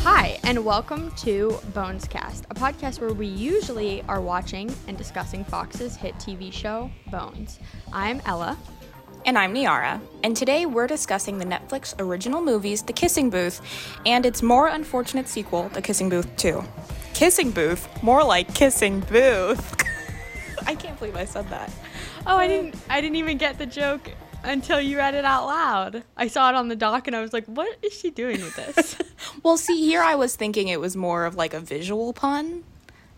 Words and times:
Hi, 0.00 0.38
and 0.44 0.64
welcome 0.64 1.10
to 1.16 1.58
Bones 1.74 2.06
Cast, 2.08 2.44
a 2.50 2.54
podcast 2.54 3.00
where 3.00 3.12
we 3.12 3.26
usually 3.26 4.02
are 4.08 4.20
watching 4.20 4.74
and 4.86 4.96
discussing 4.96 5.44
Fox's 5.44 5.96
hit 5.96 6.14
TV 6.16 6.52
show, 6.52 6.90
Bones. 7.10 7.58
I'm 7.92 8.22
Ella. 8.24 8.56
And 9.26 9.36
I'm 9.36 9.52
Niara. 9.52 10.00
And 10.22 10.36
today 10.36 10.66
we're 10.66 10.86
discussing 10.86 11.38
the 11.38 11.44
Netflix 11.44 11.94
original 11.98 12.40
movies, 12.40 12.82
The 12.82 12.92
Kissing 12.92 13.30
Booth, 13.30 13.60
and 14.06 14.24
its 14.24 14.42
more 14.42 14.68
unfortunate 14.68 15.28
sequel, 15.28 15.68
The 15.70 15.82
Kissing 15.82 16.08
Booth 16.08 16.36
2. 16.36 16.62
Kissing 17.14 17.50
Booth? 17.50 17.88
More 18.02 18.24
like 18.24 18.54
Kissing 18.54 19.00
Booth. 19.00 19.74
I 20.66 20.74
can't 20.74 20.98
believe 20.98 21.16
I 21.16 21.24
said 21.24 21.48
that. 21.50 21.70
Oh, 22.26 22.36
I 22.36 22.44
uh, 22.44 22.48
didn't 22.48 22.76
I 22.90 23.00
didn't 23.00 23.16
even 23.16 23.38
get 23.38 23.58
the 23.58 23.66
joke 23.66 24.10
until 24.44 24.80
you 24.80 24.96
read 24.96 25.14
it 25.14 25.24
out 25.24 25.46
loud. 25.46 26.02
I 26.16 26.28
saw 26.28 26.48
it 26.48 26.54
on 26.54 26.68
the 26.68 26.76
doc 26.76 27.06
and 27.06 27.16
I 27.16 27.20
was 27.20 27.32
like, 27.32 27.46
what 27.46 27.76
is 27.82 27.92
she 27.92 28.10
doing 28.10 28.40
with 28.42 28.56
this? 28.56 28.96
Well, 29.42 29.56
see, 29.56 29.84
here 29.84 30.02
I 30.02 30.14
was 30.14 30.36
thinking 30.36 30.68
it 30.68 30.80
was 30.80 30.96
more 30.96 31.24
of 31.24 31.34
like 31.34 31.52
a 31.54 31.60
visual 31.60 32.12
pun, 32.12 32.64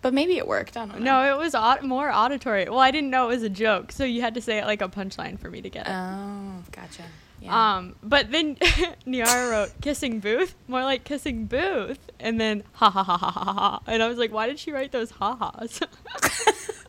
but 0.03 0.13
maybe 0.15 0.37
it 0.39 0.47
worked. 0.47 0.77
I 0.77 0.87
don't 0.87 1.01
know. 1.01 1.23
no, 1.23 1.35
it 1.35 1.39
was 1.39 1.55
more 1.83 2.11
auditory. 2.11 2.65
Well, 2.69 2.79
I 2.79 2.91
didn't 2.91 3.11
know 3.11 3.27
it 3.27 3.35
was 3.35 3.43
a 3.43 3.49
joke, 3.51 3.93
so 3.93 4.05
you 4.05 4.21
had 4.21 4.35
to 4.35 4.41
say 4.41 4.59
it 4.59 4.65
like 4.65 4.81
a 4.83 4.89
punchline 4.89 5.39
for 5.39 5.51
me 5.51 5.61
to 5.63 5.71
get 5.71 5.87
it. 5.87 5.93
Oh, 5.93 6.63
gotcha. 6.73 7.05
Yeah. 7.41 7.77
Um, 7.77 7.97
but 8.03 8.31
then 8.31 8.59
Niara 9.07 9.51
wrote 9.51 9.73
kissing 9.81 10.21
booth, 10.21 10.55
more 10.69 10.83
like 10.83 11.05
kissing 11.05 11.47
booth, 11.47 12.11
and 12.19 12.41
then 12.41 12.63
ha 12.73 12.91
ha 12.91 13.03
ha 13.03 13.17
ha 13.17 13.31
ha 13.31 13.53
ha. 13.53 13.81
And 13.87 14.03
I 14.03 14.09
was 14.09 14.19
like, 14.19 14.33
why 14.33 14.47
did 14.47 14.59
she 14.59 14.73
write 14.73 14.93
those 14.93 15.11
ha 15.11 15.37
ha's? 15.37 15.81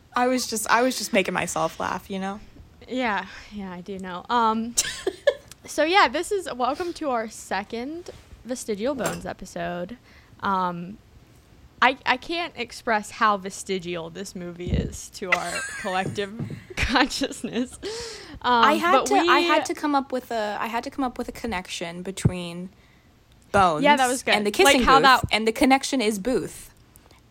I 0.16 0.26
was 0.26 0.46
just 0.46 0.70
I 0.70 0.82
was 0.82 0.98
just 0.98 1.12
making 1.12 1.34
myself 1.34 1.80
laugh, 1.80 2.10
you 2.10 2.18
know. 2.18 2.40
Yeah, 2.88 3.26
yeah, 3.52 3.72
I 3.72 3.80
do 3.80 3.98
know. 3.98 4.24
Um, 4.28 4.74
so 5.66 5.84
yeah, 5.84 6.08
this 6.08 6.32
is 6.32 6.48
welcome 6.54 6.92
to 6.94 7.10
our 7.10 7.28
second 7.28 8.10
vestigial 8.44 8.94
bones 8.94 9.26
episode. 9.26 9.96
Um, 10.40 10.98
I 11.80 11.98
I 12.06 12.16
can't 12.16 12.52
express 12.56 13.12
how 13.12 13.36
vestigial 13.36 14.10
this 14.10 14.34
movie 14.36 14.70
is 14.70 15.10
to 15.10 15.30
our 15.30 15.52
collective 15.80 16.32
consciousness. 16.76 17.78
Um, 18.42 18.64
I 18.64 18.74
had 18.74 19.06
to 19.06 19.14
I 19.14 19.40
had 19.40 19.64
to 19.66 19.74
come 19.74 19.94
up 19.94 20.12
with 20.12 20.30
a 20.30 20.56
I 20.60 20.66
had 20.66 20.84
to 20.84 20.90
come 20.90 21.04
up 21.04 21.18
with 21.18 21.28
a 21.28 21.32
connection 21.32 22.02
between 22.02 22.70
Bones 23.52 23.82
Yeah, 23.84 23.96
that 23.96 24.08
was 24.08 24.22
good. 24.22 24.34
and 24.34 24.46
the 24.46 24.50
Like 24.50 24.54
kissing 24.54 24.82
how 24.82 24.96
booth 24.98 25.02
that- 25.02 25.24
and 25.30 25.46
the 25.46 25.52
connection 25.52 26.00
is 26.00 26.18
Booth. 26.18 26.70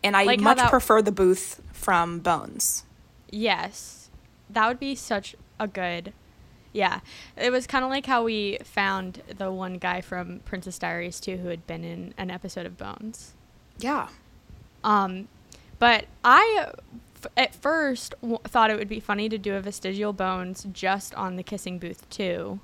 And 0.04 0.16
I 0.16 0.24
Like 0.24 0.40
much 0.40 0.58
that- 0.58 0.70
prefer 0.70 1.02
the 1.02 1.12
Booth 1.12 1.60
from 1.72 2.18
Bones. 2.20 2.84
Yes. 3.30 4.10
That 4.50 4.68
would 4.68 4.78
be 4.78 4.94
such 4.94 5.34
a 5.62 5.68
good. 5.68 6.12
Yeah. 6.72 7.00
It 7.36 7.50
was 7.50 7.66
kind 7.66 7.84
of 7.84 7.90
like 7.90 8.06
how 8.06 8.24
we 8.24 8.58
found 8.64 9.22
the 9.36 9.52
one 9.52 9.74
guy 9.78 10.00
from 10.00 10.40
Princess 10.44 10.78
Diaries 10.78 11.20
too 11.20 11.36
who 11.36 11.48
had 11.48 11.66
been 11.66 11.84
in 11.84 12.14
an 12.16 12.30
episode 12.30 12.64
of 12.66 12.78
Bones. 12.78 13.32
Yeah. 13.78 14.08
Um 14.82 15.28
but 15.78 16.06
I 16.24 16.66
f- 17.16 17.30
at 17.36 17.54
first 17.54 18.14
w- 18.22 18.38
thought 18.44 18.70
it 18.70 18.78
would 18.78 18.88
be 18.88 19.00
funny 19.00 19.28
to 19.28 19.36
do 19.38 19.54
a 19.54 19.60
vestigial 19.60 20.12
bones 20.12 20.66
just 20.72 21.14
on 21.14 21.36
the 21.36 21.42
kissing 21.42 21.78
booth 21.78 22.08
too 22.08 22.60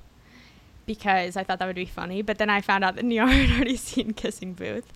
because 0.87 1.37
I 1.37 1.45
thought 1.45 1.59
that 1.59 1.67
would 1.67 1.77
be 1.77 1.85
funny, 1.85 2.23
but 2.23 2.39
then 2.39 2.49
I 2.49 2.61
found 2.63 2.83
out 2.85 2.97
that 2.97 3.05
Niara 3.05 3.31
had 3.31 3.51
already 3.57 3.77
seen 3.77 4.15
Kissing 4.15 4.55
Booth. 4.55 4.91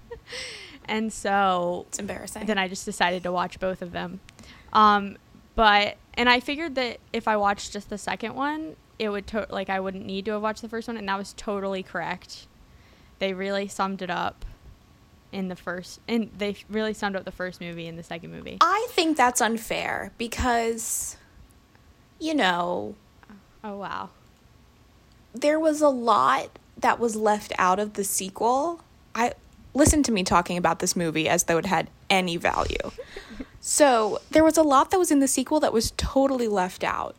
and 0.87 1.13
so 1.13 1.85
It's 1.89 1.99
embarrassing. 1.99 2.47
then 2.47 2.57
I 2.57 2.67
just 2.67 2.87
decided 2.87 3.23
to 3.25 3.31
watch 3.33 3.61
both 3.61 3.83
of 3.83 3.93
them. 3.93 4.21
Um, 4.73 5.19
but 5.55 5.97
and 6.15 6.29
I 6.29 6.41
figured 6.41 6.75
that 6.77 6.99
if 7.13 7.27
I 7.29 7.37
watched 7.37 7.73
just 7.73 7.89
the 7.91 7.99
second 7.99 8.35
one, 8.35 8.77
it 8.99 9.09
would 9.09 9.27
to- 9.29 9.47
like 9.51 9.71
I 9.71 9.81
wouldn't 9.81 10.05
need 10.07 10.25
to 10.27 10.33
have 10.33 10.43
watched 10.43 10.63
the 10.63 10.69
first 10.69 10.89
one, 10.89 10.97
and 10.97 11.09
that 11.09 11.19
was 11.19 11.33
totally 11.37 11.83
correct. 11.83 12.47
They 13.19 13.33
really 13.35 13.69
summed 13.69 14.03
it 14.03 14.11
up 14.11 14.45
in 15.33 15.49
the 15.49 15.57
first, 15.57 16.01
and 16.07 16.31
they 16.37 16.57
really 16.69 16.93
summed 16.93 17.17
up 17.17 17.25
the 17.25 17.33
first 17.33 17.61
movie 17.61 17.87
in 17.87 17.97
the 17.97 18.03
second 18.03 18.31
movie. 18.31 18.59
I 18.61 18.87
think 18.91 19.17
that's 19.17 19.41
unfair 19.41 20.13
because 20.19 21.17
you 22.19 22.35
know, 22.35 22.95
Oh 23.65 23.77
wow! 23.77 24.11
there 25.35 25.59
was 25.59 25.81
a 25.81 25.89
lot 25.89 26.59
that 26.77 26.99
was 26.99 27.17
left 27.17 27.53
out 27.59 27.79
of 27.79 27.95
the 27.95 28.05
sequel. 28.05 28.83
I 29.15 29.33
listen 29.75 30.03
to 30.05 30.13
me 30.13 30.23
talking 30.25 30.57
about 30.59 30.79
this 30.81 30.95
movie 30.95 31.29
as 31.29 31.45
though 31.45 31.59
it 31.59 31.67
had 31.67 31.89
any 32.11 32.37
value. 32.37 32.77
so, 33.65 34.21
there 34.33 34.43
was 34.43 34.59
a 34.59 34.63
lot 34.65 34.91
that 34.91 34.99
was 34.99 35.13
in 35.13 35.21
the 35.21 35.29
sequel 35.29 35.61
that 35.61 35.73
was 35.73 35.93
totally 35.97 36.49
left 36.49 36.83
out. 36.83 37.15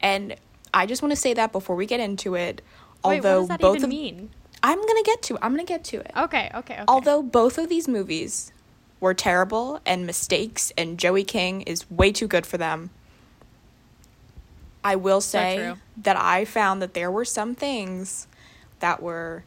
And 0.00 0.36
I 0.72 0.86
just 0.86 1.02
want 1.02 1.10
to 1.10 1.16
say 1.16 1.34
that 1.34 1.50
before 1.50 1.74
we 1.74 1.86
get 1.86 1.98
into 1.98 2.36
it. 2.36 2.62
Wait, 3.04 3.16
Although 3.16 3.40
what 3.40 3.40
does 3.40 3.48
that 3.48 3.60
both 3.60 3.76
even 3.78 3.84
of 3.84 3.90
mean? 3.90 4.30
I'm 4.62 4.78
going 4.78 5.02
to 5.02 5.02
get 5.04 5.22
to 5.22 5.34
it. 5.34 5.40
I'm 5.42 5.52
going 5.52 5.66
to 5.66 5.68
get 5.68 5.82
to 5.84 5.96
it. 5.98 6.12
Okay, 6.16 6.52
okay, 6.54 6.74
okay. 6.74 6.84
Although 6.86 7.20
both 7.20 7.58
of 7.58 7.68
these 7.68 7.88
movies 7.88 8.52
were 9.00 9.12
terrible 9.12 9.80
and 9.84 10.06
mistakes 10.06 10.72
and 10.78 10.98
Joey 10.98 11.24
King 11.24 11.62
is 11.62 11.90
way 11.90 12.12
too 12.12 12.28
good 12.28 12.46
for 12.46 12.56
them. 12.56 12.90
I 14.84 14.94
will 14.94 15.20
say 15.20 15.56
true. 15.56 15.76
that 15.96 16.16
I 16.16 16.44
found 16.44 16.80
that 16.80 16.94
there 16.94 17.10
were 17.10 17.24
some 17.24 17.56
things 17.56 18.28
that 18.78 19.02
were 19.02 19.42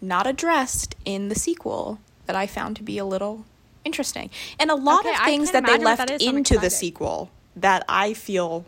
not 0.00 0.28
addressed 0.28 0.94
in 1.04 1.28
the 1.28 1.34
sequel 1.34 1.98
that 2.26 2.36
I 2.36 2.46
found 2.46 2.76
to 2.76 2.84
be 2.84 2.98
a 2.98 3.04
little 3.04 3.44
interesting. 3.84 4.30
And 4.58 4.70
a 4.70 4.74
lot 4.74 5.00
Okay, 5.06 5.14
of 5.14 5.20
things 5.24 5.50
that 5.52 5.64
they 5.66 5.78
left 5.78 6.06
that 6.08 6.20
into 6.22 6.58
the 6.58 6.70
sequel 6.70 7.30
that 7.56 7.84
I 7.88 8.14
feel 8.14 8.64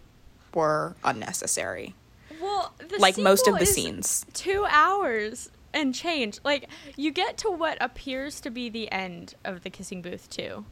were 0.54 0.94
unnecessary. 1.04 1.94
well, 2.40 2.74
the 2.78 2.98
like 2.98 3.16
most 3.18 3.46
of 3.48 3.58
the 3.58 3.66
scenes. 3.66 4.26
two 4.34 4.66
hours 4.68 5.50
and 5.74 5.94
change. 5.94 6.38
Like 6.44 6.68
you 6.96 7.10
get 7.10 7.38
to 7.38 7.50
what 7.50 7.78
appears 7.80 8.40
to 8.42 8.50
be 8.50 8.68
the 8.68 8.90
end 8.92 9.34
of 9.44 9.62
the 9.62 9.70
kissing 9.70 10.02
booth 10.02 10.28
too. 10.28 10.64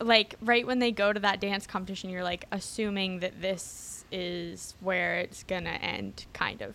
Like 0.00 0.34
right 0.40 0.66
when 0.66 0.78
they 0.78 0.90
go 0.92 1.12
to 1.12 1.20
that 1.20 1.40
dance 1.40 1.66
competition, 1.66 2.10
you're 2.10 2.24
like 2.24 2.46
assuming 2.50 3.20
that 3.20 3.40
this 3.42 4.04
is 4.10 4.74
where 4.80 5.16
it's 5.16 5.42
gonna 5.44 5.70
end, 5.70 6.26
kind 6.32 6.62
of. 6.62 6.74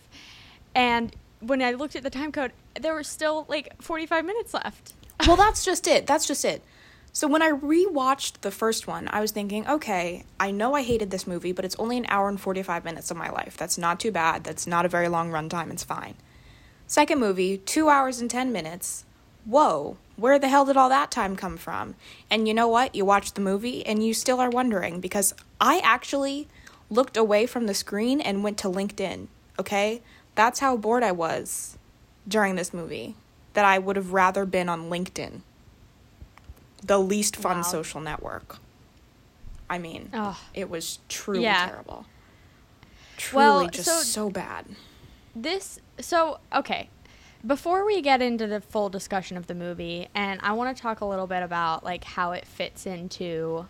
And 0.74 1.14
when 1.40 1.62
I 1.62 1.72
looked 1.72 1.96
at 1.96 2.02
the 2.02 2.10
time 2.10 2.32
code, 2.32 2.52
there 2.80 2.94
were 2.94 3.02
still 3.02 3.46
like 3.48 3.80
45 3.82 4.24
minutes 4.24 4.54
left. 4.54 4.94
well, 5.26 5.36
that's 5.36 5.64
just 5.64 5.86
it. 5.86 6.06
That's 6.06 6.26
just 6.26 6.44
it. 6.44 6.62
So 7.12 7.26
when 7.26 7.42
I 7.42 7.50
rewatched 7.50 8.40
the 8.42 8.52
first 8.52 8.86
one, 8.86 9.08
I 9.12 9.20
was 9.20 9.32
thinking, 9.32 9.66
okay, 9.66 10.24
I 10.38 10.52
know 10.52 10.74
I 10.74 10.82
hated 10.82 11.10
this 11.10 11.26
movie, 11.26 11.50
but 11.50 11.64
it's 11.64 11.74
only 11.76 11.98
an 11.98 12.06
hour 12.08 12.28
and 12.28 12.40
45 12.40 12.84
minutes 12.84 13.10
of 13.10 13.16
my 13.16 13.28
life. 13.30 13.56
That's 13.56 13.76
not 13.76 13.98
too 13.98 14.12
bad. 14.12 14.44
That's 14.44 14.66
not 14.66 14.86
a 14.86 14.88
very 14.88 15.08
long 15.08 15.30
runtime. 15.30 15.72
It's 15.72 15.82
fine. 15.82 16.14
Second 16.86 17.18
movie, 17.18 17.58
two 17.58 17.88
hours 17.88 18.20
and 18.20 18.30
10 18.30 18.52
minutes. 18.52 19.04
Whoa, 19.44 19.96
where 20.14 20.38
the 20.38 20.48
hell 20.48 20.64
did 20.64 20.76
all 20.76 20.88
that 20.88 21.10
time 21.10 21.34
come 21.34 21.56
from? 21.56 21.96
And 22.30 22.46
you 22.46 22.54
know 22.54 22.68
what? 22.68 22.94
You 22.94 23.04
watch 23.04 23.32
the 23.32 23.40
movie 23.40 23.84
and 23.84 24.06
you 24.06 24.14
still 24.14 24.38
are 24.38 24.50
wondering 24.50 25.00
because 25.00 25.34
I 25.60 25.80
actually 25.82 26.46
looked 26.90 27.16
away 27.16 27.46
from 27.46 27.66
the 27.66 27.74
screen 27.74 28.20
and 28.20 28.44
went 28.44 28.58
to 28.58 28.68
LinkedIn, 28.68 29.26
okay? 29.58 30.02
That's 30.36 30.60
how 30.60 30.76
bored 30.76 31.02
I 31.02 31.12
was 31.12 31.76
during 32.28 32.54
this 32.54 32.72
movie. 32.72 33.16
That 33.54 33.64
I 33.64 33.78
would 33.78 33.96
have 33.96 34.12
rather 34.12 34.46
been 34.46 34.68
on 34.68 34.90
LinkedIn 34.90 35.40
the 36.82 36.98
least 36.98 37.36
fun 37.36 37.58
Wow. 37.58 37.62
social 37.62 38.00
network. 38.00 38.58
I 39.68 39.78
mean, 39.78 40.10
Ugh. 40.12 40.36
it 40.54 40.68
was 40.68 40.98
truly 41.08 41.42
Yeah. 41.44 41.66
terrible. 41.68 42.06
Truly 43.16 43.44
Well, 43.44 43.68
just 43.68 43.84
so- 43.86 44.02
so, 44.02 44.30
bad. 44.30 44.64
This 45.36 45.78
so 46.00 46.40
okay. 46.52 46.88
Before 47.46 47.86
we 47.86 48.02
get 48.02 48.20
into 48.20 48.46
the 48.46 48.60
full 48.60 48.88
discussion 48.90 49.36
of 49.36 49.46
the 49.46 49.54
movie, 49.54 50.08
and 50.14 50.40
I 50.42 50.52
want 50.52 50.76
to 50.76 50.82
talk 50.82 51.00
a 51.00 51.04
little 51.06 51.26
bit 51.26 51.42
about 51.42 51.84
like 51.84 52.04
how 52.04 52.32
it 52.32 52.46
fits 52.46 52.86
into 52.86 53.66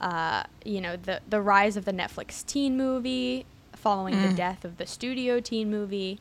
uh, 0.00 0.44
you 0.64 0.80
know, 0.80 0.96
the 0.96 1.20
the 1.28 1.40
rise 1.40 1.76
of 1.76 1.84
the 1.84 1.92
Netflix 1.92 2.44
teen 2.46 2.76
movie 2.76 3.44
following 3.74 4.20
the 4.22 4.28
Mm. 4.28 4.36
death 4.36 4.64
of 4.64 4.76
the 4.76 4.86
studio 4.86 5.40
teen 5.40 5.70
movie. 5.70 6.20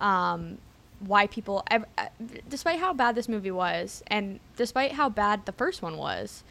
Um, 0.00 0.58
why 1.00 1.26
people, 1.26 1.64
uh, 1.70 1.80
despite 2.48 2.78
how 2.80 2.92
bad 2.92 3.14
this 3.14 3.28
movie 3.28 3.50
was, 3.50 4.02
and 4.06 4.40
despite 4.56 4.92
how 4.92 5.08
bad 5.08 5.46
the 5.46 5.52
first 5.52 5.82
one 5.82 5.96
was, 5.96 6.42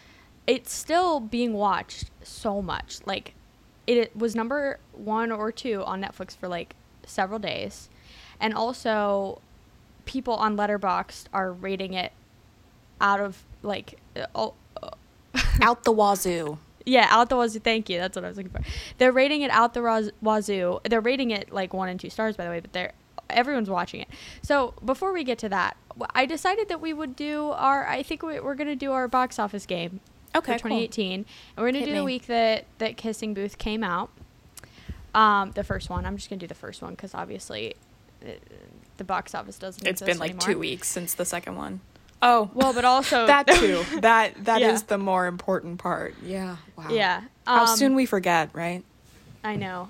it's 0.48 0.72
still 0.72 1.20
being 1.20 1.54
watched 1.54 2.12
so 2.24 2.62
much. 2.62 3.00
Like, 3.06 3.34
it 3.88 4.16
was 4.16 4.36
number 4.36 4.80
one 4.94 5.32
or 5.32 5.52
two 5.52 5.84
on 5.86 6.02
Netflix 6.02 6.36
for 6.36 6.48
like 6.48 6.76
several 7.06 7.40
days, 7.40 7.90
and 8.40 8.54
also 8.54 9.42
people 10.06 10.36
on 10.36 10.56
Letterboxd 10.58 11.26
are 11.34 11.52
rating 11.52 11.94
it 11.94 12.12
out 13.02 13.20
of 13.20 13.44
like 13.64 14.00
oh, 14.34 14.54
Out 15.62 15.84
the 15.84 15.92
wazoo. 15.92 16.58
yeah, 16.86 17.08
out 17.10 17.30
the 17.30 17.36
wazoo. 17.36 17.60
Thank 17.60 17.90
you. 17.90 17.98
That's 18.00 18.16
what 18.16 18.26
I 18.26 18.30
was 18.30 18.38
looking 18.38 18.52
for. 18.52 18.62
They're 18.98 19.12
rating 19.12 19.42
it 19.42 19.52
out 19.52 19.74
the 19.74 20.12
wazoo. 20.22 20.80
They're 20.84 21.02
rating 21.02 21.32
it 21.32 21.52
like 21.52 21.74
one 21.74 21.90
and 21.90 22.00
two 22.00 22.10
stars, 22.10 22.38
by 22.38 22.46
the 22.46 22.50
way. 22.52 22.60
But 22.60 22.74
they're 22.74 22.94
everyone's 23.30 23.70
watching 23.70 24.02
it. 24.02 24.08
So 24.42 24.74
before 24.84 25.14
we 25.14 25.24
get 25.24 25.38
to 25.40 25.50
that, 25.50 25.78
I 26.14 26.26
decided 26.26 26.68
that 26.70 26.82
we 26.82 26.94
would 26.94 27.16
do 27.16 27.50
our. 27.52 27.88
I 27.88 28.04
think 28.04 28.22
we, 28.24 28.40
we're 28.40 28.56
gonna 28.56 28.76
do 28.76 28.92
our 28.92 29.08
box 29.08 29.40
office 29.40 29.66
game 29.66 30.00
Okay, 30.36 30.54
for 30.58 30.68
cool. 30.68 30.78
2018, 30.88 31.14
and 31.20 31.26
we're 31.58 31.68
gonna 31.70 31.80
Hit 31.80 31.86
do 31.86 31.96
the 31.96 32.04
week 32.04 32.28
that 32.28 32.66
that 32.80 32.98
Kissing 32.98 33.34
Booth 33.34 33.58
came 33.58 33.84
out. 33.84 34.10
Um, 35.14 35.52
the 35.52 35.64
first 35.64 35.90
one. 35.90 36.06
I'm 36.06 36.18
just 36.18 36.30
gonna 36.30 36.40
do 36.40 36.48
the 36.48 36.54
first 36.54 36.82
one 36.82 36.92
because 36.92 37.14
obviously 37.14 37.76
it, 38.22 38.42
the 38.98 39.04
box 39.06 39.34
office 39.34 39.58
doesn't. 39.58 39.86
It's 39.88 40.02
exist 40.02 40.06
been 40.06 40.20
like 40.20 40.32
anymore. 40.32 40.54
two 40.54 40.60
weeks 40.60 40.88
since 40.90 41.14
the 41.14 41.26
second 41.26 41.56
one. 41.56 41.80
Oh, 42.22 42.50
Well, 42.54 42.74
but 42.74 42.84
also 42.86 43.26
that 43.28 43.48
too. 43.48 43.84
That 44.02 44.44
that 44.46 44.62
is 44.62 44.82
Yeah. 44.82 44.88
the 44.88 44.98
more 44.98 45.28
important 45.28 45.78
part. 45.80 46.16
Yeah. 46.22 46.58
Wow. 46.78 46.90
Yeah. 46.90 47.22
How 47.48 47.62
um, 47.62 47.78
soon 47.78 47.96
we 47.96 48.06
forget, 48.06 48.50
right? 48.54 48.84
I 49.44 49.56
know. 49.56 49.90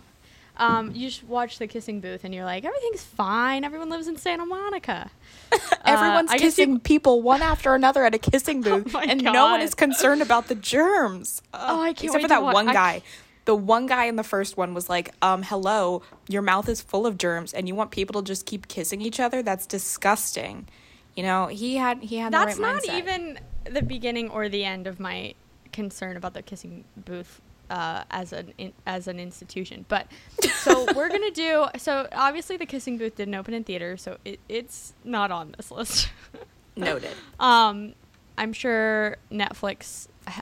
Um, 0.58 0.92
you 0.96 1.10
just 1.10 1.24
watch 1.26 1.58
the 1.60 1.68
kissing 1.68 2.00
booth 2.00 2.24
and 2.24 2.34
you're 2.34 2.46
like, 2.46 2.64
everything's 2.66 3.04
fine. 3.04 3.64
Everyone 3.64 3.90
lives 3.90 4.08
in 4.08 4.16
Santa 4.18 4.46
Monica. 4.46 5.12
Everyone's 5.86 6.32
Uh, 6.32 6.36
kissing 6.38 6.74
you- 6.74 6.80
people 6.80 7.22
one 7.22 7.42
after 7.42 7.76
another 7.76 8.06
at 8.06 8.16
a 8.16 8.18
kissing 8.18 8.62
booth, 8.68 8.94
my 8.94 9.04
and 9.04 9.22
no 9.22 9.46
one 9.52 9.62
is 9.62 9.74
concerned 9.76 10.22
about 10.22 10.48
the 10.48 10.56
germs. 10.56 11.42
Oh, 11.54 11.82
I 11.82 11.94
can't 11.94 12.06
Except 12.06 12.22
for 12.24 12.28
that 12.30 12.44
one 12.44 12.70
I- 12.70 12.74
guy. 12.74 13.02
The 13.46 13.56
one 13.56 13.86
guy 13.86 14.06
in 14.06 14.16
the 14.16 14.24
first 14.24 14.58
one 14.58 14.74
was 14.74 14.90
like, 14.90 15.14
um, 15.22 15.44
hello, 15.44 16.02
your 16.28 16.42
mouth 16.42 16.68
is 16.68 16.82
full 16.82 17.06
of 17.06 17.18
germs 17.20 17.54
and 17.54 17.68
you 17.68 17.76
want 17.76 17.92
people 17.92 18.22
to 18.24 18.26
just 18.28 18.48
keep 18.48 18.68
kissing 18.68 19.02
each 19.02 19.20
other? 19.20 19.44
That's 19.44 19.68
disgusting. 19.68 20.68
You 21.16 21.22
know, 21.24 21.46
he 21.48 21.76
had 21.76 22.02
he 22.02 22.18
had 22.18 22.34
That's 22.34 22.56
the 22.56 22.64
right 22.64 22.74
not 22.76 22.84
mindset. 22.84 22.98
even 22.98 23.40
the 23.66 23.84
beginning 23.84 24.30
or 24.32 24.50
the 24.50 24.64
end 24.64 24.88
of 24.88 25.00
my 25.00 25.36
concern 25.72 26.18
about 26.18 26.34
the 26.34 26.42
kissing 26.42 26.86
booth 26.98 27.40
uh, 27.70 28.04
as 28.12 28.34
an 28.34 28.54
in, 28.58 28.74
as 28.86 29.08
an 29.08 29.20
institution. 29.20 29.86
But 29.88 30.08
so 30.60 30.86
we're 30.94 31.10
gonna 31.10 31.32
do. 31.32 31.66
So 31.78 32.08
obviously 32.12 32.58
the 32.58 32.66
kissing 32.66 32.98
booth 32.98 33.16
didn't 33.16 33.36
open 33.36 33.54
in 33.54 33.64
theaters, 33.64 34.02
so 34.02 34.18
it, 34.26 34.40
it's 34.50 34.94
not 35.04 35.32
on 35.32 35.54
this 35.58 35.72
list. 35.72 36.10
noted. 36.76 37.12
um, 37.40 37.94
I'm 38.38 38.52
sure 38.52 39.16
Netflix 39.32 40.08
ha- 40.28 40.42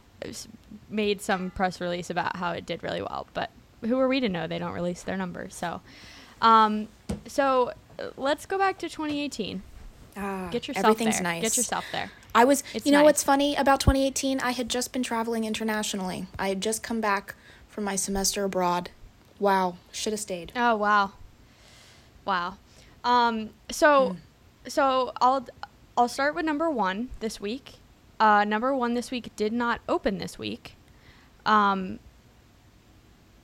made 0.89 1.21
some 1.21 1.51
press 1.51 1.79
release 1.79 2.09
about 2.09 2.37
how 2.37 2.51
it 2.51 2.65
did 2.65 2.81
really 2.81 3.01
well, 3.01 3.27
but 3.33 3.51
who 3.81 3.99
are 3.99 4.07
we 4.07 4.19
to 4.19 4.29
know? 4.29 4.47
They 4.47 4.57
don't 4.59 4.73
release 4.73 5.03
their 5.03 5.17
numbers. 5.17 5.53
So, 5.53 5.81
um, 6.41 6.87
so 7.27 7.73
uh, 7.99 8.09
let's 8.17 8.45
go 8.45 8.57
back 8.57 8.77
to 8.79 8.89
2018. 8.89 9.61
Ah, 10.15 10.49
Get 10.51 10.67
yourself 10.67 10.85
everything's 10.85 11.15
there. 11.15 11.23
nice. 11.23 11.41
Get 11.43 11.57
yourself 11.57 11.85
there. 11.91 12.09
I 12.35 12.45
was, 12.45 12.63
It's 12.73 12.85
you 12.85 12.91
know 12.91 12.99
nice. 12.99 13.05
what's 13.05 13.23
funny 13.23 13.55
about 13.55 13.79
2018? 13.79 14.39
I 14.39 14.51
had 14.51 14.69
just 14.69 14.91
been 14.91 15.03
traveling 15.03 15.43
internationally. 15.45 16.27
I 16.39 16.49
had 16.49 16.61
just 16.61 16.81
come 16.83 16.99
back 16.99 17.35
from 17.67 17.83
my 17.83 17.95
semester 17.95 18.43
abroad. 18.43 18.89
Wow, 19.39 19.77
should 19.91 20.13
have 20.13 20.19
stayed. 20.19 20.51
Oh 20.55 20.75
wow, 20.75 21.11
wow. 22.25 22.55
Um, 23.03 23.49
so, 23.69 24.09
Hmm. 24.63 24.69
so 24.69 25.11
I'll 25.21 25.47
I'll 25.97 26.07
start 26.07 26.33
with 26.35 26.45
number 26.45 26.69
one 26.69 27.09
this 27.19 27.39
week. 27.41 27.73
Uh, 28.19 28.43
number 28.45 28.73
one 28.75 28.93
this 28.93 29.11
week 29.11 29.35
did 29.35 29.51
not 29.53 29.81
open 29.89 30.17
this 30.17 30.39
week, 30.39 30.75
um, 31.45 31.99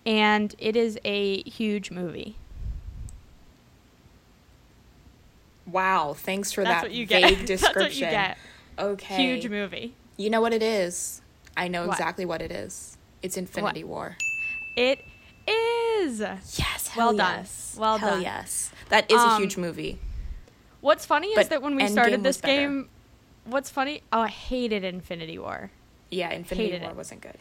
and 0.06 0.56
it 0.57 0.75
is 0.75 0.97
a 1.03 1.44
huge 1.44 1.92
movie. 1.92 2.35
Wow, 5.65 6.13
thanks 6.18 6.51
for 6.51 6.63
That's 6.63 6.81
that 6.81 6.83
what 6.83 6.92
you 6.92 7.06
get. 7.06 7.21
vague 7.24 7.38
That's 7.47 7.62
what 7.63 7.75
you 7.95 8.06
description. 8.06 8.09
Okay. 8.79 9.15
Huge 9.15 9.47
movie. 9.49 9.93
You 10.17 10.29
know 10.29 10.41
what 10.41 10.53
it 10.53 10.63
is? 10.63 11.21
I 11.57 11.67
know 11.67 11.87
What? 11.87 11.93
exactly 11.93 12.25
what 12.25 12.41
it 12.41 12.51
is. 12.51 12.97
It's 13.21 13.35
Infinity 13.37 13.83
War. 13.83 14.15
It 14.75 15.03
is. 15.47 16.19
Yes. 16.19 16.91
Well 16.95 17.15
done. 17.15 17.39
yes. 17.39 17.75
Well 17.77 17.97
hell 17.97 18.11
done. 18.11 18.21
yes. 18.21 18.71
That 18.89 19.11
is 19.11 19.17
a 19.21 19.27
Um, 19.27 19.41
huge 19.41 19.57
movie. 19.57 19.99
What's 20.81 21.05
funny 21.05 21.27
is 21.29 21.49
that 21.49 21.61
when 21.61 21.75
we 21.75 21.83
Endgame 21.83 21.91
started 21.91 22.23
this 22.23 22.39
game, 22.39 22.89
what's 23.45 23.69
funny? 23.69 24.01
Oh, 24.13 24.21
I 24.21 24.27
hated 24.29 24.83
Infinity 24.85 25.37
War. 25.37 25.71
Yeah, 26.09 26.31
Infinity 26.31 26.69
hated 26.71 26.81
War 26.83 26.91
it. 26.91 26.97
wasn't 26.97 27.21
good. 27.21 27.35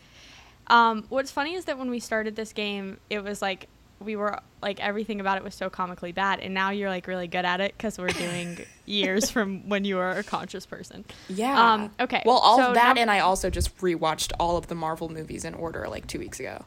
Um, 0.67 1.05
what's 1.09 1.31
funny 1.31 1.55
is 1.55 1.65
that 1.67 1.79
when 1.79 1.89
we 1.89 2.01
started 2.01 2.35
this 2.37 2.53
game, 2.53 2.99
it 3.09 3.23
was 3.23 3.41
like 3.41 3.69
we 4.01 4.17
were 4.17 4.39
like 4.63 4.81
everything 4.81 5.21
about 5.21 5.37
it 5.39 5.45
was 5.45 5.55
so 5.55 5.69
comically 5.71 6.13
bad, 6.13 6.41
and 6.41 6.55
now 6.55 6.71
you're 6.71 6.89
like 6.89 7.07
really 7.07 7.27
good 7.29 7.45
at 7.45 7.61
it 7.61 7.75
because 7.77 7.99
we're 7.99 8.09
doing 8.09 8.65
years 8.87 9.31
from 9.31 9.69
when 9.69 9.85
you 9.85 9.97
were 9.97 10.11
a 10.11 10.23
conscious 10.23 10.67
person. 10.67 11.05
Yeah. 11.29 11.73
Um, 11.73 11.91
okay, 12.01 12.23
Well, 12.25 12.39
all 12.39 12.59
so 12.59 12.69
of 12.69 12.75
that, 12.75 12.89
num- 12.89 12.99
and 12.99 13.11
I 13.11 13.21
also 13.21 13.51
just 13.51 13.77
rewatched 13.79 14.33
all 14.39 14.57
of 14.57 14.69
the 14.69 14.75
Marvel 14.75 15.09
movies 15.09 15.45
in 15.45 15.55
order 15.55 15.87
like 15.89 16.07
two 16.07 16.19
weeks 16.19 16.39
ago. 16.41 16.65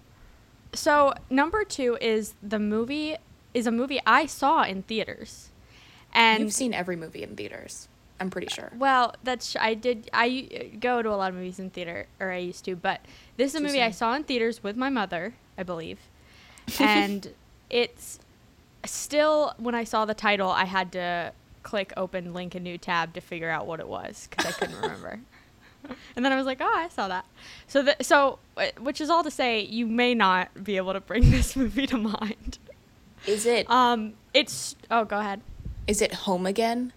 So 0.73 1.13
number 1.29 1.63
two 1.63 1.97
is 1.99 2.33
the 2.41 2.59
movie 2.59 3.15
is 3.53 3.67
a 3.67 3.71
movie 3.71 3.99
I 4.05 4.25
saw 4.25 4.63
in 4.63 4.83
theaters, 4.83 5.49
and 6.13 6.43
You've 6.43 6.53
seen 6.53 6.73
every 6.73 6.95
movie 6.95 7.23
in 7.23 7.35
theaters. 7.35 7.87
I'm 8.19 8.29
pretty 8.29 8.47
sure. 8.53 8.71
Well, 8.77 9.15
that's 9.23 9.55
I 9.59 9.73
did. 9.73 10.09
I 10.13 10.71
go 10.79 11.01
to 11.01 11.09
a 11.09 11.17
lot 11.17 11.29
of 11.29 11.35
movies 11.35 11.57
in 11.59 11.71
theater, 11.71 12.05
or 12.19 12.31
I 12.31 12.37
used 12.37 12.63
to. 12.65 12.75
But 12.75 13.01
this 13.35 13.55
is 13.55 13.59
a 13.59 13.63
movie 13.63 13.81
I 13.81 13.89
saw 13.89 14.13
in 14.13 14.23
theaters 14.25 14.61
with 14.61 14.77
my 14.77 14.89
mother, 14.89 15.33
I 15.57 15.63
believe, 15.63 15.97
and 16.79 17.33
it's 17.69 18.19
still 18.85 19.53
when 19.57 19.75
I 19.75 19.83
saw 19.83 20.05
the 20.05 20.13
title, 20.13 20.49
I 20.49 20.65
had 20.65 20.91
to 20.93 21.33
click 21.63 21.93
open 21.95 22.33
link 22.33 22.55
a 22.55 22.59
new 22.59 22.77
tab 22.77 23.13
to 23.13 23.21
figure 23.21 23.49
out 23.49 23.67
what 23.67 23.79
it 23.79 23.87
was 23.87 24.27
because 24.29 24.45
I 24.47 24.51
couldn't 24.57 24.81
remember. 24.81 25.19
And 26.15 26.23
then 26.23 26.31
I 26.31 26.35
was 26.35 26.45
like, 26.45 26.59
"Oh, 26.61 26.71
I 26.71 26.89
saw 26.89 27.07
that." 27.07 27.25
So, 27.67 27.81
the, 27.81 27.95
so, 28.01 28.37
uh, 28.55 28.67
which 28.79 29.01
is 29.01 29.09
all 29.09 29.23
to 29.23 29.31
say, 29.31 29.61
you 29.61 29.87
may 29.87 30.13
not 30.13 30.63
be 30.63 30.77
able 30.77 30.93
to 30.93 31.01
bring 31.01 31.31
this 31.31 31.55
movie 31.55 31.87
to 31.87 31.97
mind. 31.97 32.59
Is 33.25 33.47
it? 33.47 33.67
Um, 33.67 34.13
it's. 34.31 34.75
Oh, 34.91 35.05
go 35.05 35.17
ahead. 35.17 35.41
Is 35.87 35.99
it 35.99 36.13
Home 36.13 36.45
Again? 36.45 36.93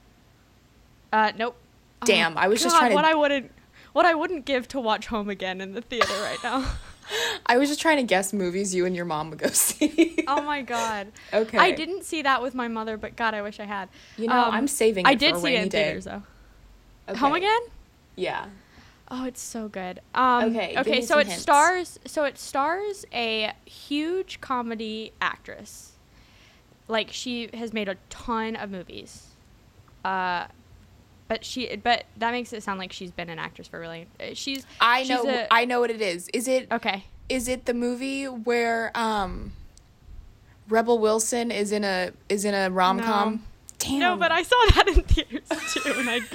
Uh, 1.14 1.32
nope. 1.34 1.56
Damn, 2.04 2.36
I 2.36 2.46
was 2.48 2.62
just 2.62 2.76
trying 2.76 2.90
to- 2.90 2.94
What 2.94 3.06
I 3.06 3.14
wouldn't, 3.14 3.50
what 3.94 4.04
I 4.04 4.14
wouldn't 4.14 4.44
give 4.44 4.68
to 4.68 4.80
watch 4.80 5.06
Home 5.06 5.30
Again 5.30 5.62
in 5.62 5.72
the 5.72 5.80
theater 5.80 6.12
right 6.20 6.38
now. 6.44 6.70
I 7.46 7.58
was 7.58 7.68
just 7.68 7.80
trying 7.80 7.96
to 7.98 8.02
guess 8.02 8.32
movies 8.32 8.74
you 8.74 8.86
and 8.86 8.94
your 8.96 9.04
mom 9.04 9.30
would 9.30 9.38
go 9.38 9.48
see. 9.52 10.24
oh 10.28 10.42
my 10.42 10.62
god. 10.62 11.08
Okay. 11.32 11.58
I 11.58 11.70
didn't 11.72 12.04
see 12.04 12.22
that 12.22 12.42
with 12.42 12.54
my 12.54 12.68
mother, 12.68 12.96
but 12.96 13.16
God, 13.16 13.34
I 13.34 13.42
wish 13.42 13.60
I 13.60 13.64
had. 13.64 13.88
You 14.16 14.28
know, 14.28 14.34
I'm 14.50 14.66
saving 14.68 15.06
I 15.06 15.14
did 15.14 15.36
see 15.36 15.54
it 15.54 15.62
in 15.62 15.68
day. 15.68 15.84
theaters 15.84 16.04
though. 16.04 16.22
Okay. 17.08 17.18
Home 17.18 17.34
Again? 17.34 17.60
Yeah. 18.16 18.46
Oh, 19.10 19.26
it's 19.26 19.42
so 19.42 19.68
good. 19.68 20.00
Um, 20.14 20.44
Okay, 20.56 20.74
Okay. 20.78 21.00
So 21.02 21.18
it 21.18 21.26
hints. 21.26 21.42
stars. 21.42 21.98
So 22.06 22.24
it 22.24 22.38
stars 22.38 23.04
a 23.12 23.52
huge 23.66 24.40
comedy 24.40 25.12
actress. 25.20 25.92
Like 26.88 27.10
she 27.12 27.50
has 27.54 27.72
made 27.72 27.88
a 27.88 27.96
ton 28.08 28.56
of 28.56 28.70
movies. 28.70 29.28
Uh, 30.04 30.46
but 31.28 31.44
she. 31.44 31.74
But 31.76 32.04
that 32.18 32.30
makes 32.32 32.52
it 32.52 32.62
sound 32.62 32.78
like 32.78 32.92
she's 32.92 33.10
been 33.10 33.30
an 33.30 33.38
actress 33.38 33.68
for 33.68 33.78
really. 33.80 34.06
uh, 34.20 34.34
She's. 34.34 34.64
I 34.80 35.02
she's 35.04 35.10
know. 35.10 35.28
a- 35.28 35.46
I 35.50 35.64
know 35.64 35.80
what 35.80 35.90
it 35.90 36.00
is. 36.00 36.28
Is 36.32 36.48
it? 36.48 36.68
okay. 36.72 37.04
Is 37.28 37.48
it 37.48 37.64
the 37.64 37.74
movie 37.74 38.24
where 38.26 38.90
um, 38.94 39.52
Rebel 40.68 40.98
Wilson 40.98 41.50
is 41.50 41.72
in 41.72 41.84
a 41.84 42.12
is 42.28 42.44
in 42.44 42.54
a 42.54 42.70
rom 42.70 43.00
com? 43.00 43.32
No. 43.34 43.40
Damn. 43.78 43.98
No, 43.98 44.16
but 44.16 44.32
I 44.32 44.42
saw 44.42 44.56
that 44.74 44.88
in 44.88 45.02
theaters 45.02 45.48
too, 45.72 45.92
and 45.96 46.08
I. 46.10 46.20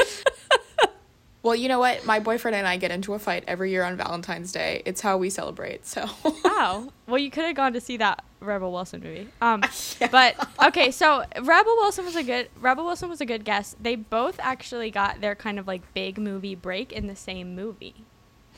Well, 1.42 1.56
you 1.56 1.70
know 1.70 1.80
what? 1.80 2.06
My 2.06 2.20
boyfriend 2.20 2.56
and 2.58 2.68
I 2.68 2.76
get 2.76 2.92
into 2.92 3.14
a 3.14 3.20
fight 3.20 3.46
every 3.48 3.72
year 3.72 3.86
on 3.86 3.96
Valentine's 3.96 4.52
Day. 4.52 4.82
It's 4.86 5.00
how 5.00 5.18
we 5.18 5.30
celebrate. 5.30 5.86
So. 5.88 6.06
wow 6.44 6.90
well, 7.08 7.18
you 7.18 7.32
could 7.32 7.46
have 7.46 7.56
gone 7.56 7.72
to 7.74 7.80
see 7.82 7.96
that 7.96 8.26
Rebel 8.40 8.72
Wilson 8.72 9.02
movie. 9.02 9.28
Um, 9.42 9.64
Yeah. 10.00 10.08
but 10.12 10.48
okay, 10.68 10.92
so 10.92 11.26
Rebel 11.42 11.76
Wilson 11.78 12.06
was 12.06 12.16
a 12.16 12.24
good 12.24 12.50
Rebel 12.60 12.86
Wilson 12.86 13.10
was 13.10 13.20
a 13.22 13.26
good 13.26 13.44
guess. 13.46 13.76
They 13.80 13.96
both 13.96 14.40
actually 14.40 14.92
got 14.92 15.22
their 15.22 15.36
kind 15.36 15.60
of 15.60 15.68
like 15.68 15.82
big 15.94 16.18
movie 16.18 16.56
break 16.56 16.92
in 16.94 17.08
the 17.08 17.16
same 17.16 17.56
movie. 17.56 17.96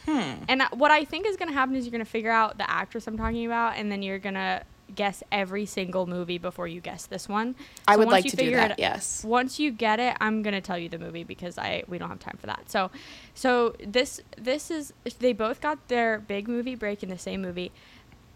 Hmm. 0.06 0.44
And 0.50 0.62
uh, 0.64 0.70
what 0.74 0.90
I 0.92 1.06
think 1.06 1.28
is 1.28 1.38
going 1.38 1.50
to 1.50 1.54
happen 1.54 1.76
is 1.76 1.86
you're 1.86 1.92
going 1.92 2.04
to 2.04 2.10
figure 2.10 2.32
out 2.32 2.58
the 2.58 2.70
actress 2.70 3.06
I'm 3.08 3.18
talking 3.18 3.46
about, 3.46 3.78
and 3.78 3.92
then 3.92 4.02
you're 4.02 4.18
going 4.18 4.34
to 4.34 4.64
guess 4.96 5.24
every 5.32 5.66
single 5.66 6.06
movie 6.08 6.38
before 6.38 6.68
you 6.68 6.82
guess 6.82 7.06
this 7.06 7.30
one. 7.30 7.56
I 7.88 7.96
would 7.98 8.08
like 8.10 8.26
to 8.26 8.32
do 8.32 8.38
figure 8.38 8.58
that. 8.58 8.72
it- 8.72 8.80
Yes. 8.80 9.24
once 9.24 9.58
you 9.60 9.72
get 9.72 10.00
it, 10.02 10.18
I'm 10.20 10.42
gonna 10.42 10.60
tell 10.60 10.78
you 10.78 10.90
the 10.90 11.00
movie 11.00 11.24
because 11.24 11.58
I 11.58 11.84
we 11.88 11.98
don't 11.98 12.10
have 12.10 12.20
time 12.20 12.36
for 12.38 12.48
that. 12.48 12.70
So, 12.70 12.92
so 13.34 13.74
this 13.86 14.20
this 14.38 14.70
is 14.70 14.92
they 15.20 15.32
both 15.32 15.62
got 15.62 15.88
their 15.88 16.20
big 16.20 16.50
movie 16.50 16.76
break 16.76 17.04
in 17.04 17.10
the 17.10 17.18
same 17.18 17.42
movie. 17.42 17.72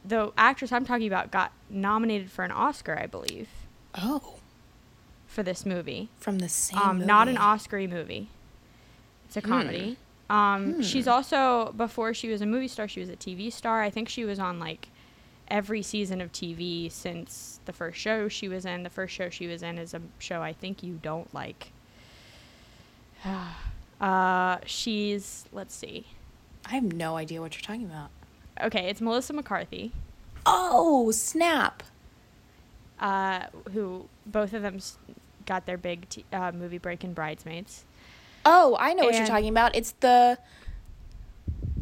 The 0.07 0.31
actress 0.37 0.71
I'm 0.71 0.85
talking 0.85 1.07
about 1.07 1.31
got 1.31 1.51
nominated 1.69 2.29
for 2.29 2.43
an 2.45 2.51
Oscar, 2.51 2.97
I 2.97 3.07
believe, 3.07 3.49
Oh, 3.95 4.35
for 5.27 5.41
this 5.43 5.65
movie. 5.65 6.09
from 6.17 6.39
the 6.39 6.49
same. 6.49 6.77
Um, 6.79 7.05
not 7.05 7.27
an 7.27 7.33
movie. 7.35 7.43
Oscar 7.45 7.79
movie. 7.87 8.29
It's 9.25 9.37
a 9.37 9.41
Hmm. 9.41 9.47
comedy. 9.49 9.97
Um, 10.29 10.81
she's 10.81 11.05
Hmm. 11.05 11.11
also 11.11 11.71
before 11.75 12.13
she 12.13 12.27
was 12.29 12.41
a 12.41 12.45
movie 12.45 12.67
star, 12.67 12.87
she 12.87 12.99
was 12.99 13.09
a 13.09 13.15
TV 13.15 13.49
star. 13.51 13.81
I 13.81 13.89
think 13.89 14.09
she 14.09 14.25
was 14.25 14.39
on 14.39 14.59
like 14.59 14.89
every 15.47 15.81
season 15.83 16.21
of 16.21 16.31
TV 16.31 16.89
since 16.89 17.59
the 17.65 17.73
first 17.73 17.99
show 17.99 18.27
she 18.27 18.47
was 18.47 18.65
in. 18.65 18.83
The 18.83 18.89
first 18.89 19.13
show 19.13 19.29
she 19.29 19.45
was 19.47 19.61
in 19.63 19.77
is 19.77 19.93
a 19.93 20.01
show 20.19 20.41
I 20.41 20.53
think 20.53 20.81
you 20.83 20.99
don't 21.01 21.31
like. 21.33 21.71
uh, 24.01 24.57
she's 24.65 25.45
let's 25.51 25.73
see. 25.75 26.05
I 26.65 26.75
have 26.75 26.83
no 26.93 27.15
idea 27.17 27.41
what 27.41 27.55
you're 27.55 27.61
talking 27.61 27.85
about. 27.85 28.09
Okay, 28.61 28.87
it's 28.89 29.01
Melissa 29.01 29.33
McCarthy, 29.33 29.91
Oh, 30.45 31.11
snap. 31.11 31.83
uh, 32.99 33.45
who 33.73 34.07
both 34.25 34.53
of 34.53 34.61
them 34.61 34.79
got 35.45 35.65
their 35.65 35.77
big 35.77 36.07
t- 36.09 36.25
uh, 36.31 36.51
movie 36.53 36.77
break 36.77 37.03
in 37.03 37.13
Bridesmaids. 37.13 37.83
Oh, 38.45 38.77
I 38.79 38.93
know 38.93 39.05
what 39.05 39.15
you're 39.15 39.25
talking 39.25 39.49
about. 39.49 39.75
It's 39.75 39.91
the 39.99 40.37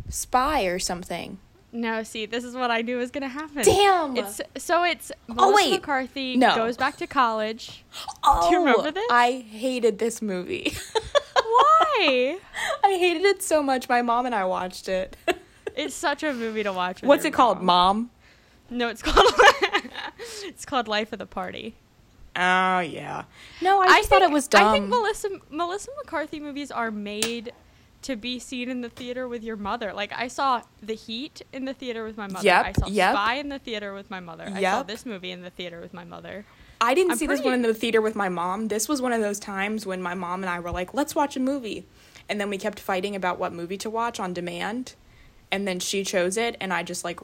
spy 0.10 0.64
or 0.64 0.80
something. 0.80 1.38
No, 1.72 2.04
see, 2.04 2.26
this 2.26 2.44
is 2.44 2.56
what 2.56 2.70
I 2.72 2.82
knew 2.82 2.98
was 2.98 3.12
gonna 3.12 3.28
happen. 3.28 3.64
Damn. 3.64 4.16
It's 4.16 4.40
so 4.58 4.84
it's 4.84 5.12
Melissa 5.28 5.56
wait. 5.56 5.72
McCarthy 5.72 6.38
No. 6.38 6.56
goes 6.56 6.78
back 6.78 6.98
to 6.98 7.08
college. 7.08 7.84
Oh, 8.26 8.50
you 8.50 8.60
remember 8.60 8.90
this? 8.92 9.06
I 9.12 9.46
hated 9.50 10.00
this 10.00 10.22
movie. 10.22 10.74
Why? 11.36 12.38
I 12.84 12.90
hated 12.98 13.24
it 13.24 13.44
so 13.44 13.62
much. 13.62 13.90
My 13.90 14.02
mom 14.02 14.26
and 14.26 14.34
I 14.34 14.46
watched 14.46 14.88
it. 14.88 15.18
it's 15.76 15.96
such 15.96 16.24
a 16.24 16.34
movie 16.34 16.64
to 16.64 16.74
watch. 16.74 17.02
What's 17.02 17.24
your 17.24 17.30
it 17.30 17.34
called, 17.34 17.62
mom. 17.62 17.98
Mom? 17.98 18.10
No, 18.70 18.88
it's 18.90 19.02
called 19.02 19.34
it's 20.44 20.66
called 20.66 20.88
Life 20.88 21.14
of 21.14 21.20
the 21.20 21.26
Party. 21.26 21.76
Oh 22.36 22.80
yeah. 22.80 23.26
No, 23.62 23.80
I 23.80 23.98
just 23.98 24.10
thought 24.10 24.20
think, 24.20 24.32
it 24.32 24.34
was 24.34 24.48
dumb. 24.48 24.68
I 24.68 24.72
think 24.74 24.88
Melissa 24.88 25.30
Melissa 25.50 25.92
McCarthy 25.98 26.40
movies 26.40 26.72
are 26.72 26.90
made 26.90 27.54
to 28.04 28.16
be 28.16 28.38
seen 28.40 28.70
in 28.70 28.82
the 28.82 28.90
theater 28.90 29.28
with 29.28 29.44
your 29.44 29.56
mother. 29.56 29.94
Like 29.94 30.12
I 30.14 30.28
saw 30.28 30.62
The 30.82 30.96
Heat 30.96 31.42
in 31.54 31.66
the 31.66 31.74
theater 31.74 32.04
with 32.04 32.18
my 32.18 32.28
mother. 32.28 32.46
Yep, 32.46 32.66
I 32.66 32.72
saw 32.74 32.88
yep. 32.88 33.14
Spy 33.14 33.34
in 33.36 33.50
the 33.50 33.60
theater 33.60 33.94
with 33.94 34.10
my 34.10 34.20
mother. 34.20 34.46
Yep. 34.46 34.58
I 34.58 34.62
saw 34.62 34.84
this 34.84 35.06
movie 35.06 35.32
in 35.32 35.42
the 35.42 35.50
theater 35.50 35.80
with 35.80 35.94
my 35.94 36.04
mother. 36.04 36.46
I 36.82 36.94
didn't 36.94 37.12
I'm 37.12 37.18
see 37.18 37.28
this 37.28 37.42
one 37.42 37.54
in 37.54 37.62
the 37.62 37.74
theater 37.74 38.02
with 38.02 38.16
my 38.16 38.28
mom. 38.28 38.68
This 38.68 38.90
was 38.90 39.02
one 39.02 39.14
of 39.14 39.22
those 39.22 39.40
times 39.40 39.86
when 39.86 40.02
my 40.02 40.14
mom 40.16 40.44
and 40.44 40.50
I 40.50 40.60
were 40.60 40.72
like, 40.72 40.94
"Let's 40.94 41.16
watch 41.16 41.38
a 41.38 41.40
movie," 41.40 41.86
and 42.28 42.42
then 42.42 42.50
we 42.50 42.58
kept 42.58 42.80
fighting 42.80 43.16
about 43.16 43.40
what 43.40 43.54
movie 43.54 43.78
to 43.78 43.90
watch 43.90 44.20
on 44.20 44.34
demand, 44.34 44.96
and 45.54 45.68
then 45.68 45.80
she 45.80 46.04
chose 46.04 46.36
it, 46.36 46.58
and 46.60 46.74
I 46.74 46.82
just 46.82 47.04
like 47.04 47.20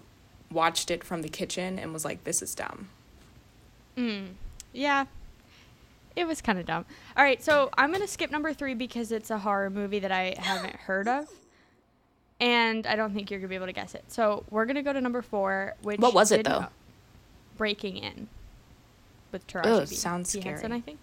watched 0.51 0.91
it 0.91 1.03
from 1.03 1.24
the 1.24 1.29
kitchen 1.29 1.79
and 1.79 1.91
was 1.91 2.05
like, 2.05 2.24
"This 2.25 2.43
is 2.43 2.53
dumb." 2.53 2.89
Mm. 3.98 4.27
Yeah. 4.71 5.05
It 6.15 6.27
was 6.27 6.41
kind 6.41 6.59
of 6.59 6.65
dumb. 6.65 6.86
All 7.17 7.24
right, 7.24 7.41
so 7.43 7.69
I'm 7.77 7.89
going 7.89 8.01
to 8.01 8.07
skip 8.07 8.29
number 8.29 8.53
3 8.53 8.74
because 8.74 9.12
it's 9.12 9.29
a 9.29 9.38
horror 9.38 9.69
movie 9.69 10.00
that 10.00 10.12
I 10.12 10.36
haven't 10.38 10.75
heard 10.75 11.07
of. 11.07 11.27
And 12.41 12.86
I 12.88 12.95
don't 12.95 13.13
think 13.13 13.31
you're 13.31 13.39
going 13.39 13.48
to 13.48 13.50
be 13.50 13.55
able 13.55 13.67
to 13.67 13.74
guess 13.74 13.95
it. 13.95 14.03
So, 14.07 14.43
we're 14.50 14.65
going 14.65 14.75
to 14.75 14.81
go 14.81 14.91
to 14.91 15.00
number 15.00 15.21
4, 15.21 15.75
which 15.81 16.00
What 16.00 16.13
was 16.13 16.31
it, 16.31 16.45
though? 16.45 16.65
Breaking 17.57 17.98
In 17.98 18.27
with 19.31 19.48
Taraji 19.48 19.65
Ugh, 19.65 19.89
P. 19.89 19.95
sounds 19.95 20.36
P. 20.36 20.41
Henson. 20.41 20.71
I 20.71 20.81
think. 20.81 21.00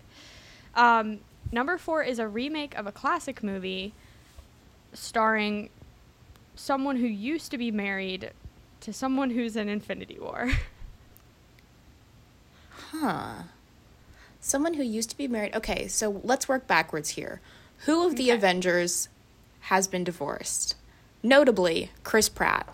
Um, 0.75 1.21
number 1.51 1.79
4 1.79 2.03
is 2.03 2.19
a 2.19 2.29
remake 2.29 2.75
of 2.77 2.87
a 2.87 2.93
classic 2.93 3.43
movie 3.43 3.95
starring 4.93 5.71
someone 6.57 6.97
who 6.97 7.07
used 7.07 7.51
to 7.53 7.59
be 7.59 7.71
married 7.71 8.33
to 8.81 8.93
someone 8.93 9.31
who's 9.31 9.55
in 9.57 9.69
Infinity 9.69 10.19
War. 10.19 10.51
Huh. 12.93 13.43
Someone 14.41 14.75
who 14.75 14.83
used 14.83 15.11
to 15.11 15.17
be 15.17 15.27
married. 15.27 15.55
Okay, 15.55 15.89
so 15.89 16.21
let's 16.23 16.49
work 16.49 16.67
backwards 16.67 17.11
here. 17.11 17.41
Who 17.85 18.07
of 18.07 18.17
the 18.17 18.25
Okay. 18.31 18.37
Avengers 18.37 19.09
has 19.63 19.89
been 19.89 20.05
divorced? 20.05 20.77
Notably, 21.23 21.91
Chris 22.05 22.29
Pratt. 22.29 22.69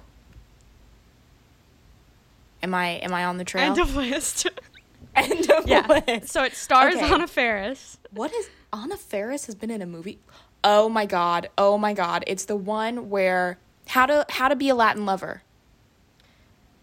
Am 2.63 2.75
I 2.75 2.89
am 2.99 3.13
I 3.15 3.25
on 3.25 3.39
the 3.39 3.45
trail? 3.45 3.71
End 3.71 3.79
of 3.81 3.97
list. 3.97 4.47
End 5.17 5.51
of 5.51 5.67
yeah. 5.67 5.87
list. 6.07 6.29
So 6.33 6.45
it 6.45 6.55
stars 6.55 6.95
Okay. 6.97 7.11
Anna 7.13 7.27
Faris. 7.27 7.99
What 8.11 8.33
is 8.33 8.51
Anna 8.73 8.97
Faris 8.97 9.47
has 9.47 9.55
been 9.55 9.71
in 9.71 9.83
a 9.83 9.87
movie? 9.87 10.19
Oh 10.63 10.89
my 10.89 11.07
god. 11.07 11.49
Oh 11.59 11.79
my 11.79 11.95
god. 11.95 12.23
It's 12.27 12.45
the 12.45 12.57
one 12.57 13.09
where 13.09 13.59
how 13.93 14.07
to 14.07 14.27
how 14.31 14.49
to 14.49 14.57
be 14.57 14.69
a 14.69 14.75
Latin 14.75 15.05
lover. 15.07 15.43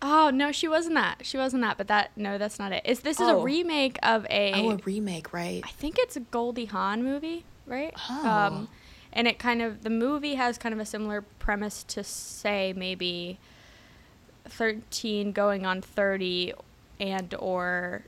Oh 0.01 0.30
no, 0.34 0.51
she 0.51 0.68
wasn't 0.68 0.96
that. 0.96 1.25
She 1.25 1.38
wasn't 1.38 1.62
that. 1.63 1.78
But 1.78 1.88
that 1.88 2.12
no, 2.16 2.38
that's 2.38 2.58
not 2.60 2.72
it. 2.72 2.84
Is 2.86 3.01
this 3.01 3.20
is 3.20 3.28
a 3.28 3.34
Oh. 3.34 3.42
remake 3.44 3.98
of 4.01 4.25
a? 4.30 4.54
Oh, 4.56 4.72
a 4.72 4.75
remake, 4.78 5.34
right? 5.34 5.62
I 5.66 5.70
think 5.72 5.96
it's 6.00 6.16
a 6.16 6.22
Goldie 6.22 6.66
Hawn 6.66 7.04
movie, 7.04 7.44
right? 7.66 7.94
Oh. 8.10 8.28
Um, 8.30 8.70
and 9.12 9.28
it 9.28 9.39
kind 9.39 9.62
of 9.62 9.84
the 9.84 9.89
movie 9.89 10.36
has 10.36 10.58
kind 10.58 10.72
of 10.74 10.80
a 10.80 10.86
similar 10.86 11.22
premise 11.39 11.84
to 11.86 12.04
say 12.04 12.74
maybe 12.75 13.39
thirteen 14.46 15.32
going 15.32 15.66
on 15.66 15.82
thirty, 15.82 16.54
and 17.00 17.34
or 17.38 18.04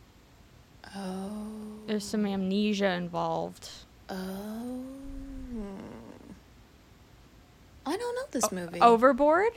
Oh. 0.96 1.48
there's 1.88 2.06
some 2.06 2.26
amnesia 2.26 2.92
involved. 2.92 3.70
Oh. 4.10 4.84
I 7.92 7.98
don't 7.98 8.16
know 8.16 8.22
this 8.32 8.52
movie. 8.52 8.80
Overboard 8.80 9.52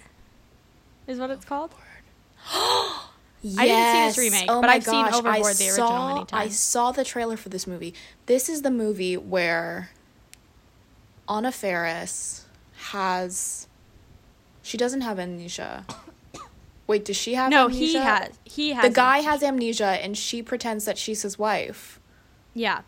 is 1.06 1.18
what 1.18 1.30
it's 1.30 1.44
called. 1.44 1.72
Yes. 3.42 3.56
I 3.58 3.66
didn't 3.66 3.92
see 3.92 4.22
this 4.22 4.32
remake, 4.32 4.46
oh 4.50 4.60
but 4.60 4.70
I've 4.70 4.82
seen 4.84 5.04
gosh, 5.04 5.12
I 5.14 5.16
Overboard, 5.18 5.54
the 5.56 5.68
original, 5.68 5.88
saw, 5.88 6.08
many 6.14 6.26
times. 6.26 6.32
I 6.32 6.48
saw 6.48 6.92
the 6.92 7.04
trailer 7.04 7.36
for 7.36 7.48
this 7.50 7.66
movie. 7.66 7.94
This 8.26 8.48
is 8.48 8.62
the 8.62 8.70
movie 8.70 9.16
where 9.16 9.90
Anna 11.28 11.52
Faris 11.52 12.46
has. 12.88 13.68
She 14.62 14.76
doesn't 14.76 15.02
have 15.02 15.18
amnesia. 15.18 15.84
Wait, 16.86 17.04
does 17.04 17.16
she 17.16 17.34
have 17.34 17.50
No, 17.50 17.66
amnesia? 17.66 17.84
he 17.84 17.94
has. 17.94 18.38
He 18.44 18.72
has. 18.72 18.82
The 18.84 18.90
guy 18.94 19.18
amnesia. 19.18 19.30
has 19.30 19.42
amnesia 19.42 19.86
and 20.02 20.16
she 20.18 20.42
pretends 20.42 20.86
that 20.86 20.98
she's 20.98 21.22
his 21.22 21.38
wife. 21.38 22.00
Yeah. 22.54 22.80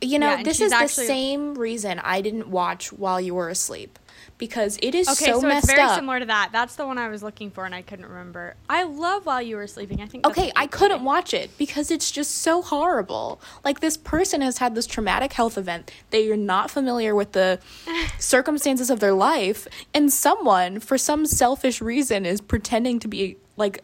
You 0.00 0.18
know, 0.18 0.30
Yeah, 0.36 0.42
this 0.42 0.60
is 0.60 0.70
actually- 0.70 1.04
the 1.04 1.08
same 1.08 1.54
reason 1.56 1.98
I 1.98 2.20
didn't 2.20 2.48
watch 2.48 2.92
while 2.92 3.20
you 3.20 3.34
were 3.34 3.48
asleep. 3.48 3.98
Because 4.44 4.78
it 4.82 4.94
is 4.94 5.08
Okay, 5.08 5.32
so, 5.32 5.40
so, 5.40 5.48
it's 5.48 5.66
very 5.66 5.80
up. 5.80 5.94
similar 5.94 6.20
to 6.20 6.26
that. 6.26 6.50
That's 6.52 6.76
the 6.76 6.86
one 6.86 6.98
I 6.98 7.08
was 7.08 7.22
looking 7.22 7.50
for, 7.50 7.64
and 7.64 7.74
I 7.74 7.80
couldn't 7.80 8.04
remember. 8.04 8.56
I 8.68 8.82
love 8.82 9.24
While 9.24 9.40
You 9.40 9.56
Were 9.56 9.66
Sleeping. 9.66 10.02
I 10.02 10.06
think. 10.06 10.26
Okay, 10.26 10.52
I 10.54 10.66
couldn't 10.66 11.02
watch 11.02 11.32
it 11.32 11.56
because 11.56 11.90
it's 11.90 12.10
just 12.10 12.30
so 12.30 12.60
horrible. 12.60 13.40
Like 13.64 13.80
this 13.80 13.96
person 13.96 14.42
has 14.42 14.58
had 14.58 14.74
this 14.74 14.86
traumatic 14.86 15.32
health 15.32 15.56
event. 15.56 15.90
They 16.10 16.30
are 16.30 16.36
not 16.36 16.70
familiar 16.70 17.14
with 17.14 17.32
the 17.32 17.58
circumstances 18.18 18.90
of 18.90 19.00
their 19.00 19.14
life, 19.14 19.66
and 19.94 20.12
someone, 20.12 20.78
for 20.78 20.98
some 20.98 21.24
selfish 21.24 21.80
reason, 21.80 22.26
is 22.26 22.42
pretending 22.42 22.98
to 23.00 23.08
be 23.08 23.38
like 23.56 23.82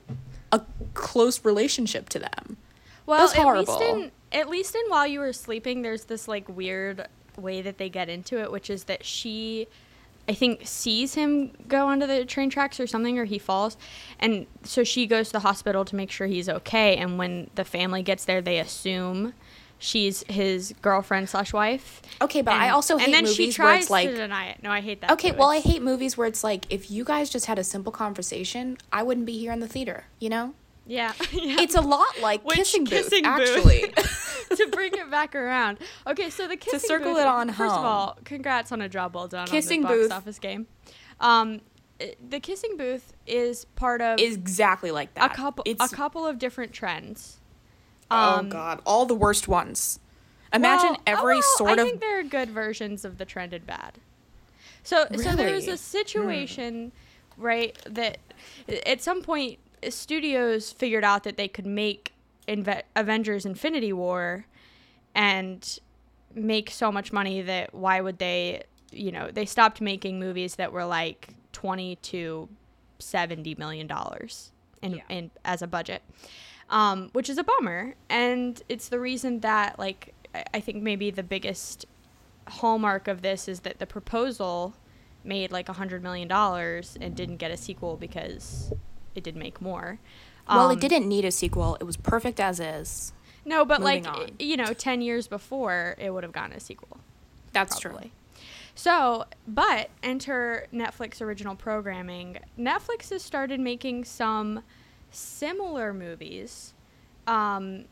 a 0.53 0.61
close 0.93 1.43
relationship 1.43 2.11
to 2.11 2.19
them. 2.19 2.59
Well, 3.07 3.27
That's 3.27 3.39
at 3.39 3.57
least 3.57 3.81
in 3.81 4.11
at 4.33 4.49
least 4.51 4.75
in 4.75 4.83
While 4.89 5.07
You 5.07 5.21
Were 5.21 5.33
Sleeping, 5.33 5.83
there's 5.83 6.05
this 6.05 6.29
like 6.29 6.49
weird 6.49 7.09
way 7.37 7.63
that 7.63 7.79
they 7.79 7.89
get 7.89 8.09
into 8.09 8.41
it, 8.41 8.53
which 8.53 8.71
is 8.71 8.85
that 8.85 9.05
she, 9.05 9.67
I 10.29 10.35
think, 10.35 10.61
sees 10.65 11.15
him 11.15 11.53
go 11.67 11.89
onto 11.89 12.07
the 12.07 12.25
train 12.25 12.51
tracks 12.51 12.79
or 12.79 12.87
something, 12.87 13.19
or 13.19 13.25
he 13.25 13.39
falls, 13.39 13.77
and 14.19 14.47
so 14.63 14.85
she 14.85 15.07
goes 15.07 15.29
to 15.29 15.33
the 15.33 15.41
hospital 15.41 15.85
to 15.85 15.97
make 15.97 16.11
sure 16.11 16.27
he's 16.27 16.49
okay. 16.49 16.97
And 16.97 17.19
when 17.19 17.51
the 17.55 17.65
family 17.65 18.03
gets 18.03 18.25
there, 18.25 18.41
they 18.41 18.59
assume 18.59 19.33
she's 19.81 20.23
his 20.29 20.75
girlfriend 20.83 21.29
slash 21.29 21.53
wife. 21.53 22.03
Okay, 22.23 22.43
but 22.43 22.55
I 22.55 22.69
also 22.69 22.99
hate 22.99 23.07
and 23.07 23.15
then 23.15 23.25
movies 23.25 23.37
she 23.37 23.47
where 23.47 23.73
tries 23.73 23.83
it's 23.85 23.91
like 23.91 24.09
to 24.09 24.15
deny 24.15 24.49
it. 24.51 24.63
No, 24.63 24.71
I 24.71 24.81
hate 24.81 25.01
that. 25.01 25.11
Okay, 25.13 25.33
too. 25.33 25.37
well, 25.39 25.51
I 25.51 25.59
hate 25.59 25.83
movies 25.83 26.17
where 26.17 26.29
it's 26.29 26.45
like 26.45 26.67
if 26.71 26.91
you 26.91 27.03
guys 27.03 27.31
just 27.31 27.47
had 27.47 27.59
a 27.59 27.65
simple 27.65 27.91
conversation, 27.91 28.77
I 28.93 29.03
wouldn't 29.03 29.27
be 29.27 29.39
here 29.39 29.53
in 29.53 29.61
the 29.61 29.69
theater, 29.69 30.05
you 30.21 30.29
know? 30.29 30.55
Yeah, 30.91 31.13
yeah. 31.33 31.61
It's 31.61 31.77
a 31.77 31.81
lot 31.81 32.21
like 32.21 32.45
Which 32.45 32.57
Kissing 32.57 32.83
Booth, 32.83 33.11
Kissing 33.11 33.23
Booth? 33.23 33.57
actually. 33.57 33.95
to 34.57 34.67
bring 34.73 34.93
it 34.95 35.09
back 35.09 35.37
around. 35.37 35.79
Okay, 36.05 36.31
so 36.31 36.49
the 36.49 36.57
kissing 36.57 36.81
to 36.81 36.85
circle 36.87 37.13
booth, 37.13 37.21
it 37.23 37.27
on 37.29 37.47
First 37.49 37.59
home. 37.59 37.79
of 37.79 37.85
all, 37.85 38.19
congrats 38.25 38.73
on 38.73 38.83
a 38.83 38.89
job 38.89 39.15
well 39.15 39.29
done 39.29 39.47
Kissing 39.47 39.85
on 39.85 39.93
the 39.93 39.97
box 39.99 40.09
Booth. 40.09 40.13
office 40.13 40.39
game. 40.41 40.67
Um, 41.21 41.61
the 42.29 42.41
kissing 42.41 42.77
booth 42.77 43.13
is 43.25 43.67
part 43.77 44.01
of 44.03 44.19
is 44.19 44.35
exactly 44.35 44.91
like 44.91 45.15
that. 45.15 45.31
a 45.31 45.35
couple 45.35 45.65
a 45.69 45.89
couple 45.89 46.27
of 46.27 46.41
different 46.41 46.73
trends. 46.73 47.39
oh 48.11 48.39
Um, 48.39 48.49
god, 48.49 48.83
all 48.85 49.07
the 49.07 49.15
worst 49.15 49.47
ones. 49.47 50.01
Imagine 50.53 50.91
well, 50.91 51.01
every 51.07 51.35
oh, 51.35 51.39
well, 51.39 51.57
sort 51.57 51.71
I 51.79 51.83
of 51.83 51.89
think 51.89 52.01
there 52.01 52.19
are 52.19 52.25
good 52.25 52.51
versions 52.51 53.05
of 53.05 53.19
the 53.19 53.25
trended 53.25 53.65
bad. 53.65 53.99
So 54.83 55.07
so 55.15 55.37
there 55.37 55.55
was 55.55 55.69
a 55.69 55.77
situation, 55.77 56.91
right, 57.37 57.79
that 57.85 58.19
at 58.87 59.03
some 59.03 59.23
point 59.23 59.59
studios 59.89 60.73
figured 60.73 61.05
out 61.05 61.25
that 61.25 61.37
they 61.37 61.49
could 61.49 61.67
make 61.67 62.13
Inve- 62.49 62.83
Avengers 62.97 63.47
Infinity 63.47 63.93
War 63.93 64.47
and 65.15 65.79
make 66.35 66.71
so 66.71 66.93
much 66.93 67.13
money 67.13 67.43
that 67.43 67.75
why 67.75 68.01
would 68.01 68.19
they, 68.19 68.63
you 68.93 69.11
know, 69.13 69.31
they 69.31 69.47
stopped 69.47 69.81
making 69.81 70.19
movies 70.19 70.57
that 70.57 70.73
were 70.73 70.85
like 70.85 71.35
20 71.53 71.97
to 71.97 72.49
70 72.99 73.55
million 73.57 73.87
dollars 73.87 74.53
in, 74.83 74.95
Yeah. 74.95 75.03
in 75.09 75.31
as 75.45 75.63
a 75.63 75.67
budget. 75.67 76.03
Um, 76.69 77.09
which 77.13 77.29
is 77.29 77.37
a 77.39 77.43
bummer 77.43 77.95
and 78.09 78.63
it's 78.69 78.89
the 78.89 79.01
reason 79.01 79.41
that 79.41 79.79
like 79.79 80.15
I- 80.35 80.45
I 80.55 80.61
think 80.61 80.83
maybe 80.85 81.11
the 81.11 81.25
biggest 81.25 81.85
hallmark 82.47 83.09
of 83.09 83.23
this 83.23 83.49
is 83.49 83.61
that 83.61 83.79
the 83.81 83.87
proposal 83.87 84.75
made 85.25 85.51
like 85.51 85.69
a 85.69 85.73
hundred 85.73 86.03
million 86.03 86.29
dollars 86.29 86.97
and 87.01 87.17
didn't 87.17 87.39
get 87.39 87.51
a 87.51 87.57
sequel 87.57 87.97
because 87.97 88.73
it 89.15 89.23
did 89.25 89.37
make 89.37 89.61
more. 89.61 89.99
Well, 90.49 90.71
Um, 90.71 90.73
it 90.77 90.81
didn't 90.81 91.09
need 91.09 91.25
a 91.25 91.31
sequel. 91.31 91.77
It 91.81 91.85
was 91.85 91.97
perfect 91.97 92.41
as 92.41 92.59
is. 92.61 93.13
No, 93.45 93.65
but 93.65 93.81
like 93.81 94.07
on. 94.07 94.31
you 94.39 94.57
know, 94.57 94.73
ten 94.75 95.01
years 95.01 95.27
before 95.27 95.95
it 95.99 96.11
would 96.13 96.23
have 96.25 96.33
gotten 96.33 96.53
a 96.57 96.61
sequel. 96.61 96.99
That's 97.53 97.79
probably. 97.81 98.13
So, 98.75 99.25
but 99.47 99.91
enter 100.03 100.67
Netflix 100.73 101.21
original 101.21 101.55
programming. 101.55 102.39
Netflix 102.59 103.11
has 103.11 103.23
started 103.23 103.61
making 103.61 104.05
some 104.05 104.63
similar 105.11 105.93
movies 105.93 106.73
um, 107.27 107.85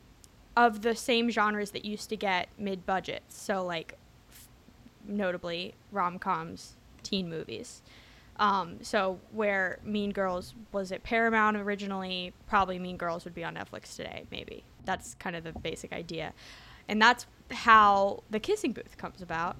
of 0.56 0.82
the 0.82 0.94
same 0.94 1.30
genres 1.30 1.72
that 1.72 1.84
used 1.84 2.08
to 2.10 2.16
get 2.16 2.48
mid 2.58 2.86
budgets. 2.86 3.36
So, 3.36 3.64
like, 3.64 3.94
f- 4.30 4.48
notably 5.06 5.74
rom 5.92 6.18
coms, 6.18 6.74
teen 7.02 7.28
movies. 7.28 7.82
Um, 8.38 8.78
so 8.82 9.18
where 9.32 9.78
Mean 9.82 10.12
Girls 10.12 10.54
was 10.72 10.92
at 10.92 11.02
Paramount 11.02 11.56
originally, 11.56 12.32
probably 12.46 12.78
Mean 12.78 12.96
Girls 12.96 13.24
would 13.24 13.34
be 13.34 13.44
on 13.44 13.56
Netflix 13.56 13.96
today, 13.96 14.24
maybe. 14.30 14.64
That's 14.84 15.14
kind 15.14 15.34
of 15.34 15.44
the 15.44 15.52
basic 15.52 15.92
idea. 15.92 16.32
And 16.88 17.02
that's 17.02 17.26
how 17.50 18.22
the 18.30 18.40
kissing 18.40 18.72
booth 18.72 18.96
comes 18.96 19.22
about. 19.22 19.56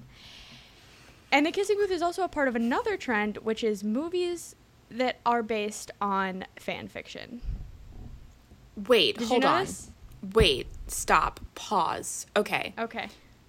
And 1.31 1.45
the 1.45 1.51
kissing 1.51 1.77
booth 1.77 1.91
is 1.91 2.01
also 2.01 2.23
a 2.23 2.27
part 2.27 2.47
of 2.47 2.55
another 2.55 2.97
trend, 2.97 3.37
which 3.37 3.63
is 3.63 3.83
movies 3.83 4.55
that 4.89 5.19
are 5.25 5.43
based 5.43 5.91
on 6.01 6.45
fan 6.57 6.87
fiction. 6.87 7.41
Wait, 8.87 9.17
Did 9.17 9.27
hold 9.27 9.45
on. 9.45 9.67
Wait, 10.33 10.67
stop, 10.87 11.39
pause. 11.53 12.25
Okay. 12.35 12.73
Okay. 12.77 13.07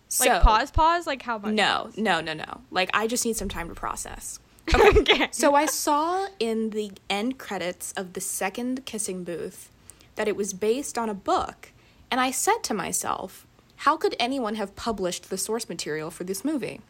So, 0.08 0.28
like 0.28 0.42
pause, 0.42 0.70
pause, 0.70 1.06
like 1.06 1.22
how 1.22 1.38
much? 1.38 1.54
No, 1.54 1.84
pause? 1.84 1.96
no, 1.96 2.20
no, 2.20 2.34
no. 2.34 2.60
Like 2.70 2.90
I 2.92 3.06
just 3.06 3.24
need 3.24 3.36
some 3.36 3.48
time 3.48 3.68
to 3.68 3.74
process. 3.74 4.40
Okay. 4.74 5.28
So 5.32 5.54
I 5.54 5.66
saw 5.66 6.28
in 6.38 6.70
the 6.70 6.92
end 7.08 7.38
credits 7.38 7.92
of 7.92 8.12
the 8.12 8.20
second 8.20 8.84
kissing 8.84 9.24
booth 9.24 9.70
that 10.16 10.28
it 10.28 10.36
was 10.36 10.52
based 10.52 10.98
on 10.98 11.08
a 11.08 11.14
book, 11.14 11.72
and 12.10 12.20
I 12.20 12.30
said 12.30 12.62
to 12.64 12.74
myself, 12.74 13.46
how 13.76 13.96
could 13.96 14.14
anyone 14.18 14.56
have 14.56 14.76
published 14.76 15.30
the 15.30 15.38
source 15.38 15.68
material 15.68 16.10
for 16.10 16.24
this 16.24 16.44
movie? 16.44 16.80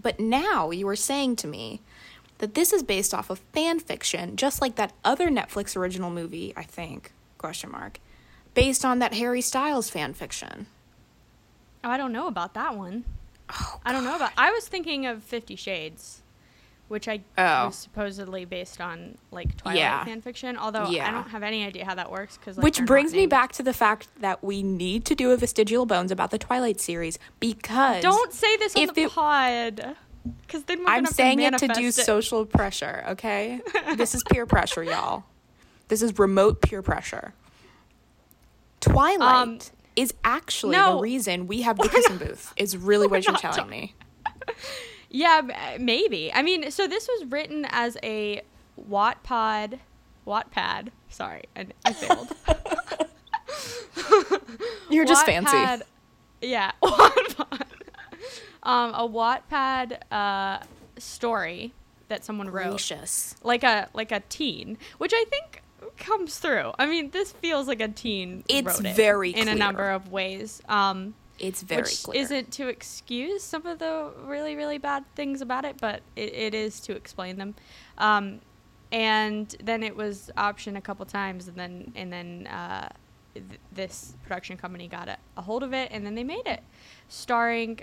But 0.00 0.20
now 0.20 0.70
you 0.70 0.86
are 0.88 0.96
saying 0.96 1.36
to 1.36 1.46
me 1.46 1.80
that 2.38 2.54
this 2.54 2.72
is 2.72 2.82
based 2.82 3.14
off 3.14 3.30
of 3.30 3.40
fan 3.52 3.80
fiction, 3.80 4.36
just 4.36 4.60
like 4.60 4.76
that 4.76 4.92
other 5.04 5.28
Netflix 5.28 5.76
original 5.76 6.10
movie, 6.10 6.52
I 6.56 6.62
think, 6.62 7.12
question 7.38 7.70
mark, 7.70 7.98
based 8.54 8.84
on 8.84 8.98
that 8.98 9.14
Harry 9.14 9.40
Styles 9.40 9.90
fan 9.90 10.14
fiction. 10.14 10.66
Oh, 11.82 11.90
I 11.90 11.96
don't 11.96 12.12
know 12.12 12.26
about 12.26 12.54
that 12.54 12.76
one. 12.76 13.04
Oh, 13.50 13.80
I 13.84 13.92
don't 13.92 14.04
know 14.04 14.16
about. 14.16 14.32
I 14.36 14.50
was 14.50 14.68
thinking 14.68 15.06
of 15.06 15.22
Fifty 15.22 15.56
Shades, 15.56 16.22
which 16.88 17.08
I 17.08 17.20
Oh. 17.36 17.66
was 17.66 17.76
supposedly 17.76 18.44
based 18.44 18.80
on 18.80 19.18
like 19.30 19.56
Twilight 19.56 19.78
Yeah. 19.80 20.04
fan 20.04 20.20
fiction. 20.22 20.56
Although 20.56 20.88
Yeah. 20.88 21.08
I 21.08 21.10
don't 21.10 21.28
have 21.30 21.42
any 21.42 21.64
idea 21.64 21.84
how 21.84 21.94
that 21.96 22.10
works 22.10 22.36
because 22.36 22.56
Which 22.56 22.84
brings 22.84 23.12
me 23.12 23.26
back 23.26 23.52
to 23.54 23.62
the 23.62 23.72
fact 23.72 24.08
that 24.20 24.42
we 24.44 24.62
need 24.62 25.04
to 25.06 25.14
do 25.14 25.32
a 25.32 25.36
vestigial 25.36 25.84
bones 25.86 26.12
about 26.12 26.30
the 26.30 26.38
Twilight 26.38 26.80
series 26.80 27.18
because 27.40 28.02
Don't 28.02 28.32
say 28.32 28.56
this 28.56 28.76
on 28.76 28.86
the 28.94 29.02
it- 29.02 29.10
pod, 29.10 29.96
because 30.42 30.64
then 30.64 30.80
we're 30.84 30.90
I'm 30.90 31.06
saying 31.06 31.40
it 31.40 31.58
to 31.58 31.68
do 31.68 31.86
it. 31.88 31.92
social 31.94 32.46
pressure, 32.46 33.04
okay? 33.10 33.60
this 33.96 34.14
is 34.14 34.22
peer 34.30 34.46
pressure, 34.46 34.82
y'all. 34.84 35.24
This 35.88 36.02
is 36.02 36.18
remote 36.18 36.60
peer 36.62 36.82
pressure. 36.82 37.32
Twilight 38.80 39.20
Um, 39.20 39.58
is 39.96 40.14
actually 40.24 40.76
no. 40.76 40.96
the 40.96 41.02
reason 41.02 41.46
we 41.46 41.62
have 41.62 41.78
the 41.78 41.88
kissing 41.88 42.16
booth. 42.24 42.52
Is 42.56 42.76
really 42.76 43.06
what 43.06 43.24
you're 43.26 43.36
telling 43.36 43.68
me. 43.68 43.94
Yeah, 45.10 45.76
maybe. 45.78 46.32
I 46.32 46.42
mean, 46.42 46.70
so 46.70 46.86
this 46.86 47.08
was 47.08 47.30
written 47.30 47.66
as 47.70 47.96
a 48.02 48.42
Wattpad, 48.90 49.78
Wattpad. 50.26 50.88
Sorry, 51.08 51.42
I, 51.56 51.66
I 51.84 51.92
failed. 51.92 52.32
You're 54.90 55.04
just 55.04 55.26
Wattpad- 55.26 55.44
fancy. 55.48 55.84
Yeah, 56.42 56.72
Wattpad. 56.82 57.62
um, 58.62 58.94
a 58.94 59.08
Wattpad 59.08 59.98
uh, 60.12 60.58
story 60.98 61.72
that 62.08 62.24
someone 62.24 62.50
wrote, 62.50 62.70
Gracious. 62.70 63.34
like 63.42 63.64
a 63.64 63.88
like 63.94 64.12
a 64.12 64.20
teen, 64.28 64.78
which 64.98 65.12
I 65.14 65.24
think 65.30 65.62
comes 65.96 66.38
through. 66.38 66.72
I 66.78 66.86
mean, 66.86 67.10
this 67.10 67.32
feels 67.32 67.66
like 67.68 67.80
a 67.80 67.88
teen. 67.88 68.44
It's 68.48 68.66
wrote 68.66 68.84
it 68.84 68.96
very 68.96 69.30
in 69.30 69.48
a 69.48 69.54
number 69.54 69.90
of 69.90 70.10
ways. 70.12 70.62
Um, 70.68 71.14
It's 71.38 71.62
very 71.62 71.82
which 71.82 72.02
clear. 72.02 72.22
isn't 72.22 72.50
to 72.52 72.68
excuse 72.68 73.42
some 73.42 73.66
of 73.66 73.78
the 73.78 74.10
really 74.24 74.56
really 74.56 74.78
bad 74.78 75.04
things 75.14 75.40
about 75.42 75.64
it 75.64 75.76
but 75.80 76.00
it, 76.16 76.32
it 76.32 76.54
is 76.54 76.80
to 76.80 76.92
explain 76.96 77.36
them 77.36 77.54
um, 77.98 78.40
and 78.92 79.54
then 79.62 79.82
it 79.82 79.96
was 79.96 80.30
optioned 80.36 80.76
a 80.76 80.80
couple 80.80 81.04
times 81.06 81.48
and 81.48 81.56
then 81.56 81.92
and 81.94 82.12
then 82.12 82.46
uh, 82.46 82.88
th- 83.34 83.60
this 83.72 84.14
production 84.22 84.56
company 84.56 84.88
got 84.88 85.08
a, 85.08 85.16
a 85.36 85.42
hold 85.42 85.62
of 85.62 85.72
it 85.74 85.90
and 85.92 86.06
then 86.06 86.14
they 86.14 86.24
made 86.24 86.46
it 86.46 86.62
starring 87.08 87.80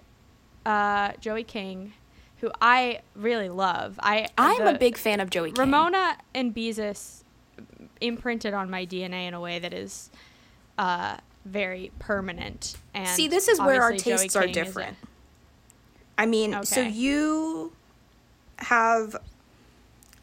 uh, 0.66 1.12
joey 1.20 1.44
king 1.44 1.94
who 2.40 2.50
i 2.62 3.00
really 3.16 3.50
love 3.50 4.00
i 4.02 4.28
I'm 4.38 4.68
a 4.68 4.78
big 4.78 4.98
fan 4.98 5.20
of 5.20 5.30
Joey 5.30 5.52
King. 5.52 5.60
ramona 5.60 6.18
and 6.34 6.54
beezus 6.56 7.24
imprinted 8.02 8.54
on 8.54 8.70
my 8.70 8.86
dna 8.86 9.28
in 9.28 9.34
a 9.34 9.40
way 9.40 9.60
that 9.60 9.74
is 9.74 10.10
uh, 10.78 11.18
very 11.46 11.92
permanent 12.00 12.78
and 12.94 13.08
See, 13.08 13.28
this 13.28 13.48
is 13.48 13.60
where 13.60 13.82
our 13.82 13.92
Joey 13.92 14.00
tastes 14.00 14.36
are 14.36 14.44
King 14.44 14.54
different. 14.54 14.98
I 16.18 16.26
mean, 16.26 16.64
so 16.64 16.82
you 16.82 17.74
have 18.60 19.16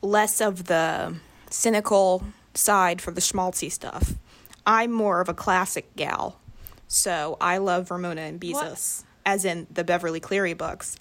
less 0.02 0.40
of 0.40 0.64
the 0.64 1.16
cynical 1.50 2.24
side 2.54 3.02
for 3.02 3.10
the 3.10 3.20
schmaltzy 3.20 3.70
stuff. 3.70 4.14
I'm 4.66 4.92
more 4.92 5.20
of 5.20 5.28
a 5.28 5.34
classic 5.34 5.94
gal. 5.96 6.38
So 6.86 7.36
I 7.40 7.58
love 7.58 7.90
Ramona 7.90 8.22
and 8.22 8.40
Beezus, 8.40 9.04
as 9.24 9.44
in 9.44 9.66
the 9.70 9.84
Beverly 9.84 10.20
Cleary 10.20 10.54
books. 10.54 10.96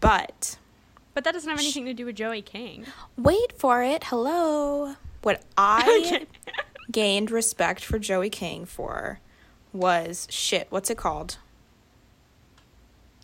But 0.00 0.58
But 1.14 1.24
that 1.24 1.32
doesn't 1.32 1.48
have 1.48 1.58
anything 1.58 1.84
to 1.86 1.94
do 1.94 2.06
with 2.06 2.16
Joey 2.16 2.42
King. 2.42 2.86
wait 3.16 3.52
for 3.58 3.82
it. 3.82 4.04
Hello. 4.04 4.94
What 5.22 5.42
I 5.56 6.26
gained 6.90 7.30
respect 7.30 7.84
for 7.84 7.98
Joey 7.98 8.30
King 8.30 8.66
for 8.66 9.20
was 9.76 10.26
shit. 10.30 10.66
What's 10.70 10.90
it 10.90 10.96
called? 10.98 11.38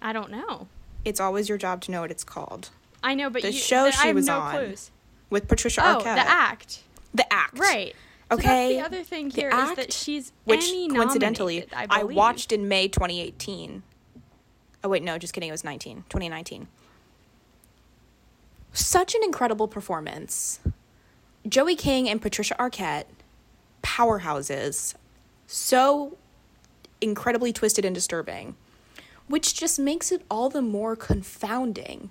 I 0.00 0.12
don't 0.12 0.30
know. 0.30 0.68
It's 1.04 1.20
always 1.20 1.48
your 1.48 1.58
job 1.58 1.80
to 1.82 1.90
know 1.90 2.00
what 2.02 2.10
it's 2.10 2.24
called. 2.24 2.70
I 3.02 3.14
know, 3.14 3.30
but 3.30 3.42
The 3.42 3.52
you, 3.52 3.58
show 3.58 3.84
th- 3.84 3.96
she 3.96 4.12
was 4.12 4.26
no 4.26 4.38
on. 4.40 4.52
clues. 4.52 4.90
With 5.30 5.48
Patricia 5.48 5.80
Oh, 5.84 5.98
Arquette. 6.00 6.14
the 6.16 6.28
act. 6.28 6.82
The 7.14 7.32
act. 7.32 7.58
Right. 7.58 7.94
So 8.30 8.36
Okay. 8.38 8.76
that's 8.76 8.90
the 8.90 8.96
other 8.98 9.04
thing 9.04 9.28
The 9.28 9.40
here 9.40 9.48
is 9.48 9.54
act, 9.54 9.76
that 9.76 9.92
she's 9.92 10.32
Which 10.44 10.70
coincidentally 10.90 11.66
I, 11.74 11.86
I, 11.90 12.02
watched 12.04 12.50
in 12.52 12.66
May 12.68 12.88
2018. 12.88 13.82
Oh 14.84 14.88
wait, 14.88 15.02
no, 15.02 15.18
just 15.18 15.32
kidding. 15.34 15.48
It 15.48 15.52
was 15.52 15.64
19, 15.64 16.04
2019. 16.08 16.66
Such 18.72 19.14
an 19.14 19.22
incredible 19.22 19.68
performance. 19.68 20.60
Joey 21.46 21.76
King 21.76 22.08
and 22.08 22.22
Patricia 22.22 22.54
Arquette, 22.58 23.04
powerhouses, 23.82 24.94
so 25.46 26.16
incredibly 27.02 27.52
twisted 27.52 27.84
and 27.84 27.94
disturbing, 27.94 28.56
which 29.28 29.54
just 29.54 29.78
makes 29.78 30.12
it 30.12 30.22
all 30.30 30.48
the 30.48 30.62
more 30.62 30.96
confounding 30.96 32.10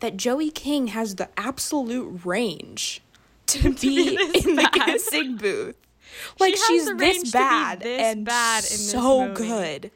that 0.00 0.16
Joey 0.16 0.50
King 0.50 0.88
has 0.88 1.16
the 1.16 1.28
absolute 1.36 2.20
range 2.24 3.02
to 3.46 3.72
be 3.80 4.08
in 4.14 4.56
the 4.56 4.68
bad. 4.72 4.86
kissing 4.86 5.36
booth. 5.40 5.76
Like 6.38 6.54
has 6.54 6.62
she's 6.66 6.94
this 6.96 7.32
bad 7.32 7.80
this 7.80 8.00
and 8.00 8.24
bad 8.24 8.62
so 8.64 9.32
good. 9.32 9.90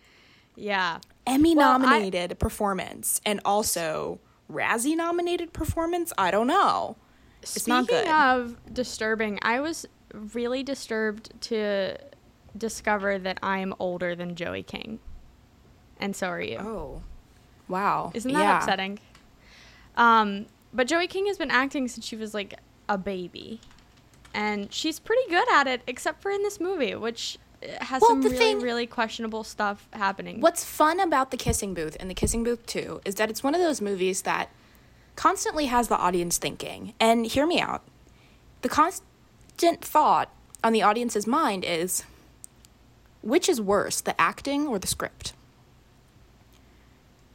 Yeah. 0.56 0.98
Emmy 1.26 1.54
Well, 1.54 1.68
I- 1.68 1.78
nominated 1.78 2.38
performance 2.38 3.20
and 3.24 3.40
also 3.44 4.18
Razzie 4.50 4.96
nominated 4.96 5.52
performance. 5.52 6.12
I 6.18 6.30
don't 6.30 6.46
know. 6.46 6.96
It's 7.42 7.52
Speaking 7.52 7.74
not 7.74 7.86
good. 7.86 8.08
of 8.08 8.56
disturbing, 8.74 9.38
I 9.42 9.60
was 9.60 9.86
really 10.32 10.62
disturbed 10.64 11.40
to 11.42 11.96
discover 12.56 13.18
that 13.18 13.38
I'm 13.42 13.74
older 13.78 14.14
than 14.14 14.34
Joey 14.34 14.62
King. 14.62 14.98
And 16.00 16.14
so 16.14 16.28
are 16.28 16.40
you. 16.40 16.58
Oh, 16.58 17.02
wow! 17.68 18.12
Isn't 18.14 18.32
that 18.32 18.40
Yeah. 18.40 18.58
upsetting? 18.58 18.98
Um, 19.96 20.46
but 20.72 20.86
Joey 20.86 21.06
King 21.08 21.26
has 21.26 21.38
been 21.38 21.50
acting 21.50 21.88
since 21.88 22.06
she 22.06 22.14
was 22.16 22.34
like 22.34 22.54
a 22.88 22.96
baby, 22.96 23.60
and 24.32 24.72
she's 24.72 24.98
pretty 25.00 25.28
good 25.28 25.50
at 25.52 25.66
it, 25.66 25.82
except 25.86 26.22
for 26.22 26.30
in 26.30 26.42
this 26.42 26.60
movie, 26.60 26.94
which 26.94 27.38
uh, 27.62 27.84
has 27.84 28.00
Well, 28.00 28.10
some 28.10 28.22
really, 28.22 28.36
thing- 28.38 28.60
really 28.60 28.86
questionable 28.86 29.42
stuff 29.42 29.88
happening. 29.92 30.40
What's 30.40 30.64
fun 30.64 31.00
about 31.00 31.32
the 31.32 31.36
Kissing 31.36 31.74
Booth 31.74 31.96
and 31.98 32.08
the 32.08 32.14
Kissing 32.14 32.44
Booth 32.44 32.64
2 32.66 33.00
is 33.04 33.16
that 33.16 33.28
it's 33.30 33.42
one 33.42 33.54
of 33.56 33.60
those 33.60 33.80
movies 33.80 34.22
that 34.22 34.50
constantly 35.16 35.66
has 35.66 35.88
the 35.88 35.96
audience 35.96 36.38
thinking. 36.38 36.94
And 37.00 37.26
hear 37.26 37.44
me 37.44 37.60
out. 37.60 37.82
The 38.62 38.68
constant 38.68 39.84
thought 39.84 40.30
on 40.62 40.72
the 40.72 40.82
audience's 40.82 41.26
mind 41.26 41.64
is 41.64 42.04
which 43.22 43.48
is 43.48 43.60
worse, 43.60 44.00
the 44.00 44.18
acting 44.20 44.66
or 44.66 44.78
the 44.78 44.86
script? 44.86 45.32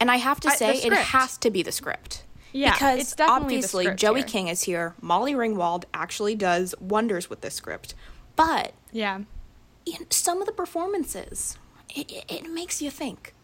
And 0.00 0.10
I 0.10 0.16
have 0.16 0.40
to 0.40 0.48
I- 0.48 0.56
say, 0.56 0.76
it 0.76 0.92
has 0.92 1.38
to 1.38 1.50
be 1.50 1.62
the 1.62 1.72
script. 1.72 2.24
Yeah, 2.52 2.72
because 2.72 3.00
it's 3.00 3.16
definitely 3.16 3.56
the 3.56 3.64
obviously 3.64 3.94
Joey 3.96 4.20
here. 4.20 4.28
King 4.28 4.48
is 4.48 4.62
here. 4.62 4.94
Molly 5.00 5.34
Ringwald 5.34 5.86
actually 5.92 6.36
does 6.36 6.72
wonders 6.80 7.28
with 7.28 7.40
this 7.40 7.54
script. 7.54 7.94
But 8.36 8.74
yeah. 8.92 9.18
know, 9.18 10.06
some 10.10 10.40
of 10.40 10.46
the 10.46 10.52
performances, 10.52 11.58
it, 11.94 12.10
it, 12.12 12.24
it 12.28 12.50
makes 12.52 12.80
you 12.80 12.90
think. 12.92 13.34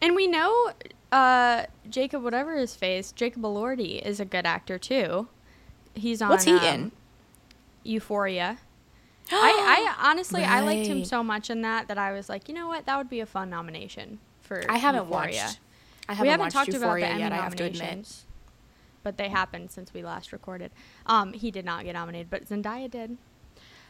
And 0.00 0.16
we 0.16 0.26
know 0.26 0.72
uh, 1.12 1.64
Jacob, 1.88 2.22
whatever 2.22 2.56
his 2.56 2.74
face, 2.74 3.12
Jacob 3.12 3.42
Elordi 3.42 4.00
is 4.00 4.20
a 4.20 4.24
good 4.24 4.46
actor 4.46 4.78
too. 4.78 5.28
He's 5.94 6.22
on 6.22 6.30
What's 6.30 6.44
he 6.44 6.52
um, 6.52 6.64
in? 6.64 6.92
Euphoria. 7.84 8.58
I, 9.30 9.94
I 10.00 10.10
honestly 10.10 10.42
I 10.44 10.60
liked 10.60 10.86
him 10.86 11.04
so 11.04 11.22
much 11.22 11.50
in 11.50 11.62
that 11.62 11.88
that 11.88 11.98
I 11.98 12.12
was 12.12 12.28
like, 12.28 12.48
you 12.48 12.54
know 12.54 12.68
what, 12.68 12.86
that 12.86 12.96
would 12.96 13.10
be 13.10 13.20
a 13.20 13.26
fun 13.26 13.50
nomination 13.50 14.18
for. 14.42 14.62
I 14.68 14.78
haven't 14.78 15.04
Euphoria. 15.04 15.42
watched. 15.42 15.60
I 16.08 16.12
haven't, 16.12 16.22
we 16.22 16.28
haven't 16.28 16.44
watched 16.44 16.52
talked 16.54 16.68
Euphoria 16.72 17.06
about 17.06 17.14
the 17.14 17.20
yet. 17.20 17.32
Emmy 17.32 17.40
I 17.40 17.44
have 17.44 17.56
to 17.56 17.64
admit. 17.64 18.08
but 19.02 19.16
they 19.16 19.28
happened 19.28 19.70
since 19.70 19.92
we 19.92 20.02
last 20.02 20.32
recorded. 20.32 20.70
Um, 21.06 21.32
he 21.32 21.50
did 21.50 21.64
not 21.64 21.84
get 21.84 21.94
nominated, 21.94 22.30
but 22.30 22.48
Zendaya 22.48 22.90
did. 22.90 23.16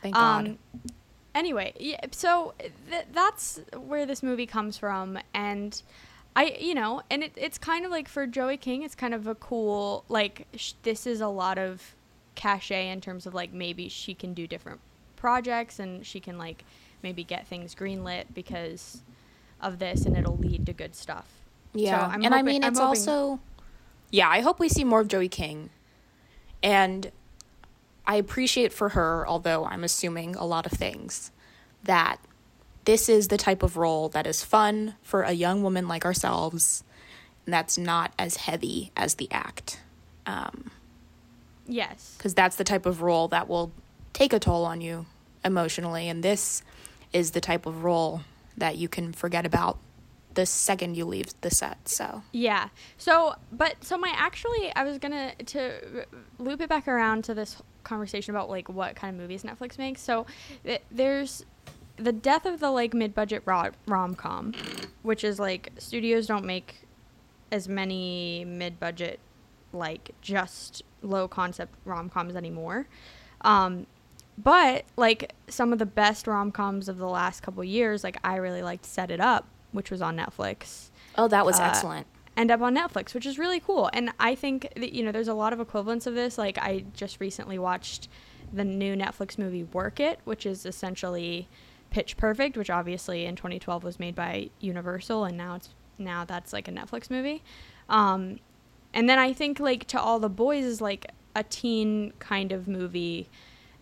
Thank 0.02 0.14
God. 0.14 0.46
Um, 0.46 0.58
anyway, 1.34 1.74
yeah, 1.78 2.00
so 2.12 2.54
th- 2.90 3.06
that's 3.12 3.60
where 3.76 4.06
this 4.06 4.22
movie 4.22 4.46
comes 4.46 4.78
from, 4.78 5.18
and 5.34 5.82
I, 6.34 6.56
you 6.60 6.74
know, 6.74 7.02
and 7.10 7.22
it, 7.24 7.32
it's 7.36 7.58
kind 7.58 7.84
of 7.84 7.90
like 7.90 8.08
for 8.08 8.26
Joey 8.26 8.56
King, 8.56 8.82
it's 8.82 8.94
kind 8.94 9.14
of 9.14 9.26
a 9.26 9.34
cool 9.34 10.04
like 10.08 10.46
sh- 10.56 10.72
this 10.82 11.06
is 11.06 11.20
a 11.20 11.28
lot 11.28 11.58
of 11.58 11.94
cachet 12.34 12.88
in 12.90 13.00
terms 13.00 13.26
of 13.26 13.34
like 13.34 13.52
maybe 13.52 13.88
she 13.88 14.14
can 14.14 14.34
do 14.34 14.46
different 14.46 14.80
projects 15.30 15.80
and 15.80 16.06
she 16.06 16.20
can 16.20 16.38
like 16.38 16.64
maybe 17.02 17.24
get 17.24 17.48
things 17.48 17.74
greenlit 17.74 18.26
because 18.32 19.02
of 19.60 19.80
this, 19.80 20.04
and 20.06 20.16
it'll 20.16 20.36
lead 20.36 20.64
to 20.66 20.72
good 20.72 20.94
stuff. 20.94 21.26
Yeah, 21.74 21.98
So 21.98 22.04
I'm 22.14 22.24
and 22.24 22.32
I 22.32 22.38
hoping- 22.38 22.44
mean, 22.52 22.64
I'm 22.64 22.70
it's 22.72 22.80
also, 22.80 23.40
yeah. 24.12 24.28
I 24.28 24.40
hope 24.40 24.60
we 24.60 24.68
see 24.68 24.84
more 24.84 25.00
of 25.00 25.08
Joey 25.08 25.28
King, 25.28 25.70
and 26.62 27.10
I 28.06 28.14
appreciate 28.16 28.72
for 28.72 28.90
her, 28.90 29.26
although 29.26 29.64
I'm 29.64 29.82
assuming 29.82 30.36
a 30.36 30.44
lot 30.46 30.64
of 30.64 30.72
things, 30.72 31.32
that 31.82 32.18
this 32.84 33.08
is 33.08 33.26
the 33.26 33.36
type 33.36 33.64
of 33.64 33.76
role 33.76 34.08
that 34.10 34.26
is 34.28 34.44
fun 34.44 34.94
for 35.02 35.22
a 35.22 35.32
young 35.32 35.60
woman 35.64 35.88
like 35.88 36.04
ourselves, 36.04 36.84
and 37.44 37.52
that's 37.52 37.76
not 37.76 38.12
as 38.16 38.36
heavy 38.36 38.92
as 38.96 39.16
the 39.16 39.26
act, 39.32 39.80
um, 40.24 40.70
yes, 41.66 42.14
because 42.16 42.32
that's 42.34 42.54
the 42.56 42.64
type 42.64 42.86
of 42.86 43.02
role 43.02 43.26
that 43.28 43.48
will 43.48 43.72
take 44.12 44.32
a 44.32 44.38
toll 44.38 44.64
on 44.64 44.80
you 44.80 45.04
emotionally, 45.46 46.08
and 46.08 46.22
this 46.22 46.62
is 47.12 47.30
the 47.30 47.40
type 47.40 47.64
of 47.64 47.84
role 47.84 48.20
that 48.58 48.76
you 48.76 48.88
can 48.88 49.12
forget 49.12 49.46
about 49.46 49.78
the 50.34 50.44
second 50.44 50.96
you 50.96 51.06
leave 51.06 51.28
the 51.40 51.50
set. 51.50 51.88
So. 51.88 52.22
Yeah. 52.32 52.68
So, 52.98 53.34
but 53.50 53.82
so 53.82 53.96
my 53.96 54.12
actually, 54.14 54.74
I 54.76 54.84
was 54.84 54.98
gonna 54.98 55.34
to 55.34 56.04
loop 56.38 56.60
it 56.60 56.68
back 56.68 56.86
around 56.86 57.24
to 57.24 57.34
this 57.34 57.62
conversation 57.84 58.34
about 58.34 58.50
like 58.50 58.68
what 58.68 58.96
kind 58.96 59.14
of 59.14 59.20
movies 59.20 59.44
Netflix 59.44 59.78
makes. 59.78 60.02
So, 60.02 60.26
th- 60.64 60.82
there's 60.90 61.46
the 61.96 62.12
death 62.12 62.44
of 62.44 62.60
the 62.60 62.70
like 62.70 62.92
mid-budget 62.92 63.42
ro- 63.46 63.70
rom-com, 63.86 64.52
which 65.02 65.24
is 65.24 65.40
like 65.40 65.72
studios 65.78 66.26
don't 66.26 66.44
make 66.44 66.82
as 67.50 67.68
many 67.68 68.44
mid-budget 68.44 69.18
like 69.72 70.10
just 70.20 70.82
low 71.02 71.26
concept 71.28 71.74
rom-coms 71.84 72.36
anymore. 72.36 72.86
Um, 73.40 73.86
but 74.38 74.84
like 74.96 75.32
some 75.48 75.72
of 75.72 75.78
the 75.78 75.86
best 75.86 76.26
rom-coms 76.26 76.88
of 76.88 76.98
the 76.98 77.08
last 77.08 77.42
couple 77.42 77.62
years, 77.64 78.04
like 78.04 78.18
I 78.24 78.36
really 78.36 78.62
liked 78.62 78.84
Set 78.84 79.10
It 79.10 79.20
Up, 79.20 79.46
which 79.72 79.90
was 79.90 80.02
on 80.02 80.16
Netflix 80.16 80.90
Oh, 81.16 81.28
that 81.28 81.46
was 81.46 81.58
uh, 81.58 81.64
excellent. 81.64 82.06
end 82.36 82.50
up 82.50 82.60
on 82.60 82.76
Netflix, 82.76 83.14
which 83.14 83.24
is 83.26 83.38
really 83.38 83.60
cool. 83.60 83.88
And 83.92 84.10
I 84.20 84.34
think 84.34 84.68
that, 84.76 84.92
you 84.92 85.02
know, 85.02 85.12
there's 85.12 85.28
a 85.28 85.34
lot 85.34 85.52
of 85.52 85.60
equivalents 85.60 86.06
of 86.06 86.14
this. 86.14 86.36
Like 86.36 86.58
I 86.58 86.84
just 86.92 87.20
recently 87.20 87.58
watched 87.58 88.08
the 88.52 88.64
new 88.64 88.94
Netflix 88.94 89.38
movie 89.38 89.64
Work 89.64 89.98
It, 90.00 90.20
which 90.24 90.44
is 90.46 90.66
essentially 90.66 91.48
Pitch 91.90 92.16
Perfect, 92.16 92.56
which 92.56 92.68
obviously 92.70 93.24
in 93.24 93.36
2012 93.36 93.82
was 93.82 93.98
made 93.98 94.14
by 94.14 94.50
Universal, 94.60 95.24
and 95.24 95.36
now 95.36 95.54
it's 95.54 95.70
now 95.98 96.24
that's 96.26 96.52
like 96.52 96.68
a 96.68 96.70
Netflix 96.70 97.10
movie. 97.10 97.42
Um, 97.88 98.38
and 98.92 99.08
then 99.08 99.18
I 99.18 99.32
think 99.32 99.58
like 99.58 99.86
To 99.88 100.00
All 100.00 100.18
the 100.18 100.28
Boys 100.28 100.64
is 100.64 100.80
like 100.82 101.06
a 101.34 101.42
teen 101.42 102.12
kind 102.18 102.52
of 102.52 102.68
movie. 102.68 103.28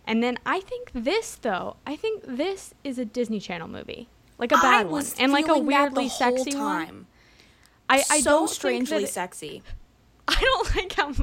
And 0.05 0.21
then 0.23 0.37
I 0.45 0.59
think 0.61 0.91
this 0.93 1.35
though, 1.35 1.77
I 1.85 1.95
think 1.95 2.23
this 2.25 2.73
is 2.83 2.97
a 2.99 3.05
Disney 3.05 3.39
Channel 3.39 3.67
movie. 3.67 4.07
Like 4.37 4.51
a 4.51 4.55
bad 4.55 4.89
one. 4.89 5.05
And 5.19 5.31
like 5.31 5.47
a 5.47 5.57
weirdly 5.57 6.09
sexy 6.09 6.55
one. 6.55 7.07
I, 7.89 8.03
I 8.09 8.19
so 8.21 8.31
don't 8.31 8.49
strangely 8.49 9.05
sexy. 9.05 9.63
I 10.27 10.39
don't 10.39 10.75
like 10.75 10.93
how 10.93 11.13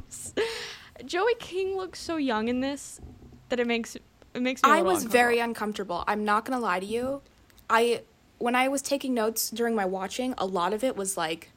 Joey 1.04 1.34
King 1.38 1.76
looks 1.76 1.98
so 1.98 2.16
young 2.16 2.48
in 2.48 2.60
this 2.60 3.00
that 3.48 3.60
it 3.60 3.66
makes 3.66 3.96
it 3.96 4.42
makes 4.42 4.62
me. 4.62 4.70
I 4.70 4.82
was 4.82 5.04
very 5.04 5.38
uncomfortable. 5.38 5.96
uncomfortable. 5.96 6.04
I'm 6.06 6.24
not 6.24 6.44
gonna 6.44 6.60
lie 6.60 6.80
to 6.80 6.86
you. 6.86 7.22
I 7.68 8.02
when 8.38 8.54
I 8.54 8.68
was 8.68 8.82
taking 8.82 9.14
notes 9.14 9.50
during 9.50 9.74
my 9.74 9.84
watching, 9.84 10.34
a 10.38 10.46
lot 10.46 10.72
of 10.72 10.82
it 10.82 10.96
was 10.96 11.16
like, 11.16 11.50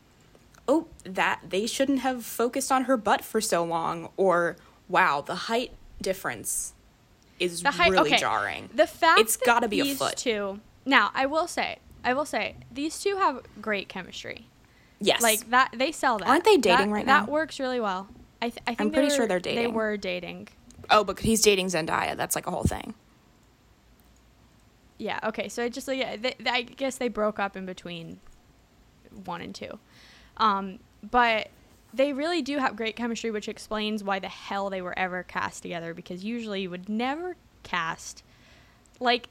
"Oh, 0.67 0.87
that 1.03 1.41
they 1.47 1.67
shouldn't 1.67 1.99
have 1.99 2.25
focused 2.25 2.71
on 2.71 2.85
her 2.85 2.97
butt 2.97 3.23
for 3.23 3.39
so 3.39 3.63
long," 3.63 4.09
or 4.17 4.57
"Wow, 4.89 5.21
the 5.21 5.35
height 5.35 5.71
difference 6.01 6.74
is 7.39 7.61
height. 7.63 7.91
really 7.91 8.09
okay, 8.11 8.17
jarring." 8.19 8.69
The 8.73 8.87
fact 8.87 9.19
It's 9.19 9.37
that 9.37 9.45
gotta 9.45 9.67
be 9.67 9.79
a 9.81 9.83
these 9.83 9.97
foot. 9.97 10.17
Two. 10.17 10.59
Now 10.85 11.11
I 11.13 11.25
will 11.25 11.47
say, 11.47 11.79
I 12.03 12.13
will 12.13 12.25
say, 12.25 12.55
these 12.71 12.99
two 12.99 13.15
have 13.17 13.41
great 13.61 13.89
chemistry. 13.89 14.47
yes, 14.99 15.21
Like 15.21 15.49
that, 15.49 15.73
they 15.75 15.91
sell 15.91 16.17
that. 16.19 16.27
Aren't 16.27 16.43
they 16.45 16.57
dating 16.57 16.87
That- 16.87 16.93
right 16.93 17.05
now? 17.05 17.21
That 17.25 17.31
works 17.31 17.59
really 17.59 17.79
well. 17.79 18.07
I, 18.41 18.49
th- 18.49 18.59
I 18.67 18.71
think 18.71 18.81
I'm 18.81 18.89
they 18.89 18.93
pretty 18.97 19.09
sure 19.11 19.21
were- 19.21 19.27
they're 19.27 19.39
dating. 19.39 19.63
They 19.63 19.67
were 19.67 19.97
dating. 19.97 20.47
oh, 20.89 21.03
but 21.03 21.19
he's 21.19 21.41
dating 21.41 21.67
Zendaya. 21.67 22.15
That's 22.15 22.35
like 22.35 22.45
a 22.47 22.51
whole 22.51 22.63
thing. 22.63 22.93
Yeah. 24.97 25.19
Okay. 25.23 25.49
So 25.49 25.63
I 25.63 25.69
just 25.69 25.87
like 25.87 25.99
yeah, 25.99 26.15
they, 26.15 26.35
they- 26.39 26.49
I 26.49 26.61
guess 26.61 26.97
they 26.97 27.07
broke 27.07 27.39
up 27.39 27.57
in 27.57 27.65
between 27.65 28.19
one 29.25 29.41
and 29.41 29.53
two, 29.55 29.79
um, 30.37 30.79
but 31.09 31.49
they 31.95 32.13
really 32.13 32.41
do 32.41 32.57
have 32.57 32.75
great 32.75 32.95
chemistry, 32.95 33.31
which 33.31 33.47
explains 33.47 34.03
why 34.03 34.19
the 34.19 34.27
hell 34.27 34.69
they 34.69 34.81
were 34.81 34.97
ever 34.97 35.23
cast 35.23 35.61
together. 35.63 35.93
Because 35.93 36.23
usually 36.23 36.61
you 36.63 36.69
would 36.69 36.89
never 36.89 37.35
cast 37.63 38.23
like 38.99 39.27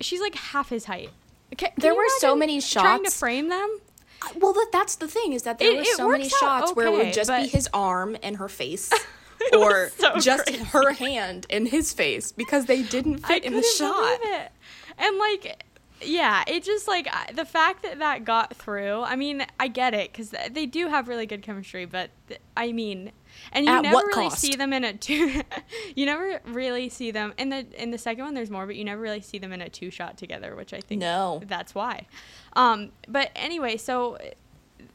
she's 0.00 0.20
like 0.20 0.34
half 0.34 0.68
his 0.70 0.86
height. 0.86 1.10
Ca- 1.56 1.66
can 1.68 1.72
There 1.78 1.94
were 1.94 2.08
so 2.18 2.34
many 2.34 2.60
shots 2.60 2.84
trying 2.84 3.04
to 3.04 3.10
frame 3.10 3.48
them. 3.48 3.78
I- 4.22 4.32
Well, 4.36 4.52
that, 4.52 4.68
that's 4.72 4.96
the 4.96 5.08
thing 5.08 5.32
is 5.32 5.42
that 5.44 5.58
there 5.58 5.70
It- 5.72 5.76
were 5.78 5.84
so 5.84 6.08
many 6.08 6.28
shots 6.28 6.74
where 6.74 6.86
it 6.86 6.92
would 6.92 7.12
just 7.12 7.30
be 7.30 7.46
his 7.46 7.68
arm 7.74 8.16
and 8.22 8.36
her 8.38 8.48
face, 8.48 8.90
or 9.52 9.90
so 9.98 10.16
just 10.18 10.46
crazy. 10.46 10.64
her 10.64 10.92
hand 10.92 11.46
and 11.50 11.68
his 11.68 11.92
face 11.92 12.32
because 12.32 12.66
they 12.66 12.82
didn't 12.82 13.18
fit 13.18 13.44
in 13.44 13.52
the 13.52 13.62
shot. 13.62 14.18
it. 14.22 14.52
And 14.98 15.18
like, 15.18 15.64
yeah, 16.04 16.44
it 16.46 16.62
just 16.62 16.86
like 16.88 17.08
the 17.34 17.44
fact 17.44 17.82
that 17.82 17.98
that 17.98 18.24
got 18.24 18.54
through. 18.56 19.02
I 19.02 19.16
mean, 19.16 19.44
I 19.60 19.68
get 19.68 19.94
it 19.94 20.12
because 20.12 20.34
they 20.50 20.66
do 20.66 20.88
have 20.88 21.08
really 21.08 21.26
good 21.26 21.42
chemistry, 21.42 21.84
but 21.84 22.10
th- 22.28 22.40
I 22.56 22.72
mean, 22.72 23.12
and 23.52 23.66
you 23.66 23.72
At 23.72 23.82
never 23.82 23.96
really 23.96 24.24
cost? 24.28 24.38
see 24.40 24.54
them 24.56 24.72
in 24.72 24.84
a 24.84 24.92
two. 24.92 25.42
you 25.96 26.06
never 26.06 26.40
really 26.46 26.88
see 26.88 27.10
them 27.10 27.32
in 27.38 27.48
the 27.50 27.66
in 27.80 27.90
the 27.90 27.98
second 27.98 28.24
one. 28.24 28.34
There's 28.34 28.50
more, 28.50 28.66
but 28.66 28.76
you 28.76 28.84
never 28.84 29.00
really 29.00 29.20
see 29.20 29.38
them 29.38 29.52
in 29.52 29.60
a 29.60 29.68
two 29.68 29.90
shot 29.90 30.16
together, 30.18 30.54
which 30.56 30.72
I 30.72 30.80
think 30.80 31.00
No. 31.00 31.40
that's 31.46 31.74
why. 31.74 32.06
Um, 32.54 32.90
but 33.08 33.30
anyway, 33.36 33.76
so 33.76 34.18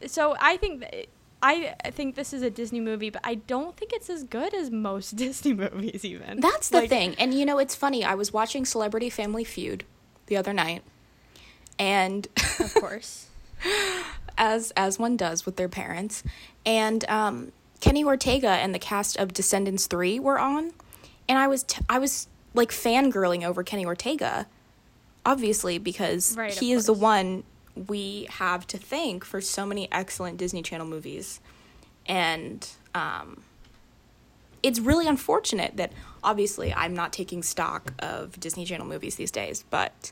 so 0.06 0.36
I 0.40 0.58
think. 0.58 0.82
That, 0.82 1.08
I 1.40 1.76
think 1.92 2.16
this 2.16 2.34
is 2.34 2.42
a 2.42 2.50
Disney 2.50 2.80
movie, 2.80 3.12
but 3.12 3.22
I 3.24 3.36
don't 3.36 3.78
think 3.78 3.94
it's 3.94 4.10
as 4.10 4.24
good 4.24 4.56
as 4.56 4.72
most 4.72 5.16
Disney 5.16 5.54
movies. 5.54 6.04
Even 6.04 6.40
That's 6.40 6.70
the 6.70 6.80
Like, 6.80 6.90
thing. 6.90 7.14
And 7.20 7.32
you 7.32 7.46
know, 7.46 7.60
it's 7.60 7.76
funny. 7.76 8.04
I 8.04 8.16
was 8.16 8.34
watching 8.34 8.66
Celebrity 8.66 9.12
Family 9.12 9.44
Feud 9.44 9.84
the 10.26 10.36
other 10.36 10.52
night, 10.52 10.82
and 11.80 12.28
of 12.60 12.74
course. 12.76 13.28
as 14.38 14.72
as 14.78 15.00
one 15.00 15.18
does 15.18 15.46
with 15.46 15.56
their 15.56 15.70
parents, 15.70 16.24
and 16.66 17.08
um, 17.10 17.52
Kenny 17.80 18.04
Ortega 18.04 18.50
and 18.50 18.74
the 18.74 18.80
cast 18.80 19.18
of 19.18 19.34
Descendants 19.34 19.88
Three 19.88 20.20
were 20.20 20.40
on, 20.40 20.72
and 21.28 21.38
I 21.38 21.48
was 21.48 21.64
t- 21.64 21.82
I 21.90 22.00
was 22.00 22.28
like 22.54 22.70
fangirling 22.70 23.44
over 23.44 23.64
Kenny 23.64 23.86
Ortega, 23.86 24.48
obviously 25.26 25.78
because 25.78 26.36
Right, 26.38 26.54
he 26.54 26.72
is 26.72 26.86
the 26.86 26.94
one 26.94 27.44
we 27.88 28.28
have 28.32 28.66
to 28.68 28.78
thank 28.78 29.24
for 29.24 29.42
so 29.42 29.66
many 29.66 29.92
excellent 29.92 30.38
Disney 30.38 30.62
Channel 30.62 30.88
movies, 30.88 31.40
and 32.06 32.68
um, 32.94 33.44
it's 34.64 34.80
really 34.80 35.08
unfortunate 35.08 35.78
that 35.78 35.92
obviously 36.24 36.74
I'm 36.74 36.94
not 36.94 37.14
taking 37.14 37.44
stock 37.44 37.94
of 38.00 38.40
Disney 38.40 38.66
Channel 38.66 38.88
movies 38.88 39.16
these 39.16 39.32
days, 39.32 39.64
but 39.70 40.12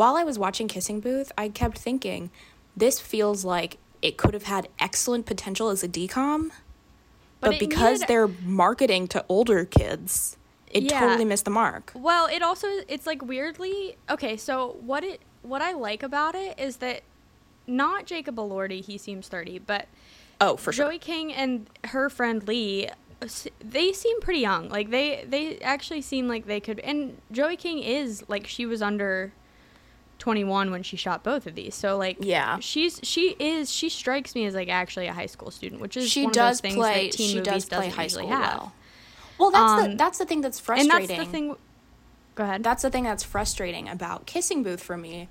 while 0.00 0.16
I 0.16 0.24
was 0.24 0.38
watching 0.38 0.66
Kissing 0.66 1.00
Booth, 1.00 1.30
I 1.36 1.50
kept 1.50 1.76
thinking 1.76 2.30
this 2.74 2.98
feels 2.98 3.44
like 3.44 3.76
it 4.00 4.16
could 4.16 4.32
have 4.32 4.44
had 4.44 4.66
excellent 4.78 5.26
potential 5.26 5.68
as 5.68 5.84
a 5.84 5.88
DCOM, 5.88 6.50
but, 7.40 7.52
it 7.52 7.60
because 7.60 8.00
needed- 8.00 8.08
they're 8.08 8.28
marketing 8.28 9.08
to 9.08 9.22
older 9.28 9.66
kids, 9.66 10.38
it 10.70 10.84
Yeah. 10.84 11.00
totally 11.00 11.26
missed 11.26 11.44
the 11.44 11.50
mark. 11.50 11.92
Well, 11.94 12.26
it 12.28 12.42
also 12.42 12.66
it's 12.88 13.06
like 13.06 13.20
weirdly 13.22 13.96
okay. 14.08 14.38
So 14.38 14.76
what 14.80 15.04
it 15.04 15.20
what 15.42 15.60
I 15.60 15.72
like 15.72 16.02
about 16.02 16.34
it 16.34 16.58
is 16.58 16.76
that 16.78 17.02
not 17.66 18.06
Jacob 18.06 18.36
Elordi, 18.36 18.82
he 18.82 18.96
seems 18.96 19.28
thirty, 19.28 19.58
but 19.58 19.86
Oh, 20.40 20.56
for 20.56 20.72
sure. 20.72 20.86
Joey 20.86 20.98
King 20.98 21.30
and 21.34 21.66
her 21.88 22.08
friend 22.08 22.46
Lee, 22.48 22.88
they 23.62 23.92
seem 23.92 24.18
pretty 24.22 24.40
young. 24.40 24.70
Like 24.70 24.88
they 24.88 25.26
they 25.28 25.58
actually 25.58 26.00
seem 26.00 26.26
like 26.26 26.46
they 26.46 26.60
could. 26.60 26.78
And 26.80 27.18
Joey 27.30 27.56
King 27.56 27.80
is 27.80 28.24
like 28.28 28.46
she 28.46 28.64
was 28.64 28.80
under. 28.80 29.32
21 30.20 30.70
when 30.70 30.82
she 30.84 30.96
shot 30.96 31.24
both 31.24 31.46
of 31.46 31.54
these 31.56 31.74
so 31.74 31.96
like 31.96 32.16
Yeah. 32.20 32.58
she's 32.60 33.00
she 33.02 33.34
is 33.38 33.72
she 33.72 33.88
strikes 33.88 34.34
me 34.36 34.44
as 34.46 34.54
like 34.54 34.68
actually 34.68 35.06
a 35.08 35.12
high 35.12 35.26
school 35.26 35.50
student 35.50 35.80
which 35.80 35.96
is 35.96 36.08
she 36.08 36.24
one 36.24 36.32
does 36.32 36.58
of 36.58 36.62
those 36.62 36.70
things 36.70 36.74
play. 36.76 37.10
She 37.10 37.40
does 37.40 37.64
play 37.64 37.88
high 37.88 38.06
school 38.06 38.28
have. 38.28 38.40
well. 38.58 38.72
Well, 39.38 39.50
that's 39.50 39.82
the 39.82 39.90
Um, 39.90 39.96
that's 39.96 40.18
the 40.18 40.26
thing 40.26 40.40
that's 40.42 40.60
frustrating. 40.60 40.92
and 40.92 41.08
that's 41.08 41.18
the 41.26 41.30
thing 41.32 41.56
go 42.34 42.44
ahead 42.44 42.62
That's 42.62 42.82
the 42.82 42.90
thing 42.90 43.04
that's 43.04 43.24
frustrating 43.24 43.88
about 43.88 44.26
Kissing 44.26 44.62
Booth 44.62 44.82
for 44.82 44.96
me 44.96 45.28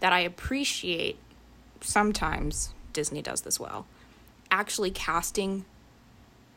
that 0.00 0.12
I 0.12 0.20
appreciate 0.20 1.16
sometimes 1.80 2.74
Disney 2.92 3.22
does 3.22 3.42
this 3.42 3.58
well. 3.60 3.86
Actually 4.50 4.90
casting 4.90 5.64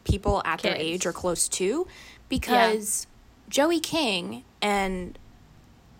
people 0.03 0.41
at 0.45 0.61
their 0.61 0.75
age 0.75 1.05
or 1.05 1.13
close 1.13 1.47
to 1.49 1.87
because 2.29 3.07
Joey 3.49 3.79
King 3.79 4.43
and 4.61 5.17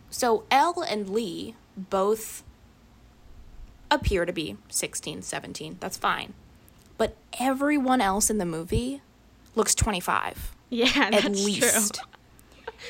so 0.09 0.43
Elle 0.51 0.81
and 0.81 1.09
Lee 1.09 1.55
both 1.77 2.43
appear 3.91 4.25
to 4.25 4.33
be 4.33 4.57
16, 4.69 5.21
17. 5.21 5.77
That's 5.79 5.97
fine. 5.97 6.33
But 6.97 7.15
everyone 7.39 8.01
else 8.01 8.29
in 8.29 8.37
the 8.37 8.45
movie 8.45 9.01
looks 9.53 9.75
25 9.75 10.55
Yeah, 10.69 11.09
that's 11.11 11.25
at 11.25 11.31
least. 11.31 11.95
true. 11.95 12.03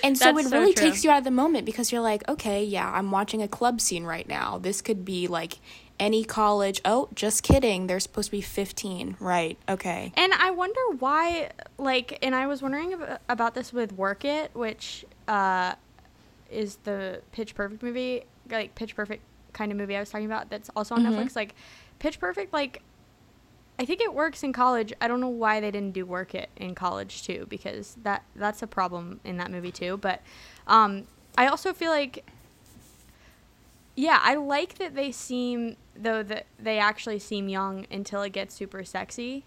And 0.04 0.18
so 0.18 0.34
That's 0.34 0.48
it 0.48 0.52
really 0.54 0.74
true. 0.74 0.90
takes 0.90 1.04
you 1.06 1.12
out 1.12 1.20
of 1.20 1.24
the 1.24 1.32
moment 1.32 1.66
because 1.66 1.90
you're 1.92 2.02
like, 2.02 2.28
okay, 2.28 2.62
yeah, 2.64 2.92
I'm 2.94 3.12
watching 3.12 3.42
a 3.42 3.48
club 3.48 3.80
scene 3.80 4.04
right 4.04 4.28
now. 4.28 4.58
This 4.58 4.82
could 4.82 5.06
be 5.06 5.28
like 5.28 5.60
any 6.00 6.26
college. 6.26 6.82
Oh, 6.84 7.08
just 7.16 7.44
kidding. 7.44 7.88
They're 7.88 8.02
supposed 8.02 8.28
to 8.28 8.32
be 8.32 8.42
15. 8.42 9.16
Right. 9.22 9.58
Okay. 9.70 10.12
And 10.18 10.34
I 10.34 10.52
wonder 10.52 10.80
why, 11.00 11.52
like, 11.78 12.20
and 12.22 12.36
I 12.36 12.48
was 12.48 12.62
wondering 12.62 12.94
about 13.30 13.54
this 13.54 13.72
with 13.72 13.94
Work 13.94 14.26
It, 14.26 14.52
which 14.54 15.06
uh, 15.30 15.76
is 16.52 16.78
the 16.84 17.22
Pitch 17.32 17.56
Perfect 17.56 17.82
movie, 17.82 18.26
like 18.52 18.76
Pitch 18.76 18.96
Perfect 18.96 19.24
kind 19.54 19.72
of 19.72 19.78
movie 19.78 19.96
I 19.96 20.00
was 20.00 20.10
talking 20.10 20.26
about. 20.26 20.50
That's 20.50 20.70
also 20.76 20.96
on 20.96 21.04
Mhm. 21.06 21.16
Netflix. 21.16 21.36
Like, 21.36 21.56
Pitch 22.00 22.20
Perfect, 22.20 22.52
like, 22.54 22.82
I 23.80 23.86
think 23.86 24.00
it 24.02 24.14
works 24.14 24.44
in 24.44 24.54
college. 24.54 24.94
I 25.02 25.08
don't 25.08 25.20
know 25.20 25.28
why 25.30 25.60
they 25.60 25.70
didn't 25.72 25.92
do 25.94 26.06
Work 26.06 26.34
It 26.36 26.50
in 26.56 26.76
college 26.76 27.24
too, 27.24 27.46
because 27.50 27.98
that 28.04 28.24
that's 28.36 28.62
a 28.62 28.68
problem 28.68 29.20
in 29.26 29.38
that 29.38 29.52
movie 29.52 29.72
too. 29.72 29.98
But 29.98 30.22
um, 30.68 31.08
I 31.38 31.48
also 31.48 31.74
feel 31.74 31.92
like 31.92 32.24
yeah, 33.96 34.20
I 34.22 34.36
like 34.36 34.76
that 34.76 34.96
they 34.96 35.12
seem 35.12 35.78
though 35.96 36.22
that 36.24 36.46
they 36.60 36.80
actually 36.80 37.20
seem 37.20 37.48
young 37.48 37.86
until 37.90 38.22
it 38.22 38.32
gets 38.32 38.54
super 38.54 38.84
sexy. 38.84 39.46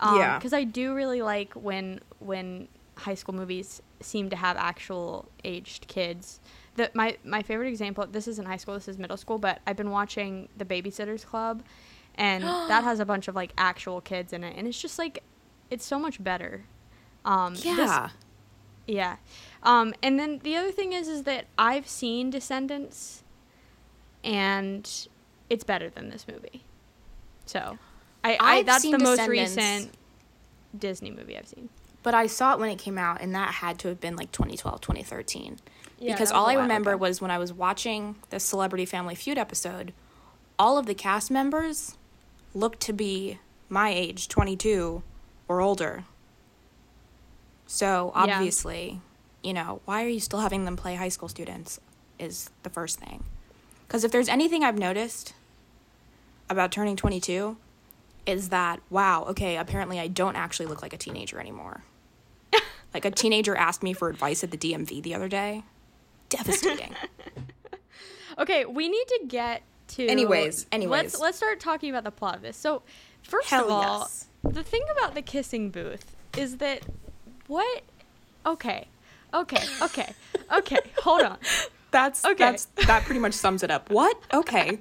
Um, 0.00 0.18
Yeah. 0.18 0.38
because 0.38 0.52
I 0.52 0.64
do 0.64 0.94
really 0.94 1.22
like 1.22 1.54
when 1.54 2.00
when 2.18 2.68
high 2.96 3.14
school 3.14 3.34
movies 3.34 3.82
seem 4.00 4.30
to 4.30 4.36
have 4.36 4.56
actual 4.56 5.28
aged 5.44 5.86
kids. 5.88 6.40
The, 6.76 6.90
my 6.94 7.16
my 7.24 7.42
favorite 7.42 7.68
example. 7.68 8.06
This 8.10 8.26
isn't 8.28 8.46
high 8.46 8.56
school. 8.56 8.74
This 8.74 8.88
is 8.88 8.98
middle 8.98 9.16
school. 9.16 9.38
But 9.38 9.60
I've 9.66 9.76
been 9.76 9.90
watching 9.90 10.48
The 10.56 10.64
Babysitters 10.64 11.24
Club, 11.24 11.62
and 12.16 12.42
that 12.68 12.82
has 12.84 12.98
a 13.00 13.04
bunch 13.04 13.28
of 13.28 13.34
like 13.34 13.52
actual 13.56 14.00
kids 14.00 14.32
in 14.32 14.42
it, 14.44 14.54
and 14.56 14.66
it's 14.66 14.80
just 14.80 14.98
like 14.98 15.22
it's 15.70 15.84
so 15.84 15.98
much 15.98 16.22
better. 16.22 16.64
Um, 17.24 17.54
this- 17.54 17.64
Yeah. 17.64 18.08
yeah. 18.86 19.16
Um, 19.62 19.94
and 20.02 20.18
then 20.18 20.40
the 20.42 20.56
other 20.56 20.70
thing 20.72 20.92
is, 20.92 21.08
is 21.08 21.22
that 21.22 21.46
I've 21.56 21.88
seen 21.88 22.28
Descendants, 22.30 23.22
and 24.22 25.08
it's 25.50 25.64
better 25.64 25.88
than 25.90 26.10
this 26.10 26.26
movie. 26.28 26.64
So, 27.46 27.78
I, 28.22 28.36
I 28.40 28.62
that's 28.62 28.82
the 28.92 28.98
most 29.04 29.18
recent 29.28 29.94
Disney 30.78 31.10
movie 31.10 31.36
I've 31.36 31.48
seen. 31.48 31.68
But 32.02 32.14
I 32.14 32.26
saw 32.26 32.52
it 32.54 32.58
when 32.60 32.70
it 32.70 32.78
came 32.78 32.98
out, 32.98 33.20
and 33.20 33.34
that 33.34 33.54
had 33.54 33.78
to 33.80 33.88
have 33.88 34.00
been 34.00 34.16
like 34.16 34.32
2012, 34.32 34.80
2013. 34.80 35.58
Yeah, 36.04 36.12
because 36.12 36.30
all 36.30 36.46
I 36.46 36.54
remember 36.54 36.90
ago. 36.90 36.98
was 36.98 37.22
when 37.22 37.30
I 37.30 37.38
was 37.38 37.50
watching 37.52 38.16
the 38.28 38.38
Celebrity 38.38 38.84
Family 38.84 39.14
Feud 39.14 39.38
episode, 39.38 39.94
all 40.58 40.76
of 40.76 40.84
the 40.84 40.94
cast 40.94 41.30
members 41.30 41.96
looked 42.54 42.80
to 42.80 42.92
be 42.92 43.38
my 43.70 43.88
age, 43.88 44.28
22 44.28 45.02
or 45.48 45.60
older. 45.62 46.04
So 47.66 48.12
Yeah. 48.14 48.22
obviously, 48.36 49.00
you 49.42 49.54
know, 49.54 49.80
why 49.86 50.04
are 50.04 50.08
you 50.08 50.20
still 50.20 50.40
having 50.40 50.66
them 50.66 50.76
play 50.76 50.94
high 50.96 51.08
school 51.08 51.28
students? 51.28 51.80
Is 52.18 52.50
the 52.62 52.70
first 52.70 52.98
thing. 53.00 53.24
Because 53.86 54.04
if 54.04 54.12
there's 54.12 54.28
anything 54.28 54.62
I've 54.62 54.78
noticed 54.78 55.32
about 56.50 56.70
turning 56.70 56.96
22, 56.96 57.56
is 58.26 58.50
that, 58.50 58.80
wow, 58.90 59.24
okay, 59.24 59.56
apparently 59.56 59.98
I 59.98 60.06
don't 60.08 60.36
actually 60.36 60.66
look 60.66 60.82
like 60.82 60.92
a 60.92 60.98
teenager 60.98 61.40
anymore. 61.40 61.82
like 62.94 63.04
a 63.06 63.10
teenager 63.10 63.56
asked 63.56 63.82
me 63.82 63.92
for 63.94 64.08
advice 64.10 64.44
at 64.44 64.50
the 64.50 64.58
DMV 64.58 65.02
the 65.02 65.14
other 65.14 65.28
day. 65.28 65.64
Devastating. 66.36 66.94
Okay, 68.36 68.64
we 68.64 68.88
need 68.88 69.06
to 69.06 69.20
get 69.28 69.62
to. 69.88 70.06
Anyways, 70.08 70.66
anyways. 70.72 70.90
let's 70.90 71.20
let's 71.20 71.36
start 71.36 71.60
talking 71.60 71.90
about 71.90 72.02
the 72.02 72.10
plot 72.10 72.34
of 72.34 72.42
this. 72.42 72.56
So, 72.56 72.82
first 73.22 73.48
Hell 73.48 73.66
of 73.66 73.70
all, 73.70 73.98
yes. 74.00 74.26
the 74.42 74.64
thing 74.64 74.82
about 74.96 75.14
the 75.14 75.22
kissing 75.22 75.70
booth 75.70 76.16
is 76.36 76.56
that 76.56 76.82
what? 77.46 77.82
Okay, 78.44 78.88
okay, 79.32 79.62
okay, 79.82 80.14
okay. 80.52 80.78
hold 80.98 81.22
on. 81.22 81.38
That's 81.92 82.24
Okay. 82.24 82.34
that's 82.34 82.64
that 82.88 83.04
pretty 83.04 83.20
much 83.20 83.34
sums 83.34 83.62
it 83.62 83.70
up. 83.70 83.88
What? 83.88 84.18
Okay. 84.32 84.80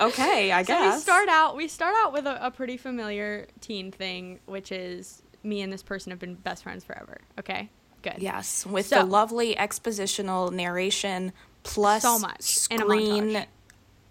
Okay, 0.00 0.50
I 0.52 0.62
So 0.62 0.66
guess. 0.72 0.94
we 0.94 1.00
start 1.02 1.28
out. 1.28 1.54
We 1.54 1.68
start 1.68 1.94
out 1.98 2.14
with 2.14 2.26
a, 2.26 2.46
a 2.46 2.50
pretty 2.50 2.78
familiar 2.78 3.46
teen 3.60 3.92
thing, 3.92 4.40
which 4.46 4.72
is 4.72 5.20
me 5.42 5.60
and 5.60 5.70
this 5.70 5.82
person 5.82 6.12
have 6.12 6.18
been 6.18 6.36
best 6.36 6.62
friends 6.62 6.82
forever. 6.82 7.18
Okay, 7.38 7.68
good. 8.02 8.16
Yes, 8.18 8.64
with 8.66 8.86
So- 8.88 8.98
the 9.00 9.04
lovely 9.04 9.54
expositional 9.54 10.52
narration 10.52 11.32
plus 11.62 12.02
So 12.02 12.18
much, 12.18 12.42
screen 12.42 13.46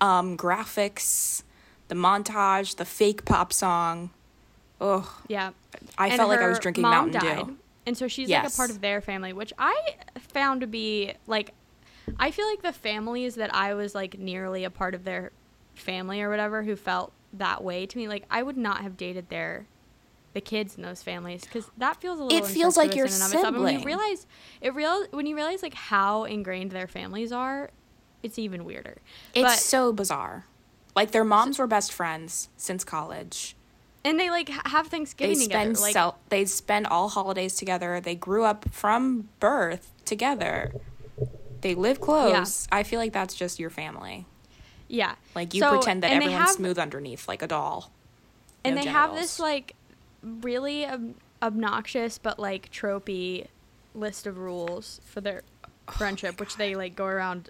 um 0.01 0.37
graphics, 0.37 1.43
the 1.87 1.95
montage, 1.95 2.75
the 2.77 2.85
fake 2.85 3.25
pop 3.25 3.51
song. 3.53 4.11
Oh, 4.81 5.19
Yeah. 5.27 5.51
I 5.97 6.07
And 6.07 6.17
felt 6.17 6.29
like 6.29 6.39
I 6.39 6.47
was 6.47 6.59
drinking 6.59 6.83
mom 6.83 6.91
Mountain 7.11 7.21
died, 7.21 7.45
Dew. 7.47 7.57
And 7.85 7.97
so 7.97 8.07
she's 8.07 8.29
like 8.29 8.47
a 8.47 8.55
part 8.55 8.69
of 8.69 8.81
their 8.81 9.01
family, 9.01 9.33
which 9.33 9.51
I 9.57 9.95
found 10.19 10.61
to 10.61 10.67
be 10.67 11.13
like 11.27 11.53
I 12.17 12.31
feel 12.31 12.47
like 12.47 12.61
the 12.63 12.73
families 12.73 13.35
that 13.35 13.53
I 13.53 13.73
was 13.73 13.93
like 13.93 14.17
nearly 14.17 14.63
a 14.63 14.69
part 14.69 14.95
of 14.95 15.03
their 15.03 15.31
family 15.75 16.21
or 16.21 16.29
whatever 16.29 16.63
who 16.63 16.75
felt 16.75 17.11
that 17.33 17.63
way 17.63 17.85
to 17.85 17.97
me, 17.97 18.07
like 18.07 18.25
I 18.31 18.41
would 18.41 18.57
not 18.57 18.81
have 18.81 18.97
dated 18.97 19.29
their 19.29 19.65
the 20.39 20.45
kids 20.49 20.75
in 20.77 20.83
those 20.83 21.03
families 21.03 21.41
because 21.43 21.69
that 21.77 21.99
feels 21.99 22.19
a 22.19 22.23
little. 22.23 22.37
It 22.37 22.45
feels 22.45 22.77
like 22.77 22.95
your 22.95 23.05
incestuous 23.07 23.31
in 23.33 23.37
and 23.39 23.45
of 23.47 23.53
itself. 23.53 23.63
When 23.65 23.79
you 23.79 23.85
realize 23.85 24.27
it 24.61 24.73
real 24.73 25.05
when 25.11 25.25
you 25.25 25.35
realize 25.35 25.61
like 25.61 25.73
how 25.73 26.23
ingrained 26.23 26.71
their 26.71 26.87
families 26.87 27.31
are, 27.31 27.69
it's 28.23 28.39
even 28.39 28.63
weirder. 28.65 28.97
It's 29.33 29.43
but, 29.43 29.59
so 29.59 29.91
bizarre. 29.91 30.45
Like 30.95 31.11
their 31.11 31.23
moms 31.25 31.59
were 31.59 31.67
best 31.67 31.91
friends 31.91 32.49
since 32.57 32.83
college. 32.83 33.55
and 34.05 34.19
they 34.19 34.29
like 34.29 34.49
ha- 34.49 34.61
have 34.65 34.85
They 34.89 34.97
Thanksgiving 34.97 35.35
spend 35.39 35.75
together. 35.75 35.99
Like 35.99 36.15
they 36.29 36.45
spend 36.45 36.87
all 36.87 37.09
holidays 37.09 37.55
together. 37.55 37.99
They 37.99 38.15
grew 38.15 38.43
up 38.45 38.69
from 38.71 39.27
birth 39.39 39.91
together. 40.05 40.73
They 41.61 41.75
live 41.75 41.99
close. 41.99 42.67
I 42.71 42.83
feel 42.83 42.99
like 42.99 43.11
that's 43.11 43.35
just 43.35 43.59
your 43.59 43.69
family. 43.69 44.25
yeah, 44.87 45.15
Like 45.35 45.53
you 45.53 45.59
So- 45.59 45.71
pretend 45.71 46.03
that 46.03 46.11
everyone's 46.11 46.39
have- 46.47 46.55
smooth 46.55 46.79
underneath, 46.79 47.27
like 47.27 47.41
a 47.41 47.47
doll. 47.47 47.91
and 48.63 48.75
No 48.75 48.81
they 48.81 48.89
have 48.89 49.13
this 49.15 49.39
like 49.39 49.75
really 50.23 50.85
ob- 50.85 51.13
obnoxious 51.41 52.17
but 52.17 52.39
like 52.39 52.69
tropey 52.71 53.47
list 53.95 54.27
of 54.27 54.37
rules 54.37 54.99
for 55.05 55.21
their 55.21 55.41
oh 55.65 55.91
friendship 55.93 56.39
which 56.39 56.55
they 56.57 56.75
like 56.75 56.95
go 56.95 57.05
around 57.05 57.49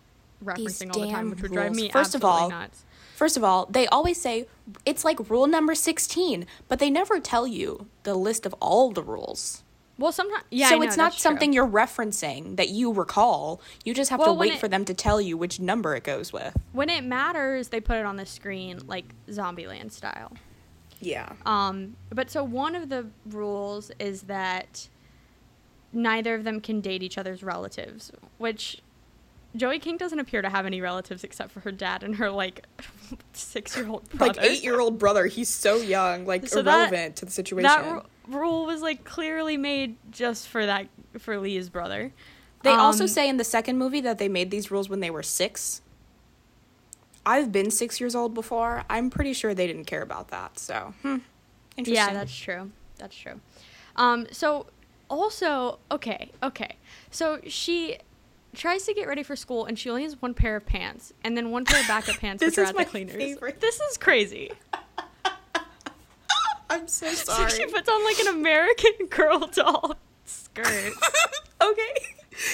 These 0.56 0.80
referencing 0.80 0.96
all 0.96 1.02
the 1.02 1.12
time 1.12 1.30
which 1.32 1.42
would 1.42 1.52
drive 1.52 1.68
rules. 1.72 1.78
me 1.78 1.90
First 1.90 2.16
of 2.16 2.24
all, 2.24 2.50
nuts 2.50 2.86
First 3.16 3.36
of 3.36 3.44
all, 3.44 3.66
they 3.66 3.86
always 3.88 4.22
say 4.22 4.48
it's 4.86 5.04
like 5.04 5.30
rule 5.30 5.46
number 5.46 5.76
16, 5.76 6.46
but 6.70 6.80
they 6.80 6.90
never 6.90 7.20
tell 7.20 7.46
you 7.46 7.88
the 8.04 8.16
list 8.16 8.46
of 8.46 8.56
all 8.62 8.92
the 8.92 9.04
rules. 9.04 9.62
well 9.98 10.14
sometimes 10.14 10.46
yeah 10.50 10.70
so 10.70 10.78
know, 10.78 10.84
it's 10.84 10.96
not 10.96 11.12
that's 11.12 11.16
true. 11.18 11.24
something 11.24 11.52
you're 11.52 11.68
referencing 11.68 12.56
that 12.56 12.70
you 12.70 12.94
recall. 12.94 13.60
You 13.84 13.94
just 13.94 14.10
have 14.12 14.20
Well, 14.22 14.30
to 14.36 14.40
wait 14.40 14.54
it- 14.54 14.60
for 14.60 14.70
them 14.70 14.86
to 14.86 14.94
tell 14.94 15.20
you 15.20 15.36
which 15.36 15.60
number 15.60 15.96
it 15.96 16.04
goes 16.06 16.32
with. 16.32 16.56
when 16.72 16.90
it 16.90 17.04
matters 17.04 17.68
they 17.70 17.82
put 17.82 17.98
it 17.98 18.06
on 18.06 18.16
the 18.16 18.26
screen 18.26 18.80
like 18.88 19.14
zombieland 19.28 19.92
style 19.92 20.32
Yeah. 21.00 21.32
Um, 21.46 21.96
but 22.10 22.30
so 22.30 22.44
one 22.44 22.76
of 22.76 22.90
the 22.90 23.08
rules 23.26 23.92
is 24.00 24.24
that 24.24 24.90
neither 25.94 26.36
of 26.36 26.44
them 26.44 26.62
can 26.62 26.82
date 26.82 27.02
each 27.04 27.18
other's 27.18 27.42
relatives, 27.44 28.12
which 28.38 28.82
Joey 29.56 29.80
King 29.80 29.98
doesn't 29.98 30.20
appear 30.20 30.42
to 30.42 30.50
have 30.50 30.66
any 30.66 30.82
relatives 30.82 31.24
except 31.24 31.52
for 31.52 31.62
her 31.62 31.72
dad 31.72 32.04
and 32.04 32.16
her 32.18 32.30
like 32.30 32.66
six 33.34 33.76
year 33.76 33.88
old 33.90 34.08
brother. 34.10 34.40
Like 34.42 34.52
8-year-old 34.52 35.00
brother, 35.00 35.26
he's 35.26 35.50
so 35.50 35.78
young, 35.78 36.26
like 36.26 36.48
So 36.48 36.62
that- 36.62 36.72
irrelevant 36.92 37.16
to 37.18 37.26
the 37.26 37.32
situation. 37.32 37.64
That 37.64 37.86
ru- 38.28 38.38
rule 38.40 38.66
was 38.66 38.82
like 38.82 39.04
clearly 39.04 39.58
made 39.58 39.96
just 40.12 40.48
for 40.48 40.66
that 40.66 40.88
for 41.18 41.40
Lee's 41.40 41.70
brother. 41.70 42.12
They 42.62 42.72
also 42.72 43.06
Um, 43.06 43.08
say 43.08 43.30
in 43.30 43.38
the 43.38 43.44
second 43.46 43.78
movie 43.78 44.02
that 44.02 44.18
they 44.18 44.28
made 44.28 44.52
these 44.52 44.70
rules 44.70 44.90
when 44.90 45.00
they 45.00 45.10
were 45.10 45.24
6. 45.24 45.82
I've 47.26 47.52
been 47.52 47.70
6 47.72 48.00
years 48.00 48.16
old 48.16 48.34
before. 48.34 48.84
I'm 48.90 49.10
pretty 49.10 49.34
sure 49.34 49.54
they 49.54 49.68
didn't 49.68 49.86
care 49.86 50.02
about 50.02 50.30
that. 50.30 50.58
So, 50.60 50.94
hmm. 51.02 51.18
Interesting. 51.78 51.94
Yeah, 51.96 52.14
that's 52.14 52.36
true. 52.36 52.72
That's 52.98 53.16
true. 53.16 53.40
Um, 53.96 54.28
so 54.32 54.66
also, 55.10 55.80
okay, 55.92 56.32
okay. 56.44 56.76
So 57.12 57.40
she 57.48 57.98
tries 58.56 58.84
to 58.86 58.94
get 58.94 59.08
ready 59.08 59.24
for 59.24 59.36
school 59.36 59.66
and 59.66 59.78
she 59.78 59.90
only 59.90 60.04
has 60.04 60.22
one 60.22 60.34
pair 60.34 60.56
of 60.56 60.66
pants 60.66 61.14
and 61.24 61.38
then 61.38 61.52
one 61.52 61.66
pair 61.66 61.80
of 61.82 61.88
backup 61.88 62.16
pants 62.20 62.44
which 62.44 62.58
are 62.58 62.64
is 62.64 62.70
at 62.70 62.76
my 62.76 62.84
the 62.84 62.90
cleaners. 62.90 63.16
favorite. 63.16 63.60
This 63.62 63.80
is 63.80 63.98
crazy. 63.98 64.52
I'm 66.70 66.88
so 66.88 67.08
So 67.14 67.34
sorry. 67.34 67.50
she 67.52 67.66
puts 67.68 67.90
on 67.90 68.04
like 68.04 68.20
an 68.20 68.28
American 68.28 68.92
Girl 69.10 69.40
doll 69.48 69.96
skirt. 70.26 70.66
okay. 71.62 71.94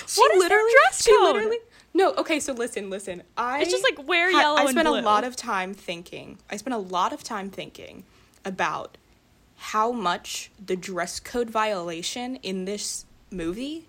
She 0.08 0.20
What 0.22 0.36
is 0.36 0.48
their 0.48 0.58
dress 0.60 1.04
she 1.04 1.12
code? 1.16 1.36
literally 1.36 1.58
No, 1.96 2.14
okay, 2.16 2.42
so 2.42 2.52
listen, 2.52 2.90
listen. 2.90 3.24
I 3.38 3.62
It's 3.62 3.72
just 3.72 3.86
like 3.86 4.06
wear 4.06 4.30
ha- 4.30 4.38
yellow 4.38 4.58
I 4.58 4.66
spent 4.70 4.86
a 4.86 4.92
lot 4.92 5.24
of 5.24 5.38
time 5.38 5.74
thinking. 5.74 6.38
I 6.52 6.58
spent 6.58 6.74
a 6.74 6.78
lot 6.78 7.14
of 7.14 7.24
time 7.24 7.50
thinking 7.50 8.04
about 8.44 8.98
how 9.56 9.94
much 9.94 10.52
the 10.64 10.76
dress 10.76 11.22
code 11.22 11.50
violation 11.50 12.36
in 12.44 12.66
this 12.66 13.06
movie 13.32 13.86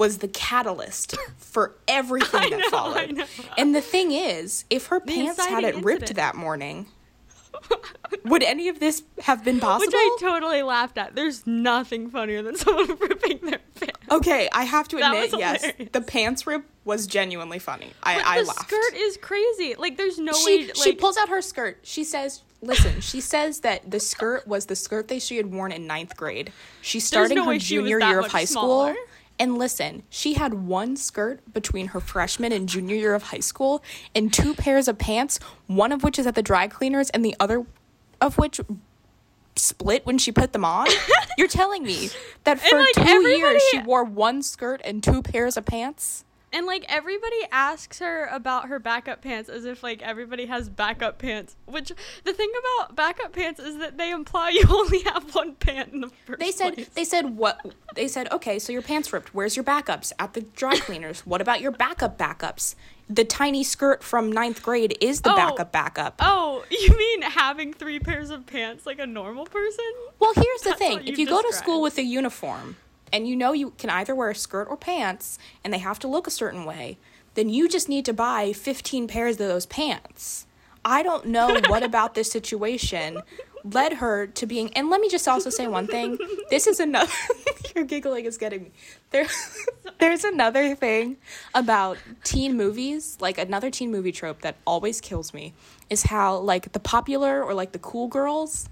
was 0.00 0.18
the 0.18 0.26
catalyst 0.26 1.16
for 1.38 1.76
everything 1.86 2.50
that 2.50 2.58
know, 2.58 2.70
followed. 2.70 3.22
And 3.56 3.72
the 3.72 3.80
thing 3.80 4.10
is, 4.10 4.64
if 4.68 4.88
her 4.88 4.98
pants 4.98 5.38
inciting 5.38 5.54
hadn't 5.64 5.82
ripped 5.82 6.02
incident. 6.02 6.16
that 6.16 6.34
morning, 6.34 6.86
would 8.24 8.42
any 8.42 8.68
of 8.68 8.80
this 8.80 9.04
have 9.22 9.44
been 9.44 9.60
possible? 9.60 9.86
Which 9.86 9.94
I 9.94 10.16
totally 10.20 10.64
laughed 10.64 10.98
at. 10.98 11.14
There's 11.14 11.46
nothing 11.46 12.10
funnier 12.10 12.42
than 12.42 12.56
someone 12.56 12.98
ripping 12.98 13.38
their 13.42 13.60
pants. 13.76 13.98
okay, 14.10 14.48
I 14.52 14.64
have 14.64 14.88
to 14.88 14.96
admit, 14.96 15.38
yes, 15.38 15.64
the 15.92 16.00
pants 16.00 16.48
rip 16.48 16.64
was 16.86 17.06
genuinely 17.06 17.58
funny. 17.58 17.92
I, 18.02 18.14
But 18.16 18.26
I 18.26 18.40
the 18.40 18.46
laughed. 18.46 18.60
skirt 18.68 18.94
is 18.94 19.16
crazy. 19.18 19.74
Like, 19.76 19.96
there's 19.98 20.18
no 20.18 20.32
she 20.32 20.58
way. 20.58 20.66
Like, 20.68 20.76
she 20.76 20.92
pulls 20.94 21.16
out 21.18 21.28
her 21.28 21.42
skirt. 21.42 21.78
She 21.82 22.04
says, 22.04 22.42
"Listen." 22.62 23.00
she 23.00 23.20
says 23.20 23.60
that 23.60 23.90
the 23.90 24.00
skirt 24.00 24.46
was 24.46 24.66
the 24.66 24.76
skirt 24.76 25.08
that 25.08 25.20
she 25.20 25.36
had 25.36 25.52
worn 25.52 25.72
in 25.72 25.86
ninth 25.86 26.16
grade. 26.16 26.52
She's 26.80 27.04
starting 27.04 27.36
no 27.36 27.42
her 27.44 27.50
way 27.50 27.58
she 27.58 27.78
was 27.78 27.88
junior 27.90 28.00
year 28.06 28.20
of 28.20 28.28
high 28.28 28.44
smaller. 28.46 28.92
school. 28.94 29.04
And 29.38 29.58
listen, 29.58 30.02
she 30.08 30.32
had 30.34 30.54
one 30.54 30.96
skirt 30.96 31.40
between 31.52 31.88
her 31.88 32.00
freshman 32.00 32.52
and 32.52 32.66
junior 32.66 32.96
year 32.96 33.14
of 33.14 33.24
high 33.24 33.40
school, 33.40 33.82
and 34.14 34.32
two 34.32 34.54
pairs 34.54 34.88
of 34.88 34.96
pants. 34.96 35.38
One 35.66 35.92
of 35.92 36.02
which 36.02 36.18
is 36.18 36.26
at 36.26 36.34
the 36.36 36.42
dry 36.42 36.68
cleaners, 36.68 37.10
and 37.10 37.22
the 37.24 37.34
other 37.40 37.66
of 38.20 38.38
which 38.38 38.60
split 39.56 40.04
when 40.06 40.18
she 40.18 40.32
put 40.32 40.52
them 40.52 40.64
on. 40.64 40.86
You're 41.38 41.48
telling 41.48 41.82
me 41.82 42.10
that 42.44 42.60
for 42.60 42.78
like, 42.78 42.92
two 42.94 43.02
everybody- 43.02 43.36
years 43.38 43.62
she 43.70 43.78
wore 43.78 44.04
one 44.04 44.42
skirt 44.42 44.80
and 44.84 45.02
two 45.02 45.22
pairs 45.22 45.56
of 45.56 45.64
pants? 45.66 46.24
And 46.56 46.64
like 46.64 46.86
everybody 46.88 47.36
asks 47.52 47.98
her 47.98 48.24
about 48.32 48.68
her 48.68 48.78
backup 48.78 49.20
pants 49.20 49.50
as 49.50 49.66
if 49.66 49.82
like 49.82 50.00
everybody 50.00 50.46
has 50.46 50.70
backup 50.70 51.18
pants. 51.18 51.54
Which 51.66 51.92
the 52.24 52.32
thing 52.32 52.50
about 52.58 52.96
backup 52.96 53.34
pants 53.34 53.60
is 53.60 53.76
that 53.76 53.98
they 53.98 54.10
imply 54.10 54.48
you 54.54 54.64
only 54.70 55.00
have 55.02 55.34
one 55.34 55.54
pant 55.56 55.92
in 55.92 56.00
the 56.00 56.08
first 56.24 56.40
They 56.40 56.50
said 56.52 56.74
place. 56.74 56.88
they 56.94 57.04
said 57.04 57.36
what 57.36 57.60
they 57.94 58.08
said, 58.08 58.32
okay, 58.32 58.58
so 58.58 58.72
your 58.72 58.80
pants 58.82 59.12
ripped. 59.12 59.34
Where's 59.34 59.54
your 59.54 59.64
backups? 59.64 60.12
At 60.18 60.32
the 60.32 60.40
dry 60.40 60.76
cleaners. 60.80 61.20
what 61.26 61.42
about 61.42 61.60
your 61.60 61.72
backup 61.72 62.16
backups? 62.16 62.74
The 63.08 63.24
tiny 63.24 63.62
skirt 63.62 64.02
from 64.02 64.32
ninth 64.32 64.62
grade 64.62 64.96
is 65.00 65.20
the 65.20 65.32
Oh. 65.32 65.36
backup 65.36 65.70
backup. 65.72 66.14
Oh, 66.20 66.64
you 66.70 66.96
mean 66.96 67.20
having 67.22 67.72
three 67.74 68.00
pairs 68.00 68.30
of 68.30 68.46
pants 68.46 68.86
like 68.86 68.98
a 68.98 69.06
normal 69.06 69.44
person? 69.44 69.84
well, 70.18 70.32
here's 70.34 70.62
the 70.62 70.70
That's 70.70 70.78
thing. 70.78 70.92
what 71.00 71.08
If 71.08 71.18
you 71.18 71.26
you 71.26 71.30
go 71.30 71.42
to 71.42 71.52
school 71.52 71.82
with 71.82 71.98
a 71.98 72.02
uniform 72.02 72.76
and 73.12 73.28
you 73.28 73.36
know 73.36 73.52
you 73.52 73.70
can 73.78 73.90
either 73.90 74.14
wear 74.14 74.30
a 74.30 74.34
skirt 74.34 74.68
or 74.68 74.76
pants 74.76 75.38
and 75.62 75.72
they 75.72 75.78
have 75.78 75.98
to 76.00 76.08
look 76.08 76.26
a 76.26 76.30
certain 76.30 76.64
way, 76.64 76.98
then 77.34 77.48
you 77.48 77.68
just 77.68 77.88
need 77.88 78.04
to 78.04 78.12
buy 78.12 78.52
15 78.52 79.08
pairs 79.08 79.34
of 79.34 79.48
those 79.48 79.66
pants. 79.66 80.46
I 80.84 81.02
don't 81.02 81.26
know 81.26 81.60
what 81.68 81.82
about 81.82 82.14
this 82.14 82.30
situation 82.30 83.22
led 83.64 83.94
her 83.94 84.28
to 84.28 84.46
being 84.46 84.72
and 84.74 84.90
let 84.90 85.00
me 85.00 85.08
just 85.08 85.26
also 85.26 85.50
say 85.50 85.66
one 85.66 85.86
thing. 85.86 86.18
This 86.50 86.66
is 86.66 86.80
another 86.80 87.12
your 87.74 87.84
giggling 87.84 88.24
is 88.24 88.38
getting 88.38 88.64
me. 88.64 88.70
There 89.10 89.26
there's 89.98 90.24
another 90.24 90.74
thing 90.74 91.16
about 91.54 91.98
teen 92.22 92.56
movies, 92.56 93.16
like 93.20 93.38
another 93.38 93.70
teen 93.70 93.90
movie 93.90 94.12
trope 94.12 94.42
that 94.42 94.56
always 94.66 95.00
kills 95.00 95.34
me 95.34 95.52
is 95.90 96.04
how 96.04 96.38
like 96.38 96.72
the 96.72 96.80
popular 96.80 97.42
or 97.42 97.54
like 97.54 97.72
the 97.72 97.78
cool 97.78 98.08
girls 98.08 98.68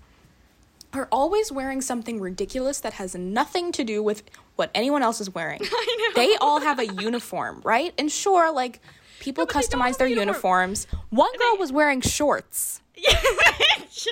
are 0.95 1.09
always 1.11 1.51
wearing 1.53 1.81
something 1.81 2.21
ridiculous 2.21 2.81
that 2.81 2.95
has 2.95 3.15
nothing 3.15 3.73
to 3.73 3.85
do 3.85 4.03
with 4.03 4.23
what 4.57 4.71
anyone 4.75 5.03
else 5.03 5.21
is 5.21 5.31
wearing. 5.35 5.61
I 5.65 5.97
know. 6.15 6.23
They 6.23 6.37
all 6.37 6.61
have 6.61 6.79
a 6.79 6.87
uniform, 6.87 7.61
right? 7.65 7.93
And 7.99 8.11
sure, 8.11 8.53
like 8.53 8.81
people 9.21 9.47
but 9.47 9.55
customize 9.55 9.97
their 9.99 10.07
uniform. 10.09 10.71
uniforms. 10.71 10.87
One 11.11 11.33
girl 11.39 11.57
was 11.59 11.73
wearing 11.73 12.01
shorts. 12.01 12.81
Yeah, 12.97 13.13
just- 13.91 14.09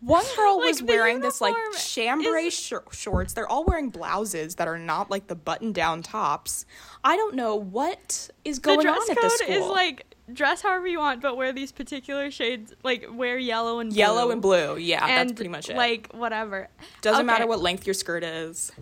One 0.00 0.24
girl 0.36 0.58
Like, 0.58 0.66
was 0.66 0.82
wearing 0.82 1.20
this 1.20 1.40
like 1.40 1.54
chambray 1.78 2.46
is- 2.46 2.54
shor- 2.58 2.84
shorts. 2.90 3.32
They're 3.32 3.48
all 3.48 3.64
wearing 3.64 3.88
blouses 3.90 4.56
that 4.56 4.68
are 4.68 4.78
not 4.78 5.08
like 5.10 5.28
the 5.28 5.34
button-down 5.36 6.02
tops. 6.02 6.66
I 7.04 7.16
don't 7.16 7.34
know 7.36 7.54
what 7.56 8.28
is 8.44 8.58
going 8.58 8.86
on 8.86 8.96
at 8.96 9.06
this 9.06 9.16
code 9.18 9.30
school. 9.48 9.54
is 9.54 9.66
like 9.70 10.13
dress 10.32 10.62
however 10.62 10.86
you 10.86 10.98
want, 10.98 11.20
but 11.20 11.36
wear 11.36 11.52
these 11.52 11.72
particular 11.72 12.30
shades. 12.30 12.72
Like 12.82 13.06
wear 13.12 13.38
yellow 13.38 13.78
and 13.80 13.90
blue. 13.90 13.98
yellow 13.98 14.30
and 14.30 14.40
blue. 14.42 14.76
Yeah, 14.76 15.04
and 15.06 15.28
that's 15.30 15.36
pretty 15.36 15.50
much 15.50 15.68
it. 15.70 15.76
Like 15.76 16.08
whatever. 16.12 16.68
Doesn't 17.02 17.20
Okay, 17.20 17.26
matter 17.26 17.46
what 17.46 17.60
length 17.60 17.86
your 17.86 17.94
skirt 17.94 18.24
is. 18.24 18.72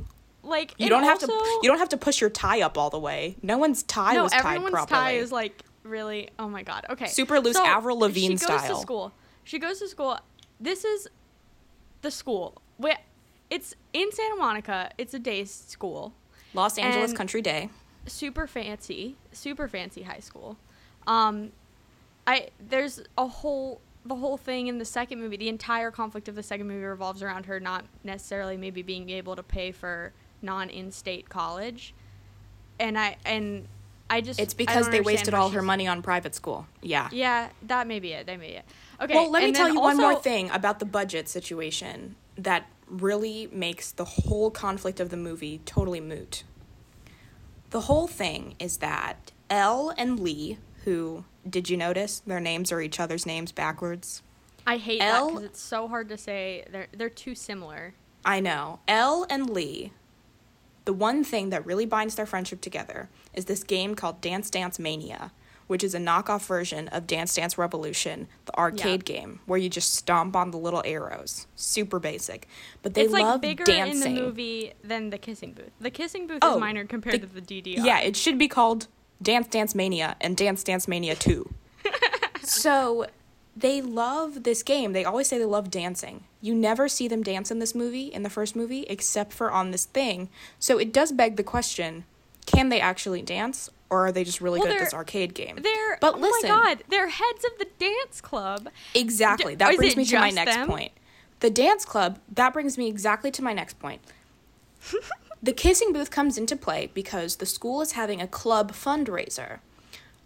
Like 0.42 0.74
You 0.78 0.88
don't 0.88 1.04
have 1.04 1.18
to. 1.20 1.26
You 1.26 1.68
don't 1.68 1.78
have 1.78 1.90
to 1.90 1.96
push 1.96 2.20
your 2.20 2.30
tie 2.30 2.62
up 2.62 2.76
all 2.76 2.90
the 2.90 2.98
way. 2.98 3.36
No 3.42 3.58
one's 3.58 3.82
tie 3.84 4.14
no, 4.14 4.24
was 4.24 4.32
tied 4.32 4.40
properly. 4.42 4.56
everyone's 4.66 4.88
tie 4.90 5.12
is 5.12 5.32
like 5.32 5.62
really. 5.84 6.30
Oh 6.38 6.48
my 6.48 6.62
god. 6.62 6.86
Okay. 6.90 7.06
Super 7.06 7.38
loose 7.40 7.56
So, 7.56 7.64
Avril 7.64 7.98
Lavigne 7.98 8.36
she 8.36 8.46
goes 8.46 8.60
style. 8.60 8.74
to 8.76 8.80
school. 8.80 9.12
She 9.44 9.58
goes 9.58 9.78
to 9.80 9.88
school. 9.88 10.18
This 10.60 10.84
is 10.84 11.08
the 12.02 12.10
school. 12.10 12.60
Where 12.76 12.98
it's 13.50 13.74
in 13.92 14.10
Santa 14.12 14.36
Monica. 14.36 14.90
It's 14.98 15.14
a 15.14 15.18
day 15.18 15.44
school. 15.44 16.12
Los 16.54 16.76
Angeles 16.78 17.12
Country 17.12 17.40
Day. 17.42 17.70
super 18.06 18.46
fancy, 18.46 19.16
super 19.32 19.68
fancy 19.68 20.02
high 20.02 20.18
school. 20.20 20.56
Um, 21.06 21.52
I 22.26 22.48
there's 22.68 23.02
a 23.18 23.26
whole 23.26 23.80
the 24.04 24.14
whole 24.16 24.36
thing 24.36 24.66
in 24.66 24.78
the 24.78 24.84
second 24.84 25.20
movie. 25.20 25.36
The 25.36 25.48
entire 25.48 25.90
conflict 25.90 26.28
of 26.28 26.34
the 26.34 26.42
second 26.42 26.68
movie 26.68 26.84
revolves 26.84 27.22
around 27.22 27.46
her 27.46 27.60
not 27.60 27.84
necessarily 28.04 28.56
maybe 28.56 28.82
being 28.82 29.10
able 29.10 29.36
to 29.36 29.42
pay 29.42 29.72
for 29.72 30.12
non-in-state 30.40 31.28
college, 31.28 31.94
and 32.78 32.98
I 32.98 33.16
and 33.24 33.66
I 34.10 34.20
just 34.20 34.38
It's 34.38 34.54
because 34.54 34.90
they 34.90 35.00
wasted 35.00 35.32
all 35.34 35.50
her 35.50 35.62
money 35.62 35.86
on 35.86 36.02
private 36.02 36.34
school. 36.34 36.66
Yeah. 36.82 37.08
Yeah, 37.12 37.48
that 37.62 37.86
may 37.86 37.98
be 37.98 38.12
it. 38.12 38.26
That 38.26 38.38
may 38.38 38.48
be 38.48 38.54
it. 38.56 38.64
Okay. 39.00 39.14
Well, 39.14 39.30
let 39.30 39.42
me 39.42 39.52
tell 39.52 39.68
you 39.68 39.80
one 39.80 39.96
more 39.96 40.20
thing 40.20 40.50
about 40.50 40.80
the 40.80 40.84
budget 40.84 41.28
situation 41.28 42.16
that 42.36 42.66
really 42.86 43.48
makes 43.52 43.90
the 43.90 44.04
whole 44.04 44.50
conflict 44.50 45.00
of 45.00 45.08
the 45.08 45.16
movie 45.16 45.62
totally 45.64 46.00
moot. 46.00 46.44
The 47.70 47.82
whole 47.82 48.06
thing 48.06 48.54
is 48.58 48.76
that 48.78 49.32
Elle 49.48 49.94
and 49.96 50.20
Lee, 50.20 50.58
who 50.84 51.24
did 51.48 51.68
you 51.70 51.76
notice 51.76 52.20
their 52.20 52.40
names 52.40 52.72
are 52.72 52.80
each 52.80 53.00
other's 53.00 53.26
names 53.26 53.52
backwards? 53.52 54.22
I 54.66 54.76
hate 54.76 55.00
that 55.00 55.26
because 55.26 55.42
it's 55.44 55.60
so 55.60 55.88
hard 55.88 56.08
to 56.10 56.16
say. 56.18 56.64
They're 56.70 56.86
they're 56.96 57.10
too 57.10 57.34
similar. 57.34 57.94
I 58.24 58.38
know. 58.40 58.78
Elle 58.86 59.26
and 59.28 59.50
Lee, 59.50 59.92
the 60.84 60.92
one 60.92 61.24
thing 61.24 61.50
that 61.50 61.66
really 61.66 61.86
binds 61.86 62.14
their 62.14 62.26
friendship 62.26 62.60
together 62.60 63.08
is 63.34 63.46
this 63.46 63.64
game 63.64 63.94
called 63.96 64.20
Dance 64.20 64.48
Dance 64.50 64.78
Mania, 64.78 65.32
which 65.66 65.82
is 65.82 65.94
a 65.94 65.98
knockoff 65.98 66.46
version 66.46 66.86
of 66.88 67.08
Dance 67.08 67.34
Dance 67.34 67.58
Revolution, 67.58 68.28
the 68.44 68.56
arcade 68.56 69.04
game, 69.04 69.40
where 69.46 69.58
you 69.58 69.68
just 69.68 69.94
stomp 69.94 70.36
on 70.36 70.52
the 70.52 70.58
little 70.58 70.82
arrows. 70.84 71.48
Super 71.56 71.98
basic. 71.98 72.46
But 72.82 72.94
they 72.94 73.02
it's 73.02 73.12
like 73.12 73.24
love 73.24 73.40
bigger 73.40 73.64
dancing. 73.64 74.10
in 74.10 74.14
the 74.14 74.20
movie 74.22 74.72
than 74.84 75.10
the 75.10 75.18
kissing 75.18 75.52
booth. 75.54 75.72
The 75.80 75.90
kissing 75.90 76.28
booth 76.28 76.38
Oh, 76.42 76.54
is 76.54 76.60
minor 76.60 76.84
compared 76.84 77.20
the- 77.20 77.26
to 77.26 77.34
the 77.34 77.40
DDR. 77.40 77.84
Yeah, 77.84 77.98
it 77.98 78.14
should 78.14 78.38
be 78.38 78.46
called 78.46 78.86
Dance 79.22 79.48
Dance 79.48 79.74
Mania 79.74 80.16
and 80.20 80.36
Dance 80.36 80.62
Dance 80.64 80.88
Mania 80.88 81.14
2. 81.14 81.52
so 82.42 83.06
they 83.56 83.80
love 83.80 84.44
this 84.44 84.62
game. 84.62 84.92
They 84.92 85.04
always 85.04 85.28
say 85.28 85.38
they 85.38 85.44
love 85.44 85.70
dancing. 85.70 86.24
You 86.40 86.54
never 86.54 86.88
see 86.88 87.06
them 87.08 87.22
dance 87.22 87.50
in 87.50 87.58
this 87.58 87.74
movie, 87.74 88.06
in 88.06 88.22
the 88.22 88.30
first 88.30 88.56
movie, 88.56 88.82
except 88.88 89.32
for 89.32 89.50
on 89.50 89.70
this 89.70 89.84
thing. 89.84 90.28
So 90.58 90.78
it 90.78 90.92
does 90.92 91.12
beg 91.12 91.36
the 91.36 91.42
question 91.42 92.04
can 92.46 92.70
they 92.70 92.80
actually 92.80 93.22
dance? 93.22 93.70
Or 93.88 94.06
are 94.06 94.12
they 94.12 94.24
just 94.24 94.40
really 94.40 94.58
Well, 94.58 94.68
good 94.68 94.76
at 94.78 94.84
this 94.84 94.94
arcade 94.94 95.34
game? 95.34 95.58
They're 95.62 95.98
but 96.00 96.14
oh 96.14 96.18
listen, 96.18 96.48
my 96.50 96.56
god, 96.56 96.84
they're 96.88 97.08
heads 97.08 97.44
of 97.44 97.58
the 97.58 97.66
dance 97.78 98.20
club. 98.20 98.68
exactly. 98.94 99.54
That 99.54 99.76
brings 99.76 99.96
me 99.96 100.04
to 100.06 100.18
my 100.18 100.30
next 100.30 100.54
them? 100.54 100.66
point. 100.66 100.92
The 101.40 101.50
dance 101.50 101.84
club, 101.84 102.18
that 102.32 102.52
brings 102.52 102.78
me 102.78 102.88
exactly 102.88 103.30
to 103.32 103.42
my 103.42 103.52
next 103.52 103.78
point. 103.78 104.00
the 105.42 105.52
kissing 105.52 105.92
booth 105.92 106.10
comes 106.10 106.38
into 106.38 106.56
play 106.56 106.90
because 106.94 107.36
the 107.36 107.46
school 107.46 107.80
is 107.80 107.92
having 107.92 108.20
a 108.20 108.28
club 108.28 108.72
fundraiser. 108.72 109.58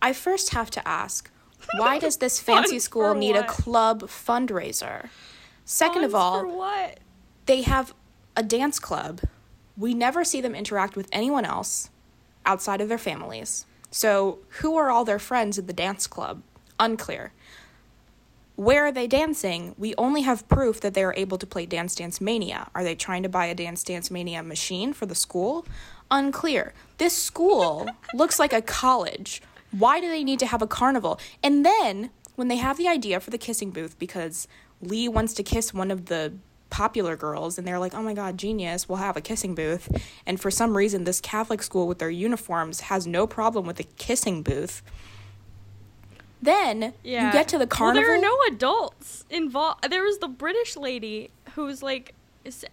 I 0.02 0.12
first 0.12 0.50
have 0.50 0.70
to 0.72 0.86
ask, 0.86 1.30
why 1.78 1.98
does 1.98 2.18
this 2.18 2.38
fancy 2.38 2.78
school 2.78 3.14
need 3.14 3.34
a 3.34 3.46
club 3.46 4.02
fundraiser? 4.02 5.08
Second 5.64 6.04
of 6.04 6.14
all, 6.14 6.46
what? 6.46 7.00
they 7.46 7.62
have 7.62 7.94
a 8.36 8.42
dance 8.42 8.78
club. 8.78 9.22
We 9.76 9.94
never 9.94 10.22
see 10.24 10.40
them 10.40 10.54
interact 10.54 10.96
with 10.96 11.08
anyone 11.12 11.44
else 11.44 11.90
outside 12.44 12.80
of 12.80 12.88
their 12.88 12.98
families. 12.98 13.66
So, 13.90 14.38
who 14.60 14.76
are 14.76 14.90
all 14.90 15.04
their 15.04 15.18
friends 15.18 15.58
in 15.58 15.66
the 15.66 15.72
dance 15.72 16.06
club? 16.06 16.42
Unclear. 16.78 17.32
Where 18.56 18.86
are 18.86 18.92
they 18.92 19.06
dancing? 19.06 19.74
We 19.76 19.94
only 19.96 20.22
have 20.22 20.48
proof 20.48 20.80
that 20.80 20.94
they 20.94 21.04
are 21.04 21.12
able 21.14 21.36
to 21.36 21.46
play 21.46 21.66
Dance 21.66 21.94
Dance 21.94 22.22
Mania. 22.22 22.68
Are 22.74 22.82
they 22.82 22.94
trying 22.94 23.22
to 23.22 23.28
buy 23.28 23.46
a 23.46 23.54
Dance 23.54 23.84
Dance 23.84 24.10
Mania 24.10 24.42
machine 24.42 24.94
for 24.94 25.04
the 25.04 25.14
school? 25.14 25.66
Unclear. 26.10 26.72
This 26.96 27.14
school 27.14 27.86
looks 28.14 28.38
like 28.38 28.54
a 28.54 28.62
college. 28.62 29.42
Why 29.72 30.00
do 30.00 30.08
they 30.08 30.24
need 30.24 30.38
to 30.38 30.46
have 30.46 30.62
a 30.62 30.66
carnival? 30.66 31.20
And 31.42 31.66
then, 31.66 32.08
when 32.36 32.48
they 32.48 32.56
have 32.56 32.78
the 32.78 32.88
idea 32.88 33.20
for 33.20 33.28
the 33.28 33.36
kissing 33.36 33.72
booth, 33.72 33.98
because 33.98 34.48
Lee 34.80 35.06
wants 35.06 35.34
to 35.34 35.42
kiss 35.42 35.74
one 35.74 35.90
of 35.90 36.06
the 36.06 36.32
popular 36.70 37.14
girls, 37.14 37.58
and 37.58 37.66
they're 37.68 37.78
like, 37.78 37.94
oh 37.94 38.02
my 38.02 38.14
god, 38.14 38.38
genius, 38.38 38.88
we'll 38.88 38.98
have 38.98 39.18
a 39.18 39.20
kissing 39.20 39.54
booth. 39.54 39.86
And 40.24 40.40
for 40.40 40.50
some 40.50 40.74
reason, 40.74 41.04
this 41.04 41.20
Catholic 41.20 41.62
school 41.62 41.86
with 41.86 41.98
their 41.98 42.10
uniforms 42.10 42.80
has 42.80 43.06
no 43.06 43.26
problem 43.26 43.66
with 43.66 43.78
a 43.80 43.84
kissing 43.84 44.42
booth. 44.42 44.82
Then 46.42 46.92
Yeah. 47.02 47.26
you 47.26 47.32
get 47.32 47.48
to 47.48 47.58
the 47.58 47.66
carnival. 47.66 48.02
Well, 48.02 48.08
there 48.08 48.18
are 48.18 48.20
no 48.20 48.36
adults 48.54 49.24
involved. 49.30 49.90
There 49.90 50.02
was 50.02 50.18
the 50.18 50.28
British 50.28 50.76
lady 50.76 51.30
who 51.54 51.64
was 51.64 51.82
like 51.82 52.14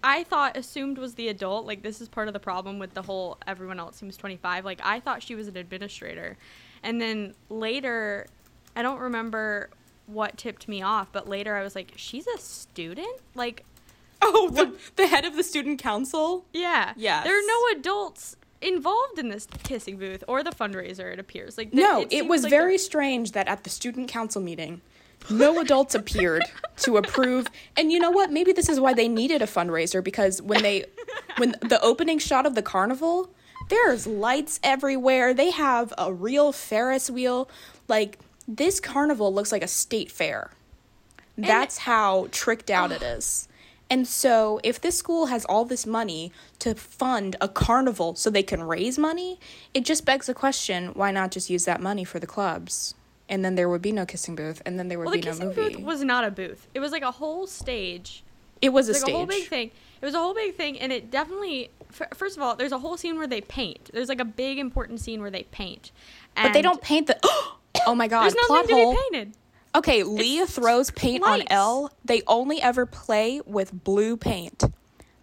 I 0.04 0.24
thought 0.24 0.56
assumed 0.56 0.98
was 1.00 1.16
the 1.16 1.30
adult. 1.30 1.66
Like 1.66 1.82
this 1.82 2.00
is 2.00 2.08
part 2.08 2.28
of 2.28 2.34
the 2.34 2.40
problem 2.40 2.78
with 2.78 2.94
the 2.94 3.02
whole 3.02 3.38
everyone 3.48 3.80
else 3.80 3.96
seems 3.98 4.18
25. 4.18 4.66
Like 4.66 4.80
I 4.84 5.00
thought 5.00 5.24
she 5.24 5.34
was 5.36 5.48
an 5.48 5.58
administrator. 5.58 6.38
And 6.84 7.02
then 7.02 7.34
later 7.50 8.28
I 8.76 8.82
don't 8.82 9.00
remember 9.00 9.70
what 10.06 10.38
tipped 10.38 10.68
me 10.68 10.82
off, 10.82 11.08
but 11.12 11.28
later 11.30 11.56
I 11.56 11.64
was 11.64 11.76
like, 11.76 11.94
she's 11.96 12.28
a 12.28 12.38
student? 12.38 13.20
Like 13.34 13.64
Oh, 14.26 14.50
the, 14.50 14.74
the 14.96 15.08
head 15.08 15.26
of 15.26 15.36
the 15.36 15.44
student 15.44 15.80
council? 15.82 16.46
yeah. 16.54 16.94
yeah. 16.96 17.24
There 17.24 17.38
are 17.38 17.46
no 17.46 17.80
adults 17.80 18.36
involved 18.64 19.20
in 19.20 19.30
this 19.30 19.48
kissing 19.64 19.98
booth 19.98 20.24
or 20.28 20.44
the 20.44 20.52
fundraiser 20.52 21.12
it 21.12 21.20
appears. 21.20 21.58
Like 21.58 21.74
No, 21.74 22.02
it, 22.02 22.12
seems 22.12 22.30
was 22.30 22.44
like 22.44 22.50
very 22.50 22.78
strange 22.78 23.34
that 23.34 23.48
at 23.48 23.64
the 23.64 23.70
student 23.70 24.08
council 24.10 24.42
meeting, 24.42 24.82
no 25.30 25.60
adults 25.60 25.96
appeared 25.96 26.44
to 26.78 26.98
approve. 26.98 27.48
And 27.78 27.92
you 27.92 28.00
know 28.00 28.12
what? 28.12 28.32
Maybe 28.32 28.52
this 28.52 28.70
is 28.70 28.80
why 28.80 28.94
they 28.94 29.08
needed 29.08 29.42
a 29.42 29.46
fundraiser 29.46 30.04
because 30.04 30.42
when 30.42 30.62
they 30.64 30.86
when 31.38 31.52
the 31.62 31.80
opening 31.82 32.20
shot 32.20 32.46
of 32.46 32.56
the 32.56 32.62
carnival, 32.62 33.30
there's 33.70 34.08
lights 34.08 34.60
everywhere. 34.64 35.34
They 35.34 35.52
have 35.52 35.94
a 35.98 36.14
real 36.14 36.52
Ferris 36.52 37.10
wheel. 37.10 37.50
Like 37.88 38.20
this 38.48 38.80
carnival 38.80 39.34
looks 39.34 39.52
like 39.52 39.64
a 39.64 39.68
state 39.68 40.12
fair. 40.12 40.52
That's 41.38 41.80
how 41.80 42.28
tricked 42.32 42.70
out 42.70 42.92
it 42.92 43.02
is. 43.02 43.48
And 43.94 44.08
so, 44.08 44.60
if 44.64 44.82
this 44.82 44.98
school 44.98 45.28
has 45.28 45.46
all 45.46 45.66
this 45.66 45.86
money 45.86 46.32
to 46.60 46.74
fund 46.74 47.36
a 47.40 47.48
carnival 47.48 48.16
so 48.16 48.32
they 48.32 48.42
can 48.42 48.64
raise 48.64 48.98
money, 48.98 49.40
it 49.76 49.86
just 49.86 50.04
begs 50.04 50.26
the 50.26 50.34
question 50.34 50.88
why 50.96 51.12
not 51.12 51.30
just 51.30 51.48
use 51.52 51.66
that 51.66 51.80
money 51.80 52.04
for 52.04 52.18
the 52.20 52.26
clubs? 52.26 52.96
And 53.30 53.46
then 53.46 53.54
there 53.54 53.70
would 53.70 53.84
be 53.84 53.92
no 53.92 54.06
kissing 54.08 54.36
booth, 54.36 54.64
and 54.66 54.80
then 54.80 54.88
there 54.88 54.98
would 54.98 55.06
Well, 55.06 55.14
the 55.14 55.22
be 55.22 55.28
no 55.28 55.34
the 55.36 55.46
kissing 55.46 55.64
movie. 55.64 55.76
booth 55.76 55.86
was 55.86 56.04
not 56.04 56.24
a 56.24 56.32
booth. 56.32 56.68
It 56.74 56.80
was 56.80 56.92
like 56.92 57.04
a 57.04 57.12
whole 57.12 57.46
stage. 57.46 58.24
it 58.64 58.70
was 58.70 58.90
a 58.90 58.94
like 58.94 59.02
stage. 59.02 59.14
a 59.14 59.18
whole 59.18 59.26
big 59.28 59.48
thing. 59.48 59.70
It 60.02 60.06
was 60.06 60.16
a 60.16 60.20
whole 60.20 60.34
big 60.34 60.56
thing, 60.56 60.80
and 60.80 60.92
it 60.92 61.12
definitely. 61.12 61.70
f- 61.92 62.18
First 62.18 62.36
of 62.36 62.42
all, 62.42 62.56
there's 62.56 62.72
a 62.72 62.80
whole 62.80 62.98
scene 62.98 63.18
where 63.20 63.28
they 63.28 63.42
paint. 63.42 63.92
There's 63.94 64.10
like 64.10 64.20
a 64.20 64.26
big 64.26 64.58
important 64.58 65.02
scene 65.02 65.22
where 65.22 65.30
they 65.32 65.44
paint. 65.44 65.92
but 66.36 66.52
they 66.54 66.64
don't 66.64 66.82
paint 66.82 67.06
the. 67.08 67.18
oh 67.88 67.94
my 67.96 68.08
god! 68.08 68.24
There's 68.24 68.36
nothing 68.36 68.48
plot 68.48 68.68
to 68.70 68.74
hole. 68.74 68.94
be 68.94 69.00
painted. 69.12 69.34
Okay, 69.76 70.04
Leah 70.04 70.46
throws 70.46 70.92
paint 70.92 71.24
lights. 71.24 71.42
on 71.42 71.48
Elle. 71.50 71.92
They 72.06 72.22
only 72.28 72.62
ever 72.62 72.86
play 72.86 73.42
with 73.46 73.84
blue 73.84 74.16
paint. 74.18 74.64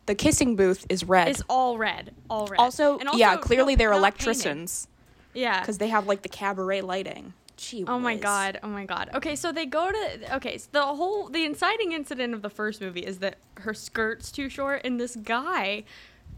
The 0.07 0.15
kissing 0.17 0.57
booth 0.57 0.85
is 0.89 1.05
red. 1.05 1.29
It's 1.29 1.43
all 1.49 1.79
red, 1.79 2.13
all 2.29 2.47
red. 2.47 2.59
also, 2.59 2.99
And 2.99 3.09
yeah, 3.15 3.35
no, 3.35 3.41
clearly 3.41 3.77
they're 3.77 3.91
not 3.91 4.03
painted. 4.03 4.25
electricians 4.27 4.89
Yeah. 5.35 5.61
because 5.61 5.79
they 5.79 5.89
have 5.89 6.07
like 6.09 6.23
the 6.23 6.29
cabaret 6.29 6.81
lighting. 6.81 7.33
Gee 7.57 7.85
Oh 7.87 7.99
my 7.99 8.17
god! 8.17 8.59
Oh 8.63 8.69
my 8.69 8.87
god! 8.87 9.11
Okay, 9.15 9.37
so 9.37 9.53
they 9.53 9.67
go 9.67 9.93
to 9.93 10.37
okay. 10.37 10.57
So 10.57 10.69
the 10.73 10.83
whole 10.83 11.29
the 11.29 11.45
inciting 11.45 11.93
incident 11.93 12.33
of 12.33 12.41
the 12.41 12.49
first 12.49 12.81
movie 12.81 13.01
is 13.01 13.19
that 13.19 13.37
her 13.59 13.75
skirt's 13.75 14.33
too 14.33 14.49
short, 14.49 14.81
and 14.83 14.99
this 14.99 15.15
guy 15.15 15.85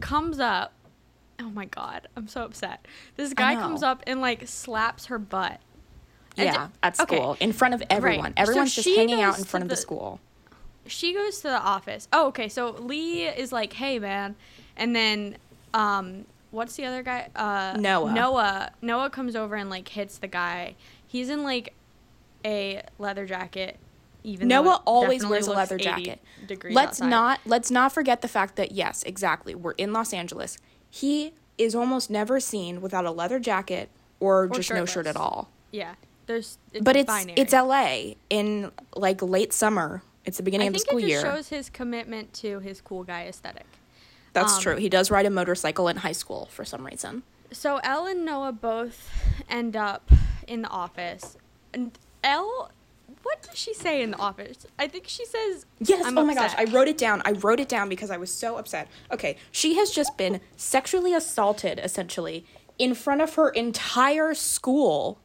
comes 0.01 0.37
up. 0.37 0.73
Oh 1.39 1.49
my 1.49 1.63
god! 1.63 2.09
I'm 2.17 2.27
so 2.27 2.43
upset. 2.43 2.85
This 3.15 3.33
guy 3.33 3.55
comes 3.55 3.81
up 3.83 4.03
and 4.05 4.19
like 4.19 4.45
slaps 4.49 5.05
her 5.05 5.17
butt. 5.17 5.61
Yeah, 6.35 6.69
at 6.81 6.99
okay. 6.99 7.15
school 7.17 7.37
in 7.39 7.53
front 7.53 7.73
of 7.73 7.83
everyone. 7.89 8.31
So 8.35 8.41
Everyone's 8.41 8.73
just 8.75 8.87
hanging 8.87 9.21
out 9.21 9.37
in 9.37 9.43
front 9.43 9.63
of 9.63 9.69
the 9.69 9.75
the- 9.75 9.81
school. 9.81 10.19
she 10.87 11.13
goes 11.13 11.37
to 11.37 11.43
the 11.43 11.59
office. 11.59 12.07
Oh, 12.11 12.27
okay. 12.27 12.49
So 12.49 12.71
Lee 12.71 13.25
is 13.25 13.51
like, 13.51 13.73
"Hey, 13.73 13.99
man," 13.99 14.35
and 14.75 14.95
then 14.95 15.37
um, 15.73 16.25
what's 16.51 16.75
the 16.75 16.85
other 16.85 17.03
guy? 17.03 17.29
Uh, 17.35 17.77
Noah. 17.79 18.11
Noah. 18.13 18.71
Noah 18.81 19.09
comes 19.09 19.35
over 19.35 19.55
and 19.55 19.69
like 19.69 19.87
hits 19.89 20.17
the 20.17 20.27
guy. 20.27 20.75
He's 21.07 21.29
in 21.29 21.43
like 21.43 21.73
a 22.45 22.81
leather 22.99 23.25
jacket. 23.25 23.77
Even 24.23 24.47
Noah 24.47 24.81
always 24.85 25.25
wears 25.25 25.47
a 25.47 25.51
leather 25.51 25.77
jacket. 25.77 26.19
Let's 26.69 27.01
outside. 27.01 27.09
not 27.09 27.39
let's 27.45 27.69
not 27.69 27.91
forget 27.91 28.21
the 28.21 28.27
fact 28.27 28.55
that 28.55 28.71
yes, 28.71 29.03
exactly. 29.03 29.53
We're 29.53 29.71
in 29.73 29.91
Los 29.91 30.13
Angeles. 30.13 30.57
He 30.89 31.33
is 31.57 31.75
almost 31.75 32.09
never 32.09 32.39
seen 32.39 32.81
without 32.81 33.05
a 33.05 33.11
leather 33.11 33.39
jacket 33.39 33.89
or, 34.19 34.47
just 34.47 34.71
no 34.71 34.85
shirt 34.85 35.07
at 35.07 35.17
all. 35.17 35.49
Yeah, 35.71 35.95
there's. 36.25 36.57
It's 36.71 36.83
but 36.83 36.95
it's 36.95 37.07
binary. 37.07 37.33
it's 37.37 37.53
LA 37.53 38.15
in 38.29 38.71
like 38.95 39.21
late 39.21 39.53
summer. 39.53 40.03
It's 40.25 40.37
the 40.37 40.43
beginning 40.43 40.65
I 40.65 40.67
of 40.67 40.73
the 40.73 40.79
think 40.79 40.87
school 40.87 40.97
it 40.99 41.01
just 41.01 41.09
year. 41.09 41.21
shows 41.21 41.49
his 41.49 41.69
commitment 41.69 42.33
to 42.35 42.59
his 42.59 42.81
cool 42.81 43.03
guy 43.03 43.23
aesthetic. 43.23 43.65
That's 44.33 44.55
um, 44.55 44.61
true. 44.61 44.75
He 44.77 44.89
does 44.89 45.11
ride 45.11 45.25
a 45.25 45.29
motorcycle 45.29 45.87
in 45.87 45.97
high 45.97 46.13
school 46.13 46.47
for 46.51 46.65
some 46.65 46.85
reason. 46.85 47.23
So 47.51 47.77
Elle 47.83 48.07
and 48.07 48.25
Noah 48.25 48.51
both 48.51 49.11
end 49.49 49.75
up 49.75 50.09
in 50.47 50.63
the 50.63 50.69
office, 50.69 51.37
and 51.73 51.97
Elle, 52.23 52.71
what 53.21 53.41
does 53.43 53.57
she 53.57 53.73
say 53.73 54.01
in 54.01 54.11
the 54.11 54.17
office? 54.17 54.65
I 54.79 54.87
think 54.87 55.05
she 55.07 55.25
says, 55.25 55.65
Yes. 55.79 56.05
I'm 56.05 56.17
oh 56.17 56.25
my 56.25 56.33
gosh. 56.33 56.53
I 56.57 56.65
wrote 56.65 56.87
it 56.87 56.97
down. 56.97 57.21
I 57.25 57.31
wrote 57.31 57.59
it 57.59 57.69
down 57.69 57.89
because 57.89 58.09
I 58.09 58.17
was 58.17 58.33
so 58.33 58.57
upset. 58.57 58.87
Okay, 59.11 59.37
she 59.51 59.75
has 59.75 59.91
just 59.91 60.17
been 60.17 60.41
sexually 60.57 61.13
assaulted 61.13 61.79
essentially 61.83 62.45
in 62.79 62.95
front 62.95 63.21
of 63.21 63.35
her 63.35 63.49
entire 63.49 64.33
school, 64.33 65.19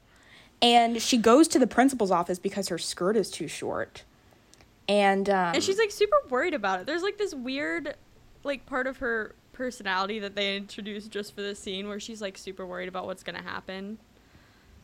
and 0.60 1.00
she 1.00 1.16
goes 1.18 1.48
to 1.48 1.58
the 1.58 1.66
principal's 1.66 2.10
office 2.10 2.38
because 2.38 2.68
her 2.68 2.78
skirt 2.78 3.16
is 3.16 3.30
too 3.30 3.48
short. 3.48 4.04
And 4.88 5.28
um, 5.28 5.54
and 5.54 5.62
she's 5.62 5.78
like 5.78 5.90
super 5.90 6.16
worried 6.28 6.54
about 6.54 6.80
it. 6.80 6.86
There's 6.86 7.02
like 7.02 7.18
this 7.18 7.34
weird, 7.34 7.94
like 8.42 8.66
part 8.66 8.86
of 8.86 8.98
her 8.98 9.34
personality 9.52 10.18
that 10.20 10.34
they 10.34 10.56
introduced 10.56 11.10
just 11.10 11.34
for 11.34 11.42
this 11.42 11.58
scene 11.58 11.88
where 11.88 12.00
she's 12.00 12.22
like 12.22 12.38
super 12.38 12.66
worried 12.66 12.88
about 12.88 13.06
what's 13.06 13.22
gonna 13.22 13.42
happen. 13.42 13.98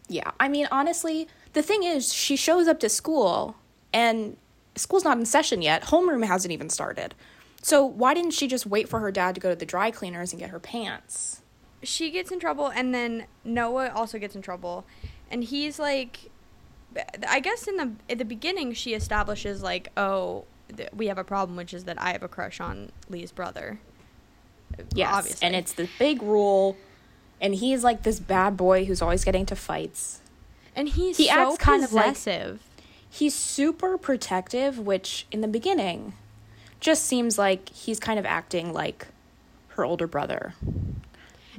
Yeah, 0.08 0.32
I 0.38 0.48
mean, 0.48 0.68
honestly, 0.70 1.28
the 1.54 1.62
thing 1.62 1.82
is, 1.82 2.12
she 2.12 2.36
shows 2.36 2.68
up 2.68 2.78
to 2.80 2.90
school 2.90 3.56
and 3.92 4.36
school's 4.76 5.04
not 5.04 5.16
in 5.16 5.24
session 5.24 5.62
yet. 5.62 5.84
Homeroom 5.84 6.26
hasn't 6.26 6.52
even 6.52 6.68
started. 6.68 7.14
So 7.62 7.86
why 7.86 8.12
didn't 8.12 8.32
she 8.32 8.46
just 8.46 8.66
wait 8.66 8.90
for 8.90 9.00
her 9.00 9.10
dad 9.10 9.34
to 9.36 9.40
go 9.40 9.48
to 9.48 9.56
the 9.56 9.64
dry 9.64 9.90
cleaners 9.90 10.32
and 10.34 10.40
get 10.40 10.50
her 10.50 10.60
pants? 10.60 11.40
she 11.84 12.10
gets 12.10 12.30
in 12.30 12.40
trouble 12.40 12.68
and 12.68 12.94
then 12.94 13.26
Noah 13.44 13.90
also 13.94 14.18
gets 14.18 14.34
in 14.34 14.42
trouble 14.42 14.84
and 15.30 15.44
he's 15.44 15.78
like 15.78 16.30
I 17.28 17.40
guess 17.40 17.66
in 17.66 17.76
the 17.76 17.92
at 18.08 18.18
the 18.18 18.24
beginning 18.24 18.72
she 18.72 18.94
establishes 18.94 19.62
like 19.62 19.88
oh 19.96 20.44
th- 20.76 20.90
we 20.94 21.06
have 21.08 21.18
a 21.18 21.24
problem 21.24 21.56
which 21.56 21.74
is 21.74 21.84
that 21.84 22.00
I 22.00 22.12
have 22.12 22.22
a 22.22 22.28
crush 22.28 22.60
on 22.60 22.90
Lee's 23.08 23.32
brother. 23.32 23.78
Yes, 24.94 25.10
obviously. 25.12 25.46
and 25.46 25.54
it's 25.56 25.72
the 25.72 25.88
big 25.98 26.22
rule. 26.22 26.76
And 27.40 27.54
he's 27.54 27.84
like 27.84 28.02
this 28.02 28.20
bad 28.20 28.56
boy 28.56 28.84
who's 28.84 29.02
always 29.02 29.24
getting 29.24 29.44
to 29.46 29.56
fights. 29.56 30.20
and 30.74 30.88
he's 30.88 31.16
he 31.16 31.26
so 31.26 31.32
acts 31.52 31.58
kind 31.58 31.84
of 31.84 31.92
like- 31.92 32.16
He's 33.08 33.34
super 33.34 33.96
protective, 33.96 34.76
which 34.80 35.26
in 35.30 35.40
the 35.40 35.46
beginning 35.46 36.14
just 36.80 37.04
seems 37.04 37.38
like 37.38 37.68
he's 37.68 38.00
kind 38.00 38.18
of 38.18 38.26
acting 38.26 38.72
like 38.72 39.06
her 39.68 39.84
older 39.84 40.08
brother. 40.08 40.54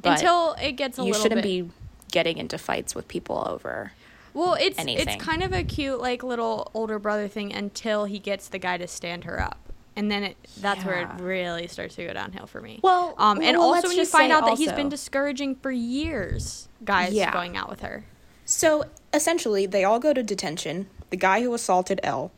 But 0.01 0.19
Until 0.19 0.53
it 0.61 0.73
gets 0.73 0.97
a 0.97 1.01
you 1.03 1.07
little 1.07 1.21
shouldn't 1.23 1.43
bit 1.43 1.67
be 1.67 1.71
getting 2.15 2.37
into 2.37 2.57
fights 2.57 2.95
with 2.95 3.09
people 3.09 3.43
over. 3.45 3.91
Well, 4.33 4.53
it's 4.53 4.79
anything. 4.79 5.05
it's 5.05 5.21
kind 5.21 5.43
of 5.43 5.51
a 5.51 5.65
cute 5.65 5.99
like 5.99 6.23
little 6.23 6.71
older 6.73 6.97
brother 6.97 7.27
thing 7.27 7.53
until 7.53 8.05
he 8.05 8.19
gets 8.19 8.47
the 8.47 8.57
guy 8.57 8.77
to 8.77 8.87
stand 8.87 9.25
her 9.25 9.37
up. 9.41 9.59
And 9.97 10.09
then 10.09 10.23
it 10.23 10.37
that's 10.61 10.85
where 10.85 11.01
it 11.01 11.09
really 11.21 11.67
starts 11.67 11.95
to 11.95 12.07
go 12.07 12.13
downhill 12.13 12.47
for 12.47 12.61
me. 12.61 12.79
Well, 12.81 13.15
um, 13.17 13.41
and 13.41 13.57
well, 13.57 13.73
also 13.73 13.89
when 13.89 13.97
you 13.97 14.05
find 14.05 14.31
out 14.31 14.45
that 14.45 14.57
he's 14.57 14.71
been 14.71 14.87
discouraging 14.87 15.55
for 15.57 15.71
years 15.71 16.69
guys 16.85 17.13
Yeah. 17.13 17.33
going 17.33 17.57
out 17.57 17.69
with 17.69 17.81
her. 17.81 18.05
So 18.45 18.85
essentially, 19.13 19.65
they 19.65 19.83
all 19.83 19.99
go 19.99 20.13
to 20.13 20.23
detention. 20.23 20.87
The 21.09 21.17
guy 21.17 21.41
who 21.41 21.53
assaulted 21.53 21.99
Elle, 22.01 22.31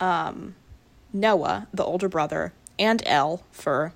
um, 0.00 0.54
Noah, 1.14 1.66
the 1.72 1.84
older 1.84 2.10
brother, 2.10 2.52
and 2.78 3.02
Elle 3.06 3.42
for 3.52 3.94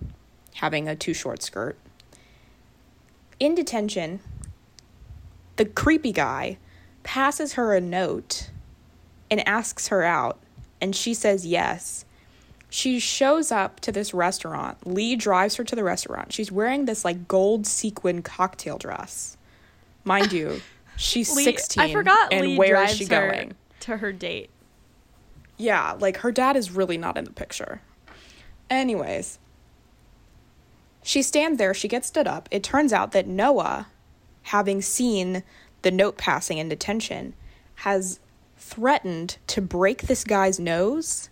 having 0.54 0.88
a 0.88 0.96
too 0.96 1.12
short 1.12 1.42
skirt. 1.42 1.76
In 3.38 3.54
detention, 3.54 4.20
the 5.62 5.70
creepy 5.70 6.10
guy 6.10 6.58
passes 7.04 7.52
her 7.52 7.72
a 7.72 7.80
note 7.80 8.50
and 9.30 9.46
asks 9.46 9.86
her 9.88 10.02
out, 10.02 10.40
and 10.80 10.96
she 10.96 11.14
says 11.14 11.46
yes. 11.46 12.04
She 12.68 12.98
shows 12.98 13.52
up 13.52 13.78
to 13.80 13.92
this 13.92 14.12
restaurant. 14.12 14.84
Lee 14.84 15.14
drives 15.14 15.54
her 15.54 15.62
to 15.62 15.76
the 15.76 15.84
restaurant. 15.84 16.32
She's 16.32 16.50
wearing 16.50 16.86
this 16.86 17.04
like 17.04 17.28
gold 17.28 17.64
sequin 17.64 18.22
cocktail 18.22 18.76
dress. 18.76 19.36
Mind 20.02 20.32
you, 20.32 20.60
she's 20.96 21.32
Lee- 21.32 21.44
16. 21.44 21.80
I 21.80 21.92
forgot 21.92 22.32
and 22.32 22.44
Lee 22.44 22.58
where 22.58 22.70
drives 22.70 22.92
is 22.94 22.98
she 22.98 23.04
her 23.04 23.30
going? 23.30 23.54
to 23.80 23.98
her 23.98 24.10
date. 24.10 24.50
Yeah, 25.58 25.92
like 26.00 26.16
her 26.18 26.32
dad 26.32 26.56
is 26.56 26.72
really 26.72 26.98
not 26.98 27.16
in 27.16 27.22
the 27.22 27.30
picture. 27.30 27.82
Anyways, 28.68 29.38
she 31.04 31.22
stands 31.22 31.58
there, 31.58 31.72
she 31.72 31.86
gets 31.86 32.08
stood 32.08 32.26
up. 32.26 32.48
It 32.50 32.64
turns 32.64 32.92
out 32.92 33.12
that 33.12 33.28
Noah, 33.28 33.86
having 34.42 34.82
seen 34.82 35.42
the 35.82 35.90
note 35.90 36.16
passing 36.16 36.58
in 36.58 36.68
detention, 36.68 37.34
has 37.76 38.20
threatened 38.56 39.38
to 39.48 39.60
break 39.60 40.02
this 40.02 40.24
guy's 40.24 40.60
nose 40.60 41.28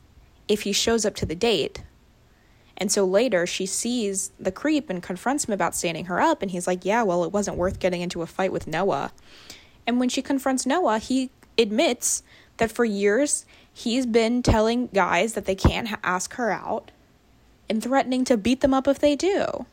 if 0.48 0.62
he 0.62 0.72
shows 0.72 1.06
up 1.06 1.14
to 1.14 1.26
the 1.26 1.34
date. 1.34 1.82
And 2.76 2.90
so 2.90 3.04
later 3.04 3.46
she 3.46 3.66
sees 3.66 4.32
the 4.40 4.50
creep 4.50 4.90
and 4.90 5.02
confronts 5.02 5.44
him 5.44 5.52
about 5.52 5.74
standing 5.74 6.06
her 6.06 6.20
up, 6.20 6.42
and 6.42 6.50
he's 6.50 6.66
like, 6.66 6.84
Yeah, 6.84 7.02
well, 7.02 7.24
it 7.24 7.32
wasn't 7.32 7.56
worth 7.56 7.78
getting 7.78 8.00
into 8.00 8.22
a 8.22 8.26
fight 8.26 8.52
with 8.52 8.66
Noah. 8.66 9.12
And 9.86 10.00
when 10.00 10.08
she 10.08 10.22
confronts 10.22 10.66
Noah, 10.66 10.98
he 10.98 11.30
admits 11.58 12.22
that 12.56 12.72
for 12.72 12.84
years 12.84 13.44
he's 13.72 14.06
been 14.06 14.42
telling 14.42 14.88
guys 14.88 15.34
that 15.34 15.44
they 15.44 15.54
can't 15.54 15.88
ha- 15.88 15.98
ask 16.02 16.34
her 16.34 16.50
out 16.50 16.90
and 17.68 17.82
threatening 17.82 18.24
to 18.24 18.36
beat 18.36 18.60
them 18.60 18.74
up 18.74 18.88
if 18.88 18.98
they 18.98 19.14
do, 19.14 19.66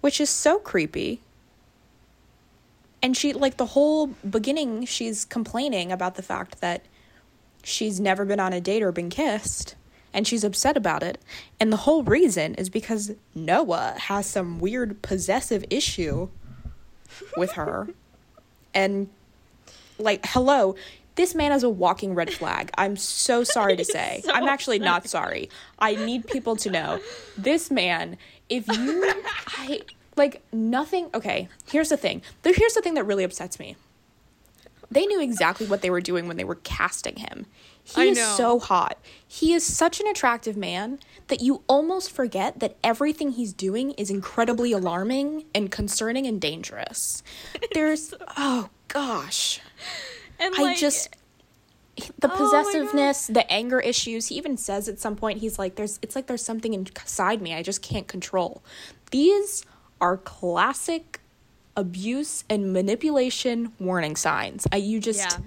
which 0.00 0.20
is 0.20 0.30
so 0.30 0.58
creepy. 0.58 1.20
And 3.02 3.16
she, 3.16 3.32
like, 3.32 3.56
the 3.56 3.66
whole 3.66 4.08
beginning, 4.28 4.84
she's 4.84 5.24
complaining 5.24 5.90
about 5.90 6.14
the 6.14 6.22
fact 6.22 6.60
that 6.60 6.84
she's 7.64 7.98
never 7.98 8.24
been 8.24 8.40
on 8.40 8.52
a 8.52 8.60
date 8.60 8.82
or 8.82 8.92
been 8.92 9.10
kissed 9.10 9.74
and 10.14 10.26
she's 10.26 10.44
upset 10.44 10.76
about 10.76 11.02
it. 11.02 11.18
And 11.58 11.72
the 11.72 11.78
whole 11.78 12.02
reason 12.02 12.54
is 12.54 12.68
because 12.68 13.12
Noah 13.34 13.94
has 13.98 14.26
some 14.26 14.58
weird 14.58 15.02
possessive 15.02 15.64
issue 15.70 16.28
with 17.36 17.52
her. 17.52 17.88
and 18.74 19.08
like, 19.98 20.24
hello, 20.26 20.74
this 21.14 21.34
man 21.34 21.52
is 21.52 21.62
a 21.62 21.70
walking 21.70 22.14
red 22.14 22.32
flag. 22.32 22.70
I'm 22.76 22.96
so 22.96 23.44
sorry 23.44 23.76
to 23.76 23.84
say. 23.96 24.22
so 24.24 24.32
I'm 24.32 24.48
actually 24.48 24.78
not 24.78 25.08
sorry. 25.08 25.48
I 25.78 25.94
need 25.94 26.26
people 26.26 26.56
to 26.56 26.70
know 26.70 27.00
this 27.36 27.70
man, 27.70 28.16
if 28.48 28.66
you 28.68 29.12
I 29.46 29.80
like 30.16 30.42
nothing 30.52 31.08
okay, 31.14 31.48
here's 31.70 31.88
the 31.88 31.96
thing. 31.96 32.22
Here's 32.44 32.74
the 32.74 32.82
thing 32.82 32.94
that 32.94 33.04
really 33.04 33.24
upsets 33.24 33.58
me. 33.58 33.76
They 34.90 35.06
knew 35.06 35.22
exactly 35.22 35.66
what 35.66 35.80
they 35.80 35.88
were 35.88 36.02
doing 36.02 36.28
when 36.28 36.36
they 36.36 36.44
were 36.44 36.56
casting 36.56 37.16
him. 37.16 37.46
He 37.82 38.10
is 38.10 38.22
so 38.22 38.58
hot. 38.58 38.98
He 39.26 39.54
is 39.54 39.64
such 39.64 40.00
an 40.00 40.06
attractive 40.06 40.56
man 40.56 41.00
that 41.28 41.40
you 41.40 41.62
almost 41.66 42.12
forget 42.12 42.60
that 42.60 42.76
everything 42.84 43.32
he's 43.32 43.52
doing 43.52 43.92
is 43.92 44.10
incredibly 44.10 44.70
alarming 44.70 45.46
and 45.54 45.70
concerning 45.70 46.26
and 46.26 46.40
dangerous. 46.40 47.22
There's 47.74 48.12
oh 48.36 48.68
gosh. 48.88 49.60
And 50.38 50.54
I 50.54 50.62
like, 50.62 50.78
just 50.78 51.16
the 51.96 52.30
oh 52.32 52.36
possessiveness, 52.36 53.30
oh 53.30 53.32
the 53.32 53.50
anger 53.50 53.80
issues. 53.80 54.28
He 54.28 54.36
even 54.36 54.56
says 54.56 54.88
at 54.88 55.00
some 55.00 55.16
point 55.16 55.38
he's 55.38 55.58
like 55.58 55.76
there's 55.76 55.98
it's 56.02 56.14
like 56.14 56.26
there's 56.26 56.44
something 56.44 56.74
inside 56.74 57.40
me 57.42 57.54
I 57.54 57.62
just 57.62 57.82
can't 57.82 58.06
control. 58.06 58.62
These 59.10 59.64
are 60.02 60.18
classic 60.18 61.20
abuse 61.74 62.44
and 62.50 62.74
manipulation 62.74 63.72
warning 63.80 64.16
signs. 64.16 64.66
I 64.70 64.76
you 64.76 65.00
just 65.00 65.20
yeah. 65.20 65.38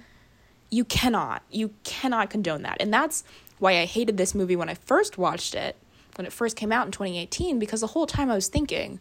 you 0.71 0.83
cannot 0.83 1.43
you 1.51 1.75
cannot 1.83 2.31
condone 2.31 2.63
that. 2.63 2.77
And 2.79 2.91
that's 2.91 3.23
why 3.59 3.79
i 3.79 3.85
hated 3.85 4.17
this 4.17 4.35
movie 4.35 4.55
when 4.55 4.69
i 4.69 4.73
first 4.73 5.17
watched 5.17 5.55
it 5.55 5.75
when 6.15 6.25
it 6.25 6.33
first 6.33 6.55
came 6.55 6.71
out 6.71 6.85
in 6.85 6.91
2018 6.91 7.59
because 7.59 7.81
the 7.81 7.87
whole 7.87 8.05
time 8.05 8.29
i 8.29 8.35
was 8.35 8.47
thinking 8.47 8.99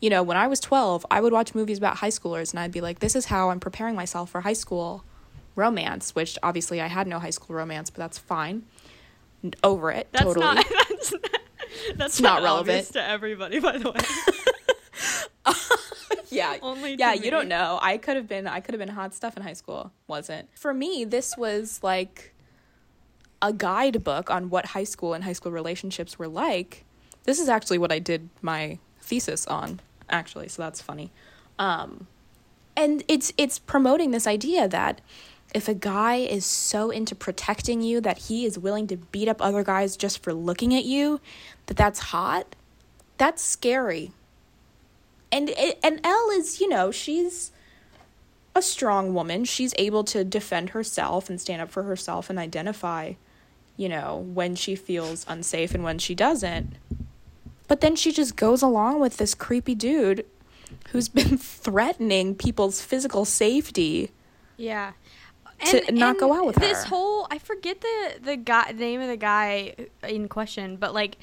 you 0.00 0.10
know 0.10 0.22
when 0.22 0.36
i 0.36 0.46
was 0.46 0.60
12 0.60 1.06
i 1.10 1.20
would 1.20 1.32
watch 1.32 1.54
movies 1.54 1.78
about 1.78 1.98
high 1.98 2.08
schoolers 2.08 2.52
and 2.52 2.60
i'd 2.60 2.72
be 2.72 2.80
like 2.80 2.98
this 3.00 3.14
is 3.14 3.26
how 3.26 3.50
i'm 3.50 3.60
preparing 3.60 3.94
myself 3.94 4.30
for 4.30 4.40
high 4.40 4.52
school 4.52 5.04
romance 5.56 6.14
which 6.14 6.38
obviously 6.42 6.80
i 6.80 6.86
had 6.86 7.06
no 7.06 7.18
high 7.18 7.30
school 7.30 7.54
romance 7.54 7.90
but 7.90 7.98
that's 7.98 8.18
fine. 8.18 8.64
Over 9.62 9.90
it 9.90 10.08
that's 10.10 10.24
totally. 10.24 10.46
not, 10.46 10.66
that's, 10.88 11.14
that's 11.96 12.20
not, 12.20 12.42
not 12.42 12.42
relevant. 12.42 12.86
to 12.92 13.06
everybody 13.06 13.60
by 13.60 13.76
the 13.76 13.90
way 13.90 14.00
yeah. 16.28 16.56
Only 16.62 16.94
yeah, 16.94 17.12
you 17.12 17.30
don't 17.30 17.48
know. 17.48 17.78
I 17.80 17.98
could 17.98 18.16
have 18.16 18.28
been 18.28 18.46
I 18.46 18.60
could 18.60 18.74
have 18.74 18.78
been 18.78 18.94
hot 18.94 19.14
stuff 19.14 19.36
in 19.36 19.42
high 19.42 19.52
school. 19.52 19.92
Wasn't. 20.06 20.48
For 20.56 20.74
me, 20.74 21.04
this 21.04 21.36
was 21.36 21.80
like 21.82 22.34
a 23.42 23.52
guidebook 23.52 24.30
on 24.30 24.50
what 24.50 24.66
high 24.66 24.84
school 24.84 25.14
and 25.14 25.24
high 25.24 25.32
school 25.32 25.52
relationships 25.52 26.18
were 26.18 26.28
like. 26.28 26.84
This 27.24 27.38
is 27.38 27.48
actually 27.48 27.78
what 27.78 27.92
I 27.92 27.98
did 27.98 28.28
my 28.42 28.78
thesis 29.00 29.46
on, 29.46 29.80
actually, 30.08 30.48
so 30.48 30.62
that's 30.62 30.80
funny. 30.80 31.10
Um 31.58 32.06
and 32.76 33.04
it's 33.06 33.32
it's 33.36 33.58
promoting 33.58 34.10
this 34.10 34.26
idea 34.26 34.66
that 34.68 35.00
if 35.54 35.68
a 35.68 35.74
guy 35.74 36.16
is 36.16 36.44
so 36.44 36.90
into 36.90 37.14
protecting 37.14 37.80
you 37.80 38.00
that 38.00 38.18
he 38.18 38.44
is 38.44 38.58
willing 38.58 38.88
to 38.88 38.96
beat 38.96 39.28
up 39.28 39.40
other 39.40 39.62
guys 39.62 39.96
just 39.96 40.20
for 40.20 40.34
looking 40.34 40.74
at 40.74 40.84
you, 40.84 41.20
that 41.66 41.76
that's 41.76 42.00
hot, 42.00 42.56
that's 43.18 43.40
scary 43.40 44.10
and 45.34 45.50
and 45.82 46.00
Elle 46.04 46.30
is, 46.30 46.60
you 46.60 46.68
know, 46.68 46.90
she's 46.90 47.50
a 48.54 48.62
strong 48.62 49.12
woman. 49.14 49.44
She's 49.44 49.74
able 49.78 50.04
to 50.04 50.24
defend 50.24 50.70
herself 50.70 51.28
and 51.28 51.40
stand 51.40 51.60
up 51.60 51.70
for 51.70 51.82
herself 51.82 52.30
and 52.30 52.38
identify, 52.38 53.14
you 53.76 53.88
know, 53.88 54.24
when 54.32 54.54
she 54.54 54.76
feels 54.76 55.26
unsafe 55.28 55.74
and 55.74 55.82
when 55.82 55.98
she 55.98 56.14
doesn't. 56.14 56.74
But 57.66 57.80
then 57.80 57.96
she 57.96 58.12
just 58.12 58.36
goes 58.36 58.62
along 58.62 59.00
with 59.00 59.16
this 59.16 59.34
creepy 59.34 59.74
dude 59.74 60.24
who's 60.90 61.08
been 61.20 61.36
threatening 61.36 62.36
people's 62.36 62.80
physical 62.80 63.24
safety. 63.24 64.12
Yeah. 64.56 64.92
To 65.66 65.86
and, 65.86 65.98
not 65.98 66.10
and 66.10 66.20
go 66.20 66.32
out 66.32 66.46
with 66.46 66.56
this 66.56 66.68
her. 66.68 66.74
This 66.74 66.84
whole 66.84 67.26
I 67.30 67.38
forget 67.38 67.80
the 67.80 68.18
the 68.22 68.36
guy 68.36 68.72
the 68.72 68.78
name 68.78 69.00
of 69.00 69.08
the 69.08 69.16
guy 69.16 69.74
in 70.06 70.28
question, 70.28 70.76
but 70.76 70.94
like 70.94 71.16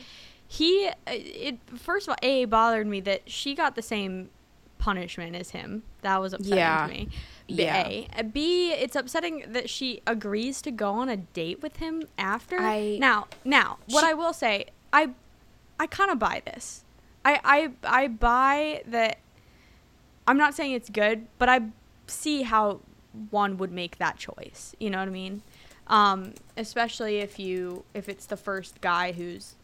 he 0.51 0.87
uh, 0.87 0.91
it 1.07 1.59
first 1.75 2.07
of 2.07 2.11
all 2.11 2.17
a 2.21 2.45
bothered 2.45 2.85
me 2.85 2.99
that 2.99 3.29
she 3.29 3.55
got 3.55 3.75
the 3.75 3.81
same 3.81 4.29
punishment 4.77 5.35
as 5.35 5.51
him 5.51 5.83
that 6.01 6.19
was 6.19 6.33
upsetting 6.33 6.57
yeah. 6.57 6.87
to 6.87 6.93
me 6.93 7.09
yeah. 7.51 7.87
A. 7.87 8.07
Uh, 8.17 8.23
B, 8.23 8.71
it's 8.71 8.95
upsetting 8.95 9.45
that 9.49 9.69
she 9.69 10.01
agrees 10.07 10.61
to 10.63 10.71
go 10.71 10.91
on 10.93 11.09
a 11.09 11.17
date 11.17 11.61
with 11.61 11.77
him 11.77 12.03
after. 12.17 12.59
I, 12.59 12.97
now, 12.99 13.27
now, 13.43 13.77
she, 13.87 13.93
what 13.93 14.03
I 14.03 14.13
will 14.13 14.33
say, 14.33 14.67
I, 14.91 15.09
I 15.79 15.87
kind 15.87 16.11
of 16.11 16.19
buy 16.19 16.41
this. 16.45 16.83
I, 17.23 17.39
I, 17.43 17.71
I 17.83 18.07
buy 18.07 18.83
that. 18.87 19.19
I'm 20.27 20.37
not 20.37 20.53
saying 20.53 20.73
it's 20.73 20.89
good, 20.89 21.27
but 21.37 21.49
I 21.49 21.61
see 22.07 22.43
how 22.43 22.79
one 23.29 23.57
would 23.57 23.71
make 23.71 23.97
that 23.97 24.17
choice. 24.17 24.75
You 24.79 24.89
know 24.89 24.99
what 24.99 25.07
I 25.07 25.11
mean? 25.11 25.41
Um, 25.87 26.33
especially 26.57 27.17
if 27.17 27.37
you, 27.37 27.83
if 27.93 28.07
it's 28.07 28.25
the 28.25 28.37
first 28.37 28.81
guy 28.81 29.11
who's 29.11 29.55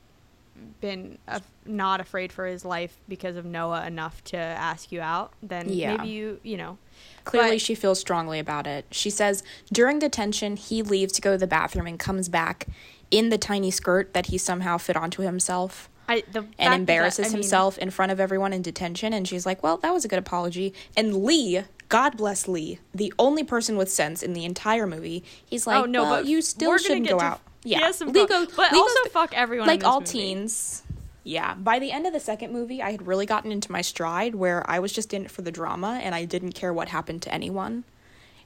been 0.80 1.18
not 1.66 2.00
afraid 2.00 2.32
for 2.32 2.46
his 2.46 2.64
life 2.64 2.98
because 3.08 3.36
of 3.36 3.46
Noah 3.46 3.86
enough 3.86 4.24
to 4.26 4.38
ask 4.38 4.92
you 4.92 5.02
out, 5.02 5.34
then 5.42 5.70
yeah. 5.70 5.98
maybe 5.98 6.10
you, 6.10 6.40
you 6.44 6.58
know. 6.58 6.78
Clearly, 7.24 7.52
but, 7.52 7.62
she 7.62 7.76
feels 7.76 8.00
strongly 8.00 8.40
about 8.40 8.68
it. 8.68 8.86
She 8.92 9.10
says 9.10 9.44
during 9.72 10.00
detention, 10.00 10.56
he 10.56 10.82
leaves 10.82 11.14
to 11.14 11.22
go 11.22 11.32
to 11.34 11.38
the 11.38 11.48
bathroom 11.48 11.88
and 11.88 12.00
comes 12.00 12.30
back 12.30 12.68
in 13.12 13.30
the 13.30 13.38
tiny 13.38 13.72
skirt 13.72 14.14
that 14.14 14.28
he 14.28 14.38
somehow 14.38 14.78
fit 14.78 14.96
onto 14.96 15.24
himself. 15.24 15.90
I, 16.10 16.24
the, 16.32 16.46
and 16.58 16.74
embarrasses 16.74 17.28
that, 17.28 17.32
himself 17.34 17.78
mean, 17.78 17.84
in 17.84 17.92
front 17.92 18.14
of 18.14 18.20
everyone 18.20 18.54
in 18.54 18.62
detention. 18.62 19.12
And 19.12 19.28
she's 19.28 19.46
like, 19.46 19.62
well, 19.62 19.76
that 19.78 19.94
was 19.94 20.06
a 20.06 20.08
good 20.08 20.20
apology. 20.20 20.74
And 20.96 21.24
Lee, 21.26 21.64
God 21.90 22.16
bless 22.16 22.48
Lee, 22.48 22.80
the 22.94 23.14
only 23.20 23.44
person 23.44 23.76
with 23.76 23.92
sense 23.92 24.24
in 24.24 24.32
the 24.32 24.46
entire 24.46 24.88
movie, 24.88 25.24
he's 25.46 25.68
oh, 25.68 25.72
like, 25.72 25.84
oh, 25.84 25.86
no, 25.86 26.04
well, 26.04 26.16
but 26.16 26.26
you 26.26 26.42
still 26.42 26.78
shouldn't 26.78 27.10
go 27.10 27.20
out 27.20 27.42
yeah, 27.68 27.88
he 27.88 27.94
some 27.94 28.12
Lego, 28.12 28.46
but 28.46 28.72
Lego's, 28.72 28.80
also 28.80 29.10
fuck 29.10 29.34
everyone. 29.34 29.68
Like 29.68 29.84
all 29.84 30.00
movie. 30.00 30.12
teens. 30.12 30.84
Yeah, 31.24 31.56
by 31.56 31.80
the 31.80 31.92
end 31.92 32.08
of 32.08 32.14
the 32.14 32.22
second 32.22 32.54
movie, 32.54 32.82
I 32.82 32.92
had 32.92 33.06
really 33.06 33.26
gotten 33.26 33.52
into 33.52 33.70
my 33.72 33.82
stride 33.82 34.34
where 34.34 34.68
I 34.70 34.80
was 34.80 34.94
just 34.94 35.14
in 35.14 35.26
it 35.26 35.32
for 35.32 35.42
the 35.42 35.52
drama 35.52 36.00
and 36.02 36.16
I 36.16 36.24
didn't 36.24 36.54
care 36.54 36.74
what 36.74 36.88
happened 36.88 37.22
to 37.24 37.34
anyone. 37.34 37.84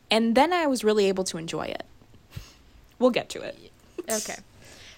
And 0.10 0.34
then 0.34 0.52
I 0.52 0.66
was 0.66 0.84
really 0.84 1.06
able 1.06 1.24
to 1.26 1.38
enjoy 1.38 1.68
it. 1.68 1.86
We'll 2.98 3.12
get 3.12 3.30
to 3.30 3.42
it. 3.42 3.72
Okay. 4.10 4.36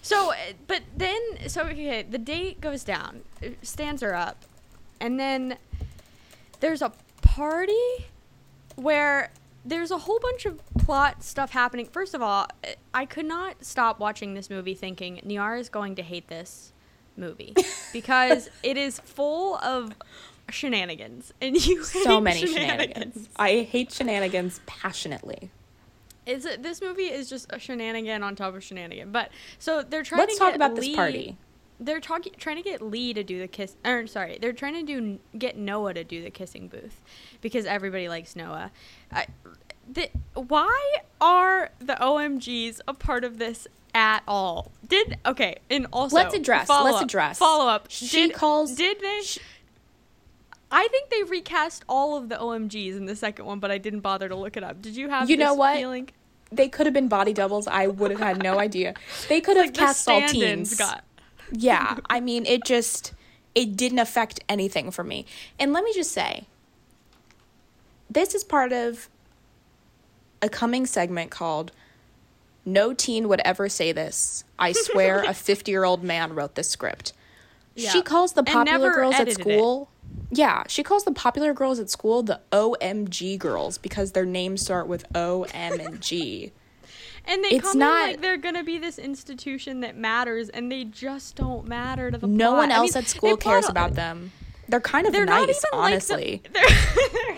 So, 0.02 0.32
uh, 0.32 0.36
but 0.68 0.82
then, 0.96 1.20
so 1.48 1.64
okay, 1.64 2.04
the 2.04 2.18
date 2.18 2.60
goes 2.62 2.84
down, 2.84 3.22
uh, 3.42 3.50
stands 3.62 4.02
her 4.02 4.16
up, 4.16 4.44
and 5.00 5.20
then 5.20 5.58
there's 6.60 6.82
a 6.82 6.92
party 7.22 8.06
where 8.76 9.32
there's 9.66 9.92
a 9.92 9.98
whole 9.98 10.20
bunch 10.20 10.46
of 10.46 10.62
plot 10.78 11.24
stuff 11.24 11.52
happening. 11.52 11.86
First 11.86 12.14
of 12.14 12.22
all, 12.22 12.48
I 12.94 13.06
could 13.06 13.26
not 13.26 13.64
stop 13.64 14.00
watching 14.00 14.34
this 14.34 14.50
movie 14.50 14.76
thinking 14.76 15.22
Niara 15.24 15.60
is 15.60 15.70
going 15.70 15.96
to 15.96 16.02
hate 16.02 16.28
this 16.28 16.74
movie 17.16 17.56
because 17.94 18.50
it 18.62 18.78
is 18.78 19.00
full 19.00 19.58
of 19.58 19.94
shenanigans 20.50 21.34
and 21.42 21.66
you 21.66 21.84
so 21.84 22.20
many 22.20 22.40
shenanigans. 22.40 22.94
shenanigans. 22.94 23.30
I 23.38 23.62
hate 23.62 23.92
shenanigans 23.92 24.60
passionately. 24.66 25.52
Is 26.26 26.46
it 26.46 26.64
this 26.64 26.82
movie 26.82 27.04
is 27.08 27.30
just 27.30 27.48
a 27.50 27.60
shenanigan 27.60 28.24
on 28.24 28.36
top 28.36 28.56
of 28.56 28.64
shenanigan. 28.64 29.12
But 29.12 29.30
so 29.60 29.82
they're 29.82 30.04
trying 30.04 30.20
to 30.20 30.24
Let's 30.24 30.34
to 30.38 30.40
talk 30.40 30.56
about 30.56 30.74
Lee, 30.74 30.88
this 30.88 30.96
party. 30.96 31.38
They're 31.84 32.00
talking 32.00 32.34
trying 32.38 32.58
to 32.58 32.62
get 32.62 32.82
Lee 32.82 33.14
to 33.14 33.24
do 33.24 33.40
the 33.40 33.48
kiss 33.48 33.76
or 33.86 34.08
sorry, 34.08 34.38
they're 34.40 34.54
trying 34.54 34.74
to 34.76 34.84
do 34.84 35.20
get 35.38 35.58
Noah 35.58 35.94
to 35.94 36.04
do 36.04 36.24
the 36.24 36.30
kissing 36.30 36.68
booth 36.68 37.02
because 37.42 37.66
everybody 37.66 38.08
likes 38.08 38.36
Noah. 38.36 38.72
I, 39.12 39.28
the, 39.92 40.10
why 40.34 40.98
are 41.20 41.72
the 41.80 41.96
OMGs 41.96 42.80
a 42.88 42.94
part 42.94 43.24
of 43.24 43.38
this 43.38 43.68
at 43.94 44.24
all? 44.28 44.72
Did 44.88 45.18
okay, 45.26 45.58
and 45.70 45.88
also 45.92 46.16
let's 46.16 46.34
address. 46.34 46.70
Let's 46.70 46.98
up, 46.98 47.04
address. 47.04 47.38
Follow 47.38 47.70
up. 47.70 47.88
She 47.90 48.28
did, 48.28 48.34
calls. 48.34 48.76
Did 48.76 49.00
they? 49.02 49.22
She, 49.24 49.42
I 50.72 50.88
think 50.90 51.10
they 51.10 51.24
recast 51.24 51.84
all 51.88 52.18
of 52.18 52.30
the 52.30 52.36
OMGs 52.36 52.98
in 52.98 53.06
the 53.06 53.16
second 53.16 53.46
one, 53.46 53.60
but 53.60 53.72
I 53.72 53.78
didn't 53.78 54.00
bother 54.00 54.30
to 54.30 54.36
look 54.36 54.58
it 54.58 54.64
up. 54.64 54.82
Did 54.82 54.96
you 54.96 55.10
have? 55.10 55.30
You 55.30 55.38
know 55.38 55.54
what? 55.54 55.78
Feeling? 55.78 56.10
They 56.52 56.70
could 56.70 56.86
have 56.86 56.94
been 56.94 57.08
body 57.08 57.34
doubles. 57.34 57.68
I 57.68 57.88
would 57.88 58.12
have 58.12 58.20
had 58.20 58.44
no 58.44 58.60
idea. 58.60 58.94
They 59.28 59.42
could 59.42 59.58
have 59.58 59.68
like 59.68 59.74
cast 59.74 60.08
all 60.08 60.28
teens. 60.28 60.76
Got. 60.76 61.04
Yeah, 61.52 61.98
I 62.10 62.20
mean, 62.20 62.46
it 62.46 62.66
just 62.66 63.14
it 63.56 63.76
didn't 63.76 64.00
affect 64.00 64.40
anything 64.50 64.92
for 64.92 65.04
me. 65.04 65.26
And 65.60 65.74
let 65.74 65.84
me 65.84 65.94
just 65.94 66.12
say, 66.12 66.48
this 68.10 68.34
is 68.34 68.44
part 68.44 68.74
of 68.74 69.10
a 70.42 70.50
coming 70.50 70.86
segment 70.86 71.32
called 71.32 71.72
No 72.66 72.94
Teen 72.94 73.28
Would 73.30 73.42
Ever 73.46 73.70
Say 73.70 73.92
This. 73.92 74.44
I 74.58 74.72
swear 74.72 75.24
a 75.24 75.34
50 75.34 75.72
year 75.72 75.84
old 75.84 76.04
man 76.04 76.34
wrote 76.34 76.56
this 76.56 76.70
script. 76.70 77.14
She 77.76 78.02
calls 78.02 78.34
the 78.34 78.44
popular 78.44 78.92
girls 78.92 79.16
at 79.16 79.22
edited 79.22 79.40
it. 79.40 79.44
school. 79.44 79.90
Yeah, 80.30 80.64
she 80.68 80.84
calls 80.84 81.06
the 81.06 81.12
popular 81.12 81.54
girls 81.54 81.80
at 81.80 81.90
school 81.90 82.22
the 82.22 82.40
OMG 82.52 83.38
girls 83.40 83.78
because 83.78 84.12
their 84.12 84.26
names 84.26 84.62
start 84.62 84.88
with 84.88 85.06
O, 85.16 85.44
M, 85.54 85.80
and 85.80 86.02
G. 86.02 86.52
And 87.26 87.44
they 87.44 87.50
It's 87.52 87.70
come 87.72 87.80
not- 87.80 88.02
in 88.02 88.08
like 88.14 88.22
they're 88.22 88.38
gonna 88.38 88.64
be 88.64 88.78
this 88.78 89.00
institution 89.00 89.80
that 89.82 89.96
matters, 89.96 90.50
and 90.50 90.72
they 90.72 90.84
just 90.84 91.36
don't 91.36 91.68
matter 91.68 92.12
to 92.12 92.18
the 92.18 92.28
No 92.28 92.50
plot. 92.50 92.58
one 92.58 92.72
I 92.72 92.76
else 92.76 92.96
mean, 92.96 93.04
at 93.04 93.10
school 93.10 93.38
cares 93.38 93.70
about 93.70 93.94
them. 93.96 94.32
They're 94.68 94.82
kind 94.82 95.08
of 95.08 95.14
They're 95.14 95.26
not 95.26 95.48
nice, 95.48 95.64
honestly. 95.74 96.42
like 96.44 96.54
the, 96.54 96.60
they're, 97.14 97.38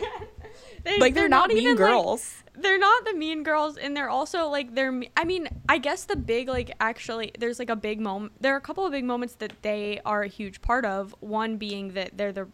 they, 0.83 0.99
Like, 0.99 1.13
they're, 1.15 1.27
not, 1.29 1.49
mean 1.49 1.57
even, 1.57 1.71
like- 1.71 1.77
girls. 1.77 2.43
they're 2.55 2.77
not 2.79 3.03
the 3.05 3.13
mean 3.13 3.43
girls 3.43 3.75
and 3.77 3.97
they're 3.97 4.09
also 4.09 4.47
like 4.47 4.73
they're 4.75 5.01
i 5.17 5.25
mean 5.25 5.49
i 5.67 5.77
guess 5.77 6.05
the 6.05 6.15
big 6.15 6.47
like 6.47 6.71
actually 6.79 7.31
there's 7.37 7.59
like 7.59 7.69
a 7.69 7.75
big 7.75 7.99
moment 7.99 8.31
there 8.39 8.53
are 8.53 8.57
a 8.57 8.61
couple 8.61 8.85
of 8.85 8.91
big 8.93 9.03
moments 9.03 9.35
that 9.35 9.51
they 9.61 9.99
are 10.05 10.23
a 10.23 10.27
huge 10.29 10.61
part 10.61 10.85
of 10.85 11.13
one 11.19 11.57
being 11.57 11.93
that 11.95 12.11
they're 12.17 12.31
the 12.31 12.47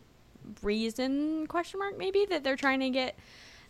reason 0.64 1.46
question 1.48 1.80
mark 1.80 1.98
maybe 2.00 2.26
that 2.26 2.44
they're 2.44 2.56
trying 2.56 2.80
to 2.80 2.90
get 2.90 3.16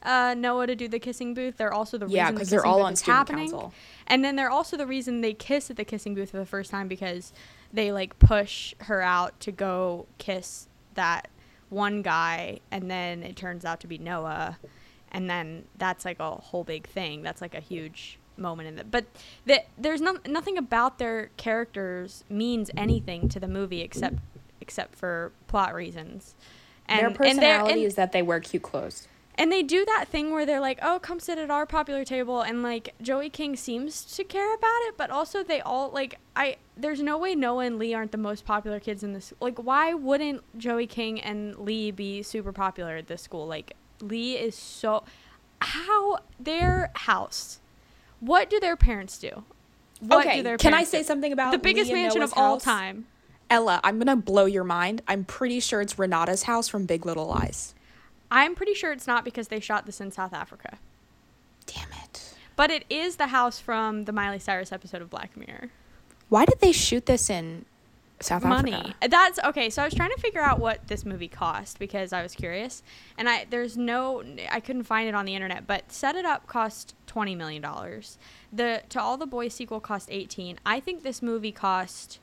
uh, 0.03 0.33
Noah 0.37 0.67
to 0.67 0.75
do 0.75 0.87
the 0.87 0.99
kissing 0.99 1.33
booth. 1.33 1.57
They're 1.57 1.73
also 1.73 1.97
the 1.97 2.07
Yeah, 2.07 2.23
reason 2.23 2.35
the 2.35 2.39
'cause 2.41 2.49
they're 2.49 2.65
all 2.65 2.81
on 2.81 2.95
student 2.95 3.17
happening. 3.17 3.51
council. 3.51 3.73
And 4.07 4.23
then 4.25 4.35
they're 4.35 4.49
also 4.49 4.75
the 4.77 4.87
reason 4.87 5.21
they 5.21 5.33
kiss 5.33 5.69
at 5.69 5.77
the 5.77 5.85
kissing 5.85 6.15
booth 6.15 6.31
for 6.31 6.37
the 6.37 6.45
first 6.45 6.71
time 6.71 6.87
because 6.87 7.31
they 7.71 7.91
like 7.91 8.17
push 8.19 8.73
her 8.81 9.01
out 9.01 9.39
to 9.41 9.51
go 9.51 10.05
kiss 10.17 10.67
that 10.95 11.29
one 11.69 12.01
guy, 12.01 12.59
and 12.69 12.91
then 12.91 13.23
it 13.23 13.35
turns 13.37 13.63
out 13.63 13.79
to 13.79 13.87
be 13.87 13.97
Noah, 13.97 14.57
and 15.11 15.29
then 15.29 15.63
that's 15.77 16.03
like 16.03 16.19
a 16.19 16.31
whole 16.31 16.63
big 16.65 16.85
thing. 16.87 17.21
That's 17.21 17.41
like 17.41 17.55
a 17.55 17.61
huge 17.61 18.17
moment 18.35 18.67
in 18.67 18.79
it. 18.79 18.91
But 18.91 19.05
there's 19.77 20.01
no, 20.01 20.17
nothing 20.27 20.57
about 20.57 20.97
their 20.97 21.29
characters 21.37 22.23
means 22.29 22.71
anything 22.75 23.29
to 23.29 23.39
the 23.39 23.47
movie 23.47 23.81
except 23.81 24.15
except 24.59 24.95
for 24.95 25.31
plot 25.47 25.73
reasons. 25.73 26.35
Their 26.87 26.97
And, 26.97 27.05
and 27.07 27.15
personality 27.15 27.73
and- 27.73 27.83
is 27.83 27.95
that 27.95 28.11
they 28.11 28.21
wear 28.21 28.39
cute 28.41 28.63
clothes. 28.63 29.07
And 29.35 29.51
they 29.51 29.63
do 29.63 29.85
that 29.85 30.07
thing 30.07 30.31
where 30.31 30.45
they're 30.45 30.59
like, 30.59 30.79
"Oh, 30.81 30.99
come 30.99 31.19
sit 31.19 31.37
at 31.37 31.49
our 31.49 31.65
popular 31.65 32.03
table," 32.03 32.41
and 32.41 32.63
like 32.63 32.93
Joey 33.01 33.29
King 33.29 33.55
seems 33.55 34.03
to 34.15 34.23
care 34.23 34.53
about 34.53 34.79
it, 34.83 34.97
but 34.97 35.09
also 35.09 35.43
they 35.43 35.61
all 35.61 35.89
like 35.89 36.19
I. 36.35 36.57
There's 36.75 37.01
no 37.01 37.17
way 37.17 37.35
Noah 37.35 37.65
and 37.65 37.79
Lee 37.79 37.93
aren't 37.93 38.11
the 38.11 38.17
most 38.17 38.45
popular 38.45 38.79
kids 38.79 39.03
in 39.03 39.13
this. 39.13 39.33
Like, 39.39 39.57
why 39.57 39.93
wouldn't 39.93 40.43
Joey 40.57 40.87
King 40.87 41.19
and 41.21 41.55
Lee 41.57 41.91
be 41.91 42.23
super 42.23 42.51
popular 42.51 42.95
at 42.97 43.07
this 43.07 43.21
school? 43.21 43.47
Like, 43.47 43.75
Lee 44.01 44.37
is 44.37 44.55
so. 44.55 45.03
How 45.61 46.19
their 46.39 46.91
house? 46.95 47.59
What 48.19 48.49
do 48.49 48.59
their 48.59 48.75
parents 48.75 49.17
do? 49.19 49.43
What 49.99 50.25
okay, 50.25 50.37
do 50.37 50.43
their 50.43 50.57
can 50.57 50.73
I 50.73 50.83
say 50.83 50.99
do? 50.99 51.03
something 51.03 51.31
about 51.31 51.51
the 51.51 51.59
biggest 51.59 51.91
mansion 51.91 52.21
of 52.23 52.33
all 52.35 52.59
time? 52.59 53.05
Ella, 53.49 53.79
I'm 53.83 53.99
gonna 53.99 54.15
blow 54.15 54.45
your 54.45 54.63
mind. 54.63 55.01
I'm 55.07 55.23
pretty 55.23 55.59
sure 55.59 55.81
it's 55.81 55.99
Renata's 55.99 56.43
house 56.43 56.67
from 56.67 56.85
Big 56.85 57.05
Little 57.05 57.27
Lies. 57.27 57.75
I'm 58.31 58.55
pretty 58.55 58.73
sure 58.73 58.91
it's 58.91 59.07
not 59.07 59.25
because 59.25 59.49
they 59.49 59.59
shot 59.59 59.85
this 59.85 59.99
in 60.01 60.09
South 60.09 60.33
Africa. 60.33 60.77
Damn 61.65 61.89
it. 62.03 62.33
But 62.55 62.71
it 62.71 62.85
is 62.89 63.17
the 63.17 63.27
house 63.27 63.59
from 63.59 64.05
the 64.05 64.11
Miley 64.11 64.39
Cyrus 64.39 64.71
episode 64.71 65.01
of 65.01 65.09
Black 65.09 65.35
Mirror. 65.35 65.69
Why 66.29 66.45
did 66.45 66.59
they 66.61 66.71
shoot 66.71 67.05
this 67.05 67.29
in 67.29 67.65
South 68.21 68.43
money. 68.43 68.73
Africa? 68.73 69.09
That's 69.09 69.39
okay. 69.39 69.69
So 69.69 69.81
I 69.81 69.85
was 69.85 69.93
trying 69.93 70.11
to 70.11 70.21
figure 70.21 70.41
out 70.41 70.59
what 70.59 70.87
this 70.87 71.05
movie 71.05 71.27
cost 71.27 71.79
because 71.79 72.13
I 72.13 72.21
was 72.21 72.33
curious, 72.33 72.83
and 73.17 73.27
I 73.27 73.45
there's 73.49 73.77
no 73.77 74.23
I 74.49 74.59
couldn't 74.59 74.83
find 74.83 75.09
it 75.09 75.15
on 75.15 75.25
the 75.25 75.35
internet. 75.35 75.67
But 75.67 75.91
Set 75.91 76.15
It 76.15 76.25
Up 76.25 76.47
cost 76.47 76.95
twenty 77.07 77.35
million 77.35 77.61
dollars. 77.61 78.17
The 78.53 78.83
To 78.89 79.01
All 79.01 79.17
the 79.17 79.25
Boys 79.25 79.53
sequel 79.53 79.79
cost 79.79 80.09
eighteen. 80.11 80.59
I 80.65 80.79
think 80.79 81.03
this 81.03 81.21
movie 81.21 81.51
cost 81.51 82.19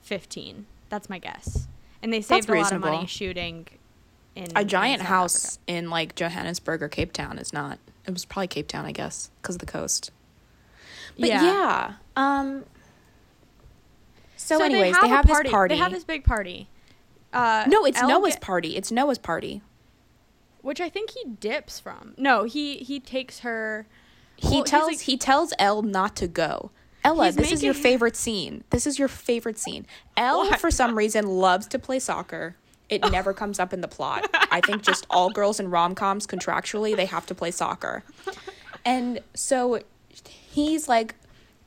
fifteen. 0.00 0.66
That's 0.88 1.10
my 1.10 1.18
guess. 1.18 1.66
And 2.02 2.12
they 2.12 2.20
saved 2.20 2.48
a 2.48 2.54
lot 2.54 2.72
of 2.72 2.80
money 2.80 3.02
reasonable. 3.02 3.06
shooting. 3.06 3.66
In 4.34 4.46
A 4.56 4.60
in 4.62 4.68
giant 4.68 5.00
South 5.00 5.08
house 5.08 5.44
Africa. 5.46 5.60
in 5.66 5.90
like 5.90 6.14
Johannesburg 6.14 6.82
or 6.82 6.88
Cape 6.88 7.12
Town 7.12 7.38
is 7.38 7.52
not. 7.52 7.78
It 8.06 8.12
was 8.12 8.24
probably 8.24 8.48
Cape 8.48 8.66
Town, 8.68 8.84
I 8.86 8.92
guess, 8.92 9.30
because 9.40 9.56
of 9.56 9.60
the 9.60 9.66
coast. 9.66 10.10
But 11.18 11.28
yeah. 11.28 11.94
um. 12.16 12.64
So, 14.36 14.62
anyways, 14.62 14.98
they 15.00 15.08
have, 15.08 15.24
a 15.24 15.28
this 15.28 15.50
party. 15.50 15.74
They 15.74 15.78
have 15.78 15.92
this 15.92 16.04
big 16.04 16.24
party. 16.24 16.68
Uh, 17.32 17.64
no, 17.68 17.84
it's 17.84 18.00
Noah's 18.02 18.34
get- 18.34 18.40
party. 18.42 18.76
It's 18.76 18.90
Noah's 18.90 19.18
party. 19.18 19.62
which 20.62 20.80
I 20.80 20.88
think 20.88 21.10
he 21.10 21.24
dips 21.24 21.78
from. 21.78 22.14
No, 22.16 22.44
he 22.44 22.78
he 22.78 22.98
takes 23.00 23.40
her. 23.40 23.86
He 24.36 24.56
Well, 24.56 24.64
tells 24.64 24.86
like- 24.88 25.00
he 25.00 25.16
tells 25.16 25.52
Elle 25.58 25.82
not 25.82 26.16
to 26.16 26.26
go. 26.26 26.70
Ella, 27.04 27.26
He's 27.26 27.36
this 27.36 27.52
is 27.52 27.62
your 27.64 27.74
favorite 27.74 28.14
scene. 28.16 28.62
This 28.70 28.86
is 28.86 28.96
your 28.98 29.08
favorite 29.08 29.58
scene. 29.58 29.86
Elle, 30.16 30.38
What? 30.38 30.60
for 30.60 30.70
some 30.70 30.96
reason, 30.96 31.26
loves 31.26 31.66
to 31.68 31.78
play 31.78 31.98
soccer. 31.98 32.54
It 32.92 33.10
never 33.10 33.32
comes 33.32 33.58
up 33.58 33.72
in 33.72 33.80
the 33.80 33.88
plot. 33.88 34.28
I 34.50 34.60
think 34.60 34.82
just 34.82 35.06
all 35.10 35.30
girls 35.30 35.58
in 35.58 35.70
rom 35.70 35.94
coms 35.94 36.26
contractually 36.26 36.94
they 36.94 37.06
have 37.06 37.26
to 37.26 37.34
play 37.34 37.50
soccer. 37.50 38.04
And 38.84 39.20
so 39.34 39.80
he's 40.50 40.88
like, 40.88 41.14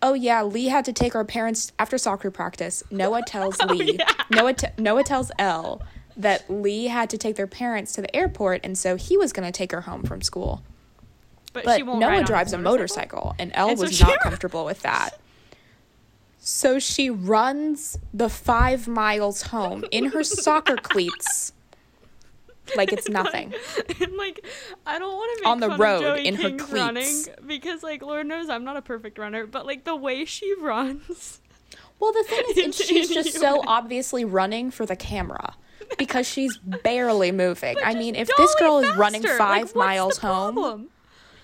"Oh 0.01 0.13
yeah, 0.13 0.43
Lee 0.43 0.65
had 0.65 0.85
to 0.85 0.93
take 0.93 1.15
our 1.15 1.25
parents 1.25 1.71
after 1.79 1.97
soccer 1.97 2.29
practice." 2.29 2.83
Noah 2.91 3.23
tells 3.25 3.57
oh, 3.61 3.65
Lee. 3.65 3.97
yeah. 3.99 4.09
Noah 4.29 4.53
t- 4.53 4.67
Noah 4.77 5.03
tells 5.03 5.31
Elle 5.39 5.81
that 6.17 6.49
Lee 6.49 6.85
had 6.87 7.09
to 7.09 7.17
take 7.17 7.35
their 7.35 7.47
parents 7.47 7.93
to 7.93 8.01
the 8.01 8.15
airport, 8.15 8.61
and 8.63 8.77
so 8.77 8.95
he 8.95 9.17
was 9.17 9.33
going 9.33 9.45
to 9.45 9.51
take 9.51 9.71
her 9.71 9.81
home 9.81 10.03
from 10.03 10.21
school. 10.21 10.63
But, 11.53 11.65
But 11.65 11.77
she 11.77 11.83
won't 11.83 11.99
Noah 11.99 12.23
drives 12.23 12.53
a 12.53 12.57
motorcycle, 12.57 13.33
and 13.39 13.51
Elle 13.53 13.69
And 13.69 13.79
so 13.79 13.85
was 13.85 14.01
not 14.01 14.19
comfortable 14.23 14.65
with 14.65 14.81
that. 14.81 15.19
So 16.47 16.77
she 16.77 17.09
runs 17.09 17.97
the 18.13 18.29
five 18.29 18.87
miles 18.87 19.41
home 19.41 19.83
in 19.89 20.05
her 20.11 20.23
soccer 20.23 20.75
cleats 20.81 21.53
like 22.75 22.93
it's 22.93 23.09
nothing. 23.09 23.51
and 23.99 24.15
like 24.15 24.45
I 24.85 24.99
don't 24.99 25.11
want 25.13 25.37
to 25.37 25.43
make 25.43 25.49
On 25.51 25.59
the 25.59 25.67
fun 25.69 25.79
road 25.79 25.95
of 26.03 26.17
Joey 26.17 26.27
in 26.27 26.35
her 26.35 26.49
cleats. 26.51 26.71
running 26.71 27.25
because 27.47 27.81
like 27.81 28.03
Lord 28.03 28.27
knows 28.27 28.47
I'm 28.49 28.63
not 28.63 28.77
a 28.77 28.81
perfect 28.83 29.17
runner, 29.17 29.47
but 29.47 29.65
like 29.65 29.85
the 29.85 29.95
way 29.95 30.23
she 30.25 30.53
runs. 30.59 31.41
Well, 31.99 32.11
the 32.11 32.23
thing 32.23 32.43
is, 32.69 32.75
she's 32.75 33.09
just 33.09 33.33
so 33.39 33.63
obviously 33.67 34.23
running 34.23 34.69
for 34.69 34.85
the 34.85 34.95
camera 34.95 35.55
because 35.97 36.27
she's 36.27 36.57
barely 36.57 37.31
moving. 37.43 37.77
I 37.83 37.95
mean, 37.95 38.13
if 38.15 38.29
this 38.37 38.53
girl 38.55 38.79
is 38.79 38.95
running 38.95 39.23
five 39.23 39.67
Like, 39.67 39.75
miles 39.75 40.17
home, 40.19 40.89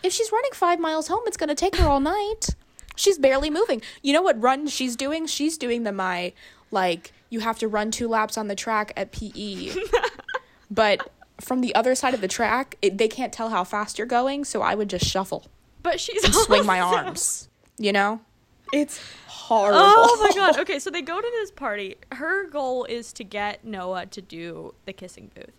if 0.04 0.14
she's 0.14 0.32
running 0.32 0.52
five 0.54 0.80
miles 0.80 1.08
home, 1.08 1.22
it's 1.26 1.38
going 1.38 1.50
to 1.50 1.56
take 1.56 1.78
her 1.78 1.88
all 1.88 2.00
night. 2.02 2.50
She's 2.96 3.18
barely 3.18 3.50
moving. 3.50 3.82
You 4.02 4.14
know 4.14 4.22
what 4.22 4.42
run 4.42 4.68
she's 4.68 4.96
doing? 4.96 5.26
She's 5.28 5.58
doing 5.58 5.84
the 5.84 5.92
my 5.92 6.34
like 6.72 7.12
you 7.30 7.40
have 7.40 7.58
to 7.60 7.68
run 7.68 7.92
two 7.92 8.08
laps 8.08 8.38
on 8.38 8.48
the 8.48 8.56
track 8.56 8.94
at 8.96 9.12
PE. 9.12 9.74
but 10.72 11.10
from 11.40 11.62
the 11.62 11.74
other 11.76 11.96
side 11.96 12.14
of 12.14 12.22
the 12.22 12.28
track, 12.28 12.76
it, 12.82 12.98
they 12.98 13.08
can't 13.08 13.34
tell 13.34 13.50
how 13.50 13.64
fast 13.64 13.98
you're 13.98 14.08
going, 14.08 14.46
so 14.46 14.62
I 14.62 14.76
would 14.76 14.90
just 14.90 15.06
shuffle 15.06 15.46
But 15.82 16.00
she's 16.00 16.24
and 16.24 16.34
swing 16.34 16.66
my 16.66 16.80
arms. 16.80 17.50
You 17.78 17.94
know? 17.94 18.22
It's 18.74 19.02
horrible. 19.28 19.80
Oh 19.82 20.18
my 20.22 20.36
god. 20.36 20.60
Okay, 20.60 20.80
so 20.80 20.90
they 20.90 21.02
go 21.02 21.20
to 21.20 21.32
this 21.40 21.52
party. 21.52 21.98
Her 22.14 22.48
goal 22.48 22.86
is 22.86 23.12
to 23.14 23.24
get 23.24 23.66
Noah 23.66 24.06
to 24.08 24.22
do 24.22 24.74
the 24.86 24.94
kissing 24.94 25.32
booth. 25.36 25.52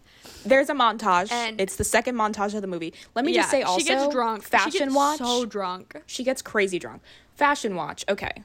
There's 0.44 0.68
a 0.68 0.74
montage. 0.74 1.30
And- 1.30 1.60
it's 1.60 1.76
the 1.76 1.84
second 1.84 2.16
montage 2.16 2.54
of 2.54 2.60
the 2.62 2.66
movie. 2.66 2.92
Let 3.14 3.24
me 3.24 3.32
yeah, 3.32 3.42
just 3.42 3.50
say 3.50 3.62
also 3.62 3.80
she 3.80 3.86
gets 3.86 4.12
drunk. 4.12 4.42
fashion 4.42 4.70
she 4.72 4.78
gets 4.80 4.94
watch. 4.94 5.18
So 5.18 5.44
drunk. 5.44 6.02
She 6.06 6.24
gets 6.24 6.42
crazy 6.42 6.78
drunk. 6.78 7.02
Fashion 7.34 7.76
watch. 7.76 8.04
Okay. 8.08 8.42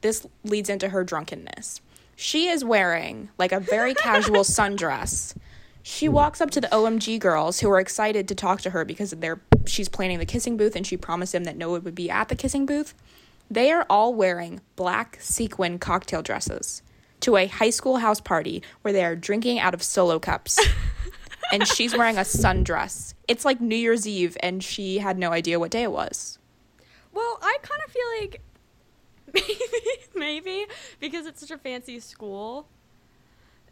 This 0.00 0.26
leads 0.44 0.68
into 0.68 0.90
her 0.90 1.04
drunkenness. 1.04 1.80
She 2.16 2.48
is 2.48 2.64
wearing 2.64 3.30
like 3.38 3.52
a 3.52 3.60
very 3.60 3.94
casual 4.06 4.42
sundress. 4.42 5.36
She 5.82 6.08
walks 6.08 6.40
up 6.40 6.50
to 6.50 6.60
the 6.60 6.68
OMG 6.68 7.18
girls 7.18 7.60
who 7.60 7.70
are 7.70 7.80
excited 7.80 8.28
to 8.28 8.34
talk 8.34 8.60
to 8.62 8.70
her 8.70 8.84
because 8.84 9.10
they're 9.12 9.40
she's 9.66 9.88
planning 9.88 10.18
the 10.18 10.26
kissing 10.26 10.56
booth 10.56 10.76
and 10.76 10.86
she 10.86 10.96
promised 10.96 11.32
them 11.32 11.44
that 11.44 11.56
Noah 11.56 11.80
would 11.80 11.94
be 11.94 12.10
at 12.10 12.28
the 12.28 12.36
kissing 12.36 12.66
booth. 12.66 12.94
They 13.50 13.70
are 13.72 13.86
all 13.88 14.14
wearing 14.14 14.60
black 14.76 15.16
sequin 15.20 15.78
cocktail 15.78 16.22
dresses 16.22 16.82
to 17.20 17.36
a 17.36 17.46
high 17.46 17.70
school 17.70 17.98
house 17.98 18.20
party 18.20 18.62
where 18.82 18.92
they 18.92 19.04
are 19.04 19.16
drinking 19.16 19.58
out 19.58 19.74
of 19.74 19.82
solo 19.82 20.18
cups. 20.18 20.58
and 21.52 21.66
she's 21.66 21.96
wearing 21.96 22.16
a 22.18 22.22
sundress. 22.22 23.14
It's 23.26 23.44
like 23.44 23.60
New 23.60 23.76
Year's 23.76 24.06
Eve 24.06 24.36
and 24.40 24.62
she 24.62 24.98
had 24.98 25.18
no 25.18 25.32
idea 25.32 25.58
what 25.58 25.70
day 25.70 25.82
it 25.82 25.92
was. 25.92 26.38
Well, 27.12 27.38
I 27.42 27.56
kind 27.62 27.80
of 27.86 27.92
feel 27.92 28.20
like 28.20 28.40
maybe 29.34 29.60
maybe 30.14 30.66
because 31.00 31.26
it's 31.26 31.40
such 31.40 31.50
a 31.50 31.58
fancy 31.58 32.00
school 32.00 32.66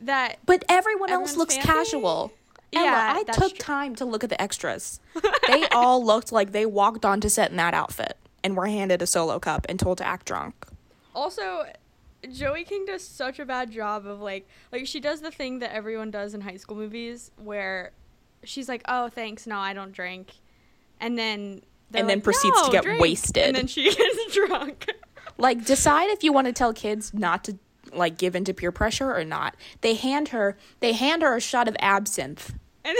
that 0.00 0.38
But 0.44 0.64
everyone 0.68 1.10
else 1.10 1.36
looks 1.36 1.54
fancy? 1.54 1.68
casual. 1.68 2.32
Yeah, 2.72 3.14
I 3.16 3.22
took 3.22 3.50
true. 3.50 3.58
time 3.58 3.94
to 3.96 4.04
look 4.04 4.22
at 4.24 4.28
the 4.28 4.40
extras. 4.42 5.00
they 5.48 5.66
all 5.68 6.04
looked 6.04 6.30
like 6.32 6.52
they 6.52 6.66
walked 6.66 7.04
onto 7.06 7.28
set 7.30 7.50
in 7.50 7.56
that 7.56 7.72
outfit 7.72 8.18
and 8.44 8.54
were 8.56 8.66
handed 8.66 9.00
a 9.00 9.06
solo 9.06 9.38
cup 9.38 9.64
and 9.68 9.78
told 9.80 9.98
to 9.98 10.06
act 10.06 10.26
drunk. 10.26 10.54
also 11.14 11.64
Joey 12.32 12.64
King 12.64 12.84
does 12.86 13.06
such 13.06 13.38
a 13.38 13.44
bad 13.44 13.70
job 13.70 14.06
of 14.06 14.20
like 14.20 14.48
like 14.72 14.86
she 14.86 15.00
does 15.00 15.20
the 15.20 15.30
thing 15.30 15.60
that 15.60 15.72
everyone 15.74 16.10
does 16.10 16.34
in 16.34 16.40
high 16.40 16.56
school 16.56 16.76
movies 16.76 17.30
where 17.36 17.92
she's 18.44 18.68
like, 18.68 18.82
"Oh, 18.88 19.08
thanks, 19.08 19.46
no, 19.46 19.58
I 19.58 19.72
don't 19.72 19.92
drink," 19.92 20.32
and 21.00 21.18
then 21.18 21.62
And 21.94 22.08
then 22.08 22.18
like, 22.18 22.24
proceeds 22.24 22.62
to 22.62 22.70
get 22.72 22.84
drink," 22.84 23.00
wasted. 23.00 23.44
and 23.44 23.56
then 23.56 23.66
she 23.66 23.84
gets 23.94 24.34
drunk. 24.34 24.86
Like, 25.38 25.64
decide 25.64 26.10
if 26.10 26.24
you 26.24 26.32
want 26.32 26.46
to 26.46 26.52
tell 26.52 26.72
kids 26.72 27.12
not 27.14 27.44
to 27.44 27.58
like 27.92 28.18
give 28.18 28.34
into 28.34 28.52
peer 28.52 28.72
pressure 28.72 29.14
or 29.14 29.24
not. 29.24 29.54
They 29.82 29.94
hand 29.94 30.28
her 30.28 30.56
they 30.80 30.92
hand 30.92 31.22
her 31.22 31.36
a 31.36 31.40
shot 31.40 31.68
of 31.68 31.76
absinthe 31.78 32.54
And, 32.84 32.96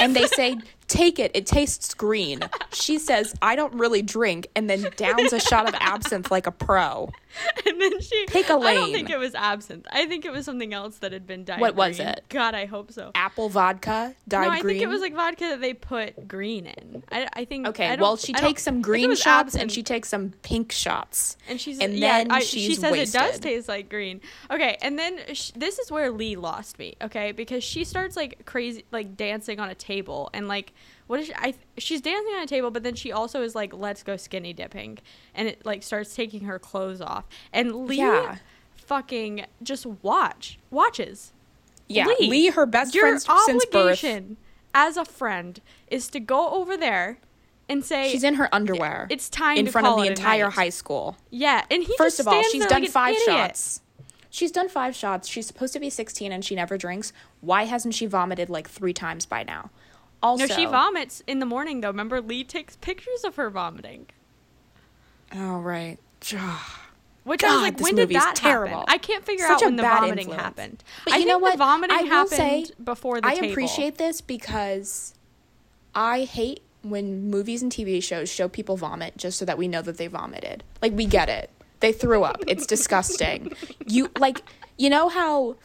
and 0.00 0.14
they 0.14 0.26
say, 0.36 0.58
"Take 0.88 1.18
it. 1.18 1.30
It 1.34 1.46
tastes 1.46 1.94
green." 1.94 2.40
She 2.72 2.98
says, 2.98 3.34
"I 3.40 3.56
don't 3.56 3.74
really 3.74 4.02
drink," 4.02 4.48
and 4.56 4.68
then 4.68 4.90
downs 4.96 5.32
a 5.32 5.40
shot 5.40 5.68
of 5.68 5.74
absinthe 5.80 6.30
like 6.30 6.46
a 6.46 6.52
pro. 6.52 7.10
and 7.66 7.80
then 7.80 8.00
she 8.00 8.26
Pick 8.26 8.48
a 8.48 8.54
I 8.54 8.74
don't 8.74 8.92
think 8.92 9.10
it 9.10 9.18
was 9.18 9.34
absinthe. 9.34 9.86
I 9.90 10.06
think 10.06 10.24
it 10.24 10.32
was 10.32 10.44
something 10.44 10.72
else 10.72 10.98
that 10.98 11.12
had 11.12 11.26
been 11.26 11.44
dyed 11.44 11.60
What 11.60 11.74
was 11.74 12.00
it? 12.00 12.24
God, 12.28 12.54
I 12.54 12.66
hope 12.66 12.90
so. 12.92 13.12
Apple 13.14 13.48
vodka 13.48 14.14
dyed 14.26 14.44
no, 14.46 14.50
I 14.50 14.60
green. 14.60 14.74
think 14.74 14.84
it 14.84 14.88
was 14.88 15.00
like 15.00 15.14
vodka 15.14 15.44
that 15.50 15.60
they 15.60 15.74
put 15.74 16.26
green 16.26 16.66
in. 16.66 17.02
I, 17.10 17.28
I 17.34 17.44
think. 17.44 17.66
Okay, 17.68 17.86
I 17.86 17.96
well, 17.96 18.16
she 18.16 18.34
I 18.34 18.40
takes 18.40 18.62
some 18.62 18.78
I 18.78 18.80
green 18.80 19.14
shots 19.14 19.54
and 19.54 19.70
she 19.70 19.82
takes 19.82 20.08
some 20.08 20.30
pink 20.42 20.72
shots. 20.72 21.36
and 21.48 21.60
she's 21.60 21.78
and 21.78 21.94
yeah, 21.94 22.18
then 22.18 22.30
I, 22.30 22.40
she 22.40 22.74
says 22.74 22.94
it 22.94 23.12
does 23.12 23.38
taste 23.38 23.68
like 23.68 23.88
green. 23.88 24.20
Okay, 24.50 24.76
and 24.80 24.98
then 24.98 25.20
sh- 25.34 25.52
this 25.54 25.78
is 25.78 25.90
where 25.90 26.10
Lee 26.10 26.36
lost 26.36 26.78
me. 26.78 26.96
Okay, 27.02 27.32
because 27.32 27.62
she 27.62 27.84
starts 27.84 28.16
like 28.16 28.44
crazy, 28.46 28.84
like 28.90 29.16
dancing 29.16 29.60
on 29.60 29.68
a 29.68 29.74
table, 29.74 30.30
and 30.32 30.48
like 30.48 30.72
what 31.08 31.18
is 31.20 31.26
she, 31.26 31.34
I? 31.34 31.54
She's 31.76 32.00
dancing 32.00 32.32
on 32.34 32.42
a 32.42 32.46
table, 32.46 32.70
but 32.70 32.84
then 32.84 32.94
she 32.94 33.10
also 33.10 33.42
is 33.42 33.54
like, 33.56 33.74
"Let's 33.74 34.02
go 34.04 34.16
skinny 34.16 34.52
dipping," 34.52 34.98
and 35.34 35.48
it 35.48 35.66
like 35.66 35.82
starts 35.82 36.14
taking 36.14 36.42
her 36.44 36.58
clothes 36.60 37.00
off, 37.00 37.26
and 37.52 37.86
Lee 37.86 37.96
Yeah. 37.96 38.36
fucking 38.76 39.44
just 39.62 39.84
watch 39.86 40.58
watches. 40.70 41.32
Yeah, 41.88 42.06
Lee, 42.06 42.28
Lee, 42.28 42.46
her 42.50 42.66
best 42.66 42.96
friend 42.96 43.20
since 43.20 43.64
birth. 43.64 43.72
Your 43.74 43.80
obligation 43.82 44.36
as 44.74 44.96
a 44.96 45.04
friend 45.04 45.60
is 45.90 46.08
to 46.08 46.20
go 46.20 46.50
over 46.50 46.76
there 46.76 47.18
and 47.68 47.84
say 47.84 48.10
She's 48.10 48.24
in 48.24 48.34
her 48.34 48.48
underwear. 48.54 49.06
it's 49.10 49.28
time 49.30 49.56
in 49.56 49.66
front 49.68 49.86
of 49.86 49.96
the 49.98 50.06
entire 50.06 50.50
high 50.50 50.68
school. 50.68 51.16
Yeah, 51.30 51.64
and 51.70 51.82
he 51.82 51.94
First 51.96 52.20
of 52.20 52.28
all, 52.28 52.42
she's 52.44 52.66
done 52.66 52.82
like 52.82 52.90
five 52.90 53.14
idiot. 53.14 53.26
shots. 53.26 53.80
She's 54.30 54.52
done 54.52 54.68
five 54.68 54.94
shots. 54.94 55.26
She's 55.26 55.46
supposed 55.46 55.72
to 55.72 55.80
be 55.80 55.88
16 55.88 56.30
and 56.32 56.44
she 56.44 56.54
never 56.54 56.76
drinks. 56.76 57.14
Why 57.40 57.64
hasn't 57.64 57.94
she 57.94 58.04
vomited 58.04 58.50
like 58.50 58.68
three 58.68 58.92
times 58.92 59.24
by 59.24 59.42
now? 59.42 59.70
Also, 60.22 60.46
No, 60.46 60.54
she 60.54 60.64
vomits 60.66 61.22
in 61.26 61.38
the 61.38 61.46
morning 61.46 61.80
though. 61.80 61.88
Remember, 61.88 62.20
Lee 62.20 62.44
takes 62.44 62.76
pictures 62.76 63.24
of 63.24 63.36
her 63.36 63.50
vomiting. 63.50 64.06
Oh 65.34 65.58
right. 65.58 65.98
Which 67.24 67.44
I 67.44 67.52
was 67.52 67.62
like, 67.62 67.80
when 67.80 67.94
did 67.94 68.08
that 68.10 68.34
terrible. 68.36 68.78
happen? 68.78 68.84
I 68.94 68.98
can't 68.98 69.24
figure 69.24 69.46
Such 69.46 69.56
out 69.62 69.64
when 69.66 69.76
the 69.76 69.82
vomiting 69.82 70.18
influence. 70.18 70.42
happened. 70.42 70.84
But 71.04 71.14
I 71.14 71.16
you 71.18 71.26
know 71.26 71.38
what? 71.38 71.52
the 71.52 71.58
vomiting 71.58 71.96
I 71.96 72.02
happened 72.02 72.30
say, 72.36 72.66
before 72.82 73.20
the 73.20 73.28
I 73.28 73.34
table. 73.34 73.50
appreciate 73.50 73.98
this 73.98 74.20
because 74.22 75.14
I 75.94 76.20
hate 76.24 76.60
when 76.82 77.28
movies 77.30 77.62
and 77.62 77.70
TV 77.70 78.02
shows 78.02 78.30
show 78.30 78.48
people 78.48 78.76
vomit 78.78 79.16
just 79.18 79.38
so 79.38 79.44
that 79.44 79.58
we 79.58 79.68
know 79.68 79.82
that 79.82 79.98
they 79.98 80.06
vomited. 80.06 80.64
Like 80.80 80.92
we 80.94 81.04
get 81.04 81.28
it. 81.28 81.50
They 81.80 81.92
threw 81.92 82.24
up. 82.24 82.42
It's 82.46 82.66
disgusting. 82.74 83.52
You 83.86 84.10
like 84.18 84.40
you 84.78 84.88
know 84.88 85.08
how 85.10 85.56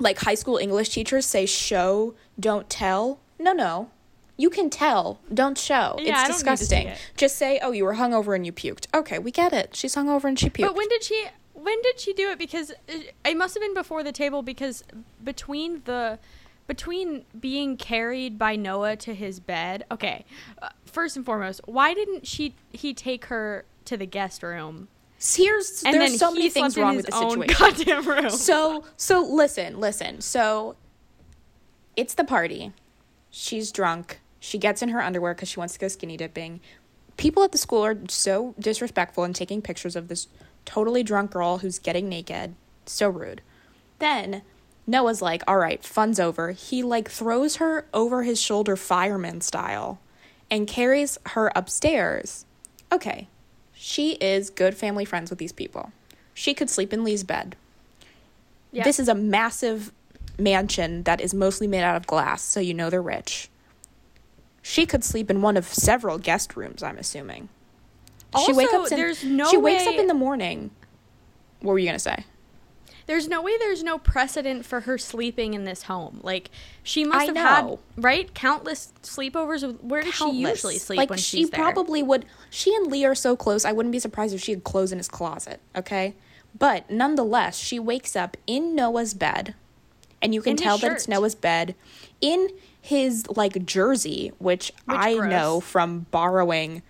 like 0.00 0.18
high 0.18 0.34
school 0.34 0.56
English 0.56 0.88
teachers 0.88 1.24
say 1.24 1.46
show, 1.46 2.14
don't 2.38 2.68
tell? 2.68 3.20
No, 3.40 3.52
no. 3.52 3.90
You 4.36 4.48
can 4.48 4.70
tell, 4.70 5.20
don't 5.32 5.58
show. 5.58 5.96
Yeah, 5.98 6.12
it's 6.26 6.28
don't 6.28 6.28
need 6.28 6.28
to 6.28 6.32
disgusting. 6.32 6.86
it. 6.88 6.98
Just 7.16 7.36
say, 7.36 7.58
"Oh, 7.62 7.72
you 7.72 7.84
were 7.84 7.94
hungover 7.94 8.34
and 8.34 8.46
you 8.46 8.52
puked." 8.52 8.86
Okay, 8.94 9.18
we 9.18 9.30
get 9.30 9.52
it. 9.52 9.76
She's 9.76 9.94
hungover 9.94 10.24
and 10.24 10.38
she 10.38 10.48
puked. 10.48 10.66
But 10.66 10.74
when 10.74 10.88
did 10.88 11.02
she? 11.02 11.26
When 11.52 11.82
did 11.82 12.00
she 12.00 12.14
do 12.14 12.30
it? 12.30 12.38
Because 12.38 12.70
it, 12.88 13.14
it 13.24 13.36
must 13.36 13.54
have 13.54 13.60
been 13.60 13.74
before 13.74 14.02
the 14.02 14.12
table. 14.12 14.40
Because 14.42 14.82
between 15.22 15.82
the 15.84 16.18
between 16.66 17.24
being 17.38 17.76
carried 17.76 18.38
by 18.38 18.54
Noah 18.54 18.94
to 18.96 19.12
his 19.12 19.40
bed. 19.40 19.84
Okay, 19.90 20.24
uh, 20.62 20.68
first 20.86 21.16
and 21.16 21.26
foremost, 21.26 21.60
why 21.66 21.92
didn't 21.92 22.26
she 22.26 22.54
he 22.72 22.94
take 22.94 23.26
her 23.26 23.64
to 23.86 23.96
the 23.96 24.06
guest 24.06 24.42
room? 24.42 24.88
Here's 25.20 25.82
And 25.84 25.94
there's 25.94 26.18
so 26.18 26.30
many 26.30 26.48
things 26.48 26.78
wrong 26.78 26.96
with 26.96 27.06
the 27.06 27.12
situation. 27.12 27.54
goddamn 27.58 28.08
room. 28.08 28.30
so 28.30 28.84
so 28.96 29.20
listen 29.20 29.78
listen 29.78 30.22
so 30.22 30.76
it's 31.94 32.14
the 32.14 32.24
party 32.24 32.72
she's 33.30 33.72
drunk. 33.72 34.20
She 34.38 34.58
gets 34.58 34.82
in 34.82 34.88
her 34.90 35.02
underwear 35.02 35.34
because 35.34 35.48
she 35.48 35.58
wants 35.58 35.74
to 35.74 35.80
go 35.80 35.88
skinny 35.88 36.16
dipping. 36.16 36.60
People 37.16 37.42
at 37.42 37.52
the 37.52 37.58
school 37.58 37.84
are 37.84 37.96
so 38.08 38.54
disrespectful 38.58 39.24
and 39.24 39.34
taking 39.34 39.60
pictures 39.60 39.96
of 39.96 40.08
this 40.08 40.28
totally 40.64 41.02
drunk 41.02 41.30
girl 41.30 41.58
who's 41.58 41.78
getting 41.78 42.08
naked. 42.08 42.54
So 42.86 43.08
rude. 43.08 43.42
Then 43.98 44.42
noah's 44.86 45.20
like 45.20 45.42
all 45.46 45.58
right 45.58 45.84
fun's 45.84 46.18
over. 46.18 46.52
He 46.52 46.82
like 46.82 47.10
throws 47.10 47.56
her 47.56 47.86
over 47.92 48.22
his 48.22 48.40
shoulder 48.40 48.76
fireman 48.76 49.40
style 49.40 50.00
and 50.50 50.66
carries 50.66 51.18
her 51.26 51.52
upstairs. 51.54 52.46
Okay 52.90 53.28
she 53.82 54.12
is 54.16 54.50
good 54.50 54.76
family 54.76 55.06
friends 55.06 55.30
with 55.30 55.38
these 55.38 55.52
people. 55.52 55.90
She 56.34 56.52
could 56.52 56.68
sleep 56.68 56.92
in 56.92 57.02
lee's 57.02 57.24
bed. 57.24 57.56
Yeah. 58.72 58.84
this 58.84 59.00
is 59.00 59.08
a 59.08 59.14
massive 59.14 59.90
mansion 60.40 61.02
that 61.04 61.20
is 61.20 61.32
mostly 61.34 61.66
made 61.66 61.82
out 61.82 61.96
of 61.96 62.06
glass, 62.06 62.42
so 62.42 62.60
you 62.60 62.74
know 62.74 62.90
they're 62.90 63.02
rich. 63.02 63.48
She 64.62 64.86
could 64.86 65.04
sleep 65.04 65.30
in 65.30 65.42
one 65.42 65.56
of 65.56 65.66
several 65.66 66.18
guest 66.18 66.56
rooms, 66.56 66.82
I'm 66.82 66.98
assuming. 66.98 67.48
she 68.44 68.52
wakes 68.52 68.72
up 68.72 68.90
in, 68.92 68.98
there's 68.98 69.24
no 69.24 69.48
She 69.50 69.56
wakes 69.56 69.86
up 69.86 69.94
in 69.94 70.06
the 70.06 70.14
morning. 70.14 70.70
What 71.60 71.72
were 71.72 71.78
you 71.78 71.86
going 71.86 71.96
to 71.96 71.98
say? 71.98 72.24
There's 73.06 73.26
no 73.26 73.42
way 73.42 73.58
there's 73.58 73.82
no 73.82 73.98
precedent 73.98 74.64
for 74.64 74.80
her 74.80 74.96
sleeping 74.96 75.54
in 75.54 75.64
this 75.64 75.84
home. 75.84 76.20
Like 76.22 76.48
she 76.84 77.02
must 77.04 77.22
I 77.22 77.24
have 77.24 77.34
know. 77.34 77.42
had 77.96 78.04
right 78.04 78.32
countless 78.34 78.92
sleepovers. 79.02 79.66
with- 79.66 79.82
Where 79.82 80.02
does 80.02 80.14
she 80.14 80.30
usually 80.30 80.78
sleep 80.78 80.98
like 80.98 81.10
when 81.10 81.18
she 81.18 81.38
she's 81.38 81.50
there? 81.50 81.60
probably 81.60 82.04
would 82.04 82.24
she 82.50 82.72
and 82.76 82.86
Lee 82.86 83.04
are 83.04 83.16
so 83.16 83.34
close 83.34 83.64
i 83.64 83.72
wouldn't 83.72 83.90
be 83.90 83.98
surprised 83.98 84.32
if 84.32 84.40
she 84.40 84.52
had 84.52 84.62
clothes 84.62 84.92
in 84.92 84.98
his 84.98 85.08
closet 85.08 85.60
okay 85.74 86.14
but 86.56 86.88
nonetheless 86.88 87.56
she 87.58 87.80
wakes 87.80 88.14
up 88.14 88.36
in 88.46 88.76
noah's 88.76 89.12
bed 89.14 89.54
and 90.22 90.34
you 90.34 90.42
can 90.42 90.52
In 90.52 90.56
tell 90.56 90.78
that 90.78 90.92
it's 90.92 91.08
noah's 91.08 91.34
bed 91.34 91.74
in 92.20 92.48
his 92.80 93.26
like 93.36 93.64
jersey 93.66 94.32
which, 94.38 94.72
Which 94.84 94.98
i 94.98 95.14
gross. 95.16 95.30
know 95.30 95.60
from 95.60 96.06
borrowing 96.10 96.82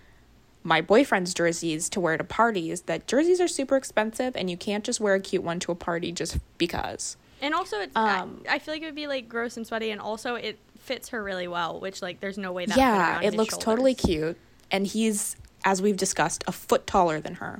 my 0.63 0.79
boyfriend's 0.81 1.33
jerseys 1.33 1.89
to 1.89 1.99
wear 1.99 2.17
to 2.17 2.23
parties 2.23 2.81
that 2.83 3.07
jerseys 3.07 3.41
are 3.41 3.47
super 3.47 3.75
expensive 3.75 4.35
and 4.35 4.49
you 4.49 4.57
can't 4.57 4.83
just 4.83 4.99
wear 4.99 5.15
a 5.15 5.19
cute 5.19 5.43
one 5.43 5.59
to 5.61 5.71
a 5.71 5.75
party 5.75 6.11
just 6.11 6.37
because 6.57 7.17
And 7.41 7.53
also, 7.55 7.79
it's 7.79 7.95
Um, 7.95 8.43
I, 8.47 8.59
feel 8.59 8.75
like 8.75 8.83
it 8.83 8.85
would 8.85 8.93
be 8.95 9.07
like 9.07 9.27
gross 9.27 9.57
and 9.57 9.65
sweaty, 9.65 9.89
and 9.89 9.99
also 9.99 10.35
it 10.35 10.59
fits 10.77 11.09
her 11.09 11.23
really 11.23 11.47
well. 11.47 11.79
Which 11.79 11.99
like, 12.03 12.19
there's 12.19 12.37
no 12.37 12.51
way 12.51 12.67
that. 12.67 12.77
yeah 12.77 13.19
it 13.21 13.33
looks 13.33 13.57
totally 13.57 13.95
cute 13.95 14.37
and 14.69 14.85
he's 14.85 15.35
as 15.65 15.81
we've 15.81 15.97
discussed 15.97 16.43
a 16.47 16.51
foot 16.51 16.85
taller 16.85 17.19
than 17.19 17.35
her 17.35 17.59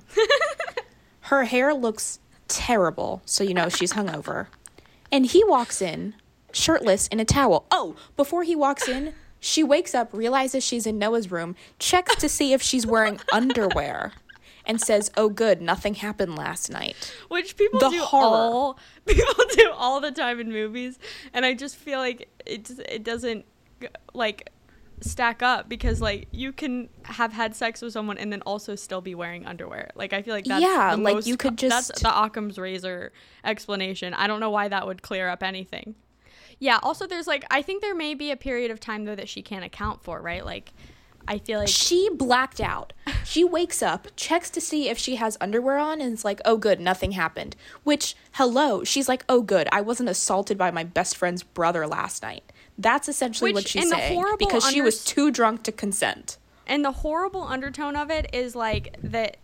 her 1.22 1.43
hair 1.45 1.74
looks 1.74 2.19
terrible 2.47 3.22
so 3.26 3.43
you 3.43 3.53
know 3.55 3.69
she's 3.69 3.93
hungover 3.93 4.47
and 5.12 5.28
he 5.28 5.43
walks 5.45 5.82
in 5.82 6.14
shirtless 6.51 7.07
in 7.07 7.20
a 7.20 7.26
towel 7.26 7.66
oh 7.72 7.95
before 8.18 8.43
he 8.43 8.55
walks 8.55 8.88
in 8.88 9.14
she 9.39 9.64
wakes 9.64 9.95
up 9.95 10.09
realizes 10.14 10.64
she's 10.64 10.86
in 10.86 10.97
noah's 10.99 11.32
room 11.32 11.55
checks 11.80 12.16
to 12.16 12.28
see 12.30 12.53
if 12.53 12.62
she's 12.62 12.86
wearing 12.86 13.20
underwear 13.34 14.12
and 14.66 14.80
says 14.82 15.09
oh 15.18 15.30
good 15.30 15.62
nothing 15.62 15.95
happened 15.95 16.36
last 16.38 16.70
night 16.70 17.14
Which 17.30 17.55
people 17.57 17.80
The 17.80 17.89
do 17.89 18.01
horror. 18.01 18.26
all 18.26 18.80
people 19.05 19.43
do 19.55 19.72
all 19.72 19.99
the 20.01 20.12
time 20.12 20.39
in 20.39 20.51
movies, 20.51 20.99
and 21.34 21.45
I 21.45 21.53
just 21.55 21.76
feel 21.76 21.99
like 21.99 22.30
it 22.45 22.70
it 22.88 23.03
doesn't 23.03 23.45
like 24.14 24.49
stack 25.04 25.41
up 25.41 25.68
because 25.70 26.02
like 26.02 26.28
you 26.32 26.52
can 26.54 26.89
have 27.04 27.34
had 27.34 27.56
sex 27.56 27.82
with 27.82 27.93
someone 27.93 28.18
and 28.18 28.32
then 28.32 28.41
also 28.43 28.76
still 28.76 29.02
be 29.02 29.16
wearing 29.16 29.45
underwear. 29.45 29.91
Like 29.95 30.14
I 30.14 30.22
feel 30.22 30.34
like 30.34 30.45
that's 30.45 30.62
Yeah, 30.64 30.95
the 30.95 31.02
like, 31.02 31.16
most 31.16 31.28
you 31.28 31.38
could 31.38 31.58
co- 31.58 31.70
that's 31.70 31.88
just- 31.89 32.04
the 32.04 32.24
Occam's 32.24 32.58
razor 32.58 33.12
explanation. 33.43 34.14
I 34.14 34.28
don't 34.28 34.39
know 34.39 34.49
why 34.49 34.68
that 34.68 34.86
would 34.88 35.02
clear 35.02 35.30
up 35.30 35.43
anything. 35.43 35.95
Yeah. 36.60 36.80
Also, 36.84 37.08
there's 37.08 37.28
like 37.28 37.43
I 37.49 37.62
think 37.62 37.82
there 37.82 37.95
may 37.95 38.14
be 38.14 38.32
a 38.32 38.38
period 38.38 38.72
of 38.72 38.80
time 38.80 39.06
though 39.06 39.16
that 39.16 39.30
she 39.30 39.41
can't 39.41 39.66
account 39.66 40.04
for, 40.04 40.22
right? 40.22 40.45
Like 40.45 40.74
I 41.28 41.38
feel 41.38 41.60
like 41.60 41.68
she 41.68 42.10
blacked 42.16 42.60
out. 42.60 42.93
She 43.24 43.43
wakes 43.58 43.84
up, 43.84 44.08
checks 44.16 44.49
to 44.52 44.60
see 44.62 44.89
if 44.89 44.97
she 44.97 45.18
has 45.18 45.38
underwear 45.39 45.78
on, 45.78 46.02
and 46.02 46.12
it's 46.14 46.26
like, 46.26 46.41
oh, 46.45 46.58
good, 46.58 46.80
nothing 46.80 47.12
happened. 47.12 47.56
Which, 47.84 48.16
hello, 48.34 48.84
she's 48.84 49.08
like, 49.08 49.24
oh, 49.30 49.43
good, 49.43 49.70
I 49.72 49.82
wasn't 49.82 50.10
assaulted 50.10 50.58
by 50.58 50.72
my 50.72 50.84
best 50.84 51.16
friend's 51.16 51.43
brother 51.43 51.86
last 51.86 52.24
night. 52.24 52.52
That's 52.82 53.07
essentially 53.07 53.51
Which- 53.53 53.63
what 53.65 53.67
she's 53.69 53.89
saying 53.89 54.23
because 54.39 54.67
she 54.69 54.82
was 54.82 55.03
too 55.03 55.32
drunk 55.32 55.63
to 55.63 55.71
consent. 55.71 56.38
And 56.67 56.84
the 56.86 56.91
horrible 56.91 57.43
undertone 57.43 57.95
of 57.95 58.09
it 58.09 58.29
is 58.34 58.55
like 58.55 58.95
that 59.03 59.38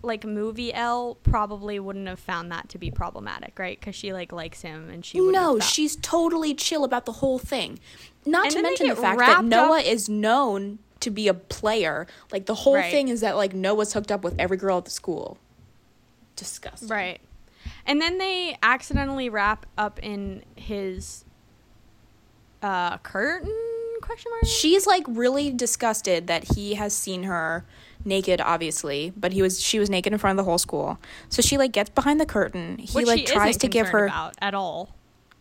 like 0.00 0.24
movie 0.24 0.72
Elle 0.72 1.16
probably 1.24 1.80
wouldn't 1.80 2.06
have 2.06 2.20
found 2.20 2.52
that 2.52 2.68
to 2.68 2.78
be 2.78 2.88
problematic, 2.88 3.58
right? 3.58 3.80
Cuz 3.80 3.96
she 3.96 4.12
like 4.12 4.30
likes 4.30 4.62
him 4.62 4.88
and 4.90 5.04
she 5.04 5.18
No, 5.20 5.58
she's 5.58 5.96
totally 5.96 6.54
chill 6.54 6.84
about 6.84 7.04
the 7.04 7.12
whole 7.14 7.38
thing. 7.40 7.80
Not 8.24 8.46
And 8.46 8.54
to 8.54 8.62
mention 8.62 8.88
the 8.88 8.94
fact 8.96 9.18
that 9.18 9.44
Noah 9.44 9.80
up- 9.80 9.84
is 9.84 10.08
known 10.08 10.78
to 11.00 11.10
be 11.10 11.26
a 11.26 11.34
player. 11.34 12.06
Like 12.30 12.46
the 12.46 12.54
whole 12.54 12.74
Right. 12.76 12.90
thing 12.92 13.08
is 13.08 13.20
that 13.22 13.36
like 13.36 13.54
Noah's 13.54 13.92
hooked 13.92 14.12
up 14.12 14.22
with 14.22 14.36
every 14.38 14.56
girl 14.56 14.78
at 14.78 14.84
the 14.84 14.90
school. 14.92 15.36
Disgusting. 16.36 16.88
right. 16.88 17.20
And 17.84 18.00
then 18.00 18.18
they 18.18 18.56
accidentally 18.62 19.28
wrap 19.28 19.66
up 19.76 19.98
in 20.00 20.44
his 20.54 21.24
uh 22.62 22.98
curtain 22.98 23.54
question 24.00 24.30
mark? 24.32 24.44
she's 24.46 24.86
like 24.86 25.04
really 25.06 25.50
disgusted 25.50 26.26
that 26.28 26.54
he 26.54 26.74
has 26.74 26.94
seen 26.94 27.24
her 27.24 27.64
naked, 28.04 28.40
obviously, 28.40 29.12
but 29.16 29.32
he 29.32 29.42
was 29.42 29.60
she 29.60 29.78
was 29.78 29.90
naked 29.90 30.12
in 30.12 30.18
front 30.18 30.38
of 30.38 30.44
the 30.44 30.48
whole 30.48 30.58
school. 30.58 30.98
So 31.28 31.42
she 31.42 31.58
like 31.58 31.72
gets 31.72 31.90
behind 31.90 32.20
the 32.20 32.26
curtain. 32.26 32.78
He 32.78 32.94
Which 32.94 33.06
like 33.06 33.26
tries 33.26 33.56
to 33.58 33.68
give 33.68 33.88
her 33.88 34.06
about 34.06 34.34
at 34.40 34.54
all. 34.54 34.94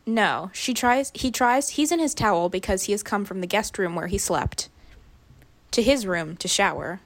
no. 0.05 0.49
She 0.53 0.73
tries. 0.73 1.11
He 1.13 1.31
tries. 1.31 1.69
He's 1.69 1.91
in 1.91 1.99
his 1.99 2.13
towel 2.13 2.49
because 2.49 2.83
he 2.83 2.91
has 2.93 3.03
come 3.03 3.25
from 3.25 3.41
the 3.41 3.47
guest 3.47 3.77
room 3.77 3.95
where 3.95 4.07
he 4.07 4.17
slept 4.17 4.69
to 5.71 5.81
his 5.83 6.05
room 6.07 6.35
to 6.37 6.47
shower. 6.47 6.99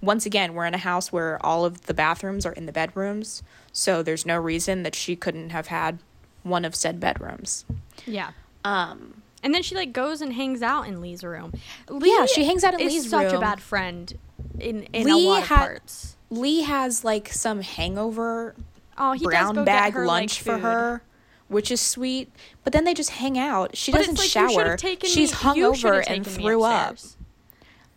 Once 0.00 0.26
again, 0.26 0.54
we're 0.54 0.66
in 0.66 0.74
a 0.74 0.78
house 0.78 1.10
where 1.12 1.44
all 1.44 1.64
of 1.64 1.82
the 1.86 1.94
bathrooms 1.94 2.44
are 2.44 2.52
in 2.52 2.66
the 2.66 2.72
bedrooms, 2.72 3.42
so 3.72 4.02
there's 4.02 4.26
no 4.26 4.36
reason 4.36 4.82
that 4.82 4.94
she 4.94 5.16
couldn't 5.16 5.50
have 5.50 5.68
had 5.68 5.98
one 6.42 6.64
of 6.64 6.74
said 6.74 7.00
bedrooms. 7.00 7.64
Yeah. 8.06 8.32
Um, 8.64 9.22
And 9.44 9.54
then 9.54 9.62
she 9.62 9.74
like 9.76 9.92
goes 9.92 10.20
and 10.22 10.32
hangs 10.32 10.62
out 10.62 10.88
in 10.88 11.00
Lee's 11.00 11.22
room. 11.22 11.52
Lee 11.88 12.10
Yeah, 12.18 12.26
she 12.26 12.44
hangs 12.44 12.64
out 12.64 12.74
in 12.74 12.80
lee's 12.80 12.88
is 12.88 13.02
Lee's 13.04 13.10
such 13.10 13.32
a 13.32 13.38
bad 13.38 13.60
friend 13.60 14.12
in 14.58 14.84
in 14.84 15.04
Lee 15.04 15.26
a 15.26 15.28
lot 15.28 15.42
of 15.42 15.48
had- 15.48 15.58
parts. 15.58 16.16
Lee 16.30 16.62
has 16.62 17.04
like 17.04 17.28
some 17.28 17.60
hangover 17.60 18.56
Oh, 18.98 19.12
he 19.12 19.24
brown 19.24 19.64
bag 19.64 19.92
her, 19.92 20.06
like, 20.06 20.20
lunch 20.22 20.40
for 20.40 20.54
food. 20.54 20.62
her, 20.62 21.02
which 21.48 21.70
is 21.70 21.80
sweet. 21.80 22.32
But 22.64 22.72
then 22.72 22.84
they 22.84 22.94
just 22.94 23.10
hang 23.10 23.38
out. 23.38 23.76
She 23.76 23.92
But 23.92 23.98
doesn't 23.98 24.18
like, 24.18 24.28
shower. 24.28 24.78
She's 24.78 25.30
me- 25.32 25.36
hung 25.36 25.56
you 25.56 25.66
over 25.66 26.00
and 26.00 26.26
threw 26.26 26.62
up. 26.62 26.96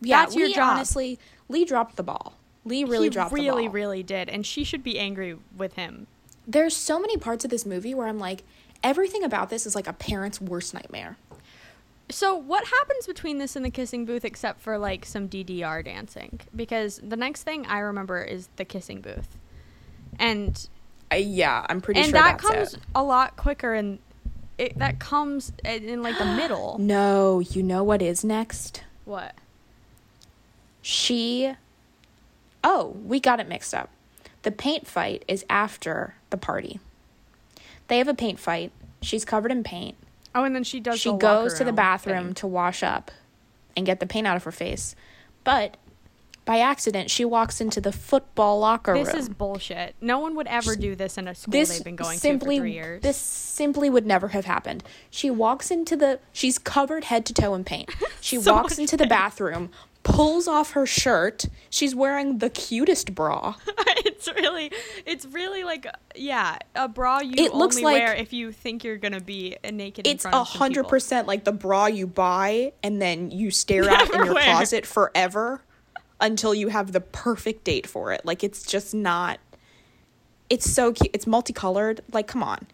Yeah, 0.01 0.21
That's 0.23 0.35
your 0.35 0.47
Lee, 0.49 0.53
job. 0.53 0.75
Honestly, 0.75 1.17
Lee 1.49 1.65
dropped 1.65 1.95
the 1.95 2.03
ball. 2.03 2.33
Lee 2.65 2.83
really 2.83 3.05
he 3.05 3.09
dropped 3.09 3.31
really, 3.31 3.63
the 3.63 3.69
ball. 3.69 3.73
really 3.75 4.03
did, 4.03 4.27
and 4.29 4.45
she 4.45 4.63
should 4.63 4.83
be 4.83 4.99
angry 4.99 5.37
with 5.55 5.73
him. 5.73 6.07
There's 6.45 6.75
so 6.75 6.99
many 6.99 7.15
parts 7.17 7.45
of 7.45 7.49
this 7.51 7.65
movie 7.65 7.93
where 7.95 8.07
I'm 8.07 8.19
like, 8.19 8.43
everything 8.83 9.23
about 9.23 9.49
this 9.49 9.65
is 9.65 9.73
like 9.75 9.87
a 9.87 9.93
parent's 9.93 10.41
worst 10.41 10.73
nightmare. 10.73 11.17
So, 12.09 12.35
what 12.35 12.65
happens 12.67 13.05
between 13.05 13.37
this 13.37 13.55
and 13.57 13.65
the 13.65 13.69
kissing 13.69 14.05
booth 14.05 14.23
except 14.23 14.61
for 14.61 14.77
like 14.77 15.05
some 15.05 15.27
DDR 15.27 15.83
dancing? 15.83 16.39
Because 16.55 17.01
the 17.03 17.17
next 17.17 17.43
thing 17.43 17.65
I 17.65 17.79
remember 17.79 18.21
is 18.23 18.47
the 18.55 18.63
kissing 18.65 19.01
booth, 19.01 19.37
and 20.17 20.67
Uh, 21.11 21.15
yeah, 21.17 21.65
I'm 21.69 21.81
pretty 21.81 22.01
sure. 22.01 22.05
and 22.05 22.11
sure 22.15 22.21
that 22.21 22.39
comes 22.39 22.73
it. 22.75 22.79
a 22.95 23.03
lot 23.03 23.35
quicker, 23.35 23.73
and 23.73 23.99
it, 24.57 24.77
that 24.79 24.99
comes 24.99 25.51
in, 25.65 25.83
in 25.83 26.01
like 26.01 26.17
the 26.17 26.25
middle. 26.37 26.77
No, 26.79 27.39
you 27.39 27.61
know 27.61 27.83
what 27.83 28.01
is 28.01 28.23
next? 28.23 28.83
What? 29.03 29.35
She. 30.81 31.53
Oh, 32.63 32.95
we 33.05 33.19
got 33.19 33.39
it 33.39 33.47
mixed 33.49 33.73
up. 33.73 33.89
The 34.43 34.51
paint 34.51 34.87
fight 34.87 35.23
is 35.27 35.45
after 35.49 36.15
the 36.29 36.37
party. 36.37 36.79
They 37.89 37.97
have 37.97 38.07
a 38.07 38.13
paint 38.13 38.39
fight. 38.39 38.71
She's 39.01 39.25
covered 39.25 39.51
in 39.51 39.63
paint. 39.63 39.95
Oh, 40.37 40.43
and 40.43 40.55
then 40.55 40.63
she 40.63 40.79
does. 40.79 40.99
she 40.99 41.11
goes 41.11 41.55
to 41.55 41.63
the 41.63 41.73
bathroom 41.73 42.25
thing. 42.25 42.33
to 42.35 42.47
wash 42.47 42.83
up 42.83 43.11
and 43.75 43.85
get 43.85 43.99
the 43.99 44.05
paint 44.05 44.27
out 44.27 44.35
of 44.37 44.43
her 44.43 44.51
face. 44.51 44.95
But 45.43 45.77
by 46.45 46.59
accident, 46.59 47.09
she 47.09 47.25
walks 47.25 47.59
into 47.59 47.81
the 47.81 47.91
football 47.91 48.59
locker 48.59 48.93
This 48.93 49.07
room. 49.07 49.15
This 49.17 49.23
is 49.25 49.29
bullshit. 49.29 49.95
No 49.99 50.19
one 50.19 50.35
would 50.35 50.47
ever 50.47 50.75
do 50.75 50.95
this 50.95 51.17
in 51.17 51.27
a 51.27 51.35
school 51.35 51.51
this 51.51 51.69
they've 51.69 51.83
been 51.83 51.95
going 51.97 52.17
simply 52.17 52.55
to 52.55 52.59
for 52.59 52.63
three 52.63 52.73
years. 52.73 53.01
this 53.01 53.17
simply 53.17 53.89
would 53.89 54.05
never 54.05 54.29
have 54.29 54.45
happened. 54.45 54.83
She 55.09 55.29
walks 55.29 55.71
into 55.71 55.97
the 55.97 56.19
she's 56.31 56.57
covered 56.57 57.03
head 57.05 57.25
to 57.25 57.33
toe 57.33 57.53
in 57.53 57.63
paint. 57.65 57.89
She 58.21 58.37
So 58.37 58.53
walks 58.53 58.77
into 58.77 58.95
the 58.97 59.07
bathroom, 59.07 59.69
pulls 60.15 60.47
off 60.47 60.71
her 60.71 60.85
shirt. 60.85 61.45
She's 61.69 61.93
wearing 61.93 62.37
the 62.39 62.49
cutest 62.49 63.13
bra. 63.13 63.55
it's 64.05 64.27
really, 64.27 64.71
it's 65.05 65.25
really 65.25 65.63
like, 65.63 65.85
yeah, 66.15 66.57
a 66.75 66.87
bra 66.87 67.19
you 67.19 67.33
It 67.37 67.53
looks 67.53 67.79
like- 67.79 67.93
wear 67.93 68.13
if 68.15 68.33
you 68.33 68.51
think 68.51 68.83
you're 68.83 68.97
gonna 68.97 69.21
be 69.21 69.57
naked. 69.71 70.07
It's 70.07 70.25
in 70.25 70.31
front 70.31 70.35
a 70.35 70.43
hundred 70.57 70.87
percent 70.87 71.27
like 71.27 71.43
the 71.43 71.51
bra 71.51 71.87
you 71.87 72.07
buy 72.07 72.73
and 72.81 73.01
then 73.01 73.31
you 73.31 73.51
stare 73.51 73.89
at 73.89 74.09
in 74.09 74.23
your 74.25 74.33
wear. 74.33 74.43
closet 74.43 74.85
forever 74.85 75.61
until 76.19 76.53
you 76.55 76.69
have 76.69 76.93
the 76.93 77.01
perfect 77.01 77.63
date 77.63 77.85
for 77.87 78.11
it. 78.11 78.25
Like 78.25 78.43
it's 78.43 78.65
just 78.65 78.93
not. 78.93 79.39
It's 80.49 80.69
so 80.69 80.93
cute. 80.93 81.11
It's 81.13 81.27
multicolored. 81.27 82.01
Like 82.11 82.27
come 82.27 82.41
on. 82.43 82.67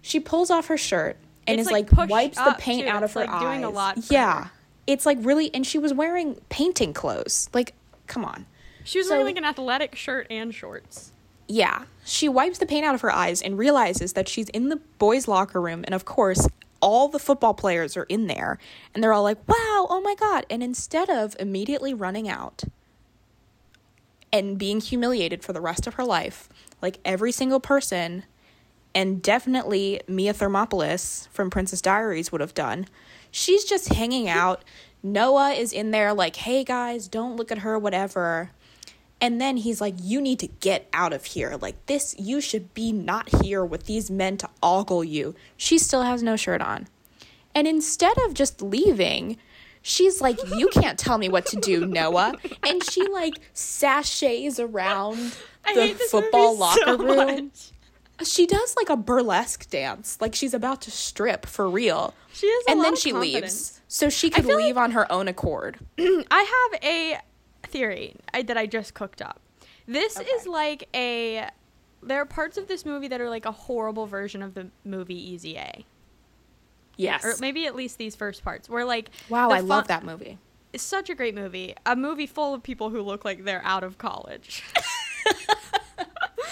She 0.00 0.20
pulls 0.20 0.50
off 0.50 0.66
her 0.68 0.76
shirt 0.78 1.16
and 1.46 1.58
It's, 1.60 1.68
is 1.68 1.72
like, 1.72 1.92
like, 1.92 2.08
wipes 2.08 2.38
the 2.38 2.54
paint 2.58 2.84
too. 2.86 2.88
out 2.90 3.02
of 3.02 3.10
It's, 3.10 3.14
her 3.14 3.20
like, 3.20 3.30
eyes. 3.30 3.64
a 3.64 3.68
lot 3.68 4.02
for 4.04 4.12
yeah, 4.14 4.44
her. 4.44 4.50
It's 4.92 5.06
like 5.06 5.18
really, 5.20 5.52
and 5.54 5.66
she 5.66 5.78
was 5.78 5.92
wearing 5.92 6.40
painting 6.48 6.92
clothes. 6.92 7.48
Like 7.52 7.74
come 8.06 8.24
on. 8.24 8.46
She 8.84 8.98
was 8.98 9.08
So- 9.08 9.14
wearing 9.14 9.26
like 9.26 9.36
an 9.36 9.44
athletic 9.44 9.94
shirt 9.96 10.26
and 10.30 10.54
shorts. 10.54 11.12
Yeah. 11.48 11.84
She 12.04 12.28
wipes 12.28 12.58
the 12.58 12.66
paint 12.66 12.84
out 12.86 12.94
of 12.94 13.00
her 13.02 13.10
eyes 13.10 13.42
and 13.42 13.58
realizes 13.58 14.12
that 14.14 14.28
she's 14.28 14.48
in 14.50 14.68
the 14.68 14.76
boys' 14.98 15.28
locker 15.28 15.60
room. 15.60 15.82
And 15.84 15.94
of 15.94 16.04
course, 16.04 16.48
all 16.80 17.08
the 17.08 17.18
football 17.18 17.54
players 17.54 17.96
are 17.96 18.04
in 18.04 18.26
there. 18.26 18.58
And 18.94 19.02
they're 19.02 19.12
all 19.12 19.22
like, 19.22 19.38
wow, 19.48 19.86
oh 19.90 20.00
my 20.02 20.14
God. 20.14 20.46
And 20.50 20.62
instead 20.62 21.08
of 21.10 21.36
immediately 21.38 21.94
running 21.94 22.28
out 22.28 22.62
and 24.32 24.56
being 24.58 24.80
humiliated 24.80 25.42
for 25.44 25.52
the 25.52 25.60
rest 25.60 25.86
of 25.86 25.94
her 25.94 26.04
life, 26.04 26.48
like 26.80 26.98
every 27.04 27.32
single 27.32 27.60
person, 27.60 28.24
and 28.94 29.22
definitely 29.22 30.00
Mia 30.08 30.32
Thermopolis 30.34 31.28
from 31.28 31.50
Princess 31.50 31.80
Diaries 31.80 32.32
would 32.32 32.40
have 32.40 32.54
done, 32.54 32.86
she's 33.32 33.64
just 33.64 33.92
hanging 33.92 34.28
out. 34.28 34.62
Noah 35.02 35.50
is 35.50 35.72
in 35.72 35.90
there, 35.90 36.14
like, 36.14 36.36
hey 36.36 36.62
guys, 36.62 37.08
don't 37.08 37.34
look 37.36 37.50
at 37.50 37.58
her, 37.58 37.76
whatever. 37.76 38.52
And 39.20 39.40
then 39.40 39.56
he's 39.56 39.80
like, 39.80 39.94
You 39.98 40.20
need 40.20 40.38
to 40.40 40.48
get 40.48 40.88
out 40.92 41.12
of 41.12 41.24
here. 41.24 41.56
Like, 41.60 41.86
this, 41.86 42.14
you 42.18 42.40
should 42.40 42.74
be 42.74 42.92
not 42.92 43.42
here 43.42 43.64
with 43.64 43.84
these 43.86 44.10
men 44.10 44.36
to 44.38 44.48
ogle 44.62 45.02
you. 45.04 45.34
She 45.56 45.78
still 45.78 46.02
has 46.02 46.22
no 46.22 46.36
shirt 46.36 46.60
on. 46.60 46.88
And 47.54 47.66
instead 47.68 48.16
of 48.26 48.34
just 48.34 48.62
leaving, 48.62 49.36
she's 49.80 50.20
like, 50.20 50.38
You 50.56 50.68
can't 50.68 50.98
tell 50.98 51.18
me 51.18 51.28
what 51.28 51.46
to 51.46 51.56
do, 51.56 51.86
Noah. 51.86 52.34
And 52.64 52.82
she 52.84 53.06
like 53.08 53.34
sashays 53.54 54.58
around 54.58 55.36
the 55.74 55.94
football 56.10 56.56
locker 56.56 56.80
so 56.84 56.96
room. 56.98 57.16
much. 57.46 57.71
She 58.24 58.46
does 58.46 58.74
like 58.76 58.88
a 58.88 58.96
burlesque 58.96 59.68
dance, 59.70 60.18
like 60.20 60.34
she's 60.34 60.54
about 60.54 60.80
to 60.82 60.90
strip 60.90 61.46
for 61.46 61.68
real. 61.68 62.14
She 62.32 62.46
a 62.68 62.70
and 62.70 62.82
then 62.82 62.96
she 62.96 63.12
leaves. 63.12 63.80
So 63.88 64.08
she 64.08 64.30
could 64.30 64.46
leave 64.46 64.76
on 64.78 64.92
her 64.92 65.10
own 65.10 65.28
accord. 65.28 65.78
I 65.98 66.70
have 66.72 66.82
a 66.84 67.18
theory 67.68 68.16
I, 68.32 68.42
that 68.42 68.56
I 68.56 68.66
just 68.66 68.94
cooked 68.94 69.20
up. 69.22 69.40
This 69.86 70.16
Okay. 70.18 70.28
is 70.30 70.46
like 70.46 70.88
a. 70.94 71.48
There 72.02 72.20
are 72.20 72.26
parts 72.26 72.56
of 72.58 72.66
this 72.68 72.84
movie 72.84 73.08
that 73.08 73.20
are 73.20 73.28
like 73.30 73.44
a 73.46 73.52
horrible 73.52 74.06
version 74.06 74.42
of 74.42 74.54
the 74.54 74.68
movie 74.84 75.14
Easy 75.32 75.56
A, 75.56 75.84
Yes. 76.96 77.24
or 77.24 77.34
maybe 77.40 77.66
at 77.66 77.76
least 77.76 77.96
these 77.98 78.16
first 78.16 78.42
parts, 78.42 78.68
where 78.68 78.84
like 78.84 79.10
wow, 79.28 79.50
I 79.50 79.60
love 79.60 79.88
that 79.88 80.04
movie. 80.04 80.38
It's 80.72 80.82
such 80.82 81.10
a 81.10 81.14
great 81.14 81.34
movie. 81.34 81.74
A 81.84 81.94
movie 81.94 82.26
full 82.26 82.54
of 82.54 82.62
people 82.62 82.90
who 82.90 83.02
look 83.02 83.24
like 83.24 83.44
they're 83.44 83.62
out 83.64 83.84
of 83.84 83.98
college. 83.98 84.62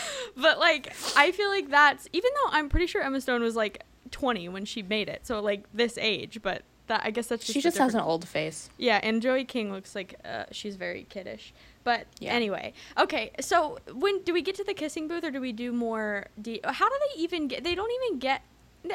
but 0.36 0.59
like 0.59 0.92
I 1.16 1.32
feel 1.32 1.48
like 1.48 1.70
that's 1.70 2.09
even 2.12 2.30
though 2.44 2.51
I'm 2.53 2.68
pretty 2.68 2.86
sure 2.86 3.03
Emma 3.03 3.20
Stone 3.20 3.42
was 3.42 3.57
like 3.57 3.82
20 4.11 4.48
when 4.48 4.64
she 4.64 4.82
made 4.82 5.09
it. 5.09 5.26
So 5.26 5.40
like 5.40 5.64
this 5.72 5.96
age, 5.98 6.40
but 6.42 6.62
that 6.88 7.03
I 7.05 7.11
guess 7.11 7.28
that's 7.28 7.44
just 7.46 7.55
She 7.55 7.61
just 7.61 7.78
has 7.78 7.94
an 7.94 8.01
old 8.01 8.26
face. 8.26 8.68
Yeah, 8.76 8.98
and 9.03 9.22
Joey 9.22 9.44
King 9.44 9.72
looks 9.72 9.94
like 9.94 10.14
uh, 10.24 10.44
she's 10.51 10.76
very 10.76 11.07
kiddish. 11.09 11.53
But 11.84 12.07
Yeah. 12.18 12.32
anyway, 12.32 12.72
okay. 12.98 13.30
So 13.40 13.78
when 13.94 14.22
do 14.22 14.32
we 14.32 14.42
get 14.42 14.55
to 14.57 14.64
the 14.64 14.74
kissing 14.74 15.07
booth, 15.09 15.24
or 15.24 15.30
do 15.30 15.40
we 15.40 15.53
do 15.53 15.72
more? 15.72 16.26
De- 16.40 16.61
How 16.64 16.88
do 16.88 16.94
they 17.14 17.22
even 17.22 17.46
get? 17.48 17.62
They 17.64 17.74
don't 17.74 17.90
even 18.05 18.18
get. 18.18 18.42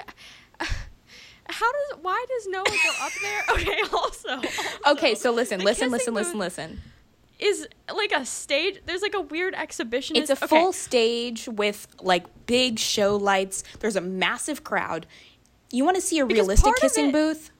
How 1.48 1.72
does? 1.72 2.00
Why 2.02 2.26
does 2.28 2.48
Noah 2.48 2.64
go 2.66 3.06
up 3.06 3.12
there? 3.22 3.42
Okay. 3.52 3.82
Also. 3.94 4.30
also, 4.30 4.50
Okay, 4.88 5.16
so 5.16 5.32
listen, 5.32 5.62
listen, 5.62 5.92
listen, 5.92 6.14
listen, 6.14 6.34
booth 6.34 6.40
listen. 6.42 6.82
Is 7.38 7.68
like 7.94 8.12
a 8.14 8.26
stage. 8.26 8.82
There's 8.86 9.02
like 9.02 9.14
a 9.14 9.20
weird 9.22 9.54
exhibition. 9.56 10.16
It's 10.16 10.30
a 10.30 10.34
okay, 10.34 10.48
full 10.48 10.72
stage 10.74 11.48
with 11.50 11.88
like 12.02 12.26
big 12.46 12.80
show 12.80 13.18
lights. 13.18 13.64
There's 13.80 13.96
a 13.98 14.02
massive 14.02 14.64
crowd. 14.64 15.06
You 15.72 15.84
want 15.84 15.96
to 15.96 16.02
see 16.02 16.20
a 16.20 16.26
Because 16.26 16.40
realistic 16.42 16.76
kissing 16.78 17.08
it- 17.08 17.12
booth? 17.14 17.52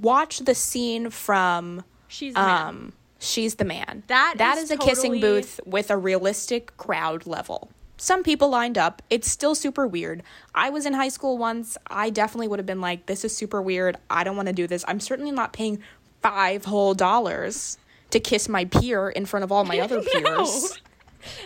Watch 0.00 0.38
the 0.40 0.54
scene 0.54 1.10
from 1.10 1.84
She's 2.08 2.34
the 2.34 2.40
man. 2.40 2.66
um 2.66 2.92
She's 3.20 3.56
the 3.56 3.64
Man. 3.64 4.04
That 4.06 4.34
that 4.38 4.58
is 4.58 4.64
is, 4.64 4.70
a 4.70 4.76
kissing 4.76 5.20
booth 5.20 5.58
with 5.66 5.90
a 5.90 5.96
realistic 5.96 6.76
crowd 6.76 7.26
level. 7.26 7.70
Some 7.96 8.22
people 8.22 8.48
lined 8.48 8.78
up. 8.78 9.02
It's 9.10 9.28
still 9.28 9.56
super 9.56 9.88
weird. 9.88 10.22
I 10.54 10.70
was 10.70 10.86
in 10.86 10.92
high 10.94 11.08
school 11.08 11.36
once. 11.36 11.76
I 11.88 12.10
definitely 12.10 12.46
would 12.46 12.60
have 12.60 12.66
been 12.66 12.80
like, 12.80 13.06
this 13.06 13.24
is 13.24 13.36
super 13.36 13.60
weird. 13.60 13.96
I 14.08 14.22
don't 14.22 14.36
want 14.36 14.46
to 14.46 14.52
do 14.54 14.68
this. 14.68 14.84
I'm 14.86 15.00
certainly 15.00 15.32
not 15.32 15.52
paying 15.52 15.80
five 16.22 16.64
whole 16.66 16.94
dollars 16.94 17.76
to 18.10 18.20
kiss 18.20 18.48
my 18.48 18.64
peer 18.64 19.08
in 19.10 19.26
front 19.26 19.44
of 19.44 19.52
all 19.52 19.64
my 19.64 19.78
other 19.80 19.96
No. 20.14 20.20
peers. 20.44 20.80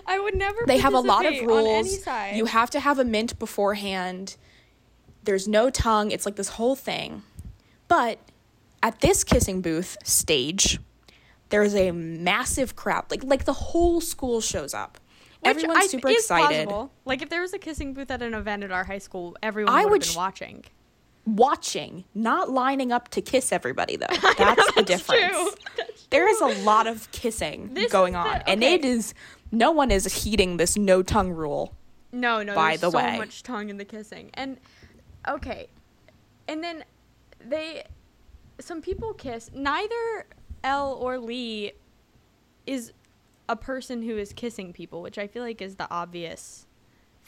I 0.06 0.18
would 0.18 0.34
never. 0.36 0.60
They 0.66 0.78
have 0.78 0.94
a 0.94 1.00
lot 1.00 1.24
of 1.26 1.32
participate 1.32 1.50
on 1.50 1.66
any 1.66 1.72
rules. 1.74 2.36
You 2.36 2.44
have 2.46 2.70
to 2.70 2.80
have 2.80 2.98
a 2.98 3.04
mint 3.04 3.38
beforehand. 3.38 4.36
There's 5.24 5.48
no 5.48 5.70
tongue. 5.70 6.10
It's 6.10 6.26
like 6.26 6.36
this 6.36 6.50
whole 6.50 6.76
thing. 6.76 7.22
But 7.88 8.18
at 8.82 9.00
this 9.00 9.24
kissing 9.24 9.60
booth 9.60 9.96
stage, 10.04 10.78
there's 11.48 11.74
a 11.74 11.90
massive 11.90 12.76
crowd. 12.76 13.04
Like 13.10 13.24
like 13.24 13.44
the 13.44 13.52
whole 13.52 14.00
school 14.00 14.40
shows 14.40 14.74
up. 14.74 14.98
Which 15.40 15.56
Everyone's 15.56 15.84
I- 15.84 15.86
super 15.88 16.08
excited. 16.10 16.68
plausible. 16.68 16.92
Like 17.04 17.22
if 17.22 17.28
there 17.30 17.40
was 17.40 17.52
a 17.52 17.58
kissing 17.58 17.94
booth 17.94 18.10
at 18.10 18.22
an 18.22 18.34
event 18.34 18.62
at 18.62 18.70
our 18.70 18.84
high 18.84 18.98
school, 18.98 19.36
everyone 19.42 19.74
I 19.74 19.84
would 19.84 19.90
would 19.92 20.02
have 20.02 20.08
been 20.08 20.12
sh- 20.12 20.16
watching. 20.16 20.64
Watching, 21.26 22.04
not 22.14 22.50
lining 22.50 22.92
up 22.92 23.08
to 23.10 23.20
kiss 23.22 23.52
everybody 23.52 23.96
though. 23.96 24.06
That's 24.38 24.72
the 24.74 24.82
difference. 24.82 25.30
true. 25.32 25.50
That's 25.76 26.06
There 26.10 26.28
is 26.28 26.40
a 26.40 26.62
lot 26.64 26.86
of 26.86 27.10
kissing 27.12 27.74
This 27.74 27.90
going 27.92 28.16
on, 28.16 28.38
the- 28.38 28.48
and 28.50 28.62
it 28.62 28.84
is 28.84 29.14
no 29.50 29.70
one 29.70 29.90
is 29.90 30.22
heeding 30.24 30.56
this 30.56 30.76
no 30.76 31.02
tongue 31.02 31.30
rule. 31.30 31.74
No, 32.12 32.42
no. 32.42 32.54
by 32.54 32.70
there's 32.76 32.80
the 32.82 32.90
so 32.90 32.96
way. 32.98 33.16
much 33.18 33.42
tongue 33.42 33.70
in 33.70 33.76
the 33.78 33.84
kissing, 33.84 34.30
and 34.34 34.58
okay, 35.28 35.68
and 36.48 36.62
then 36.62 36.84
they, 37.40 37.84
some 38.60 38.82
people 38.82 39.14
kiss. 39.14 39.50
Neither 39.54 40.26
Elle 40.64 40.92
or 41.00 41.18
Lee 41.18 41.72
is 42.66 42.92
a 43.48 43.56
person 43.56 44.02
who 44.02 44.16
is 44.18 44.32
kissing 44.32 44.72
people, 44.72 45.00
which 45.02 45.16
I 45.18 45.26
feel 45.26 45.42
like 45.42 45.62
is 45.62 45.76
the 45.76 45.90
obvious 45.90 46.66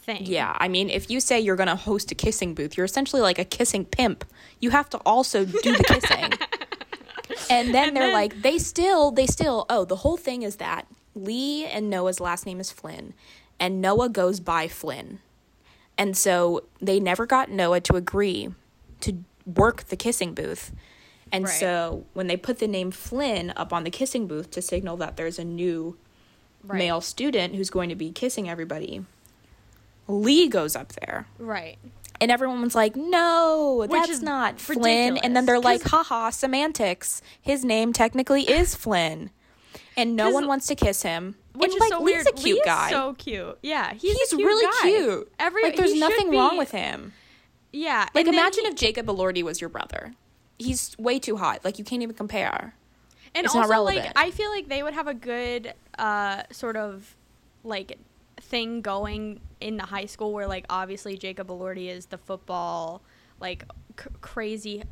thing. 0.04 0.26
Yeah, 0.26 0.56
I 0.58 0.68
mean, 0.68 0.90
if 0.90 1.10
you 1.10 1.20
say 1.20 1.40
you're 1.40 1.56
going 1.56 1.68
to 1.68 1.76
host 1.76 2.10
a 2.12 2.14
kissing 2.14 2.54
booth, 2.54 2.76
you're 2.76 2.84
essentially 2.86 3.22
like 3.22 3.38
a 3.38 3.44
kissing 3.44 3.84
pimp. 3.84 4.24
You 4.60 4.70
have 4.70 4.88
to 4.90 4.98
also 4.98 5.44
do 5.44 5.76
the 5.76 5.84
kissing. 5.86 6.32
and 7.50 7.74
then 7.74 7.88
And 7.88 7.96
they're 7.96 8.04
then- 8.06 8.12
like, 8.12 8.42
they 8.42 8.58
still, 8.58 9.10
they 9.10 9.26
still, 9.26 9.66
oh, 9.68 9.84
the 9.84 9.96
whole 9.96 10.16
thing 10.16 10.42
is 10.42 10.56
that 10.56 10.86
Lee 11.14 11.64
and 11.64 11.88
Noah's 11.90 12.20
last 12.20 12.44
name 12.46 12.60
is 12.60 12.70
Flynn, 12.70 13.14
and 13.60 13.80
Noah 13.80 14.08
goes 14.08 14.40
by 14.40 14.68
Flynn. 14.68 15.20
And 15.96 16.16
so 16.16 16.64
they 16.80 16.98
never 16.98 17.24
got 17.24 17.50
Noah 17.50 17.80
to 17.82 17.96
agree 17.96 18.48
to 19.02 19.18
work 19.46 19.84
the 19.84 19.96
kissing 19.96 20.34
booth. 20.34 20.72
And 21.30 21.44
Right. 21.44 21.52
so 21.60 22.04
when 22.14 22.26
they 22.26 22.36
put 22.36 22.58
the 22.58 22.66
name 22.68 22.90
Flynn 22.90 23.52
up 23.56 23.72
on 23.72 23.84
the 23.84 23.90
kissing 23.90 24.26
booth 24.26 24.50
to 24.52 24.62
signal 24.62 24.96
that 24.98 25.16
there's 25.16 25.38
a 25.38 25.44
new 25.44 25.96
Right. 26.64 26.78
male 26.78 27.00
student 27.00 27.54
who's 27.54 27.70
going 27.70 27.90
to 27.90 27.94
be 27.94 28.10
kissing 28.10 28.48
everybody, 28.48 29.04
Lee 30.08 30.48
goes 30.48 30.76
up 30.76 30.92
there. 30.92 31.26
Right. 31.38 31.78
And 32.20 32.30
everyone 32.30 32.62
was 32.62 32.74
like, 32.74 32.94
no, 32.96 33.84
Which 33.88 33.90
that's 33.90 34.20
not 34.22 34.60
Flynn. 34.60 35.16
And 35.18 35.34
then 35.36 35.46
they're 35.46 35.60
like, 35.60 35.82
haha, 35.82 36.30
semantics. 36.30 37.20
His 37.40 37.64
name 37.64 37.92
technically 37.92 38.42
is 38.42 38.74
Flynn. 38.74 39.30
And 39.96 40.16
no 40.16 40.30
one 40.30 40.46
wants 40.46 40.66
to 40.68 40.74
kiss 40.74 41.02
him. 41.02 41.36
Which 41.54 41.72
and 41.72 41.74
is 41.74 41.80
like, 41.80 41.90
so 41.90 42.02
Lee's 42.02 42.14
weird. 42.14 42.26
a 42.28 42.32
cute 42.32 42.44
Lee 42.56 42.60
is 42.60 42.64
guy. 42.66 42.90
so 42.90 43.14
cute. 43.14 43.58
Yeah, 43.62 43.92
he's, 43.94 44.16
He's, 44.16 44.28
cute 44.30 44.40
really 44.44 44.64
guy. 44.64 44.88
cute. 44.90 45.32
Every 45.38 45.62
like, 45.64 45.76
there's 45.76 45.94
nothing 45.94 46.30
wrong 46.30 46.56
with 46.56 46.70
him. 46.70 47.12
Yeah. 47.72 48.08
Like, 48.14 48.26
imagine 48.26 48.64
he- 48.64 48.68
if 48.70 48.74
Jacob 48.76 49.06
Elordi 49.06 49.42
was 49.42 49.60
your 49.60 49.70
brother. 49.70 50.14
He's 50.58 50.96
way 50.98 51.18
too 51.18 51.36
hot. 51.36 51.64
Like, 51.64 51.78
you 51.78 51.84
can't 51.84 52.02
even 52.02 52.14
compare. 52.14 52.74
and 53.34 53.44
it's 53.44 53.54
also 53.54 53.68
not 53.68 53.84
like. 53.84 54.12
I 54.16 54.30
feel 54.30 54.50
like 54.50 54.68
they 54.68 54.82
would 54.82 54.94
have 54.94 55.08
a 55.08 55.14
good 55.14 55.74
uh 55.98 56.42
sort 56.52 56.76
of 56.76 57.16
like 57.64 57.98
thing 58.44 58.80
going 58.82 59.40
in 59.60 59.76
the 59.76 59.84
high 59.86 60.06
school 60.06 60.32
where 60.32 60.46
like 60.46 60.64
obviously 60.70 61.16
Jacob 61.16 61.48
Elordi 61.48 61.88
is 61.88 62.06
the 62.06 62.18
football 62.18 63.02
like 63.40 63.64
c- 63.98 64.06
crazy 64.20 64.82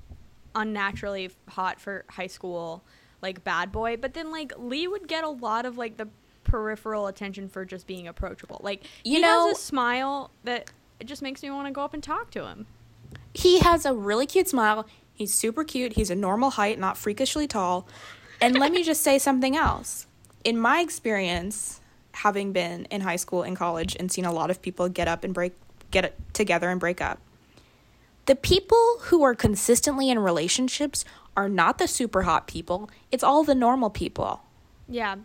unnaturally 0.55 1.31
hot 1.49 1.81
for 1.81 2.05
high 2.11 2.27
school 2.27 2.83
like 3.23 3.43
bad 3.45 3.71
boy 3.73 3.97
but 3.97 4.15
then 4.15 4.31
like 4.31 4.53
Lee 4.59 4.87
would 4.87 5.09
get 5.09 5.25
a 5.25 5.29
lot 5.29 5.65
of 5.65 5.79
like 5.79 5.97
the 5.97 6.09
peripheral 6.45 7.07
attention 7.07 7.49
for 7.49 7.65
just 7.65 7.87
being 7.87 8.07
approachable 8.09 8.61
like 8.63 8.85
You 9.05 9.17
he 9.17 9.21
know- 9.23 9.49
has 9.49 9.59
a 9.59 9.61
smile 9.61 10.31
that 10.45 10.71
it 11.01 11.07
just 11.07 11.23
makes 11.23 11.43
me 11.43 11.51
want 11.51 11.67
to 11.69 11.73
go 11.73 11.83
up 11.83 11.95
and 11.95 12.03
talk 12.03 12.31
to 12.33 12.47
him 12.47 12.67
He 13.35 13.59
has 13.61 13.85
a 13.87 13.93
really 13.95 14.27
cute 14.27 14.49
smile. 14.49 14.87
He's 15.15 15.33
super 15.35 15.63
cute. 15.65 15.93
He's 15.95 16.11
a 16.11 16.15
normal 16.15 16.51
height, 16.51 16.79
not 16.79 16.97
freakishly 16.97 17.47
tall. 17.47 17.87
And 18.41 18.59
let 18.59 18.73
me 18.73 18.83
just 18.83 19.03
say 19.03 19.19
something 19.19 19.55
else. 19.57 20.07
In 20.43 20.59
my 20.59 20.81
experience, 20.81 21.81
having 22.13 22.53
been 22.53 22.85
in 22.87 23.01
high 23.01 23.17
school 23.17 23.43
and 23.43 23.57
college 23.57 23.97
and 23.99 24.11
seen 24.13 24.25
a 24.25 24.33
lot 24.33 24.51
of 24.51 24.61
people 24.63 24.89
get 24.89 25.09
up 25.09 25.25
and 25.25 25.33
break 25.35 25.53
get 25.91 26.15
together 26.33 26.71
and 26.71 26.81
break 26.81 27.01
up. 27.01 27.19
The 28.27 28.37
people 28.37 28.99
who 29.03 29.23
are 29.25 29.35
consistently 29.35 30.09
in 30.09 30.19
relationships 30.19 31.05
are 31.37 31.49
not 31.49 31.79
the 31.79 31.89
super 31.89 32.23
hot 32.23 32.47
people. 32.47 32.89
It's 33.11 33.25
all 33.25 33.45
the 33.45 33.55
normal 33.55 33.91
people. 33.91 34.43
yeah 34.89 35.17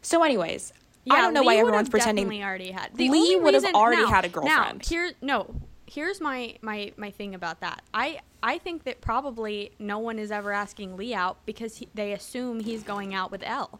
So 0.00 0.22
anyways, 0.22 0.72
Yeah, 1.04 1.14
I 1.14 1.20
don't 1.22 1.34
know 1.34 1.40
Lee 1.40 1.46
why 1.46 1.56
everyone's 1.56 1.88
pretending 1.88 2.44
already 2.44 2.70
had. 2.70 2.96
Lee 2.98 3.08
only 3.08 3.36
would 3.36 3.54
have 3.54 3.64
already 3.74 4.02
now- 4.02 4.08
had 4.08 4.24
a 4.24 4.28
girlfriend. 4.28 4.78
Now, 4.78 4.88
here, 4.88 5.12
no. 5.20 5.54
Here's 5.86 6.20
my 6.20 6.56
my 6.62 6.92
my 6.96 7.10
thing 7.10 7.34
about 7.34 7.60
that. 7.60 7.82
I 7.92 8.20
I 8.42 8.58
think 8.58 8.84
that 8.84 9.00
probably 9.00 9.72
no 9.78 9.98
one 9.98 10.18
is 10.18 10.30
ever 10.30 10.50
asking 10.52 10.96
Lee 10.96 11.12
out 11.14 11.44
because 11.44 11.76
he, 11.76 11.88
they 11.94 12.12
assume 12.12 12.60
he's 12.60 12.82
going 12.82 13.12
out 13.14 13.30
with 13.30 13.42
Elle. 13.44 13.78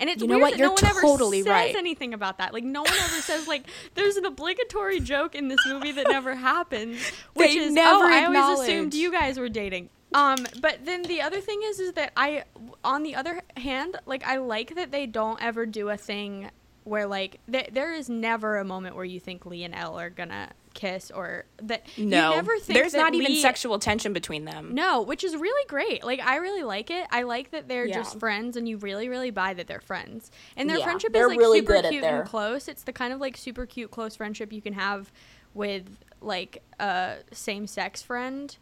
And 0.00 0.08
it's 0.10 0.22
You 0.22 0.28
know 0.28 0.38
what? 0.38 0.56
You're 0.56 0.68
no 0.68 0.72
one 0.72 0.84
ever 0.84 1.00
totally 1.00 1.42
says 1.42 1.50
right. 1.50 1.76
anything 1.76 2.14
about 2.14 2.38
that. 2.38 2.52
Like 2.52 2.64
no 2.64 2.82
one 2.82 2.92
ever 2.92 3.20
says 3.20 3.46
like 3.46 3.64
there's 3.94 4.16
an 4.16 4.24
obligatory 4.24 4.98
joke 4.98 5.34
in 5.34 5.48
this 5.48 5.60
movie 5.66 5.92
that 5.92 6.08
never 6.08 6.34
happens, 6.34 6.98
which 7.34 7.50
They 7.50 7.56
is 7.58 7.72
never 7.72 8.04
oh 8.04 8.08
I 8.08 8.24
always 8.24 8.60
assumed 8.60 8.94
you 8.94 9.12
guys 9.12 9.38
were 9.38 9.50
dating. 9.50 9.90
Um, 10.12 10.44
but 10.60 10.84
then 10.84 11.02
the 11.02 11.20
other 11.22 11.40
thing 11.40 11.60
is, 11.64 11.78
is 11.78 11.92
that 11.92 12.12
I, 12.16 12.42
on 12.82 13.04
the 13.04 13.14
other 13.14 13.42
hand, 13.56 13.96
like 14.06 14.26
I 14.26 14.38
like 14.38 14.74
that 14.74 14.90
they 14.90 15.06
don't 15.06 15.40
ever 15.40 15.66
do 15.66 15.88
a 15.88 15.96
thing 15.96 16.50
where 16.84 17.06
like 17.06 17.40
th- 17.50 17.68
there 17.72 17.92
is 17.92 18.08
never 18.08 18.56
a 18.58 18.64
moment 18.64 18.96
where 18.96 19.04
you 19.04 19.20
think 19.20 19.44
Lee 19.46 19.64
and 19.64 19.74
Elle 19.74 19.98
are 19.98 20.10
gonna 20.10 20.50
kiss 20.72 21.10
or 21.10 21.44
that 21.62 21.84
no. 21.98 22.30
you 22.30 22.36
never 22.36 22.56
think 22.58 22.78
There's 22.78 22.94
not 22.94 23.12
even 23.14 23.34
sexual 23.36 23.78
tension 23.78 24.12
between 24.12 24.44
them. 24.44 24.74
no, 24.74 25.02
which 25.02 25.24
is 25.24 25.36
really 25.36 25.66
great. 25.68 26.04
Like 26.04 26.20
I 26.20 26.36
really 26.36 26.62
like 26.62 26.90
it. 26.90 27.06
I 27.10 27.22
like 27.22 27.50
that 27.50 27.68
they're 27.68 27.86
Yeah. 27.86 27.96
just 27.96 28.18
friends, 28.20 28.56
and 28.56 28.68
you 28.68 28.78
really, 28.78 29.08
really 29.08 29.30
buy 29.30 29.52
that 29.54 29.66
they're 29.66 29.80
friends. 29.80 30.30
And 30.56 30.70
their 30.70 30.78
Yeah, 30.78 30.84
friendship 30.84 31.12
they're 31.12 31.24
is 31.24 31.30
like 31.30 31.38
really 31.38 31.58
super 31.58 31.72
good 31.82 31.90
cute 31.90 32.02
their- 32.02 32.20
and 32.20 32.28
close. 32.28 32.68
It's 32.68 32.84
the 32.84 32.92
kind 32.92 33.12
of 33.12 33.20
like 33.20 33.36
super 33.36 33.66
cute, 33.66 33.90
close 33.90 34.16
friendship 34.16 34.52
you 34.52 34.62
can 34.62 34.72
have 34.74 35.12
with 35.54 35.98
like 36.20 36.62
a 36.78 37.16
same-sex 37.32 38.02
friend 38.02 38.56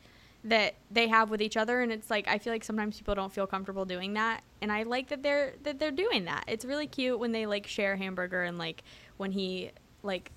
that 0.48 0.74
they 0.90 1.08
have 1.08 1.30
with 1.30 1.40
each 1.42 1.56
other. 1.56 1.80
And 1.80 1.90
it's 1.92 2.10
like 2.10 2.28
I 2.28 2.38
feel 2.38 2.52
like 2.52 2.64
sometimes 2.64 2.96
people 2.98 3.14
don't 3.14 3.32
feel 3.32 3.46
comfortable 3.46 3.84
doing 3.84 4.14
that, 4.14 4.42
and 4.62 4.70
I 4.72 4.82
like 4.84 5.08
that 5.08 5.22
they're 5.22 5.54
that 5.64 5.78
they're 5.78 5.90
doing 5.90 6.24
that. 6.26 6.44
It's 6.46 6.64
really 6.64 6.86
cute 6.86 7.18
when 7.18 7.32
they 7.32 7.46
like 7.46 7.66
share 7.66 7.96
hamburger 7.96 8.42
and 8.42 8.58
like 8.58 8.82
when 9.16 9.32
he 9.32 9.70
like 10.02 10.32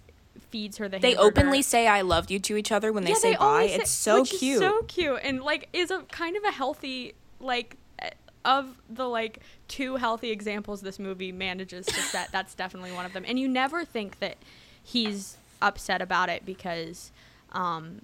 feeds 0.50 0.78
her 0.78 0.88
the 0.88 0.98
They 1.00 1.12
hamburger. 1.16 1.28
openly 1.42 1.62
say 1.62 1.88
"I 1.88 2.02
loved 2.02 2.32
you" 2.32 2.40
to 2.40 2.58
each 2.58 2.72
other 2.72 2.92
when 2.92 3.04
they 3.04 3.12
Yeah, 3.12 3.16
say 3.18 3.36
bye. 3.36 3.68
say- 3.68 3.76
It's 3.76 3.92
so 3.92 4.24
cute. 4.26 4.60
so 4.60 4.82
cute, 4.84 5.20
and 5.24 5.42
like 5.42 5.70
is 5.74 5.92
a 5.92 6.00
kind 6.12 6.36
of 6.38 6.44
a 6.44 6.52
healthy 6.52 7.14
like 7.40 7.78
of 8.44 8.82
the 8.90 9.08
like 9.08 9.40
two 9.68 9.98
healthy 9.98 10.32
examples 10.32 10.82
this 10.82 10.98
movie 10.98 11.32
manages 11.32 11.86
to 11.86 11.94
set. 12.02 12.30
that's 12.32 12.56
definitely 12.56 12.92
one 12.92 13.06
of 13.06 13.14
them. 13.14 13.24
And 13.28 13.40
you 13.40 13.48
never 13.48 13.86
think 13.86 14.20
that 14.20 14.38
he's 14.84 15.38
upset 15.62 16.02
about 16.02 16.28
it 16.30 16.44
because 16.46 17.12
um 17.52 18.02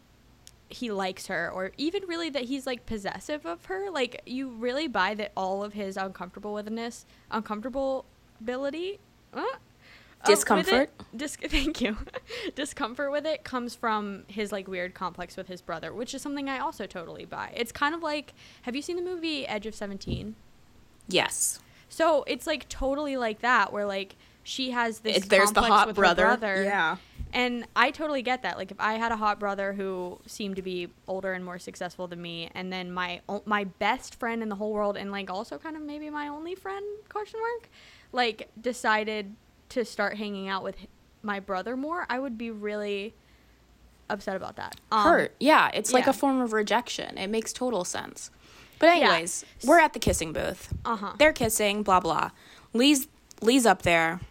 he 0.69 0.91
likes 0.91 1.27
her 1.27 1.49
or 1.51 1.71
even 1.77 2.03
really 2.07 2.29
that 2.29 2.43
he's 2.43 2.65
like 2.67 2.85
possessive 2.85 3.45
of 3.45 3.65
her 3.65 3.89
like 3.89 4.21
you 4.25 4.49
really 4.49 4.87
buy 4.87 5.13
that 5.13 5.31
all 5.37 5.63
of 5.63 5.73
his 5.73 5.95
uncomfortable 5.95 6.53
withness 6.53 7.05
uncomfortability 7.31 8.99
uh, 9.33 9.39
uh, 9.39 9.41
with 9.41 9.49
it- 10.23 10.27
Discomfort? 10.27 10.89
dis- 11.15 11.35
thank 11.47 11.81
you 11.81 11.97
discomfort 12.55 13.11
with 13.11 13.25
it 13.25 13.43
comes 13.43 13.75
from 13.75 14.23
his 14.27 14.51
like 14.51 14.67
weird 14.67 14.93
complex 14.93 15.37
with 15.37 15.47
his 15.47 15.61
brother 15.61 15.93
which 15.93 16.13
is 16.13 16.21
something 16.21 16.49
i 16.49 16.59
also 16.59 16.85
totally 16.85 17.25
buy 17.25 17.51
it's 17.55 17.71
kind 17.71 17.95
of 17.95 18.01
like 18.03 18.33
have 18.63 18.75
you 18.75 18.81
seen 18.81 18.95
the 18.97 19.01
movie 19.01 19.47
edge 19.47 19.65
of 19.65 19.73
17 19.75 20.35
yes. 21.07 21.59
so 21.89 22.23
it's 22.27 22.45
like 22.47 22.67
totally 22.69 23.15
like 23.17 23.39
that 23.39 23.71
where 23.71 23.85
like 23.85 24.15
she 24.43 24.71
has 24.71 24.99
this 24.99 25.17
It- 25.17 25.29
there's 25.29 25.51
the 25.51 25.61
hot 25.61 25.87
with 25.87 25.95
brother. 25.95 26.23
brother 26.25 26.63
Yeah. 26.63 26.97
And 27.37 27.67
I 27.75 27.91
totally 27.91 28.23
get 28.23 28.41
that. 28.41 28.57
Like 28.57 28.71
if 28.71 28.79
I 28.79 28.93
had 28.93 29.11
a 29.11 29.15
hot 29.15 29.39
brother 29.39 29.71
who 29.71 30.19
seemed 30.25 30.55
to 30.55 30.63
be 30.63 30.89
older 31.07 31.33
and 31.33 31.45
more 31.45 31.59
successful 31.59 32.07
than 32.07 32.19
me, 32.19 32.49
and 32.55 32.73
then 32.73 32.91
my 32.91 33.21
my 33.45 33.65
best 33.65 34.15
friend 34.15 34.41
in 34.41 34.49
the 34.49 34.55
whole 34.55 34.73
world, 34.73 34.97
and 34.97 35.11
like 35.11 35.29
also 35.29 35.59
kind 35.59 35.75
of 35.75 35.83
maybe 35.83 36.09
my 36.09 36.29
only 36.29 36.55
friend 36.55 36.83
question 37.09 37.39
mark, 37.39 37.69
like 38.11 38.49
decided 38.59 39.35
to 39.69 39.85
start 39.85 40.17
hanging 40.17 40.47
out 40.47 40.63
with 40.63 40.77
my 41.21 41.39
brother 41.39 41.77
more, 41.77 42.07
I 42.09 42.17
would 42.17 42.39
be 42.39 42.49
really 42.49 43.13
upset 44.09 44.35
about 44.35 44.55
that. 44.55 44.75
Um, 44.91 45.03
Hurt. 45.03 45.35
Yeah, 45.39 45.69
it's 45.75 45.93
like 45.93 46.05
yeah. 46.05 46.11
a 46.11 46.13
form 46.13 46.41
of 46.41 46.53
rejection. 46.53 47.19
It 47.19 47.27
makes 47.27 47.53
total 47.53 47.85
sense. 47.85 48.31
But 48.79 48.87
Yeah. 48.87 49.11
anyways, 49.11 49.45
we're 49.63 49.79
at 49.79 49.93
the 49.93 49.99
kissing 49.99 50.33
booth. 50.33 50.73
Uh-huh. 50.85 51.13
They're 51.19 51.33
kissing, 51.33 51.83
blah 51.83 51.99
blah. 51.99 52.31
Lee's 52.73 53.07
Lee's 53.41 53.67
up 53.67 53.83
there. 53.83 54.21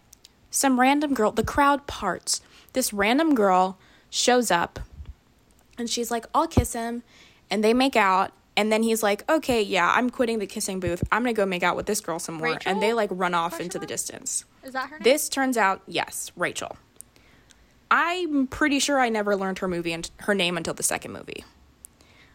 Some 0.50 0.80
random 0.80 1.14
girl, 1.14 1.30
the 1.30 1.44
crowd 1.44 1.86
parts. 1.86 2.40
This 2.77 2.93
random 2.93 3.35
girl 3.35 3.79
shows 4.11 4.51
up 4.51 4.81
and 5.79 5.89
she's 5.89 6.11
like, 6.11 6.27
"I'll 6.35 6.47
kiss 6.47 6.74
him." 6.74 7.05
And 7.51 7.64
they 7.64 7.72
make 7.72 7.97
out 7.97 8.33
and 8.55 8.70
then 8.70 8.83
he's 8.83 9.03
like, 9.03 9.24
"Okay, 9.31 9.62
yeah, 9.62 9.91
I'm 9.97 10.11
quitting 10.11 10.41
the 10.41 10.47
kissing 10.47 10.79
booth. 10.79 11.03
I'm 11.11 11.22
going 11.22 11.35
to 11.35 11.41
go 11.41 11.47
make 11.47 11.62
out 11.62 11.74
with 11.74 11.87
this 11.87 12.03
girl 12.03 12.18
some 12.18 12.35
more." 12.35 12.49
Rachel? 12.49 12.70
And 12.70 12.83
they 12.83 12.93
like 12.93 13.09
run 13.11 13.33
off 13.33 13.61
into 13.61 13.79
the 13.79 13.87
distance. 13.87 14.45
Is 14.62 14.74
that 14.74 14.91
her 14.91 14.99
name? 14.99 15.05
This 15.05 15.31
turns 15.31 15.57
out, 15.57 15.81
yes, 15.87 16.31
Rachel. 16.37 16.77
I'm 17.91 18.47
pretty 18.47 18.79
sure 18.79 19.01
I 19.01 19.09
never 19.09 19.35
learned 19.35 19.61
her 19.61 19.68
movie 19.68 19.95
and 19.95 20.11
her 20.18 20.35
name 20.35 20.59
until 20.59 20.74
the 20.74 20.83
second 20.83 21.12
movie. 21.14 21.45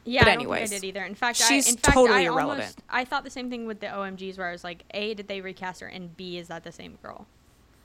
Yeah, 0.06 0.22
But 0.22 0.28
I 0.28 0.32
don't 0.32 0.40
think 0.40 0.50
anyways, 0.50 0.72
I 0.72 0.76
did 0.76 0.84
either. 0.86 1.04
In 1.04 1.14
fact, 1.14 1.38
she's 1.38 1.68
I, 1.68 1.70
in 1.70 1.78
fact, 1.78 1.94
totally 1.94 2.22
I 2.22 2.32
irrelevant. 2.32 2.62
Almost, 2.62 2.82
I 2.90 3.06
thought 3.06 3.24
the 3.24 3.30
same 3.30 3.52
thing 3.52 3.68
with 3.68 3.80
the 3.80 3.88
OMGs, 3.88 4.40
where 4.40 4.48
I 4.48 4.52
was 4.52 4.64
like, 4.64 4.86
A, 4.96 5.14
did 5.14 5.28
they 5.28 5.40
recast 5.42 5.82
her, 5.82 5.88
and 5.88 6.18
B, 6.18 6.40
is 6.40 6.48
that 6.48 6.64
the 6.64 6.72
same 6.72 6.98
girl? 7.04 7.28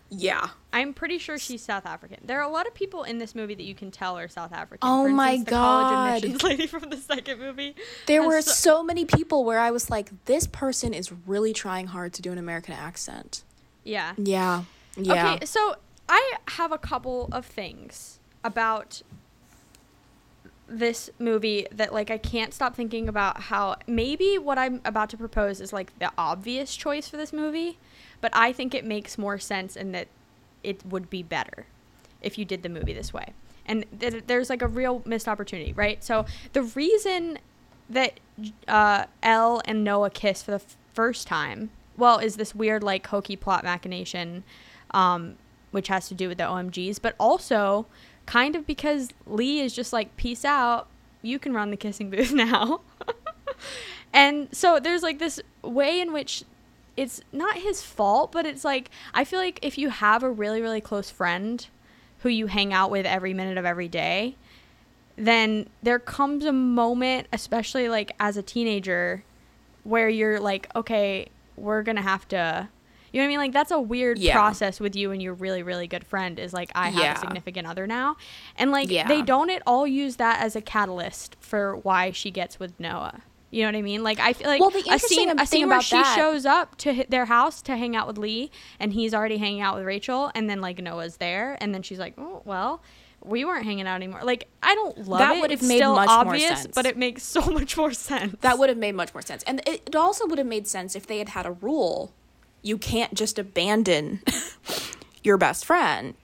Yeah. 0.09 0.49
I'm 0.73 0.95
pretty 0.95 1.19
sure 1.19 1.37
she's 1.39 1.63
South 1.63 1.85
African. 1.85 2.19
There 2.25 2.39
are 2.39 2.49
a 2.49 2.53
lot 2.53 2.67
of 2.67 2.75
people 2.75 3.03
in 3.03 3.19
this 3.19 3.35
movie 3.35 3.55
that 3.55 3.65
you 3.65 3.75
can 3.75 3.91
tell 3.91 4.17
are 4.17 4.29
South 4.29 4.53
African. 4.53 4.79
Oh 4.89 5.05
For 5.05 5.11
my 5.11 5.31
instance, 5.33 5.45
the 5.51 5.57
college 5.57 5.91
God. 5.93 6.17
admissions 6.17 6.43
lady 6.51 6.67
from 6.67 6.91
the 6.91 6.97
second 6.97 7.41
movie. 7.41 7.75
There 8.07 8.23
were 8.23 8.41
so- 8.43 8.53
so 8.53 8.83
many 8.85 9.05
people 9.05 9.45
where 9.45 9.59
I 9.59 9.71
was 9.71 9.91
like, 9.91 10.11
this 10.27 10.47
person 10.47 10.95
is 10.95 11.11
really 11.27 11.53
trying 11.53 11.89
hard 11.89 12.13
to 12.15 12.23
do 12.23 12.31
an 12.33 12.39
American 12.39 12.75
accent. 12.75 13.43
yeah. 13.85 14.15
Yeah. 14.17 14.65
Yeah. 14.97 15.35
Okay, 15.35 15.45
so 15.47 15.77
I 16.09 16.35
have 16.49 16.73
a 16.73 16.79
couple 16.79 17.29
of 17.33 17.45
things 17.45 18.19
about 18.45 19.03
this 20.69 21.11
movie 21.19 21.67
that 21.71 21.93
like 21.93 22.11
I 22.11 22.19
can't 22.19 22.53
stop 22.53 22.75
thinking 22.75 23.09
about 23.09 23.41
how 23.43 23.77
maybe 23.87 24.37
what 24.39 24.59
I'm 24.59 24.81
about 24.85 25.11
to 25.11 25.17
propose 25.17 25.61
is 25.61 25.73
like 25.73 25.97
the 25.99 26.11
obvious 26.19 26.75
choice 26.75 27.09
for 27.09 27.17
this 27.17 27.33
movie, 27.33 27.79
but 28.21 28.31
I 28.35 28.53
think 28.53 28.75
it 28.75 28.85
makes 28.85 29.19
more 29.19 29.39
sense 29.39 29.77
and 29.77 29.95
that 29.95 30.09
it 30.63 30.85
would 30.87 31.09
be 31.11 31.23
better 31.23 31.67
if 32.21 32.39
you 32.39 32.45
did 32.45 32.63
the 32.63 32.69
movie 32.69 32.93
this 32.93 33.13
way. 33.13 33.33
And 33.67 33.85
th- 33.99 34.25
there's 34.27 34.51
like 34.51 34.63
a 34.63 34.69
real 34.69 35.03
missed 35.05 35.29
opportunity, 35.29 35.73
right? 35.73 36.03
So 36.03 36.27
the 36.53 36.63
reason 36.63 37.39
that 37.89 38.21
uh, 38.69 39.05
Elle 39.23 39.63
and 39.65 39.85
Noah 39.85 40.11
kiss 40.11 40.43
for 40.43 40.53
the 40.53 40.57
f- 40.57 40.77
first 40.93 41.27
time, 41.27 41.71
well, 41.97 42.19
is 42.19 42.37
this 42.37 42.55
weird 42.55 42.83
like 42.83 43.07
hokey 43.07 43.37
plot 43.37 43.65
machination, 43.65 44.45
um, 44.93 45.37
which 45.71 45.89
has 45.89 46.09
to 46.09 46.15
do 46.15 46.29
with 46.29 46.39
the 46.39 46.45
OMGs, 46.45 47.01
but 47.01 47.15
also 47.19 47.87
kind 48.27 48.57
of 48.57 48.67
because 48.67 49.11
Lee 49.27 49.61
is 49.61 49.75
just 49.75 49.93
like, 49.93 50.17
peace 50.17 50.45
out, 50.45 50.89
you 51.23 51.39
can 51.39 51.53
run 51.53 51.71
the 51.71 51.77
kissing 51.77 52.11
booth 52.11 52.33
now. 52.35 52.81
and 54.13 54.49
so 54.53 54.79
there's 54.81 55.03
like 55.03 55.19
this 55.19 55.41
way 55.63 56.01
in 56.01 56.13
which 56.13 56.45
it's 56.97 57.21
not 57.33 57.57
his 57.59 57.83
fault, 57.83 58.33
but 58.33 58.47
it's 58.47 58.65
like 58.65 58.91
I 59.15 59.25
feel 59.25 59.39
like 59.41 59.59
if 59.63 59.77
you 59.79 59.91
have 59.91 60.23
a 60.23 60.31
really 60.31 60.61
really 60.63 60.81
close 60.81 61.11
friend 61.11 61.67
who 62.21 62.29
you 62.31 62.47
hang 62.47 62.73
out 62.73 62.91
with 62.91 63.07
every 63.07 63.35
minute 63.35 63.59
of 63.59 63.65
every 63.65 63.89
day, 63.89 64.37
then 65.17 65.69
there 65.83 65.99
comes 65.99 66.45
a 66.45 66.53
moment, 66.53 67.27
especially 67.33 67.89
like 67.89 68.13
as 68.21 68.37
a 68.37 68.43
teenager, 68.43 69.23
where 69.85 70.09
you're 70.09 70.41
like, 70.41 70.69
okay, 70.75 71.29
we're 71.57 71.83
gonna 71.83 72.03
have 72.03 72.27
to. 72.29 72.69
You 73.13 73.21
know 73.23 73.25
what 73.25 73.29
I 73.29 73.29
mean? 73.29 73.39
Like 73.39 73.53
that's 73.53 73.71
a 73.71 73.81
weird 73.81 74.19
Yeah. 74.19 74.35
process 74.35 74.79
with 74.79 74.95
you 74.95 75.11
and 75.11 75.23
your 75.23 75.33
really 75.33 75.63
really 75.63 75.87
good 75.87 76.05
friend 76.05 76.39
is 76.39 76.53
like 76.53 76.71
I 76.75 76.91
have 76.91 77.03
Yeah. 77.03 77.15
a 77.15 77.19
significant 77.19 77.67
other 77.67 77.87
now, 77.87 78.17
and 78.57 78.71
like 78.71 78.91
Yeah. 78.91 79.09
they 79.09 79.23
don't 79.23 79.49
at 79.51 79.63
all 79.67 79.87
use 79.87 80.17
that 80.17 80.41
as 80.43 80.55
a 80.57 80.61
catalyst 80.61 81.37
for 81.41 81.77
why 81.77 82.11
she 82.11 82.31
gets 82.31 82.59
with 82.59 82.79
Noah. 82.79 83.23
You 83.57 83.63
know 83.63 83.69
what 83.69 83.77
I 83.77 83.83
mean? 83.83 84.03
Like 84.05 84.21
I 84.21 84.35
feel 84.35 84.49
like 84.49 84.61
Well, 84.61 84.69
a 84.69 84.99
scene 84.99 85.31
a 85.31 85.35
thing 85.37 85.47
scene 85.47 85.69
where 85.69 85.81
she 85.81 85.97
that- 85.97 86.15
shows 86.15 86.45
up 86.45 86.77
to 86.79 87.05
their 87.09 87.25
house 87.25 87.63
to 87.63 87.77
hang 87.77 87.97
out 87.97 88.07
with 88.07 88.19
Lee, 88.19 88.51
and 88.79 88.93
he's 88.93 89.15
already 89.15 89.39
hanging 89.39 89.63
out 89.63 89.77
with 89.77 89.85
Rachel, 89.87 90.31
and 90.35 90.49
then 90.51 90.61
like 90.61 90.79
Noah's 90.83 91.17
there, 91.17 91.57
and 91.61 91.75
then 91.75 91.83
she's 91.83 91.99
like, 91.99 92.15
oh 92.19 92.43
well. 92.45 92.83
We 93.25 93.45
weren't 93.45 93.65
hanging 93.65 93.89
out 93.89 93.97
anymore. 93.97 94.21
Like 94.23 94.47
I 94.63 94.75
don't 94.77 95.09
love 95.09 95.19
That 95.19 95.37
it. 95.37 95.41
would 95.41 95.51
have 95.51 95.63
made 95.63 95.81
much 95.83 96.07
more 96.07 96.17
obvious, 96.17 96.61
sense. 96.61 96.75
but 96.75 96.87
it 96.87 96.97
makes 96.97 97.23
so 97.37 97.41
much 97.47 97.77
more 97.77 97.93
sense. 97.93 98.37
That 98.43 98.59
would 98.59 98.69
have 98.69 98.79
made 98.79 98.95
much 98.95 99.13
more 99.15 99.23
sense. 99.23 99.43
And 99.45 99.61
it, 99.67 99.83
it 99.87 99.97
also 99.97 100.27
would 100.29 100.39
have 100.39 100.47
made 100.47 100.69
sense 100.69 100.95
if 100.95 101.07
they 101.09 101.19
had 101.19 101.31
had 101.31 101.45
a 101.47 101.51
rule 101.53 102.13
you 102.63 102.77
can't 102.79 103.15
just 103.15 103.37
abandon 103.39 104.21
your 105.25 105.39
best 105.39 105.65
friend. 105.65 106.15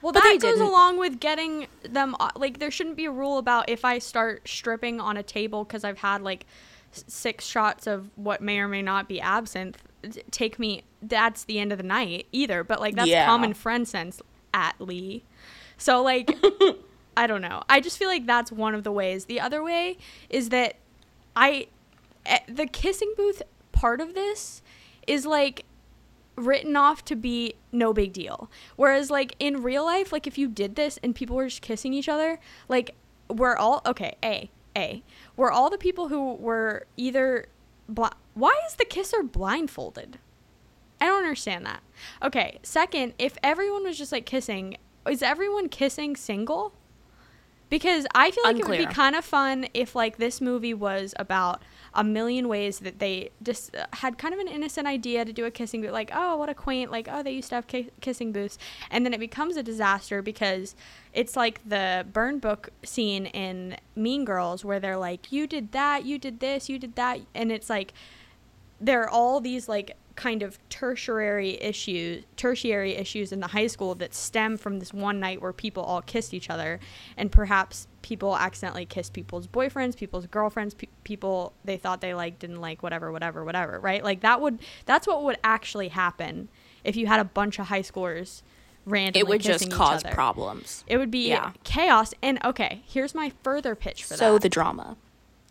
Well, 0.00 0.12
But 0.12 0.22
that 0.22 0.38
goes 0.40 0.54
didn't. 0.54 0.66
along 0.68 0.98
with 0.98 1.18
getting 1.20 1.66
them. 1.82 2.14
Like, 2.36 2.58
there 2.58 2.70
shouldn't 2.70 2.96
be 2.96 3.04
a 3.06 3.10
rule 3.10 3.38
about 3.38 3.68
if 3.68 3.84
I 3.84 3.98
start 3.98 4.46
stripping 4.48 5.00
on 5.00 5.16
a 5.16 5.22
table 5.22 5.64
because 5.64 5.82
I've 5.84 5.98
had 5.98 6.22
like 6.22 6.46
six 6.92 7.44
shots 7.46 7.86
of 7.86 8.08
what 8.16 8.40
may 8.40 8.60
or 8.60 8.68
may 8.68 8.80
not 8.82 9.08
be 9.08 9.20
absinthe. 9.20 9.82
Take 10.30 10.58
me. 10.58 10.84
That's 11.02 11.44
the 11.44 11.58
end 11.58 11.72
of 11.72 11.78
the 11.78 11.84
night 11.84 12.26
either. 12.32 12.62
But 12.64 12.80
like 12.80 12.94
that's 12.94 13.08
Yeah. 13.08 13.26
common 13.26 13.54
friend 13.54 13.86
sense 13.88 14.22
at 14.54 14.80
Lee. 14.80 15.24
So 15.76 16.02
like, 16.02 16.30
I 17.16 17.26
don't 17.26 17.42
know. 17.42 17.62
I 17.68 17.80
just 17.80 17.98
feel 17.98 18.08
like 18.08 18.26
that's 18.26 18.52
one 18.52 18.74
of 18.76 18.84
the 18.84 18.92
ways. 18.92 19.24
The 19.24 19.40
other 19.40 19.62
way 19.64 19.98
is 20.30 20.50
that 20.50 20.76
I, 21.34 21.66
eh, 22.24 22.38
the 22.48 22.66
kissing 22.66 23.12
booth 23.16 23.42
part 23.72 24.00
of 24.00 24.14
this 24.14 24.62
is 25.08 25.26
like 25.26 25.64
written 26.38 26.76
off 26.76 27.04
to 27.06 27.16
be 27.16 27.54
no 27.72 27.92
big 27.92 28.12
deal. 28.12 28.50
Whereas 28.76 29.10
like 29.10 29.34
in 29.38 29.62
real 29.62 29.84
life, 29.84 30.12
like 30.12 30.26
if 30.26 30.38
you 30.38 30.48
did 30.48 30.76
this 30.76 30.98
and 31.02 31.14
people 31.14 31.36
were 31.36 31.48
just 31.48 31.62
kissing 31.62 31.92
each 31.92 32.08
other, 32.08 32.38
like 32.68 32.94
we're 33.28 33.56
all 33.56 33.82
okay, 33.84 34.16
A, 34.24 34.50
A. 34.76 35.02
We're 35.36 35.50
all 35.50 35.70
the 35.70 35.78
people 35.78 36.08
who 36.08 36.34
were 36.34 36.86
either 36.96 37.46
bl- 37.88 38.06
why 38.34 38.58
is 38.66 38.74
the 38.76 38.84
kisser 38.84 39.22
blindfolded? 39.22 40.18
I 41.00 41.06
don't 41.06 41.18
understand 41.22 41.64
that. 41.66 41.82
Okay, 42.22 42.58
second, 42.62 43.14
if 43.18 43.36
everyone 43.42 43.84
was 43.84 43.98
just 43.98 44.12
like 44.12 44.26
kissing, 44.26 44.76
is 45.08 45.22
everyone 45.22 45.68
kissing 45.68 46.16
single? 46.16 46.72
Because 47.70 48.06
I 48.14 48.30
feel 48.30 48.44
like 48.44 48.58
it 48.58 48.66
would 48.66 48.78
be 48.78 48.86
kind 48.86 49.14
of 49.14 49.24
fun 49.24 49.66
if 49.74 49.94
like 49.94 50.16
this 50.16 50.40
movie 50.40 50.74
was 50.74 51.14
about 51.18 51.62
a 51.94 52.04
million 52.04 52.48
ways 52.48 52.78
that 52.80 52.98
they 52.98 53.30
just 53.42 53.74
uh, 53.76 53.86
had 53.94 54.18
kind 54.18 54.34
of 54.34 54.40
an 54.40 54.48
innocent 54.48 54.86
idea 54.86 55.24
to 55.24 55.32
do 55.32 55.44
a 55.44 55.50
kissing 55.50 55.80
booth, 55.80 55.92
like 55.92 56.10
oh 56.14 56.36
what 56.36 56.48
a 56.48 56.54
quaint, 56.54 56.90
like 56.90 57.08
oh 57.10 57.22
they 57.22 57.32
used 57.32 57.48
to 57.50 57.54
have 57.56 57.66
ki- 57.66 57.90
kissing 58.00 58.32
booths, 58.32 58.58
and 58.90 59.04
then 59.04 59.12
it 59.12 59.20
becomes 59.20 59.56
a 59.56 59.62
disaster 59.62 60.22
because 60.22 60.74
it's 61.12 61.36
like 61.36 61.60
the 61.68 62.06
burn 62.12 62.38
book 62.38 62.70
scene 62.82 63.26
in 63.26 63.76
Mean 63.96 64.24
Girls 64.24 64.64
where 64.64 64.80
they're 64.80 64.96
like 64.96 65.32
you 65.32 65.46
did 65.46 65.72
that, 65.72 66.04
you 66.04 66.18
did 66.18 66.40
this, 66.40 66.68
you 66.68 66.78
did 66.78 66.94
that, 66.96 67.20
and 67.34 67.50
it's 67.50 67.68
like 67.68 67.92
there 68.80 69.02
are 69.02 69.10
all 69.10 69.40
these 69.40 69.68
like 69.68 69.96
kind 70.14 70.42
of 70.42 70.58
tertiary 70.68 71.60
issues 71.62 72.24
tertiary 72.36 72.96
issues 72.96 73.30
in 73.30 73.40
the 73.40 73.46
high 73.46 73.68
school 73.68 73.94
that 73.94 74.12
stem 74.12 74.56
from 74.56 74.80
this 74.80 74.92
one 74.92 75.20
night 75.20 75.40
where 75.40 75.52
people 75.52 75.82
all 75.82 76.02
kissed 76.02 76.34
each 76.34 76.50
other 76.50 76.80
and 77.16 77.30
perhaps 77.30 77.86
people 78.02 78.36
accidentally 78.36 78.86
kissed 78.86 79.12
people's 79.12 79.46
boyfriends 79.46 79.96
people's 79.96 80.26
girlfriends 80.26 80.74
pe- 80.74 80.86
people 81.04 81.52
they 81.64 81.76
thought 81.76 82.00
they 82.00 82.14
like 82.14 82.38
didn't 82.38 82.60
like 82.60 82.82
whatever 82.82 83.10
whatever 83.12 83.44
whatever 83.44 83.78
right 83.80 84.04
like 84.04 84.20
that 84.20 84.40
would 84.40 84.58
that's 84.86 85.06
what 85.06 85.22
would 85.24 85.36
actually 85.42 85.88
happen 85.88 86.48
if 86.84 86.94
you 86.96 87.06
had 87.06 87.18
a 87.20 87.24
bunch 87.24 87.58
of 87.58 87.66
high 87.66 87.82
schoolers 87.82 88.42
randomly 88.86 89.20
It 89.20 89.26
would 89.28 89.40
just 89.42 89.70
cause 89.70 90.04
other. 90.04 90.14
problems. 90.14 90.84
it 90.86 90.96
would 90.96 91.10
be 91.10 91.28
Yeah. 91.28 91.52
chaos 91.64 92.14
and 92.22 92.38
okay 92.44 92.82
here's 92.86 93.14
my 93.14 93.32
further 93.42 93.74
pitch 93.74 94.02
for 94.04 94.14
So 94.14 94.16
that 94.16 94.18
So 94.34 94.38
the 94.38 94.48
drama. 94.48 94.96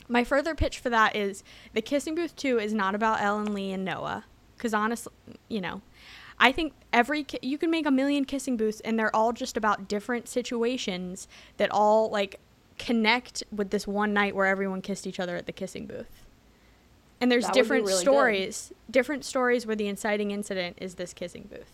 my 0.08 0.24
further 0.24 0.56
pitch 0.56 0.80
for 0.80 0.90
that 0.90 1.16
is 1.16 1.44
the 1.74 1.82
Kissing 1.82 2.16
Booth 2.16 2.36
2 2.38 2.60
is 2.60 2.74
not 2.74 2.96
about 2.96 3.22
Ellen 3.22 3.54
Lee 3.54 3.74
and 3.74 3.84
Noah. 3.84 4.24
Because 4.56 4.74
honestly, 4.74 5.12
you 5.50 5.62
know, 5.62 5.82
I 6.40 6.52
think 6.52 6.74
every, 6.94 7.24
ki- 7.24 7.40
you 7.42 7.58
can 7.58 7.72
make 7.72 7.86
a 7.86 7.92
million 7.92 8.24
kissing 8.26 8.58
booths 8.58 8.80
and 8.82 8.98
they're 9.00 9.16
all 9.16 9.34
just 9.34 9.58
about 9.58 9.88
different 9.88 10.28
situations 10.28 11.28
that 11.58 11.72
all 11.72 12.10
like 12.12 12.40
connect 12.78 13.44
with 13.52 13.72
this 13.72 13.88
one 13.88 14.14
night 14.14 14.36
where 14.36 14.46
everyone 14.46 14.82
kissed 14.82 15.08
each 15.08 15.20
other 15.20 15.36
at 15.36 15.46
the 15.48 15.52
kissing 15.52 15.88
booth. 15.88 16.26
And 17.20 17.32
there's 17.32 17.46
That 17.46 17.54
different 17.56 17.86
really 17.86 17.96
good. 17.96 18.02
stories, 18.12 18.72
different 18.92 19.26
stories 19.26 19.66
where 19.66 19.76
the 19.76 19.88
inciting 19.88 20.30
incident 20.30 20.78
is 20.80 20.96
this 20.96 21.14
kissing 21.14 21.48
booth. 21.52 21.72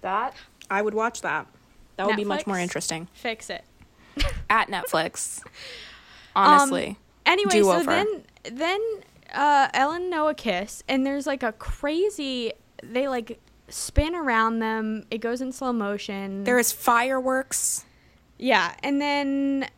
That 0.00 0.34
I 0.70 0.82
would 0.82 0.94
watch 0.94 1.20
that. 1.22 1.46
That 1.96 2.06
would 2.06 2.16
be 2.16 2.24
much 2.24 2.46
more 2.46 2.58
interesting. 2.58 3.08
Fix 3.14 3.48
it. 3.50 3.64
At 4.50 4.68
Netflix. 4.68 5.40
Honestly. 6.36 6.88
Um, 6.88 6.96
anyway, 7.26 7.50
Do 7.50 7.64
so 7.64 7.82
then 7.84 8.24
then 8.52 8.80
uh, 9.32 9.68
Ellen 9.74 10.10
Noah 10.10 10.34
kiss, 10.34 10.82
and 10.88 11.04
there's 11.06 11.26
like 11.26 11.42
a 11.42 11.52
crazy. 11.52 12.52
They 12.82 13.08
like 13.08 13.40
spin 13.68 14.14
around 14.14 14.58
them. 14.60 15.04
It 15.10 15.18
goes 15.18 15.40
in 15.40 15.52
slow 15.52 15.72
motion. 15.72 16.44
there 16.44 16.58
is 16.58 16.72
fireworks. 16.72 17.84
yeah, 18.38 18.74
and 18.82 19.00
then 19.00 19.68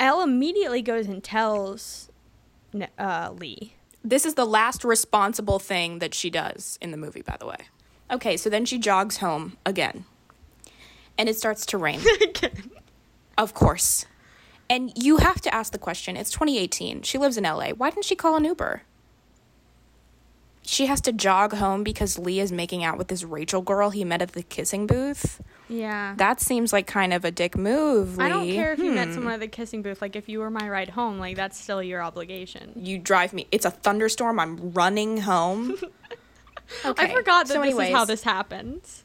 Elle 0.00 0.22
immediately 0.22 0.82
goes 0.82 1.06
and 1.06 1.22
tells 1.22 2.10
uh, 2.98 3.30
Lee. 3.36 3.74
This 4.04 4.24
is 4.24 4.34
the 4.34 4.46
last 4.46 4.84
responsible 4.84 5.58
thing 5.58 5.98
that 5.98 6.14
she 6.14 6.30
does 6.30 6.78
in 6.80 6.92
the 6.92 6.96
movie, 6.96 7.22
by 7.22 7.36
the 7.38 7.46
way. 7.46 7.56
Okay, 8.10 8.36
so 8.36 8.48
then 8.48 8.64
she 8.64 8.78
jogs 8.78 9.18
home 9.18 9.58
again. 9.66 10.04
And 11.18 11.28
it 11.28 11.36
starts 11.36 11.66
to 11.66 11.78
rain. 11.78 12.00
of 13.38 13.52
course. 13.54 14.06
And 14.70 14.92
you 14.94 15.16
have 15.18 15.40
to 15.42 15.54
ask 15.54 15.72
the 15.72 15.78
question 15.78 16.16
it's 16.16 16.30
2018. 16.30 17.02
She 17.02 17.18
lives 17.18 17.36
in 17.36 17.44
LA. 17.44 17.70
Why 17.70 17.90
didn't 17.90 18.04
she 18.04 18.14
call 18.16 18.36
an 18.36 18.44
Uber? 18.44 18.82
She 20.62 20.84
has 20.84 21.00
to 21.02 21.12
jog 21.12 21.54
home 21.54 21.82
because 21.82 22.18
Lee 22.18 22.40
is 22.40 22.52
making 22.52 22.84
out 22.84 22.98
with 22.98 23.08
this 23.08 23.24
Rachel 23.24 23.62
girl 23.62 23.88
he 23.88 24.04
met 24.04 24.20
at 24.20 24.32
the 24.32 24.42
kissing 24.42 24.86
booth. 24.86 25.40
Yeah. 25.66 26.12
That 26.18 26.40
seems 26.42 26.74
like 26.74 26.86
kind 26.86 27.14
of 27.14 27.24
a 27.24 27.30
dick 27.30 27.56
move, 27.56 28.18
Lee. 28.18 28.24
I 28.26 28.28
don't 28.28 28.50
care 28.50 28.74
if 28.74 28.78
you 28.78 28.92
met 28.92 29.08
Hmm. 29.08 29.14
someone 29.14 29.32
at 29.34 29.40
the 29.40 29.48
kissing 29.48 29.80
booth. 29.80 30.02
Like, 30.02 30.14
if 30.14 30.28
you 30.28 30.40
were 30.40 30.50
my 30.50 30.68
ride 30.68 30.90
home, 30.90 31.18
like, 31.18 31.36
that's 31.36 31.58
still 31.58 31.82
your 31.82 32.02
obligation. 32.02 32.72
You 32.76 32.98
drive 32.98 33.32
me. 33.32 33.46
It's 33.50 33.64
a 33.64 33.70
thunderstorm. 33.70 34.38
I'm 34.38 34.72
running 34.72 35.22
home. 35.22 35.78
okay. 36.84 37.04
I 37.12 37.14
forgot 37.14 37.46
that 37.48 37.54
so 37.54 37.62
this 37.62 37.74
is 37.78 37.94
how 37.94 38.04
this 38.04 38.22
happens. 38.24 39.04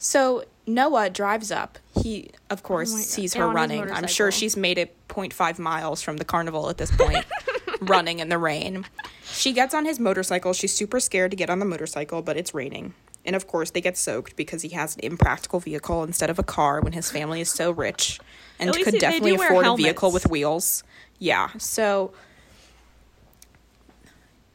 So 0.00 0.44
Noah 0.66 1.10
drives 1.10 1.52
up. 1.52 1.78
He, 2.02 2.30
of 2.48 2.62
course, 2.62 2.92
Oh 2.92 2.96
sees 2.96 3.34
her 3.34 3.46
running. 3.48 3.88
I'm 3.90 4.06
sure 4.06 4.32
she's 4.32 4.56
made 4.56 4.78
it 4.78 4.96
0.5 5.08 5.58
miles 5.58 6.00
from 6.00 6.16
the 6.16 6.24
carnival 6.24 6.70
at 6.70 6.78
this 6.78 6.90
point, 6.90 7.24
running 7.82 8.18
in 8.18 8.30
the 8.30 8.38
rain. 8.38 8.86
she 9.24 9.52
gets 9.52 9.74
on 9.74 9.84
his 9.84 10.00
motorcycle. 10.00 10.54
She's 10.54 10.72
super 10.74 11.00
scared 11.00 11.30
to 11.32 11.36
get 11.36 11.50
on 11.50 11.58
the 11.58 11.66
motorcycle, 11.66 12.22
but 12.22 12.38
it's 12.38 12.54
raining. 12.54 12.94
And 13.26 13.36
of 13.36 13.46
course, 13.46 13.70
they 13.72 13.82
get 13.82 13.98
soaked 13.98 14.36
because 14.36 14.62
he 14.62 14.70
has 14.70 14.96
an 14.96 15.00
impractical 15.04 15.60
vehicle 15.60 16.02
instead 16.02 16.30
of 16.30 16.38
a 16.38 16.42
car 16.42 16.80
when 16.80 16.94
his 16.94 17.10
family 17.10 17.42
is 17.42 17.50
so 17.50 17.70
rich 17.70 18.18
and 18.58 18.72
could 18.74 18.94
definitely 18.98 19.34
afford 19.34 19.66
a 19.66 19.76
vehicle 19.76 20.10
with 20.10 20.30
wheels. 20.30 20.82
Yeah. 21.18 21.50
So 21.58 22.14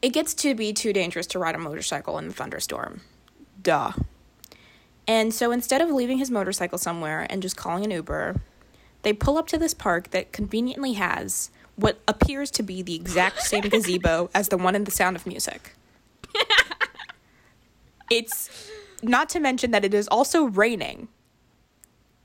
it 0.02 0.08
gets 0.08 0.34
to 0.34 0.56
be 0.56 0.72
too 0.72 0.92
dangerous 0.92 1.28
to 1.28 1.38
ride 1.38 1.54
a 1.54 1.58
motorcycle 1.58 2.18
in 2.18 2.26
the 2.26 2.34
thunderstorm. 2.34 3.02
Duh. 3.62 3.92
And 5.08 5.32
so 5.32 5.52
instead 5.52 5.80
of 5.80 5.90
leaving 5.90 6.18
his 6.18 6.30
motorcycle 6.30 6.78
somewhere 6.78 7.26
and 7.30 7.42
just 7.42 7.56
calling 7.56 7.84
an 7.84 7.90
Uber, 7.90 8.40
they 9.02 9.12
pull 9.12 9.38
up 9.38 9.46
to 9.48 9.58
this 9.58 9.72
park 9.72 10.10
that 10.10 10.32
conveniently 10.32 10.94
has 10.94 11.50
what 11.76 12.00
appears 12.08 12.50
to 12.52 12.62
be 12.62 12.82
the 12.82 12.94
exact 12.94 13.42
same 13.42 13.62
gazebo 13.68 14.30
as 14.34 14.48
the 14.48 14.56
one 14.56 14.74
in 14.74 14.84
The 14.84 14.90
Sound 14.90 15.14
of 15.14 15.26
Music. 15.26 15.74
it's 18.10 18.70
not 19.02 19.28
to 19.30 19.40
mention 19.40 19.70
that 19.70 19.84
it 19.84 19.94
is 19.94 20.08
also 20.08 20.44
raining, 20.44 21.08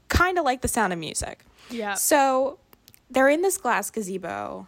kind 0.08 0.40
of 0.40 0.46
like 0.46 0.62
The 0.62 0.68
Sound 0.68 0.94
of 0.94 1.00
Music. 1.00 1.46
Yeah. 1.70 1.94
So 1.94 2.58
they're 3.10 3.30
in 3.30 3.42
this 3.42 3.58
glass 3.58 3.90
gazebo, 3.92 4.68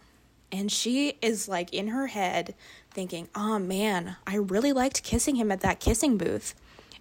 and 0.52 0.70
she 0.70 1.18
is 1.20 1.48
like 1.48 1.72
in 1.72 1.88
her 1.88 2.08
head 2.08 2.54
thinking, 2.90 3.28
oh 3.34 3.58
man, 3.58 4.16
I 4.26 4.36
really 4.36 4.72
liked 4.72 5.02
kissing 5.02 5.36
him 5.36 5.50
at 5.50 5.62
that 5.62 5.80
kissing 5.80 6.16
booth. 6.16 6.54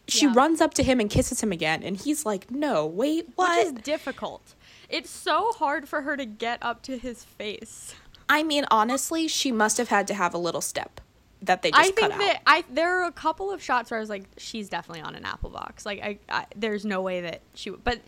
She 0.08 0.26
Yeah. 0.26 0.34
runs 0.36 0.60
up 0.62 0.74
to 0.76 0.84
him 0.84 1.00
and 1.00 1.10
kisses 1.10 1.42
him 1.42 1.52
again, 1.52 1.82
and 1.84 1.96
he's 1.98 2.26
like, 2.26 2.52
no, 2.52 2.86
wait, 2.86 3.30
what? 3.36 3.58
Which 3.58 3.66
is 3.78 3.82
difficult. 3.84 4.54
It's 4.90 5.10
so 5.10 5.52
hard 5.54 5.88
for 5.88 6.02
her 6.02 6.18
to 6.18 6.26
get 6.26 6.60
up 6.62 6.82
to 6.84 6.98
his 6.98 7.24
face. 7.24 7.96
I 8.30 8.44
mean, 8.44 8.66
honestly, 8.70 9.28
she 9.28 9.52
must 9.52 9.78
have 9.78 9.88
had 9.90 10.08
to 10.08 10.14
have 10.14 10.34
a 10.34 10.38
little 10.38 10.62
step 10.62 11.00
that 11.42 11.62
they 11.62 11.72
just 11.72 11.82
I 11.82 11.88
cut 11.92 11.96
think 11.96 12.22
that 12.22 12.42
I 12.48 12.64
there 12.70 13.02
are 13.02 13.04
a 13.08 13.12
couple 13.12 13.52
of 13.52 13.62
shots 13.62 13.92
where 13.92 13.98
I 13.98 14.02
was 14.02 14.10
like, 14.10 14.24
she's 14.38 14.70
definitely 14.70 15.02
on 15.02 15.16
an 15.16 15.26
apple 15.26 15.50
box. 15.50 15.86
Like 15.86 16.02
I, 16.02 16.18
I 16.30 16.46
there's 16.56 16.86
no 16.86 17.02
way 17.02 17.22
that 17.22 17.42
she 17.54 17.70
would. 17.70 17.84
But 17.84 18.00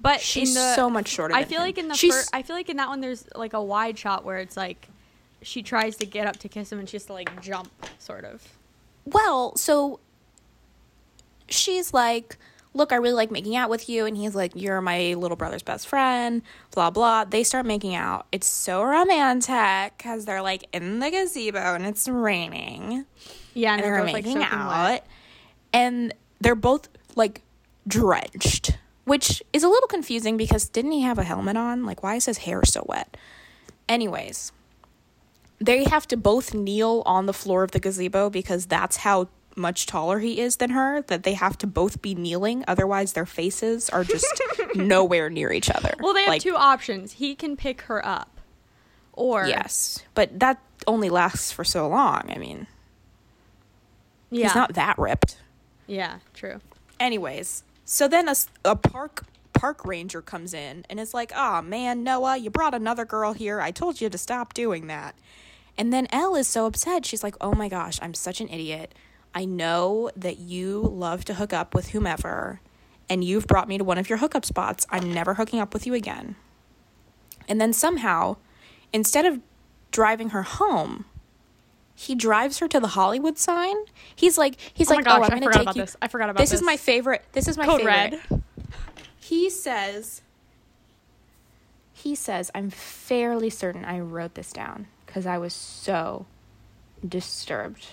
but 0.00 0.20
She's 0.20 0.54
the, 0.54 0.74
so 0.74 0.88
much 0.90 1.08
shorter 1.08 1.34
I 1.34 1.44
feel 1.44 1.58
him. 1.58 1.66
like 1.66 1.78
in 1.78 1.88
the 1.88 1.94
She's- 1.94 2.14
first, 2.14 2.30
I 2.32 2.42
feel 2.42 2.56
like 2.56 2.68
in 2.68 2.78
that 2.78 2.88
one 2.88 3.00
there's 3.00 3.24
like 3.36 3.52
a 3.52 3.62
wide 3.62 3.96
shot 3.98 4.24
where 4.24 4.38
it's 4.38 4.56
like 4.56 4.88
she 5.42 5.62
tries 5.62 5.96
to 5.98 6.06
get 6.06 6.26
up 6.26 6.38
to 6.38 6.48
kiss 6.48 6.72
him 6.72 6.78
and 6.80 6.88
she 6.88 6.96
has 6.96 7.04
to 7.06 7.12
like 7.12 7.40
jump 7.42 7.70
sort 7.98 8.24
of. 8.24 8.42
Well, 9.04 9.54
so 9.56 10.00
she's 11.50 11.92
like, 11.92 12.36
Look, 12.72 12.92
I 12.92 12.96
really 12.96 13.14
like 13.14 13.32
making 13.32 13.56
out 13.56 13.68
with 13.68 13.88
you. 13.88 14.06
And 14.06 14.16
he's 14.16 14.34
like, 14.34 14.52
You're 14.54 14.80
my 14.80 15.14
little 15.14 15.36
brother's 15.36 15.62
best 15.62 15.88
friend, 15.88 16.42
blah, 16.72 16.90
blah. 16.90 17.24
They 17.24 17.42
start 17.42 17.66
making 17.66 17.94
out. 17.94 18.26
It's 18.32 18.46
so 18.46 18.82
romantic 18.82 19.96
because 19.98 20.24
they're 20.24 20.42
like 20.42 20.66
in 20.72 21.00
the 21.00 21.10
gazebo 21.10 21.74
and 21.74 21.84
it's 21.84 22.08
raining. 22.08 23.06
Yeah, 23.54 23.74
and, 23.74 23.82
And 23.82 23.84
they're 23.84 23.96
they're 23.96 24.04
both 24.04 24.12
making 24.14 24.36
soaking 24.40 24.58
out. 24.58 24.70
wet. 24.90 25.06
And 25.72 26.14
they're 26.40 26.54
both 26.54 26.88
like 27.16 27.42
drenched, 27.88 28.78
which 29.04 29.42
is 29.52 29.62
a 29.64 29.68
little 29.68 29.88
confusing 29.88 30.36
because 30.36 30.68
didn't 30.68 30.92
he 30.92 31.02
have 31.02 31.18
a 31.18 31.24
helmet 31.24 31.56
on? 31.56 31.84
Like, 31.84 32.02
why 32.02 32.14
is 32.14 32.26
his 32.26 32.38
hair 32.38 32.64
so 32.64 32.84
wet? 32.88 33.16
Anyways, 33.88 34.52
they 35.58 35.84
have 35.84 36.06
to 36.08 36.16
both 36.16 36.54
kneel 36.54 37.02
on 37.04 37.26
the 37.26 37.32
floor 37.32 37.64
of 37.64 37.72
the 37.72 37.80
gazebo 37.80 38.30
because 38.30 38.66
that's 38.66 38.98
how 38.98 39.28
much 39.56 39.86
taller 39.86 40.20
he 40.20 40.40
is 40.40 40.56
than 40.56 40.70
her 40.70 41.02
that 41.02 41.22
they 41.24 41.34
have 41.34 41.58
to 41.58 41.66
both 41.66 42.00
be 42.00 42.14
kneeling 42.14 42.64
otherwise 42.68 43.12
their 43.14 43.26
faces 43.26 43.90
are 43.90 44.04
just 44.04 44.40
nowhere 44.74 45.28
near 45.28 45.52
each 45.52 45.68
other. 45.70 45.94
Well, 46.00 46.14
they 46.14 46.20
have 46.22 46.28
Like, 46.28 46.42
two 46.42 46.56
options. 46.56 47.12
He 47.12 47.34
can 47.34 47.56
pick 47.56 47.82
her 47.82 48.04
up, 48.06 48.40
or 49.12 49.46
yes 49.46 50.04
but 50.14 50.38
that 50.38 50.60
only 50.86 51.10
lasts 51.10 51.52
for 51.52 51.64
so 51.64 51.86
long 51.88 52.30
i 52.34 52.38
mean. 52.38 52.66
Yeah, 54.30 54.44
he's 54.46 54.54
not 54.54 54.74
that 54.74 54.96
ripped. 54.98 55.36
Yeah, 55.86 56.18
true. 56.34 56.60
anyways 57.00 57.64
so 57.84 58.06
then 58.06 58.28
a 58.64 58.76
park 58.76 59.24
park 59.52 59.84
ranger 59.84 60.22
comes 60.22 60.54
in 60.54 60.86
and 60.88 61.00
is 61.00 61.12
like 61.12 61.32
oh 61.34 61.60
man 61.60 62.04
noah 62.04 62.36
you 62.36 62.48
brought 62.50 62.72
another 62.74 63.04
girl 63.04 63.32
here. 63.32 63.60
I 63.60 63.72
told 63.72 64.00
you 64.00 64.08
to 64.08 64.16
stop 64.16 64.54
doing 64.54 64.86
that. 64.86 65.14
And 65.76 65.92
then 65.92 66.06
elle 66.12 66.36
is 66.36 66.46
so 66.46 66.66
upset. 66.66 67.04
She's 67.04 67.22
like 67.24 67.34
oh 67.40 67.52
my 67.52 67.68
gosh 67.68 67.98
i'm 68.00 68.14
such 68.14 68.40
an 68.40 68.48
idiot 68.48 68.94
i 69.34 69.44
know 69.44 70.10
that 70.16 70.38
you 70.38 70.80
love 70.80 71.24
to 71.24 71.34
hook 71.34 71.52
up 71.52 71.74
with 71.74 71.88
whomever 71.90 72.60
and 73.08 73.24
you've 73.24 73.46
brought 73.46 73.68
me 73.68 73.78
to 73.78 73.84
one 73.84 73.98
of 73.98 74.08
your 74.08 74.18
hookup 74.18 74.44
spots 74.44 74.86
i'm 74.90 75.12
never 75.12 75.34
hooking 75.34 75.60
up 75.60 75.72
with 75.74 75.86
you 75.86 75.94
again 75.94 76.36
and 77.48 77.60
then 77.60 77.72
somehow 77.72 78.36
instead 78.92 79.24
of 79.26 79.40
driving 79.92 80.30
her 80.30 80.42
home 80.42 81.04
he 81.94 82.14
drives 82.14 82.60
her 82.60 82.68
to 82.68 82.80
the 82.80 82.86
Hollywood 82.86 83.36
sign. 83.36 83.76
He's 84.16 84.38
like, 84.38 84.56
he's 84.72 84.90
Oh 84.90 84.94
like, 84.94 85.04
gosh, 85.04 85.18
oh, 85.20 85.22
I'm 85.24 85.24
I 85.24 85.28
gonna 85.28 85.40
forgot 85.42 85.52
take 85.58 85.62
about 85.64 85.76
you. 85.76 85.82
this. 85.82 85.96
I 86.00 86.08
forgot 86.08 86.30
about 86.30 86.40
this. 86.40 86.48
This 86.50 86.60
is 86.60 86.64
my 86.64 86.78
favorite. 86.78 87.22
This 87.32 87.46
is 87.46 87.58
my 87.58 87.66
Code 87.66 87.82
favorite. 87.82 88.22
red. 88.30 88.42
He 89.18 89.50
says, 89.50 90.22
he 91.92 92.14
says, 92.14 92.50
I'm 92.54 92.70
fairly 92.70 93.50
certain 93.50 93.84
I 93.84 94.00
wrote 94.00 94.34
this 94.34 94.50
down 94.50 94.86
because 95.04 95.26
I 95.26 95.36
was 95.36 95.52
so 95.52 96.24
disturbed. 97.06 97.88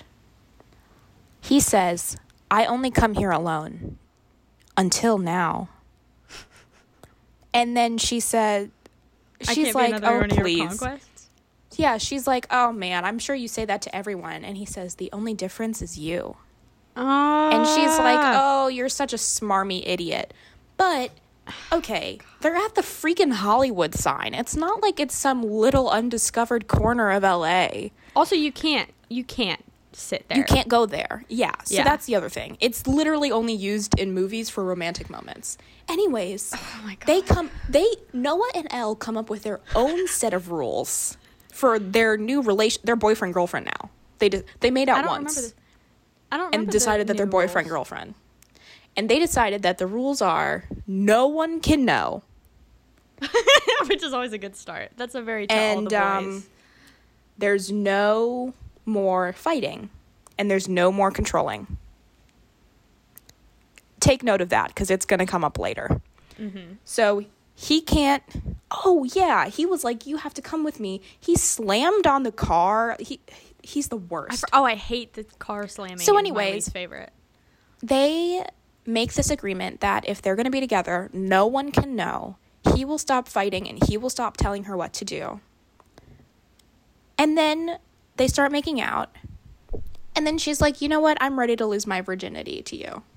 He 1.47 1.59
says, 1.59 2.17
I 2.51 2.65
only 2.65 2.91
come 2.91 3.13
here 3.13 3.31
alone 3.31 3.97
until 4.75 5.17
now. 5.17 5.69
And 7.53 7.75
then 7.75 7.97
she 7.97 8.19
said, 8.19 8.71
she's 9.41 9.73
like, 9.73 10.03
oh, 10.03 10.19
one 10.19 10.31
of 10.31 10.37
your 10.37 10.43
please. 10.43 10.83
Yeah, 11.75 11.97
she's 11.97 12.27
like, 12.27 12.47
oh 12.51 12.71
man, 12.73 13.05
I'm 13.05 13.17
sure 13.17 13.35
you 13.35 13.47
say 13.47 13.63
that 13.65 13.81
to 13.83 13.95
everyone. 13.95 14.43
And 14.43 14.57
he 14.57 14.65
says, 14.65 14.95
the 14.95 15.09
only 15.13 15.33
difference 15.33 15.81
is 15.81 15.97
you. 15.97 16.35
And 16.95 17.65
she's 17.65 17.97
like, 17.97 18.19
Ah. 18.19 18.65
oh, 18.65 18.67
you're 18.67 18.89
such 18.89 19.13
a 19.13 19.17
smarmy 19.17 19.87
idiot. 19.87 20.33
But, 20.75 21.11
okay, 21.71 22.19
they're 22.41 22.55
at 22.55 22.75
the 22.75 22.81
freaking 22.81 23.31
Hollywood 23.31 23.95
sign. 23.95 24.33
It's 24.33 24.55
not 24.55 24.81
like 24.81 24.99
it's 24.99 25.15
some 25.15 25.43
little 25.43 25.89
undiscovered 25.89 26.67
corner 26.67 27.11
of 27.11 27.23
LA. 27.23 27.89
Also, 28.15 28.35
you 28.35 28.51
can't. 28.51 28.89
You 29.09 29.23
can't 29.23 29.63
sit 29.97 30.27
there. 30.29 30.37
You 30.37 30.43
can't 30.43 30.67
go 30.67 30.85
there. 30.85 31.23
Yeah, 31.27 31.53
so 31.63 31.75
Yeah. 31.75 31.83
that's 31.83 32.05
the 32.05 32.15
other 32.15 32.29
thing. 32.29 32.57
It's 32.59 32.85
literally 32.87 33.31
only 33.31 33.53
used 33.53 33.97
in 33.99 34.13
movies 34.13 34.49
for 34.49 34.63
romantic 34.63 35.09
moments. 35.09 35.57
Anyways, 35.89 36.53
Oh 36.55 36.81
my 36.83 36.95
god. 36.95 37.07
they 37.07 37.21
come, 37.21 37.49
they, 37.69 37.85
Noah 38.13 38.49
and 38.55 38.67
Elle 38.71 38.95
come 38.95 39.17
up 39.17 39.29
with 39.29 39.43
their 39.43 39.59
own 39.75 40.07
set 40.07 40.33
of 40.33 40.51
rules 40.51 41.17
for 41.51 41.79
their 41.79 42.17
new 42.17 42.41
relation, 42.41 42.81
their 42.85 42.95
boyfriend 42.95 43.33
girlfriend 43.33 43.65
now. 43.65 43.89
They 44.19 44.29
did, 44.29 44.45
they 44.59 44.69
made 44.71 44.89
out 44.89 45.05
I 45.05 45.07
once. 45.07 45.53
I 46.31 46.37
don't 46.37 46.45
remember 46.47 46.57
and 46.59 46.67
the 46.67 46.71
decided 46.71 47.07
that 47.07 47.17
they're 47.17 47.25
boyfriend 47.25 47.67
rules. 47.67 47.89
girlfriend. 47.89 48.13
And 48.95 49.09
they 49.09 49.19
decided 49.19 49.61
that 49.63 49.77
the 49.77 49.87
rules 49.87 50.21
are 50.21 50.65
no 50.87 51.27
one 51.27 51.59
can 51.59 51.85
know. 51.85 52.23
which 53.87 54.03
is 54.03 54.13
always 54.13 54.33
a 54.33 54.37
good 54.37 54.55
start. 54.55 54.91
That's 54.97 55.15
a 55.15 55.21
very 55.21 55.47
to 55.47 55.53
all 55.53 55.77
And 55.79 55.87
the 55.87 55.89
boys. 55.89 55.97
um 56.35 56.43
there's 57.37 57.71
no 57.71 58.53
more 58.87 59.33
fighting 59.33 59.89
and 60.37 60.49
there's 60.49 60.67
no 60.67 60.91
more 60.91 61.11
controlling. 61.11 61.77
Take 63.99 64.23
note 64.23 64.41
of 64.41 64.49
that 64.49 64.69
because 64.69 64.89
it's 64.89 65.05
going 65.05 65.19
to 65.19 65.25
come 65.25 65.43
up 65.43 65.57
later. 65.57 66.01
Mm-hmm. 66.39 66.73
So 66.85 67.25
he 67.55 67.81
can't. 67.81 68.23
Oh 68.69 69.05
yeah, 69.15 69.47
he 69.47 69.65
was 69.65 69.83
like, 69.83 70.05
"You 70.05 70.17
have 70.17 70.33
to 70.35 70.41
come 70.41 70.63
with 70.63 70.79
me." 70.79 71.01
He 71.19 71.35
slammed 71.35 72.05
on 72.05 72.21
the 72.23 72.31
car. 72.31 72.95
He 72.99 73.19
he's 73.63 73.87
the 73.87 73.97
worst. 73.97 74.41
for- 74.41 74.49
oh, 74.53 74.63
I 74.63 74.75
hate 74.75 75.13
the 75.13 75.23
car 75.23 75.67
slamming. 75.67 75.97
So 75.97 76.17
anyways, 76.17 76.69
favorite. 76.69 77.11
they 77.81 78.45
make 78.85 79.13
this 79.13 79.29
agreement 79.31 79.81
that 79.81 80.07
if 80.07 80.21
they're 80.21 80.35
going 80.35 80.45
to 80.45 80.51
be 80.51 80.59
together, 80.61 81.09
no 81.11 81.45
one 81.47 81.71
can 81.71 81.95
know. 81.95 82.37
He 82.75 82.85
will 82.85 82.97
stop 82.97 83.27
fighting 83.27 83.67
and 83.67 83.83
he 83.87 83.97
will 83.97 84.09
stop 84.09 84.37
telling 84.37 84.65
her 84.65 84.77
what 84.77 84.93
to 84.93 85.05
do. 85.05 85.39
And 87.17 87.37
then 87.37 87.79
they 88.17 88.27
start 88.27 88.51
making 88.51 88.81
out. 88.81 89.15
And 90.15 90.25
then 90.25 90.37
she's 90.37 90.59
like, 90.61 90.81
"You 90.81 90.89
know 90.89 90.99
what? 90.99 91.17
I'm 91.21 91.37
ready 91.39 91.55
to 91.55 91.65
lose 91.65 91.85
my 91.87 92.01
virginity 92.01 92.61
to 92.63 92.75
you." 92.75 93.03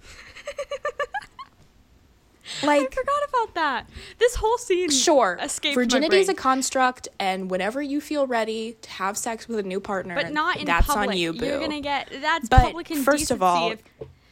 Like 2.63 2.81
I 2.83 2.85
forgot 2.87 3.29
about 3.29 3.55
that. 3.55 3.89
This 4.19 4.35
whole 4.35 4.59
scene. 4.59 4.91
sure, 4.91 5.39
virginity 5.73 6.19
is 6.19 6.29
a 6.29 6.35
construct 6.35 7.09
and 7.19 7.51
whenever 7.51 7.81
you 7.81 8.01
feel 8.01 8.27
ready 8.27 8.77
to 8.83 8.91
have 8.91 9.17
sex 9.17 9.47
with 9.49 9.59
a 9.61 9.63
new 9.63 9.81
partner, 9.81 10.15
but 10.15 10.33
not 10.33 10.57
in 10.59 10.67
that's 10.67 10.87
public. 10.87 11.11
on 11.11 11.17
you, 11.17 11.33
boo. 11.33 11.47
You're 11.47 11.61
gonna 11.61 11.81
get 11.81 12.11
that's 12.21 12.49
But 12.49 12.63
public 12.63 12.89
first 12.89 13.31
of 13.31 13.43
all, 13.43 13.73
if- 13.73 13.83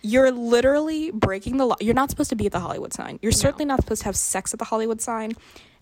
You're 0.02 0.30
literally 0.32 1.10
breaking 1.10 1.58
the 1.58 1.66
law. 1.66 1.76
You're 1.80 1.94
not 1.94 2.10
supposed 2.10 2.30
to 2.30 2.36
be 2.36 2.46
at 2.46 2.52
the 2.52 2.60
Hollywood 2.60 2.92
sign. 2.92 3.18
You're 3.22 3.32
certainly 3.32 3.64
not 3.64 3.80
supposed 3.82 4.02
to 4.02 4.06
have 4.06 4.16
sex 4.16 4.52
at 4.52 4.58
the 4.58 4.64
Hollywood 4.66 5.00
sign. 5.00 5.32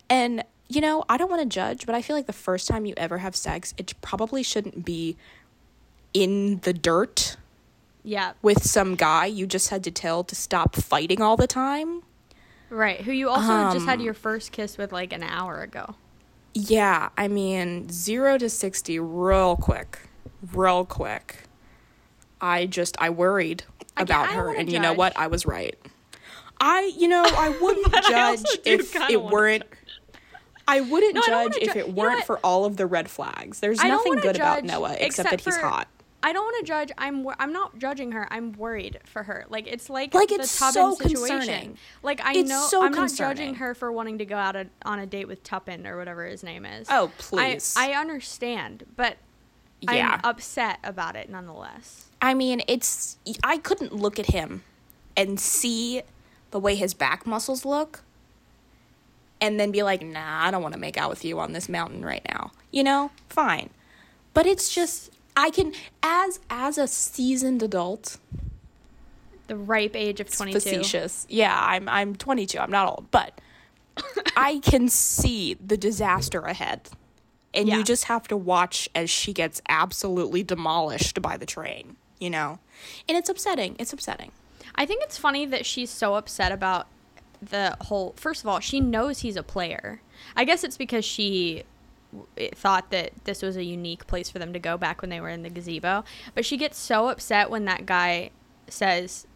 And, 0.08 0.44
you 0.68 0.80
know, 0.80 1.04
I 1.08 1.16
don't 1.16 1.30
want 1.30 1.42
to 1.42 1.48
judge, 1.48 1.86
but 1.86 1.94
I 1.94 2.02
feel 2.02 2.16
like 2.16 2.26
the 2.26 2.32
first 2.32 2.66
time 2.68 2.86
you 2.86 2.94
ever 2.96 3.18
have 3.18 3.36
sex, 3.36 3.72
it 3.78 3.94
probably 4.02 4.42
shouldn't 4.42 4.84
be 4.84 5.16
in 6.14 6.58
the 6.60 6.72
dirt 6.72 7.36
yeah, 8.02 8.32
with 8.40 8.62
some 8.64 8.94
guy 8.94 9.26
you 9.26 9.46
just 9.46 9.68
had 9.70 9.82
to 9.84 9.90
tell 9.90 10.22
to 10.24 10.34
stop 10.36 10.76
fighting 10.76 11.20
all 11.20 11.36
the 11.36 11.46
time. 11.48 12.02
right. 12.70 13.00
Who 13.00 13.10
you 13.12 13.28
also 13.28 13.72
just 13.72 13.86
had 13.86 13.98
Um, 13.98 14.04
your 14.04 14.14
first 14.14 14.52
kiss 14.52 14.78
with 14.78 14.92
like 14.92 15.12
an 15.12 15.22
hour 15.24 15.60
ago. 15.62 15.96
Yeah, 16.54 17.10
I 17.18 17.28
mean, 17.28 17.88
zero 17.90 18.38
to 18.38 18.48
60 18.48 18.98
real 19.00 19.56
quick. 19.56 19.98
real 20.52 20.84
quick. 20.84 21.42
I 22.40 22.66
just 22.66 22.96
I 23.00 23.10
worried 23.10 23.64
about 23.96 24.28
I 24.28 24.32
her 24.34 24.54
and 24.54 24.70
you 24.70 24.78
know 24.78 24.92
what? 24.92 25.16
I 25.18 25.26
was 25.26 25.44
right. 25.46 25.76
I 26.60 26.92
you 26.96 27.08
know, 27.08 27.24
I 27.24 27.48
wouldn't 27.60 27.90
But 27.90 28.04
I 28.06 28.36
judge 28.36 28.46
if 28.64 28.94
it 29.10 29.22
weren't 29.22 29.64
I 30.68 30.80
wouldn't 30.80 31.14
No, 31.14 31.20
judge 31.22 31.52
wanna 31.52 31.56
if 31.62 31.72
ju- 31.74 31.78
it 31.78 31.92
weren't 31.94 32.16
what? 32.18 32.26
for 32.26 32.38
all 32.38 32.64
of 32.64 32.76
the 32.76 32.86
red 32.86 33.08
flags. 33.08 33.60
There's 33.60 33.78
I 33.80 33.88
nothing 33.88 34.16
good 34.16 34.36
about 34.36 34.64
Noah 34.64 34.92
except, 34.94 35.02
except 35.06 35.30
that 35.30 35.40
he's 35.42 35.56
for- 35.58 35.66
hot. 35.66 35.88
I 36.22 36.32
don't 36.32 36.42
want 36.44 36.56
to 36.58 36.64
judge. 36.64 36.90
I'm 36.98 37.22
wor- 37.22 37.36
I'm 37.38 37.52
not 37.52 37.78
judging 37.78 38.10
her. 38.12 38.26
I'm 38.32 38.50
worried 38.54 38.98
for 39.04 39.22
her. 39.22 39.44
Like 39.48 39.68
it's 39.68 39.88
like, 39.88 40.12
Like, 40.12 40.28
the 40.30 40.36
it's 40.36 40.58
Tuppen 40.58 40.72
so 40.72 40.94
situation. 40.94 41.38
concerning. 41.38 41.78
Like 42.02 42.20
I 42.24 42.32
It's 42.38 42.48
know 42.48 42.66
so 42.68 42.82
I'm 42.84 42.90
not 42.92 43.12
judging 43.12 43.56
her 43.56 43.74
for 43.74 43.92
wanting 43.92 44.18
to 44.18 44.24
go 44.24 44.34
out 44.36 44.56
a, 44.56 44.66
on 44.84 44.98
a 44.98 45.06
date 45.06 45.28
with 45.28 45.44
Tuppen 45.44 45.86
or 45.86 45.96
whatever 45.96 46.26
his 46.26 46.42
name 46.42 46.64
is. 46.64 46.88
Oh, 46.90 47.06
I, 47.06 47.10
please. 47.18 47.74
I 47.78 47.92
understand, 47.92 48.86
but 48.96 49.18
Yeah. 49.82 50.14
I'm 50.14 50.20
upset 50.24 50.78
about 50.82 51.14
it 51.14 51.30
nonetheless. 51.30 52.06
I 52.20 52.34
mean, 52.34 52.60
it's 52.66 53.18
I 53.44 53.58
couldn't 53.58 53.92
look 53.94 54.18
at 54.18 54.26
him 54.26 54.64
and 55.16 55.38
see 55.38 56.02
the 56.50 56.58
way 56.58 56.74
his 56.74 56.92
back 56.92 57.24
muscles 57.24 57.64
look 57.64 58.02
and 59.40 59.58
then 59.60 59.70
be 59.70 59.82
like, 59.82 60.02
"Nah, 60.02 60.46
I 60.46 60.50
don't 60.50 60.62
want 60.62 60.74
to 60.74 60.80
make 60.80 60.96
out 60.96 61.10
with 61.10 61.24
you 61.24 61.38
on 61.40 61.52
this 61.52 61.68
mountain 61.68 62.04
right 62.04 62.22
now." 62.28 62.52
You 62.70 62.84
know? 62.84 63.10
Fine. 63.28 63.70
But 64.34 64.46
it's 64.46 64.72
just 64.74 65.10
I 65.36 65.50
can 65.50 65.72
as 66.02 66.40
as 66.50 66.78
a 66.78 66.86
seasoned 66.86 67.62
adult, 67.62 68.18
The 69.46 69.56
ripe 69.56 69.94
age 69.94 70.20
of 70.20 70.26
it's 70.28 70.36
22. 70.36 70.58
facetious. 70.60 71.26
Yeah, 71.28 71.56
I'm 71.58 71.88
I'm 71.88 72.16
22. 72.16 72.58
I'm 72.58 72.70
not 72.70 72.88
old, 72.88 73.10
but 73.10 73.40
I 74.36 74.58
can 74.58 74.88
see 74.88 75.54
the 75.54 75.76
disaster 75.76 76.40
ahead. 76.40 76.88
And 77.54 77.68
Yeah. 77.68 77.76
you 77.78 77.84
just 77.84 78.04
have 78.04 78.28
to 78.28 78.36
watch 78.36 78.88
as 78.94 79.08
she 79.08 79.32
gets 79.32 79.62
absolutely 79.68 80.42
demolished 80.42 81.22
by 81.22 81.38
the 81.38 81.46
train, 81.46 81.96
you 82.18 82.28
know? 82.28 82.58
And 83.08 83.16
it's 83.16 83.30
upsetting. 83.30 83.76
It's 83.78 83.92
upsetting. 83.94 84.32
I 84.74 84.84
think 84.84 85.02
it's 85.04 85.16
funny 85.16 85.46
that 85.46 85.64
she's 85.64 85.88
so 85.88 86.16
upset 86.16 86.52
about 86.52 86.86
the 87.42 87.76
whole. 87.82 88.14
First 88.16 88.42
of 88.42 88.48
all, 88.48 88.60
she 88.60 88.80
knows 88.80 89.20
he's 89.20 89.36
a 89.36 89.42
player. 89.42 90.00
I 90.34 90.44
guess 90.44 90.64
it's 90.64 90.76
because 90.76 91.04
she 91.04 91.64
thought 92.54 92.90
that 92.90 93.12
this 93.24 93.42
was 93.42 93.56
a 93.56 93.64
unique 93.64 94.06
place 94.06 94.30
for 94.30 94.38
them 94.38 94.52
to 94.52 94.58
go 94.58 94.76
back 94.78 95.00
when 95.02 95.10
they 95.10 95.20
were 95.20 95.28
in 95.28 95.42
the 95.42 95.50
gazebo. 95.50 96.04
But 96.34 96.44
she 96.46 96.56
gets 96.56 96.78
so 96.78 97.08
upset 97.08 97.50
when 97.50 97.64
that 97.66 97.84
guy 97.86 98.30
says, 98.68 99.26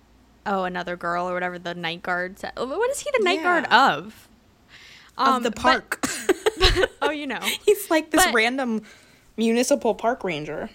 "Oh, 0.46 0.64
another 0.64 0.96
girl" 0.96 1.28
or 1.28 1.34
whatever 1.34 1.58
the 1.58 1.74
night 1.74 2.02
guard 2.02 2.38
said. 2.38 2.52
What 2.56 2.90
is 2.90 3.00
he 3.00 3.10
the 3.16 3.24
night 3.24 3.42
guard 3.42 3.66
Yeah. 3.70 3.94
of? 3.96 4.28
of 5.18 5.28
Um, 5.28 5.42
the 5.42 5.50
but- 5.50 5.60
park. 5.62 6.06
oh, 7.02 7.10
you 7.10 7.26
know. 7.26 7.40
He's 7.64 7.90
like 7.90 8.10
this 8.10 8.24
But- 8.24 8.34
random 8.34 8.82
municipal 9.36 9.94
park 9.94 10.24
ranger. 10.24 10.70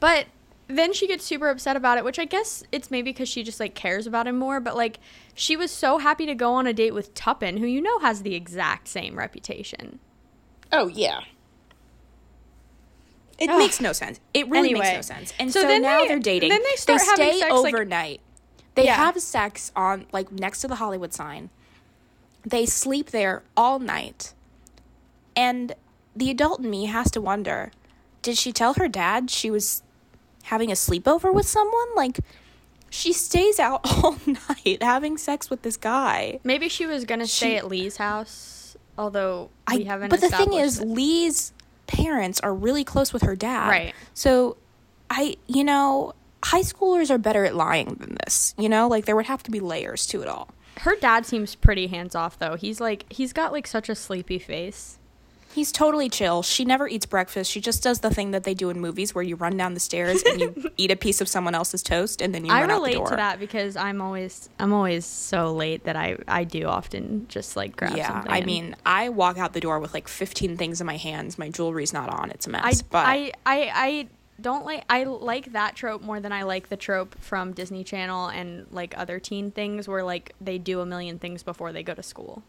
But 0.00 0.26
then 0.68 0.92
she 0.92 1.06
gets 1.06 1.24
super 1.24 1.48
upset 1.48 1.76
about 1.76 1.98
it, 1.98 2.04
which 2.04 2.18
I 2.18 2.24
guess 2.24 2.62
it's 2.72 2.90
maybe 2.90 3.10
because 3.12 3.28
she 3.28 3.42
just 3.42 3.60
like 3.60 3.74
cares 3.74 4.06
about 4.06 4.26
him 4.26 4.38
more. 4.38 4.60
But 4.60 4.76
like, 4.76 4.98
she 5.34 5.56
was 5.56 5.70
so 5.70 5.98
happy 5.98 6.26
to 6.26 6.34
go 6.34 6.54
on 6.54 6.66
a 6.66 6.72
date 6.72 6.94
with 6.94 7.14
Tuppen, 7.14 7.58
who 7.58 7.66
you 7.66 7.80
know 7.80 7.98
has 8.00 8.22
the 8.22 8.34
exact 8.34 8.88
same 8.88 9.16
reputation. 9.18 9.98
Oh 10.72 10.86
yeah. 10.88 11.20
It 13.38 13.50
Ugh. 13.50 13.58
makes 13.58 13.80
no 13.80 13.92
sense. 13.92 14.20
It 14.32 14.48
really 14.48 14.70
Anyway, 14.70 14.84
makes 14.86 15.08
no 15.08 15.14
sense. 15.16 15.34
And 15.38 15.52
so 15.52 15.62
so, 15.62 15.68
then 15.68 15.82
now 15.82 16.00
they- 16.00 16.08
they, 16.08 16.14
are 16.14 16.18
dating. 16.20 16.50
then 16.50 16.62
they 16.62 16.76
start 16.76 17.00
they 17.00 17.06
having 17.06 17.28
stay 17.32 17.40
sex, 17.40 17.52
like- 17.52 17.74
overnight. 17.74 18.20
they 18.76 18.84
Yeah. 18.84 18.96
have 18.96 19.20
sex 19.20 19.72
on 19.74 20.06
like 20.12 20.30
next 20.32 20.60
to 20.60 20.68
the 20.68 20.76
Hollywood 20.76 21.12
sign. 21.12 21.50
They 22.46 22.66
sleep 22.66 23.10
there 23.10 23.42
all 23.56 23.78
night. 23.78 24.34
And 25.36 25.74
the 26.14 26.30
adult 26.30 26.60
in 26.60 26.70
me 26.70 26.86
has 26.86 27.10
to 27.12 27.20
wonder, 27.20 27.72
did 28.22 28.38
she 28.38 28.52
tell 28.52 28.74
her 28.74 28.86
dad 28.88 29.30
she 29.30 29.50
was 29.50 29.82
having 30.44 30.70
a 30.70 30.74
sleepover 30.74 31.32
with 31.34 31.46
someone? 31.48 31.88
Like 31.96 32.20
she 32.94 33.12
stays 33.12 33.58
out 33.58 33.80
all 34.04 34.16
night 34.26 34.82
having 34.82 35.18
sex 35.18 35.50
with 35.50 35.62
this 35.62 35.76
guy. 35.76 36.38
Maybe 36.44 36.68
she 36.68 36.86
was 36.86 37.04
gonna 37.04 37.26
stay 37.26 37.50
She- 37.50 37.56
at 37.56 37.66
Lee's 37.68 37.96
house, 37.96 38.76
although 38.96 39.50
I, 39.66 39.76
we 39.78 39.84
haven't. 39.84 40.10
but 40.10 40.20
the 40.20 40.28
thing 40.30 40.52
is, 40.52 40.80
Lee's 40.80 41.52
parents 41.86 42.40
are 42.40 42.54
really 42.54 42.84
close 42.84 43.12
with 43.12 43.22
her 43.22 43.36
dad. 43.36 43.68
Right. 43.68 43.94
So, 44.14 44.56
I, 45.10 45.36
you 45.46 45.64
know, 45.64 46.14
high 46.44 46.62
schoolers 46.62 47.10
are 47.10 47.18
better 47.18 47.44
at 47.44 47.54
lying 47.54 47.96
than 48.00 48.16
this. 48.24 48.54
You 48.56 48.68
know, 48.68 48.88
like 48.88 49.04
there 49.06 49.16
would 49.16 49.26
have 49.26 49.42
to 49.44 49.50
be 49.50 49.60
layers 49.60 50.06
to 50.08 50.22
it 50.22 50.28
all. 50.28 50.48
her 50.78 50.96
dad 50.96 51.26
seems 51.26 51.54
pretty 51.54 51.88
hands 51.88 52.14
off 52.14 52.38
though. 52.38 52.54
He's 52.56 52.80
like 52.80 53.04
he's 53.12 53.32
got 53.32 53.52
like 53.52 53.66
such 53.66 53.88
a 53.88 53.94
sleepy 53.94 54.38
face. 54.38 54.98
He's 55.54 55.70
totally 55.70 56.08
chill. 56.08 56.42
She 56.42 56.64
never 56.64 56.88
eats 56.88 57.06
breakfast. 57.06 57.50
She 57.50 57.60
just 57.60 57.82
does 57.82 58.00
the 58.00 58.10
thing 58.10 58.32
that 58.32 58.42
they 58.42 58.54
do 58.54 58.70
in 58.70 58.80
movies 58.80 59.14
where 59.14 59.22
you 59.22 59.36
run 59.36 59.56
down 59.56 59.74
the 59.74 59.80
stairs 59.80 60.22
and 60.24 60.40
you 60.40 60.70
eat 60.76 60.90
a 60.90 60.96
piece 60.96 61.20
of 61.20 61.28
someone 61.28 61.54
else's 61.54 61.82
toast 61.82 62.20
and 62.20 62.34
then 62.34 62.44
you 62.44 62.50
I 62.52 62.62
run 62.62 62.70
out 62.72 62.74
the 62.74 62.80
bottom. 62.80 62.82
I 62.82 62.86
relate 62.88 62.94
door. 62.96 63.10
to 63.10 63.16
that 63.16 63.38
because 63.38 63.76
I'm 63.76 64.00
always 64.00 64.48
I'm 64.58 64.72
always 64.72 65.06
so 65.06 65.52
late 65.52 65.84
that 65.84 65.94
I 65.94 66.16
I 66.26 66.42
do 66.42 66.64
often 66.66 67.26
just 67.28 67.56
like 67.56 67.76
grab 67.76 67.96
Yeah, 67.96 68.08
something. 68.08 68.32
I 68.32 68.38
and- 68.38 68.46
mean, 68.46 68.76
I 68.84 69.10
walk 69.10 69.38
out 69.38 69.52
the 69.52 69.60
door 69.60 69.78
with 69.78 69.94
like 69.94 70.08
15 70.08 70.56
things 70.56 70.80
in 70.80 70.86
my 70.88 70.96
hands. 70.96 71.38
My 71.38 71.50
jewelry's 71.50 71.92
not 71.92 72.08
on. 72.10 72.30
It's 72.32 72.48
a 72.48 72.50
mess. 72.50 72.80
I, 72.82 72.84
but 72.90 73.06
I, 73.06 73.32
I, 73.46 73.70
I 73.72 74.08
don't 74.40 74.64
like 74.66 74.84
I 74.90 75.04
like 75.04 75.52
that 75.52 75.76
trope 75.76 76.02
more 76.02 76.18
than 76.18 76.32
I 76.32 76.42
like 76.42 76.68
the 76.68 76.76
trope 76.76 77.16
from 77.20 77.52
Disney 77.52 77.84
Channel 77.84 78.26
and 78.26 78.66
like 78.72 78.92
other 78.98 79.20
teen 79.20 79.52
things 79.52 79.86
where 79.86 80.02
like 80.02 80.32
they 80.40 80.58
do 80.58 80.80
a 80.80 80.86
million 80.86 81.20
things 81.20 81.44
before 81.44 81.72
they 81.72 81.84
go 81.84 81.94
to 81.94 82.02
school. 82.02 82.42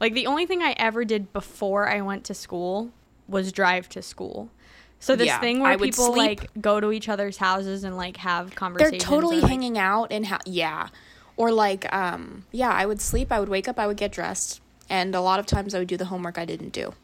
Like 0.00 0.14
the 0.14 0.26
only 0.26 0.46
thing 0.46 0.62
I 0.62 0.74
ever 0.76 1.04
did 1.04 1.32
before 1.32 1.88
I 1.88 2.00
went 2.00 2.24
to 2.24 2.34
school 2.34 2.90
was 3.28 3.52
drive 3.52 3.88
to 3.90 4.02
school. 4.02 4.50
So 4.98 5.16
this 5.16 5.26
Yeah, 5.26 5.40
thing 5.40 5.60
where 5.60 5.76
people 5.78 6.12
sleep- 6.14 6.40
like 6.40 6.50
go 6.60 6.80
to 6.80 6.90
each 6.92 7.08
other's 7.08 7.36
houses 7.38 7.84
and 7.84 7.96
like 7.96 8.16
have 8.18 8.54
conversations. 8.54 9.02
They're 9.02 9.08
totally 9.08 9.40
like- 9.40 9.50
hanging 9.50 9.78
out 9.78 10.12
and 10.12 10.26
ha- 10.26 10.40
yeah 10.46 10.88
or 11.36 11.50
like 11.50 11.92
um 11.92 12.44
yeah 12.52 12.70
i 12.70 12.86
would 12.86 13.00
sleep 13.00 13.32
i 13.32 13.40
would 13.40 13.48
wake 13.48 13.66
up 13.66 13.76
i 13.78 13.86
would 13.88 13.96
get 13.96 14.12
dressed 14.12 14.60
and 14.88 15.14
a 15.16 15.20
lot 15.20 15.40
of 15.40 15.46
times 15.46 15.74
i 15.74 15.78
would 15.80 15.88
do 15.88 15.96
the 15.96 16.04
homework 16.04 16.38
i 16.38 16.44
didn't 16.44 16.68
do 16.72 16.94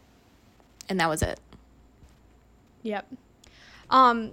and 0.89 1.01
that 1.01 1.09
was 1.09 1.21
it 1.21 1.41
Yep. 2.85 3.07
Um. 3.91 4.31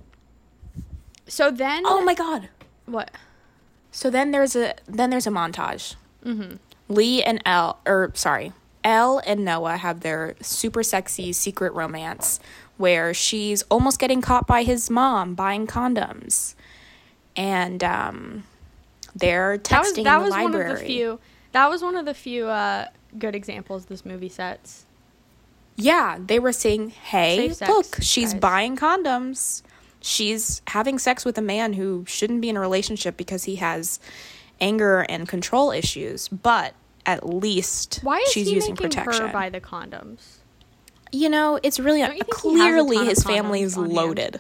So 1.28 1.50
then. 1.52 1.84
oh 1.86 2.02
my 2.04 2.14
god 2.14 2.50
What? 2.86 3.10
so 3.92 4.10
then 4.10 4.32
there's 4.32 4.56
a 4.56 4.76
then 4.88 5.10
there's 5.10 5.28
a 5.28 5.32
montage 5.32 5.96
Mm-hmm. 6.24 6.58
Lee 6.90 7.22
and 7.24 7.42
Elle 7.46 7.78
or 7.86 8.12
sorry 8.16 8.54
Elle 8.84 9.22
and 9.26 9.44
Noah 9.44 9.78
have 9.78 10.00
their 10.02 10.36
super 10.42 10.84
sexy 10.84 11.34
secret 11.34 11.74
romance 11.74 12.40
where 12.78 13.14
she's 13.14 13.64
almost 13.64 14.00
getting 14.00 14.22
caught 14.22 14.48
by 14.48 14.64
his 14.64 14.90
mom 14.90 15.34
buying 15.36 15.68
condoms. 15.68 16.54
And 17.36 17.84
um, 17.84 18.44
they're 19.16 19.58
That 19.58 19.80
was 19.84 19.94
texting 19.94 20.04
that 20.06 20.16
in 20.16 20.20
the 20.20 20.26
was 20.26 20.32
library. 20.32 20.64
one 20.66 20.72
of 20.74 20.80
the 20.80 20.86
few. 20.86 21.20
That 21.52 21.70
was 21.70 21.82
one 21.82 21.96
of 21.98 22.06
the 22.06 22.14
few 22.14 22.48
uh, 22.48 22.86
good 23.18 23.36
examples 23.36 23.86
this 23.86 24.06
movie 24.06 24.30
sets. 24.30 24.86
Yeah, 25.76 26.18
they 26.24 26.40
were 26.40 26.54
saying, 26.54 26.90
"Hey, 26.90 27.52
sex, 27.52 27.70
look, 27.70 27.98
she's 28.02 28.34
guys." 28.34 28.42
buying 28.42 28.76
condoms. 28.78 29.62
She's 30.02 30.62
having 30.68 30.98
sex 31.00 31.26
with 31.26 31.38
a 31.38 31.42
man 31.42 31.74
who 31.74 32.06
shouldn't 32.08 32.42
be 32.42 32.50
in 32.50 32.58
a 32.58 32.60
relationship 32.60 33.18
because 33.18 33.44
he 33.44 33.56
has 33.58 34.00
anger 34.60 35.06
and 35.10 35.28
control 35.28 35.72
issues, 35.72 36.28
but 36.28 36.74
at 37.06 37.28
least 37.28 38.00
Why 38.04 38.18
is 38.20 38.32
she's 38.32 38.48
he 38.48 38.56
using 38.56 38.74
making 38.74 38.90
protection." 38.90 39.28
her 39.28 39.34
buy 39.34 39.50
the 39.50 39.62
condoms? 39.62 40.38
you 41.12 41.30
know, 41.30 41.58
it's 41.64 41.80
really 41.80 42.02
Don't 42.02 42.18
you 42.18 42.24
think 42.24 42.36
he 42.42 42.50
has 42.60 42.60
a 42.60 42.86
clearly 42.92 43.06
his 43.06 43.24
family 43.24 43.62
condoms 43.62 43.66
is 43.66 43.78
on 43.78 43.84
hand? 43.86 43.94
loaded. 43.96 44.40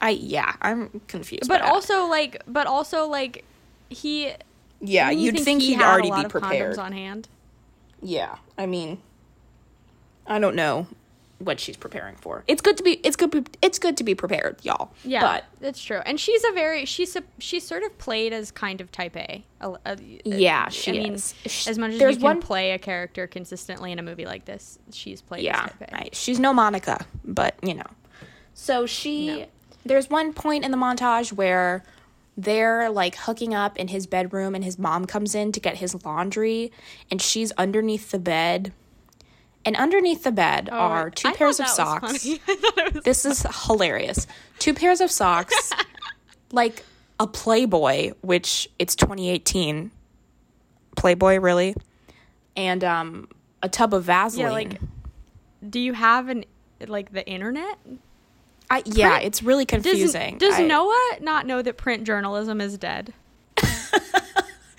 I 0.00 0.10
yeah, 0.10 0.54
I'm 0.62 1.00
confused. 1.08 1.48
But 1.48 1.60
also 1.60 2.06
like, 2.06 2.42
but 2.46 2.66
also 2.66 3.06
like, 3.06 3.44
he. 3.90 4.32
yeah, 4.80 5.10
you 5.10 5.26
you'd 5.26 5.40
think, 5.40 5.60
he 5.60 5.68
he'd 5.68 5.74
had 5.74 5.84
a 5.84 5.90
already 5.90 6.10
be 6.22 6.28
prepared. 6.28 6.76
Condoms 6.76 6.82
on 6.82 6.92
hand. 6.92 7.28
Yeah, 8.02 8.36
I 8.56 8.64
mean, 8.64 9.02
I 10.26 10.38
don't 10.38 10.54
know 10.56 10.86
what 11.40 11.58
she's 11.58 11.76
preparing 11.76 12.14
for. 12.16 12.44
It's 12.46 12.62
good 12.62 12.76
to 12.76 12.82
be. 12.82 12.92
It's 13.02 13.16
good. 13.16 13.48
It's 13.60 13.78
good 13.78 13.96
to 13.96 14.04
be 14.04 14.14
prepared, 14.14 14.58
y'all. 14.62 14.92
Yeah, 15.04 15.20
but 15.22 15.44
that's 15.60 15.82
true. 15.82 15.98
And 16.06 16.20
she's 16.20 16.44
a 16.44 16.52
very 16.52 16.84
she's 16.84 17.16
a, 17.16 17.22
she's 17.38 17.66
sort 17.66 17.82
of 17.82 17.96
played 17.98 18.32
as 18.32 18.50
kind 18.52 18.80
of 18.80 18.92
type 18.92 19.16
A. 19.16 19.44
A- 19.60 19.76
a- 19.86 19.96
Yeah, 20.24 20.64
I 20.66 20.70
she 20.70 20.92
mean, 20.92 21.14
is. 21.14 21.34
As 21.66 21.76
much 21.78 21.92
as 21.92 21.98
there's 21.98 22.14
you 22.16 22.20
can 22.20 22.24
one- 22.24 22.40
play 22.42 22.72
a 22.72 22.78
character 22.78 23.26
consistently 23.26 23.90
in 23.90 23.98
a 23.98 24.02
movie 24.02 24.26
like 24.26 24.44
this, 24.44 24.78
she's 24.92 25.20
played 25.22 25.42
yeah, 25.44 25.64
as 25.64 25.70
type 25.72 25.90
A. 25.90 25.94
right. 25.94 26.14
She's 26.14 26.38
no 26.38 26.52
Monica, 26.52 27.04
but 27.24 27.56
you 27.62 27.74
know. 27.74 27.86
So 28.54 28.86
she. 28.86 29.26
No. 29.40 29.46
There's 29.84 30.10
one 30.10 30.34
point 30.34 30.64
in 30.66 30.70
the 30.72 30.76
montage 30.76 31.32
where 31.32 31.82
they're 32.36 32.90
like 32.90 33.16
hooking 33.16 33.54
up 33.54 33.78
in 33.78 33.88
his 33.88 34.06
bedroom, 34.06 34.54
and 34.54 34.62
his 34.62 34.78
mom 34.78 35.06
comes 35.06 35.34
in 35.34 35.52
to 35.52 35.60
get 35.60 35.78
his 35.78 36.04
laundry, 36.04 36.70
and 37.10 37.20
she's 37.22 37.50
underneath 37.52 38.10
the 38.10 38.18
bed. 38.18 38.72
And 39.64 39.76
underneath 39.76 40.24
the 40.24 40.32
bed 40.32 40.70
are 40.70 41.10
two 41.10 41.28
I 41.28 41.34
pairs 41.34 41.60
of 41.60 41.68
socks. 41.68 42.22
funny. 42.24 42.40
I 42.48 42.54
thought 42.56 42.86
it 42.86 42.94
was 42.94 43.04
This 43.04 43.24
is 43.26 43.46
hilarious. 43.66 44.26
Two 44.58 44.72
pairs 44.74 45.00
of 45.02 45.10
socks, 45.10 45.72
like 46.52 46.82
a 47.18 47.26
Playboy, 47.26 48.12
which 48.22 48.68
it's 48.78 48.94
2018. 48.96 49.90
Playboy, 50.96 51.38
really? 51.38 51.74
And 52.56 52.82
um, 52.84 53.28
a 53.62 53.68
tub 53.68 53.92
of 53.94 54.04
Vaseline. 54.04 54.46
Yeah, 54.46 54.52
like, 54.52 54.80
do 55.68 55.78
you 55.78 55.92
have 55.92 56.28
an 56.28 56.44
like 56.86 57.12
the 57.12 57.26
internet? 57.28 57.78
I, 58.70 58.82
yeah, 58.86 59.10
Print- 59.10 59.24
it's 59.26 59.42
really 59.42 59.64
Does, 59.66 59.82
confusing. 59.82 60.38
does 60.38 60.54
I- 60.58 60.66
Noah 60.66 61.16
not 61.20 61.44
know 61.46 61.60
that 61.60 61.76
print 61.76 62.04
journalism 62.04 62.60
is 62.60 62.78
dead? 62.78 63.12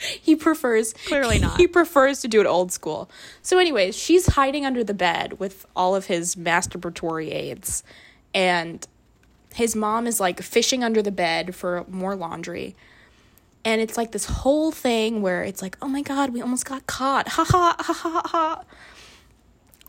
he 0.22 0.36
prefers 0.36 0.94
Clearly 0.94 1.40
not. 1.40 1.57
He 1.57 1.68
prefers 1.68 2.22
to 2.22 2.28
do 2.28 2.41
it 2.41 2.48
old 2.48 2.72
school. 2.72 3.10
So, 3.41 3.57
anyways, 3.57 3.95
she's 3.95 4.28
hiding 4.28 4.65
under 4.65 4.84
the 4.84 4.94
bed 4.94 5.40
with 5.40 5.65
all 5.76 5.95
of 5.95 6.06
his 6.06 6.36
masturbatory 6.36 7.34
aids, 7.34 7.84
and 8.34 8.86
his 9.53 9.76
mom 9.76 10.07
is 10.07 10.19
like 10.19 10.41
fishing 10.41 10.84
under 10.84 11.02
the 11.02 11.11
bed 11.11 11.56
for 11.56 11.86
more 11.90 12.15
laundry. 12.15 12.76
And 13.64 13.80
it's 13.80 13.95
like 13.95 14.11
this 14.11 14.26
whole 14.26 14.72
thing 14.72 15.22
where 15.22 15.44
it's 15.44 15.61
like, 15.61 15.78
oh 15.82 15.88
my 15.88 16.02
god, 16.02 16.32
we 16.32 16.41
almost 16.41 16.65
got 16.65 16.88
caught. 16.88 17.28
Ha 17.30 17.44
ha 17.44 17.76
ha 17.80 17.94
ha 17.94 18.22
ha. 18.26 18.64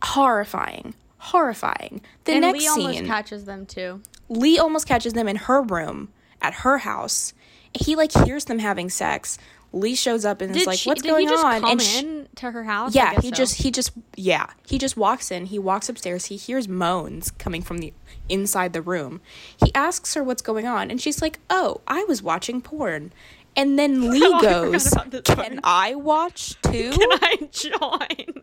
Horrifying. 0.02 0.94
Horrifying. 1.16 2.02
The 2.24 2.32
and 2.32 2.40
next 2.42 2.58
Lee 2.58 2.68
almost 2.68 2.98
scene. 2.98 3.06
catches 3.06 3.44
them 3.44 3.64
too. 3.64 4.02
Lee 4.28 4.58
almost 4.58 4.86
catches 4.86 5.12
them 5.14 5.28
in 5.28 5.36
her 5.36 5.62
room 5.62 6.10
at 6.42 6.54
her 6.54 6.78
house. 6.78 7.32
He 7.72 7.96
like 7.96 8.12
hears 8.12 8.44
them 8.44 8.58
having 8.58 8.90
sex. 8.90 9.38
Lee 9.72 9.94
shows 9.94 10.24
up 10.24 10.40
and 10.40 10.54
is 10.56 10.66
like, 10.66 10.78
she, 10.78 10.88
"What's 10.88 11.02
going 11.02 11.26
he 11.26 11.32
just 11.32 11.44
on?" 11.44 11.64
and 11.64 11.80
sh- 11.82 12.02
in 12.02 12.28
to 12.36 12.50
her 12.50 12.64
house? 12.64 12.94
Yeah, 12.94 13.20
he 13.20 13.28
so. 13.30 13.34
just 13.36 13.62
he 13.62 13.70
just 13.70 13.92
yeah 14.16 14.46
he 14.66 14.78
just 14.78 14.96
walks 14.96 15.30
in. 15.30 15.46
He 15.46 15.58
walks 15.58 15.88
upstairs. 15.88 16.26
He 16.26 16.36
hears 16.36 16.68
moans 16.68 17.30
coming 17.30 17.62
from 17.62 17.78
the 17.78 17.92
inside 18.28 18.72
the 18.74 18.82
room. 18.82 19.20
He 19.64 19.74
asks 19.74 20.14
her 20.14 20.22
what's 20.22 20.42
going 20.42 20.66
on, 20.66 20.90
and 20.90 21.00
she's 21.00 21.22
like, 21.22 21.38
"Oh, 21.50 21.80
I 21.86 22.04
was 22.04 22.22
watching 22.22 22.60
porn." 22.60 23.12
And 23.56 23.78
then 23.78 24.10
Lee 24.10 24.20
Oh, 24.24 24.40
goes, 24.40 24.90
this 25.10 25.22
"Can. 25.24 25.60
I 25.64 25.94
watch 25.94 26.60
too?" 26.62 26.90
Can 26.92 27.08
I 27.22 27.48
join? 27.50 28.42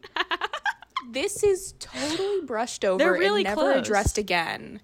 this 1.12 1.44
is 1.44 1.74
totally 1.80 2.42
brushed 2.42 2.84
over 2.86 2.98
They're 2.98 3.14
really 3.14 3.42
and 3.46 3.56
never 3.56 3.74
close. 3.74 3.78
addressed 3.88 4.18
again. 4.18 4.80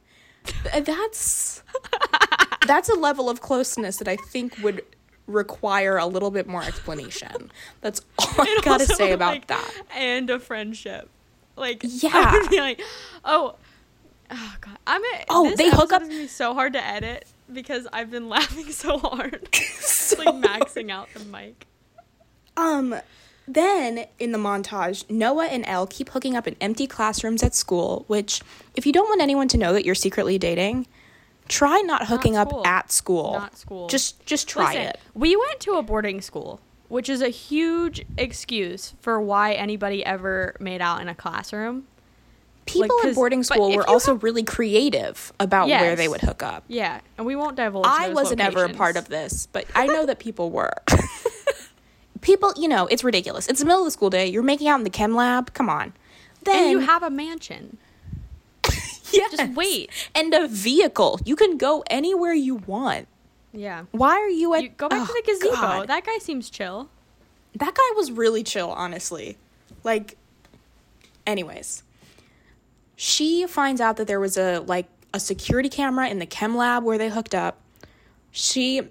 That's 0.73 1.63
that's 2.67 2.89
a 2.89 2.93
level 2.95 3.29
of 3.29 3.41
closeness 3.41 3.97
that 3.97 4.07
I 4.07 4.15
think 4.15 4.57
would 4.63 4.83
require 5.27 5.97
a 5.97 6.05
little 6.05 6.31
bit 6.31 6.47
more 6.47 6.63
explanation. 6.63 7.51
That's 7.81 8.01
all 8.19 8.27
I 8.39 8.59
gotta 8.63 8.85
say 8.85 9.11
about 9.11 9.33
like, 9.33 9.47
that. 9.47 9.71
And 9.95 10.29
a 10.29 10.39
friendship. 10.39 11.09
Like 11.55 11.81
Yeah. 11.83 12.11
I 12.13 12.37
would 12.39 12.49
be 12.49 12.59
like, 12.59 12.81
oh, 13.23 13.55
oh 14.31 14.55
god, 14.61 14.77
I'm. 14.85 15.01
A, 15.03 15.25
Oh, 15.29 15.49
this 15.49 15.57
they 15.57 15.69
hook 15.69 15.91
up- 15.93 16.01
is 16.03 16.07
gonna 16.09 16.21
be 16.21 16.27
so 16.27 16.53
hard 16.53 16.73
to 16.73 16.83
edit 16.85 17.25
because 17.51 17.87
I've 17.93 18.11
been 18.11 18.27
laughing 18.29 18.71
so 18.71 18.97
hard, 18.97 19.47
So 19.53 20.17
like 20.23 20.35
maxing 20.35 20.89
out 20.91 21.07
the 21.13 21.23
mic. 21.25 21.65
Um, 22.57 22.95
then 23.47 24.05
in 24.17 24.31
the 24.31 24.37
montage, 24.39 25.07
Noah 25.09 25.45
and 25.45 25.63
Elle 25.67 25.85
keep 25.87 26.09
hooking 26.09 26.35
up 26.35 26.47
in 26.47 26.55
empty 26.59 26.87
classrooms 26.87 27.43
at 27.43 27.53
school. 27.53 28.03
Which, 28.07 28.41
if 28.75 28.85
you 28.85 28.91
don't 28.93 29.07
want 29.07 29.21
anyone 29.21 29.47
to 29.49 29.57
know 29.57 29.73
that 29.73 29.85
you're 29.85 29.93
secretly 29.95 30.37
dating, 30.39 30.87
try 31.47 31.81
not 31.81 32.07
hooking 32.07 32.33
school. 32.33 32.61
up 32.61 32.67
at 32.67 32.91
school. 32.91 33.33
Not 33.33 33.57
school. 33.57 33.87
Just, 33.87 34.25
just 34.25 34.47
try 34.47 34.73
Listen, 34.73 34.81
it. 34.81 34.99
We 35.13 35.35
went 35.35 35.59
to 35.61 35.73
a 35.73 35.81
boarding 35.81 36.21
school, 36.21 36.59
which 36.87 37.09
is 37.09 37.21
a 37.21 37.29
huge 37.29 38.05
excuse 38.17 38.93
for 38.99 39.19
why 39.19 39.53
anybody 39.53 40.05
ever 40.05 40.55
made 40.59 40.81
out 40.81 41.01
in 41.01 41.07
a 41.07 41.15
classroom. 41.15 41.87
People 42.65 42.97
in 43.03 43.13
boarding 43.13 43.43
school 43.43 43.75
were 43.75 43.87
also 43.87 44.13
have- 44.13 44.23
really 44.23 44.41
creative 44.41 45.31
about 45.39 45.67
where 45.67 45.95
they 45.95 46.07
would 46.07 46.21
hook 46.21 46.41
up. 46.41 46.63
Yeah, 46.67 46.99
and 47.17 47.25
we 47.25 47.35
won't 47.35 47.55
divulge. 47.55 47.85
I 47.87 48.09
wasn't 48.09 48.41
ever 48.41 48.65
a 48.65 48.69
part 48.73 48.97
of 48.97 49.07
this, 49.07 49.45
but 49.45 49.65
I 49.75 49.85
know 49.85 50.05
that 50.07 50.17
people 50.17 50.49
were. 50.49 50.73
people, 52.21 52.53
you 52.57 52.67
know, 52.67 52.87
it's 52.87 53.03
ridiculous. 53.03 53.47
It's 53.47 53.59
the 53.59 53.65
middle 53.65 53.81
of 53.81 53.85
the 53.85 53.91
school 53.91 54.09
day. 54.09 54.25
You're 54.25 54.41
making 54.41 54.67
out 54.67 54.79
in 54.79 54.83
the 54.83 54.89
chem 54.89 55.13
lab. 55.15 55.53
Come 55.53 55.69
on. 55.69 55.93
Then 56.43 56.63
And 56.63 56.71
you 56.71 56.79
have 56.79 57.03
a 57.03 57.09
mansion. 57.09 57.77
yes. 59.13 59.35
just 59.35 59.53
wait. 59.53 59.89
and 60.13 60.33
a 60.33 60.47
vehicle. 60.47 61.19
You 61.25 61.35
can 61.35 61.57
go 61.57 61.83
anywhere 61.89 62.33
you 62.33 62.55
want. 62.55 63.07
Yeah. 63.53 63.85
Why 63.91 64.11
are 64.15 64.29
you 64.29 64.53
at? 64.53 64.63
You 64.63 64.69
go 64.69 64.89
back 64.89 65.01
Oh, 65.01 65.05
to 65.05 65.13
the 65.13 65.31
oh, 65.31 65.33
gazebo. 65.39 65.55
God. 65.55 65.87
That 65.87 66.05
guy 66.05 66.17
seems 66.17 66.49
chill. 66.49 66.89
that 67.55 67.73
guy 67.73 67.91
was 67.95 68.11
really 68.11 68.43
chill, 68.43 68.69
honestly. 68.71 69.37
Like, 69.83 70.17
anyways, 71.25 71.83
she 72.95 73.45
finds 73.47 73.79
out 73.81 73.97
that 73.97 74.07
there 74.07 74.19
was 74.19 74.37
a 74.37 74.59
like 74.59 74.87
a 75.13 75.19
security 75.19 75.69
camera 75.69 76.07
in 76.09 76.19
the 76.19 76.25
chem 76.25 76.55
lab 76.57 76.83
where 76.83 76.97
they 76.97 77.09
hooked 77.09 77.33
up. 77.35 77.59
She, 78.31 78.81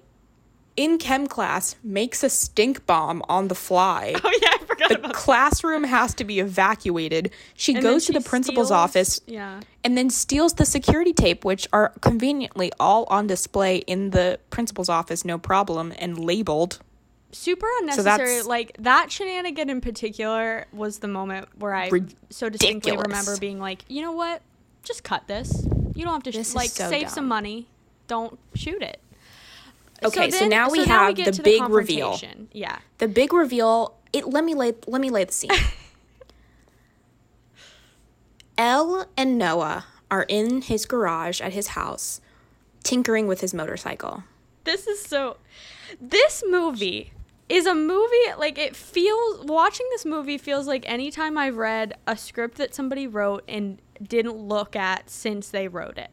in 0.76 0.96
chem 0.98 1.26
class, 1.26 1.76
makes 1.84 2.22
a 2.24 2.30
stink 2.30 2.86
bomb 2.86 3.22
on 3.28 3.48
the 3.48 3.54
fly. 3.54 4.14
Oh 4.24 4.38
yeah, 4.40 4.48
I 4.52 4.63
The 4.88 4.94
about 4.98 5.02
that. 5.08 5.14
classroom 5.14 5.84
has 5.84 6.14
to 6.14 6.24
be 6.24 6.40
evacuated. 6.40 7.30
She 7.54 7.74
And 7.74 7.82
goes 7.82 8.06
to 8.06 8.12
the 8.12 8.20
principal's 8.20 8.68
steals- 8.68 8.70
office 8.70 9.20
Yeah. 9.26 9.60
and 9.82 9.96
then 9.96 10.10
steals 10.10 10.54
the 10.54 10.64
security 10.66 11.12
tape, 11.12 11.44
which 11.44 11.66
are 11.72 11.92
conveniently 12.00 12.70
all 12.78 13.04
on 13.08 13.26
display 13.26 13.78
in 13.78 14.10
the 14.10 14.38
principal's 14.50 14.88
office, 14.88 15.24
no 15.24 15.38
problem, 15.38 15.92
and 15.98 16.18
labeled. 16.18 16.80
Super 17.32 17.66
unnecessary. 17.80 18.18
that's- 18.18 18.46
like 18.46 18.76
that 18.78 19.10
shenanigan 19.10 19.68
in 19.70 19.80
particular 19.80 20.66
was 20.72 20.98
the 21.00 21.08
moment 21.08 21.48
where 21.58 21.74
I 21.74 21.90
so 22.30 22.48
distinctly 22.48 22.96
remember 22.96 23.36
being 23.38 23.58
like, 23.58 23.84
you 23.88 24.02
know 24.02 24.12
what? 24.12 24.40
Just 24.84 25.02
cut 25.02 25.26
this. 25.26 25.66
You 25.96 26.04
don't 26.04 26.12
have 26.12 26.22
to 26.24 26.32
sh- 26.32 26.36
This 26.36 26.54
like 26.54 26.70
so 26.70 26.88
save 26.90 27.02
dumb. 27.04 27.10
some 27.10 27.28
money. 27.28 27.66
Don't 28.06 28.38
shoot 28.54 28.82
it. 28.82 29.00
Okay, 30.04 30.30
so 30.30 30.40
then- 30.40 30.50
now 30.50 30.68
we 30.70 30.78
now 30.84 31.06
have 31.06 31.14
get 31.16 31.24
the 31.26 31.32
to 31.32 31.42
big 31.42 31.68
reveal. 31.68 32.20
Yeah. 32.52 32.78
The 32.98 33.08
big 33.08 33.32
reveal. 33.32 33.94
It 34.14 34.28
let 34.28 34.44
me 34.44 34.54
lay 34.54 34.74
let 34.86 35.00
me 35.00 35.10
lay 35.10 35.24
the 35.24 35.32
scene. 35.32 35.50
Elle 38.56 39.06
and 39.16 39.36
Noah 39.36 39.86
are 40.08 40.24
in 40.28 40.62
his 40.62 40.86
garage 40.86 41.40
at 41.40 41.52
his 41.52 41.68
house, 41.68 42.20
tinkering 42.84 43.26
with 43.26 43.40
his 43.40 43.52
motorcycle. 43.52 44.22
This 44.62 44.86
is 44.86 45.02
so. 45.02 45.38
This 46.00 46.44
movie 46.46 47.12
is 47.48 47.66
a 47.66 47.74
movie 47.74 48.14
like 48.38 48.56
it 48.56 48.76
feels. 48.76 49.44
Watching 49.44 49.86
this 49.90 50.06
movie 50.06 50.38
feels 50.38 50.68
like 50.68 50.88
anytime 50.88 51.36
I've 51.36 51.56
read 51.56 51.94
a 52.06 52.16
script 52.16 52.58
that 52.58 52.72
somebody 52.72 53.08
wrote 53.08 53.42
and 53.48 53.82
didn't 54.00 54.36
look 54.36 54.76
at 54.76 55.10
since 55.10 55.48
they 55.48 55.66
wrote 55.66 55.98
it. 55.98 56.10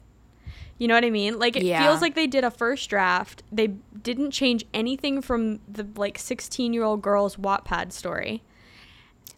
You 0.81 0.87
know 0.87 0.95
what 0.95 1.05
I 1.05 1.11
mean? 1.11 1.37
Like 1.37 1.55
it 1.55 1.61
Yeah. 1.61 1.83
feels 1.83 2.01
like 2.01 2.15
they 2.15 2.25
did 2.25 2.43
a 2.43 2.49
first 2.49 2.89
draft. 2.89 3.43
They 3.51 3.67
didn't 4.01 4.31
change 4.31 4.65
anything 4.73 5.21
from 5.21 5.59
the 5.71 5.85
like 5.95 6.17
16 6.17 6.73
year 6.73 6.81
old 6.81 7.03
girl's 7.03 7.35
Wattpad 7.35 7.91
story. 7.91 8.41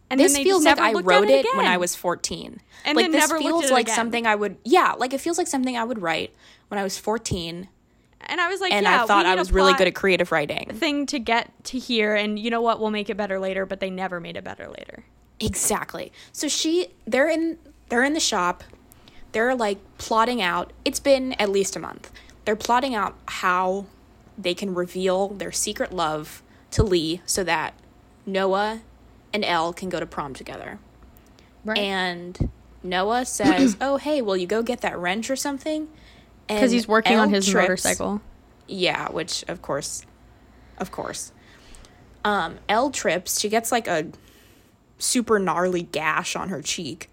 And 0.08 0.18
this 0.18 0.34
feels 0.38 0.64
like 0.64 0.78
I 0.78 0.92
wrote 0.92 1.28
at 1.28 1.44
it 1.44 1.54
when 1.54 1.66
I 1.66 1.76
was 1.76 1.94
14. 1.94 2.62
And 2.86 2.96
like 2.96 3.12
this 3.12 3.20
never 3.20 3.34
looked 3.34 3.46
feels 3.46 3.64
it 3.66 3.72
like 3.72 3.90
something 3.90 4.26
I 4.26 4.34
would 4.34 4.56
yeah, 4.64 4.94
like 4.96 5.12
it 5.12 5.20
feels 5.20 5.36
like 5.36 5.46
something 5.46 5.76
I 5.76 5.84
would 5.84 6.00
write 6.00 6.34
when 6.68 6.78
I 6.80 6.82
was 6.82 6.96
14 6.96 7.68
And 8.22 8.40
I 8.40 8.48
was 8.48 8.62
like, 8.62 8.72
and 8.72 8.84
yeah, 8.84 9.02
I 9.02 9.06
thought 9.06 9.26
I 9.26 9.34
was 9.34 9.52
really 9.52 9.74
good 9.74 9.86
at 9.86 9.94
creative 9.94 10.32
writing. 10.32 10.70
thing 10.72 11.04
to 11.06 11.18
get 11.18 11.52
to 11.64 11.78
here, 11.78 12.14
and 12.14 12.38
you 12.38 12.48
know 12.48 12.62
what? 12.62 12.80
We'll 12.80 12.90
make 12.90 13.10
it 13.10 13.18
better 13.18 13.38
later. 13.38 13.66
But 13.66 13.80
they 13.80 13.90
never 13.90 14.18
made 14.18 14.38
it 14.38 14.44
better 14.44 14.66
later. 14.66 15.04
Exactly. 15.40 16.10
So 16.32 16.48
she 16.48 16.88
they're 17.06 17.28
in 17.28 17.58
they're 17.90 18.02
in 18.02 18.14
the 18.14 18.20
shop. 18.20 18.64
They're 19.34 19.54
like 19.54 19.78
plotting 19.98 20.40
out. 20.40 20.72
It's 20.84 21.00
been 21.00 21.32
at 21.34 21.50
least 21.50 21.76
a 21.76 21.80
month. 21.80 22.10
They're 22.44 22.56
plotting 22.56 22.94
out 22.94 23.16
how 23.26 23.86
they 24.38 24.54
can 24.54 24.74
reveal 24.74 25.28
their 25.28 25.52
secret 25.52 25.92
love 25.92 26.42
to 26.70 26.82
Lee 26.82 27.20
so 27.26 27.44
that 27.44 27.74
Noah 28.24 28.80
and 29.32 29.44
Elle 29.44 29.72
can 29.72 29.88
go 29.88 29.98
to 30.00 30.06
prom 30.06 30.34
together. 30.34 30.78
Right. 31.64 31.78
And 31.78 32.50
Noah 32.82 33.24
says, 33.40 33.76
"Oh, 33.80 33.96
hey, 33.96 34.22
will 34.22 34.36
you 34.36 34.46
go 34.46 34.62
get 34.62 34.80
that 34.82 34.96
wrench 34.96 35.28
or 35.30 35.36
something?" 35.36 35.88
Because 36.46 36.70
he's 36.70 36.86
working 36.86 37.18
on 37.18 37.30
his 37.30 37.46
trips- 37.46 37.68
motorcycle. 37.68 38.20
yeah, 38.68 39.10
which 39.10 39.44
of 39.48 39.62
course, 39.62 40.04
of 40.78 40.90
course. 40.92 41.32
Um, 42.24 42.58
Elle 42.68 42.90
trips. 42.90 43.40
She 43.40 43.48
gets 43.48 43.72
like 43.72 43.88
a 43.88 44.06
super 44.98 45.38
gnarly 45.38 45.82
gash 45.82 46.36
on 46.36 46.50
her 46.50 46.62
cheek, 46.62 47.10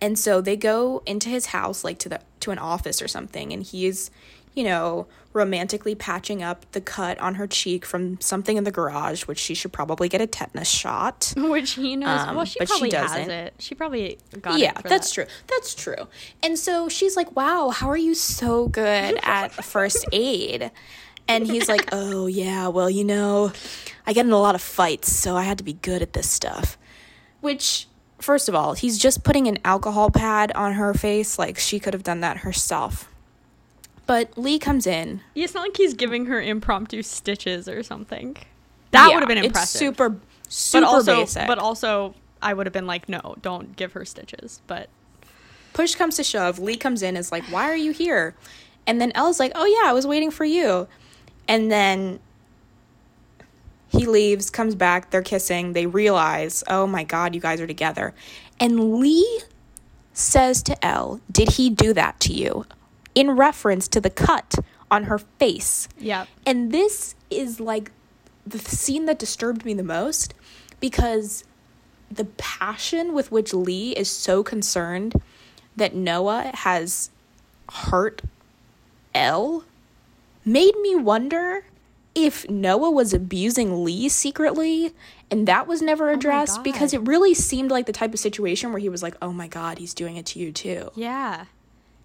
and 0.00 0.18
so 0.18 0.40
they 0.40 0.56
go 0.56 1.02
into 1.06 1.28
his 1.28 1.46
house, 1.46 1.84
like 1.84 1.98
to 2.00 2.08
the 2.08 2.20
to 2.40 2.50
an 2.50 2.58
office 2.58 3.00
or 3.00 3.08
something, 3.08 3.52
and 3.52 3.62
he's, 3.62 4.10
you 4.54 4.64
know, 4.64 5.06
romantically 5.32 5.94
patching 5.94 6.42
up 6.42 6.64
the 6.72 6.80
cut 6.80 7.18
on 7.18 7.34
her 7.34 7.46
cheek 7.46 7.84
from 7.84 8.20
something 8.20 8.56
in 8.56 8.64
the 8.64 8.70
garage, 8.70 9.22
which 9.26 9.38
she 9.38 9.52
should 9.54 9.72
probably 9.72 10.08
get 10.08 10.20
a 10.20 10.26
tetanus 10.26 10.68
shot. 10.68 11.32
Which 11.36 11.72
he 11.72 11.96
knows. 11.96 12.20
Um, 12.20 12.36
well, 12.36 12.44
she 12.44 12.60
but 12.60 12.68
probably 12.68 12.90
has 12.92 13.10
doesn't. 13.10 13.30
it. 13.30 13.54
She 13.58 13.74
probably 13.74 14.18
got 14.40 14.58
yeah, 14.58 14.70
it. 14.70 14.82
for 14.82 14.88
that's 14.88 15.08
that. 15.08 15.26
true. 15.26 15.34
That's 15.48 15.74
true. 15.74 16.08
And 16.42 16.58
so 16.58 16.88
she's 16.88 17.16
like, 17.16 17.34
"Wow, 17.34 17.70
how 17.70 17.88
are 17.90 17.96
you 17.96 18.14
so 18.14 18.68
good 18.68 19.18
at 19.22 19.48
first 19.52 20.06
aid?" 20.12 20.70
And 21.26 21.46
he's 21.46 21.68
like, 21.68 21.88
"Oh 21.92 22.26
yeah, 22.26 22.68
well 22.68 22.88
you 22.90 23.04
know, 23.04 23.52
I 24.06 24.12
get 24.12 24.26
in 24.26 24.32
a 24.32 24.38
lot 24.38 24.54
of 24.54 24.62
fights, 24.62 25.10
so 25.12 25.36
I 25.36 25.42
had 25.42 25.58
to 25.58 25.64
be 25.64 25.72
good 25.74 26.00
at 26.02 26.12
this 26.12 26.30
stuff." 26.30 26.78
Which, 27.40 27.88
first 28.24 28.48
of 28.48 28.54
all, 28.54 28.72
he's 28.74 28.98
just 28.98 29.22
putting 29.22 29.46
an 29.46 29.58
alcohol 29.64 30.10
pad 30.10 30.50
on 30.52 30.72
her 30.72 30.94
face. 30.94 31.38
Like 31.38 31.58
she 31.58 31.78
could 31.78 31.92
have 31.94 32.02
done 32.02 32.20
that 32.20 32.38
herself. 32.38 33.08
But 34.06 34.36
Lee 34.36 34.58
comes 34.58 34.86
in. 34.86 35.20
Yeah, 35.34 35.44
It's 35.44 35.54
not 35.54 35.62
like 35.62 35.76
he's 35.76 35.94
giving 35.94 36.26
her 36.26 36.40
impromptu 36.40 37.02
stitches 37.02 37.68
or 37.68 37.82
something. 37.82 38.36
That 38.90 39.08
Yeah, 39.08 39.14
would 39.14 39.20
have 39.20 39.28
been 39.28 39.38
it's 39.38 39.46
impressive. 39.48 39.78
super, 39.78 40.16
super 40.48 40.84
but 40.84 40.88
also, 40.92 41.16
basic. 41.16 41.46
but 41.46 41.58
also, 41.58 42.14
I 42.42 42.52
would 42.52 42.66
have 42.66 42.72
been 42.72 42.86
like, 42.86 43.08
no, 43.08 43.36
don't 43.40 43.76
give 43.76 43.92
her 43.92 44.04
stitches. 44.04 44.60
But 44.66 44.88
push 45.72 45.94
comes 45.94 46.16
to 46.16 46.24
shove, 46.24 46.58
Lee 46.58 46.76
comes 46.76 47.02
in, 47.02 47.16
is 47.16 47.32
like, 47.32 47.44
"Why 47.44 47.70
are 47.70 47.76
you 47.76 47.92
here?" 47.92 48.34
And 48.86 49.00
then 49.00 49.10
Elle's 49.14 49.40
like, 49.40 49.52
"Oh 49.54 49.64
yeah, 49.64 49.88
I 49.88 49.92
was 49.94 50.06
waiting 50.06 50.30
for 50.30 50.44
you." 50.44 50.86
And 51.48 51.70
then 51.72 52.20
he 53.94 54.06
leaves, 54.06 54.50
comes 54.50 54.74
back, 54.74 55.10
they're 55.10 55.22
kissing. 55.22 55.72
They 55.72 55.86
realize, 55.86 56.62
"Oh 56.68 56.86
my 56.86 57.04
god, 57.04 57.34
you 57.34 57.40
guys 57.40 57.60
are 57.60 57.66
together." 57.66 58.14
And 58.60 58.98
Lee 58.98 59.40
says 60.12 60.62
to 60.64 60.84
Elle, 60.84 61.20
"Did 61.30 61.52
he 61.52 61.70
do 61.70 61.92
that 61.92 62.20
to 62.20 62.32
you?" 62.32 62.66
In 63.14 63.32
reference 63.32 63.88
to 63.88 64.00
the 64.00 64.10
cut 64.10 64.56
on 64.90 65.04
her 65.04 65.18
face. 65.18 65.88
Yep. 65.98 66.28
And 66.46 66.72
this 66.72 67.14
is 67.30 67.60
like 67.60 67.90
the 68.46 68.58
scene 68.58 69.06
that 69.06 69.18
disturbed 69.18 69.64
me 69.64 69.74
the 69.74 69.82
most 69.82 70.34
because 70.80 71.44
the 72.10 72.26
passion 72.26 73.14
with 73.14 73.32
which 73.32 73.54
Lee 73.54 73.92
is 73.92 74.10
so 74.10 74.42
concerned 74.42 75.14
that 75.76 75.94
Noah 75.94 76.50
has 76.54 77.10
hurt 77.70 78.22
Elle 79.14 79.64
made 80.44 80.76
me 80.76 80.94
wonder 80.94 81.64
if 82.14 82.48
Noah 82.48 82.90
was 82.90 83.12
abusing 83.12 83.84
Lee 83.84 84.08
secretly 84.08 84.92
and 85.30 85.48
that 85.48 85.66
was 85.66 85.82
never 85.82 86.10
oh 86.10 86.14
addressed 86.14 86.62
because 86.62 86.94
it 86.94 87.00
really 87.02 87.34
seemed 87.34 87.70
like 87.70 87.86
the 87.86 87.92
type 87.92 88.12
of 88.14 88.20
situation 88.20 88.70
where 88.72 88.78
he 88.80 88.88
was 88.88 89.02
like, 89.02 89.16
"Oh 89.20 89.32
my 89.32 89.48
god, 89.48 89.78
he's 89.78 89.94
doing 89.94 90.16
it 90.16 90.26
to 90.26 90.38
you 90.38 90.52
too." 90.52 90.90
Yeah. 90.94 91.46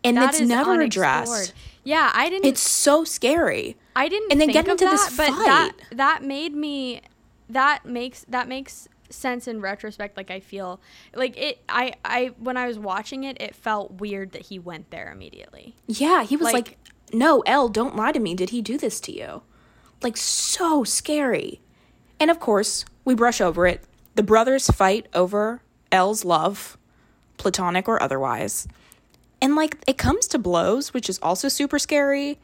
And 0.04 0.16
That 0.18 0.30
it's 0.30 0.40
never 0.42 0.72
unexplored. 0.74 0.86
addressed. 0.88 1.54
Yeah, 1.84 2.10
I 2.14 2.30
didn't. 2.30 2.46
It's 2.46 2.62
so 2.62 3.04
scary. 3.04 3.76
I 3.96 4.08
didn't. 4.08 4.32
and 4.32 4.40
then 4.40 4.48
get 4.50 4.68
into 4.68 4.86
this 4.86 5.08
that, 5.08 5.18
but 5.18 5.46
fight. 5.46 5.98
that 5.98 6.24
made 6.24 6.54
me. 6.56 7.02
That 7.50 7.86
makes 7.86 8.24
that 8.30 8.48
makes 8.48 8.88
sense 9.10 9.48
in 9.48 9.60
retrospect. 9.60 10.16
Like 10.16 10.32
I 10.32 10.40
feel 10.40 10.80
like 11.14 11.38
it. 11.38 11.60
I 11.68 11.94
I 12.06 12.32
when 12.40 12.58
I 12.58 12.66
was 12.68 12.80
watching 12.80 13.26
it, 13.26 13.42
it 13.42 13.56
felt 13.56 13.92
weird 14.00 14.32
that 14.32 14.44
he 14.48 14.58
went 14.58 14.90
there 14.90 15.12
immediately. 15.12 15.76
Yeah, 15.88 16.24
he 16.24 16.36
was 16.38 16.46
like, 16.54 16.54
Like- 16.54 16.78
"No, 17.14 17.42
Elle, 17.42 17.68
don't 17.70 17.96
lie 17.96 18.12
to 18.14 18.20
me. 18.20 18.34
Did 18.36 18.52
he 18.52 18.62
do 18.62 18.78
this 18.78 19.00
to 19.02 19.12
you?" 19.12 19.42
Like 20.02 20.18
so 20.18 20.84
scary. 20.84 21.62
And 22.20 22.30
of 22.32 22.40
course, 22.40 22.86
we 23.06 23.16
brush 23.16 23.42
over 23.42 23.66
it. 23.68 23.84
The 24.16 24.24
brothers 24.24 24.68
fight 24.68 25.08
over 25.14 25.62
Elle's 25.92 26.26
love, 26.26 26.78
platonic 27.38 27.88
or 27.88 28.02
otherwise. 28.02 28.68
And 29.42 29.56
like 29.56 29.78
it 29.88 29.98
comes 29.98 30.28
to 30.30 30.40
blows, 30.40 30.94
which 30.94 31.10
is 31.10 31.20
also 31.20 31.48
super 31.48 31.80
scary. 31.80 32.40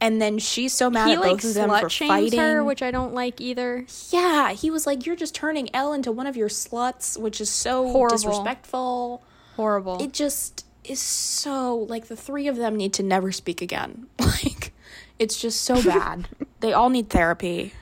And 0.00 0.22
then 0.22 0.38
she's 0.38 0.72
so 0.72 0.88
mad 0.90 1.08
he 1.08 1.14
at 1.14 1.20
like 1.20 1.30
both 1.32 1.44
of 1.44 1.54
them 1.54 1.70
for 1.80 1.90
fighting. 1.90 2.38
her, 2.38 2.62
which 2.62 2.82
I 2.82 2.90
don't 2.92 3.14
like 3.14 3.40
either. 3.40 3.84
yeah, 4.10 4.52
he 4.52 4.70
was 4.70 4.86
like, 4.86 5.04
"You're 5.04 5.16
just 5.16 5.34
turning 5.34 5.68
Elle 5.74 5.92
into 5.92 6.12
one 6.12 6.28
of 6.28 6.36
your 6.36 6.48
sluts," 6.48 7.18
which 7.18 7.40
is 7.40 7.50
so 7.50 7.90
Horrible. 7.90 8.16
disrespectful. 8.16 9.22
Horrible. 9.56 10.00
it 10.00 10.12
just 10.12 10.64
is 10.84 11.00
so 11.00 11.74
like 11.76 12.06
the 12.06 12.14
three 12.16 12.46
of 12.46 12.56
them 12.56 12.76
need 12.76 12.92
to 12.94 13.02
never 13.02 13.32
speak 13.32 13.60
again 13.60 14.06
like 14.20 14.72
it's 15.18 15.40
just 15.40 15.62
so 15.62 15.82
bad. 15.82 16.28
They 16.60 16.72
all 16.72 16.90
need 16.90 17.08
therapy. 17.08 17.72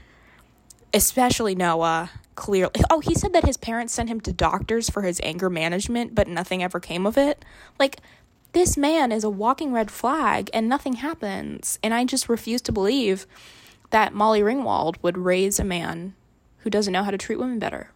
Especially 0.92 1.54
noah 1.54 2.10
clearly. 2.34 2.72
Oh 2.90 3.00
he 3.00 3.14
said 3.14 3.32
that 3.32 3.46
his 3.46 3.56
parents 3.56 3.94
sent 3.94 4.10
him 4.10 4.20
to 4.20 4.34
doctors 4.34 4.90
for 4.90 5.00
his 5.00 5.18
anger 5.22 5.48
management 5.48 6.14
but 6.14 6.28
nothing 6.28 6.62
ever 6.62 6.78
came 6.78 7.06
of 7.06 7.16
it. 7.16 7.42
Like 7.78 7.96
this 8.52 8.76
man 8.76 9.12
is 9.12 9.24
a 9.24 9.30
walking 9.30 9.72
red 9.72 9.90
flag 9.90 10.50
and 10.52 10.68
nothing 10.68 10.94
happens. 10.94 11.78
And 11.82 11.94
i 11.94 12.04
just 12.04 12.28
refuse 12.28 12.60
to 12.62 12.72
believe 12.72 13.26
that 13.90 14.12
molly 14.12 14.40
ringwald 14.42 14.96
would 15.02 15.16
raise 15.16 15.58
a 15.58 15.64
man 15.64 16.14
who 16.58 16.70
doesn't 16.70 16.92
know 16.92 17.02
how 17.02 17.10
to 17.10 17.18
treat 17.18 17.38
women 17.38 17.58
better. 17.58 17.92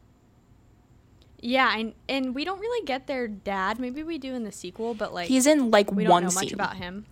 Yeah, 1.43 1.77
and 1.77 1.95
and 2.09 2.35
we 2.35 2.45
don't 2.45 2.61
really 2.61 2.85
get 2.87 3.07
their 3.07 3.27
dad. 3.27 3.79
Maybe 3.79 4.03
we 4.03 4.19
do 4.19 4.35
in 4.35 4.45
the 4.45 4.53
sequel, 4.53 4.95
but 4.95 5.13
like 5.13 5.29
he's 5.29 5.47
in 5.47 5.71
like 5.71 5.91
we 5.91 6.07
one 6.07 6.23
don't 6.23 6.35
know 6.35 6.41
scene. 6.41 6.47
much 6.47 6.53
about 6.53 6.77
him. 6.77 7.07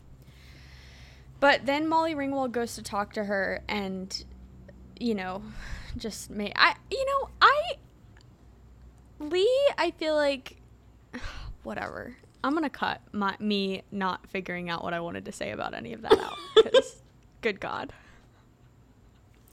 But 1.41 1.67
then 1.67 1.89
Molly 1.89 2.15
Ringwald 2.15 2.53
goes 2.53 2.75
to 2.75 2.83
talk 2.83 3.13
to 3.15 3.25
her, 3.25 3.63
and 3.69 4.25
you 4.99 5.15
know, 5.15 5.43
just 5.97 6.31
may 6.31 6.53
I, 6.57 6.75
you 6.91 7.05
know, 7.07 7.29
I 7.41 7.63
Lee, 9.21 9.69
I 9.77 9.93
feel 9.93 10.15
like 10.15 10.57
whatever. 11.63 12.17
I'm 12.43 12.55
gonna 12.55 12.71
cut 12.71 13.01
my 13.13 13.35
me 13.41 13.83
not 13.91 14.27
figuring 14.29 14.71
out 14.71 14.85
what 14.85 14.95
I 14.95 15.01
wanted 15.01 15.25
to 15.25 15.33
say 15.33 15.51
about 15.51 15.75
any 15.75 15.93
of 15.93 16.03
that 16.03 16.19
out 16.19 16.37
because, 16.55 17.03
good 17.41 17.59
God. 17.61 17.93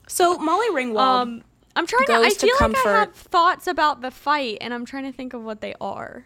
so 0.07 0.37
molly 0.37 0.67
ringwald 0.69 0.99
Um, 0.99 1.43
I'm 1.75 1.87
trying 1.87 2.05
to. 2.05 2.13
I 2.13 2.21
goes 2.23 2.37
to 2.37 2.47
feel 2.47 2.55
like 2.69 2.85
I 2.85 2.99
have 2.99 3.13
thoughts 3.13 3.67
about 3.67 4.01
the 4.01 4.11
fight, 4.11 4.59
and 4.61 4.73
I'm 4.73 4.85
trying 4.85 5.03
to 5.03 5.11
think 5.11 5.33
of 5.33 5.43
what 5.43 5.61
they 5.61 5.73
are. 5.81 6.25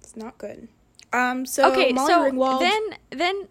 It's 0.00 0.16
not 0.16 0.38
good. 0.38 0.68
Um. 1.12 1.44
So 1.44 1.70
okay, 1.72 1.92
Molly 1.92 2.12
so 2.12 2.30
Ringwald. 2.30 2.60
then 2.60 2.82
then 3.10 3.48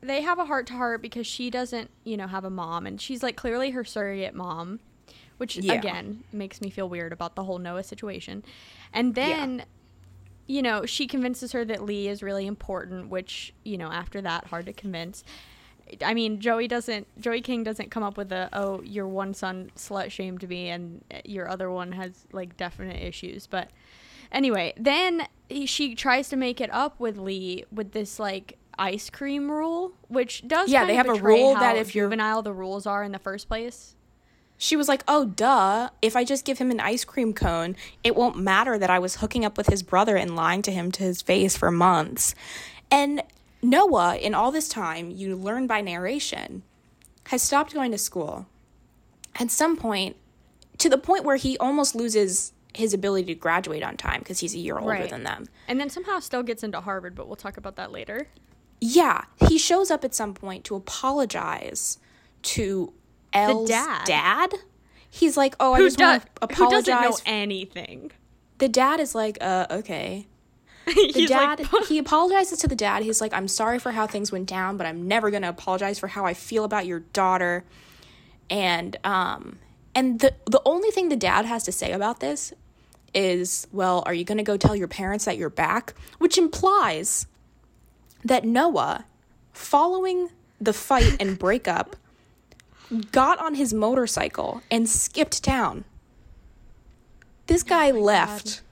they 0.00 0.22
have 0.22 0.38
a 0.38 0.44
heart 0.46 0.66
to 0.68 0.74
heart 0.74 1.02
because 1.02 1.26
she 1.26 1.50
doesn't, 1.50 1.90
you 2.04 2.16
know, 2.16 2.26
have 2.26 2.44
a 2.44 2.50
mom, 2.50 2.86
and 2.86 3.00
she's 3.00 3.22
like 3.22 3.36
clearly 3.36 3.70
her 3.70 3.84
surrogate 3.84 4.34
mom, 4.34 4.80
which 5.36 5.56
Yeah. 5.56 5.74
again 5.74 6.24
makes 6.32 6.60
me 6.60 6.70
feel 6.70 6.88
weird 6.88 7.12
about 7.12 7.34
the 7.34 7.44
whole 7.44 7.58
Noah 7.58 7.82
situation. 7.84 8.42
And 8.92 9.14
then, 9.14 9.64
you 10.46 10.62
know, 10.62 10.86
she 10.86 11.06
convinces 11.06 11.52
her 11.52 11.64
that 11.66 11.82
Lee 11.84 12.08
is 12.08 12.22
really 12.22 12.46
important, 12.46 13.08
which 13.08 13.52
you 13.64 13.76
know, 13.78 13.90
after 13.90 14.20
that, 14.22 14.46
hard 14.46 14.66
to 14.66 14.72
convince. 14.72 15.22
I 16.04 16.14
mean, 16.14 16.40
Joey 16.40 16.68
doesn't. 16.68 17.06
Joey 17.20 17.40
King 17.40 17.64
doesn't 17.64 17.90
come 17.90 18.04
up 18.04 18.16
with 18.16 18.30
a 18.30 18.48
oh, 18.52 18.80
your 18.82 19.08
one 19.08 19.34
son 19.34 19.72
slut 19.76 20.10
shamed 20.10 20.48
me, 20.48 20.68
and 20.68 21.04
eh, 21.10 21.20
your 21.24 21.48
other 21.48 21.68
one 21.70 21.92
has 21.92 22.26
like 22.32 22.56
definite 22.56 23.02
issues. 23.02 23.48
But 23.48 23.70
anyway, 24.30 24.72
then 24.76 25.26
he- 25.48 25.66
she 25.66 25.96
tries 25.96 26.28
to 26.28 26.36
make 26.36 26.60
it 26.60 26.70
up 26.72 27.00
with 27.00 27.18
Lee 27.18 27.64
with 27.72 27.90
this 27.90 28.20
like 28.20 28.56
ice 28.80 29.10
cream 29.10 29.50
rule, 29.50 29.92
which 30.08 30.48
does 30.48 30.70
Yeah, 30.70 30.84
they 30.86 30.94
have 30.96 31.08
a 31.08 31.14
rule 31.14 31.54
that 31.54 31.76
if 31.76 31.94
you're- 31.94 32.06
juvenile 32.06 32.42
the 32.42 32.52
rules 32.52 32.86
are 32.86 33.02
in 33.04 33.12
the 33.12 33.18
first 33.18 33.46
place. 33.46 33.94
she 34.62 34.76
was 34.76 34.88
like, 34.88 35.02
"Oh, 35.08 35.24
duh! 35.24 35.88
If 36.02 36.14
I 36.16 36.22
just 36.24 36.44
give 36.44 36.58
him 36.58 36.70
an 36.70 36.80
ice 36.80 37.02
cream 37.04 37.32
cone, 37.32 37.76
it 38.04 38.14
won't 38.14 38.36
matter 38.36 38.76
that 38.78 38.90
I 38.90 38.98
was 38.98 39.16
hooking 39.16 39.42
up 39.42 39.56
with 39.56 39.68
his 39.68 39.82
brother 39.82 40.16
and 40.16 40.36
lying 40.36 40.60
to 40.62 40.70
him 40.72 40.92
to 40.92 41.02
his 41.02 41.22
face 41.22 41.56
for 41.56 41.70
months." 41.70 42.34
And 42.90 43.22
Noah, 43.62 44.16
in 44.16 44.34
all 44.34 44.50
this 44.50 44.68
time, 44.68 45.10
you 45.10 45.34
learn 45.36 45.66
by 45.66 45.80
narration, 45.80 46.62
has 47.28 47.40
stopped 47.42 47.72
going 47.72 47.90
to 47.92 47.98
school. 47.98 48.46
At 49.38 49.50
some 49.50 49.76
point, 49.78 50.16
to 50.78 50.88
the 50.90 50.98
point 50.98 51.24
where 51.24 51.36
he 51.36 51.56
almost 51.58 51.94
loses 51.94 52.52
his 52.74 52.92
ability 52.92 53.26
to 53.26 53.34
graduate 53.34 53.82
on 53.82 53.96
time 53.96 54.18
because 54.20 54.40
he's 54.40 54.54
a 54.54 54.58
year 54.58 54.76
older 54.78 54.90
Right. 54.90 55.08
than 55.10 55.24
them. 55.24 55.48
And 55.68 55.80
then 55.80 55.88
somehow 55.88 56.20
still 56.20 56.42
gets 56.42 56.62
into 56.62 56.80
Harvard, 56.82 57.14
but 57.14 57.26
we'll 57.26 57.36
talk 57.36 57.56
about 57.56 57.76
that 57.76 57.92
later. 57.92 58.28
Yeah, 58.80 59.24
he 59.48 59.58
shows 59.58 59.90
up 59.90 60.04
at 60.04 60.14
some 60.14 60.32
point 60.34 60.64
to 60.64 60.74
apologize 60.74 61.98
to 62.42 62.92
Elle's 63.32 63.68
dad. 63.68 64.54
He's 65.10 65.36
like, 65.36 65.54
"Oh, 65.60 65.74
I 65.74 65.78
Who, 65.78 65.86
just 65.86 65.98
do- 65.98 66.04
want 66.04 66.22
to 66.22 66.28
apologize." 66.42 66.86
who 66.86 66.92
doesn't 66.92 67.02
know 67.26 67.32
anything? 67.32 68.12
the 68.58 68.68
dad 68.68 69.00
is 69.00 69.14
like, 69.14 69.38
"Uh, 69.40 69.66
okay." 69.70 70.26
The 70.86 71.26
dad, 71.26 71.72
like, 71.72 71.86
he 71.86 71.98
apologizes 71.98 72.58
to 72.60 72.68
the 72.68 72.74
dad. 72.74 73.02
He's 73.02 73.20
like, 73.20 73.32
"I'm 73.34 73.48
sorry 73.48 73.78
for 73.78 73.92
how 73.92 74.06
things 74.06 74.32
went 74.32 74.46
down, 74.48 74.76
but 74.76 74.86
I'm 74.86 75.06
never 75.06 75.30
gonna 75.30 75.48
apologize 75.48 75.98
for 75.98 76.08
how 76.08 76.24
I 76.24 76.34
feel 76.34 76.64
about 76.64 76.86
your 76.86 77.00
daughter." 77.00 77.64
And 78.48 78.96
um, 79.04 79.58
and 79.94 80.20
the 80.20 80.34
the 80.46 80.60
only 80.64 80.90
thing 80.90 81.08
the 81.08 81.16
dad 81.16 81.44
has 81.44 81.64
to 81.64 81.72
say 81.72 81.92
about 81.92 82.20
this 82.20 82.52
is, 83.14 83.66
"Well, 83.72 84.02
are 84.06 84.14
you 84.14 84.24
gonna 84.24 84.42
go 84.42 84.56
tell 84.56 84.74
your 84.74 84.88
parents 84.88 85.24
that 85.26 85.36
you're 85.36 85.50
back?" 85.50 85.94
Which 86.18 86.36
implies 86.38 87.26
that 88.24 88.44
Noah, 88.44 89.04
following 89.52 90.30
the 90.60 90.72
fight 90.72 91.16
and 91.20 91.38
breakup, 91.38 91.96
got 93.12 93.38
on 93.38 93.54
his 93.54 93.72
motorcycle 93.72 94.62
and 94.70 94.88
skipped 94.88 95.42
town. 95.42 95.84
This 97.46 97.62
guy 97.62 97.90
left, 97.90 98.62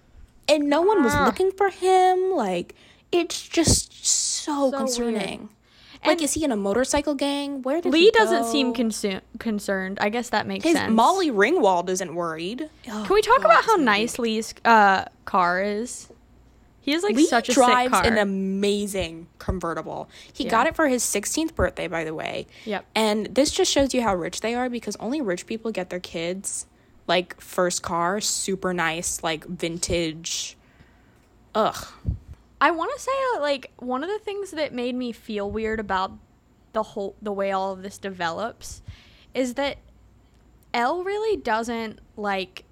and 0.48 0.68
no 0.68 0.82
one 0.82 1.02
was 1.02 1.12
Ah. 1.14 1.24
looking 1.24 1.50
for 1.52 1.70
him. 1.70 2.32
Like, 2.32 2.74
it's 3.10 3.40
just 3.48 4.06
so, 4.06 4.70
So 4.70 4.76
concerning. 4.76 5.40
And- 5.40 6.10
Like, 6.10 6.22
is 6.22 6.34
he 6.34 6.44
in 6.44 6.52
a 6.52 6.56
motorcycle 6.56 7.14
gang? 7.16 7.60
Where 7.62 7.80
did 7.80 7.92
Lee 7.92 8.02
he 8.02 8.10
doesn't 8.12 8.44
seem 8.44 8.72
consu- 8.72 9.20
concerned. 9.40 9.98
I 10.00 10.10
guess 10.10 10.28
that 10.28 10.46
makes 10.46 10.62
His 10.64 10.74
sense. 10.76 10.92
Molly 10.92 11.28
Ringwald 11.32 11.88
isn't 11.88 12.14
worried. 12.14 12.70
Can 12.84 13.08
we 13.12 13.20
talk 13.20 13.40
about 13.40 13.64
how 13.64 13.74
nice 13.74 14.16
Lee's 14.16 14.54
uh, 14.64 15.06
car 15.24 15.60
is? 15.60 16.06
He 16.88 16.94
is 16.94 17.02
like 17.02 17.16
Lee 17.16 17.26
such 17.26 17.50
a 17.50 17.52
drives 17.52 17.94
sick 17.94 18.02
car. 18.04 18.12
an 18.12 18.16
amazing 18.18 19.26
convertible. 19.38 20.08
He 20.32 20.44
Yeah. 20.44 20.50
got 20.50 20.66
it 20.66 20.74
for 20.74 20.88
his 20.88 21.02
16th 21.02 21.54
birthday, 21.54 21.86
by 21.86 22.02
the 22.04 22.14
way. 22.14 22.46
Yep. 22.64 22.86
And 22.94 23.26
this 23.26 23.50
just 23.50 23.70
shows 23.70 23.92
you 23.92 24.00
how 24.02 24.14
rich 24.14 24.40
they 24.40 24.54
are 24.54 24.70
because 24.70 24.96
only 24.96 25.20
rich 25.20 25.46
people 25.46 25.70
get 25.70 25.90
their 25.90 26.00
kids 26.00 26.64
like 27.06 27.38
first 27.40 27.82
car, 27.82 28.20
super 28.20 28.72
nice, 28.72 29.22
like 29.22 29.44
vintage. 29.46 30.56
Ugh. 31.54 31.86
I 32.60 32.70
want 32.70 32.90
to 32.94 33.00
say 33.00 33.12
uh, 33.36 33.40
like 33.40 33.70
one 33.78 34.02
of 34.02 34.08
the 34.10 34.18
things 34.18 34.50
that 34.52 34.72
made 34.72 34.94
me 34.94 35.12
feel 35.12 35.50
weird 35.50 35.80
about 35.80 36.12
the 36.72 36.82
whole 36.82 37.16
the 37.20 37.32
way 37.32 37.50
all 37.52 37.72
of 37.72 37.82
this 37.82 37.98
develops 37.98 38.82
is 39.34 39.54
that 39.54 39.78
Elle 40.74 41.02
really 41.04 41.36
doesn't 41.36 41.98
like 42.16 42.64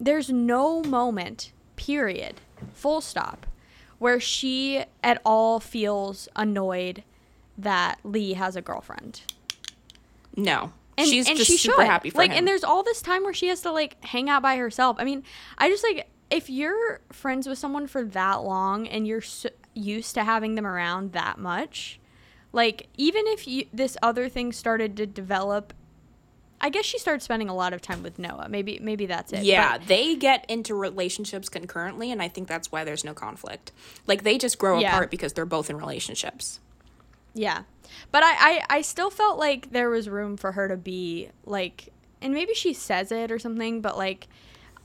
there's 0.00 0.30
no 0.30 0.82
moment 0.82 1.52
period 1.76 2.40
full 2.72 3.00
stop 3.00 3.46
where 3.98 4.18
she 4.18 4.84
at 5.02 5.20
all 5.24 5.60
feels 5.60 6.28
annoyed 6.34 7.04
that 7.56 7.98
Lee 8.02 8.32
has 8.32 8.56
a 8.56 8.62
girlfriend. 8.62 9.22
No. 10.36 10.72
she's 10.98 11.26
just 11.26 11.46
super 11.62 11.80
should. 11.80 11.86
happy 11.86 12.10
for 12.10 12.18
like 12.18 12.30
him. 12.30 12.38
and 12.38 12.48
there's 12.48 12.64
all 12.64 12.82
this 12.82 13.00
time 13.00 13.22
where 13.22 13.32
she 13.32 13.48
has 13.48 13.60
to 13.62 13.70
like 13.70 14.02
hang 14.04 14.28
out 14.28 14.42
by 14.42 14.56
herself 14.56 14.96
i 14.98 15.04
mean 15.04 15.22
i 15.58 15.68
just 15.68 15.82
like 15.82 16.06
if 16.30 16.50
you're 16.50 17.00
friends 17.10 17.48
with 17.48 17.58
someone 17.58 17.86
for 17.86 18.04
that 18.04 18.42
long 18.42 18.86
and 18.86 19.06
you're 19.06 19.22
so 19.22 19.48
used 19.74 20.14
to 20.14 20.22
having 20.22 20.54
them 20.54 20.66
around 20.66 21.12
that 21.12 21.38
much 21.38 21.98
like 22.52 22.88
even 22.98 23.26
if 23.26 23.48
you 23.48 23.66
this 23.72 23.96
other 24.02 24.28
thing 24.28 24.52
started 24.52 24.96
to 24.96 25.06
develop 25.06 25.72
i 26.62 26.70
guess 26.70 26.84
she 26.86 26.98
started 26.98 27.20
spending 27.20 27.48
a 27.50 27.54
lot 27.54 27.72
of 27.74 27.82
time 27.82 28.02
with 28.02 28.18
noah 28.18 28.46
maybe 28.48 28.78
maybe 28.80 29.04
that's 29.06 29.32
it 29.32 29.42
yeah, 29.44 29.76
But- 29.78 29.88
they 29.88 30.14
get 30.16 30.46
into 30.48 30.74
relationships 30.74 31.48
concurrently, 31.48 32.10
and 32.10 32.22
I 32.22 32.28
think 32.28 32.48
that's 32.48 32.70
why 32.72 32.84
there's 32.84 33.04
no 33.04 33.12
conflict. 33.14 33.72
Like 34.06 34.22
they 34.22 34.38
just 34.38 34.58
grow 34.58 34.78
Yeah. 34.78 34.88
apart 34.90 35.10
because 35.10 35.32
they're 35.32 35.44
both 35.44 35.68
in 35.68 35.76
relationships. 35.76 36.60
Yeah. 37.34 37.62
But 38.12 38.22
I, 38.22 38.32
I, 38.38 38.64
I 38.78 38.80
still 38.82 39.10
felt 39.10 39.38
like 39.38 39.72
there 39.72 39.90
was 39.90 40.08
room 40.08 40.36
for 40.36 40.52
her 40.52 40.68
to 40.68 40.76
be 40.76 41.30
like, 41.44 41.88
and 42.20 42.32
maybe 42.32 42.54
she 42.54 42.72
says 42.72 43.10
it 43.10 43.30
or 43.32 43.38
something, 43.38 43.80
but 43.80 43.96
like, 43.98 44.28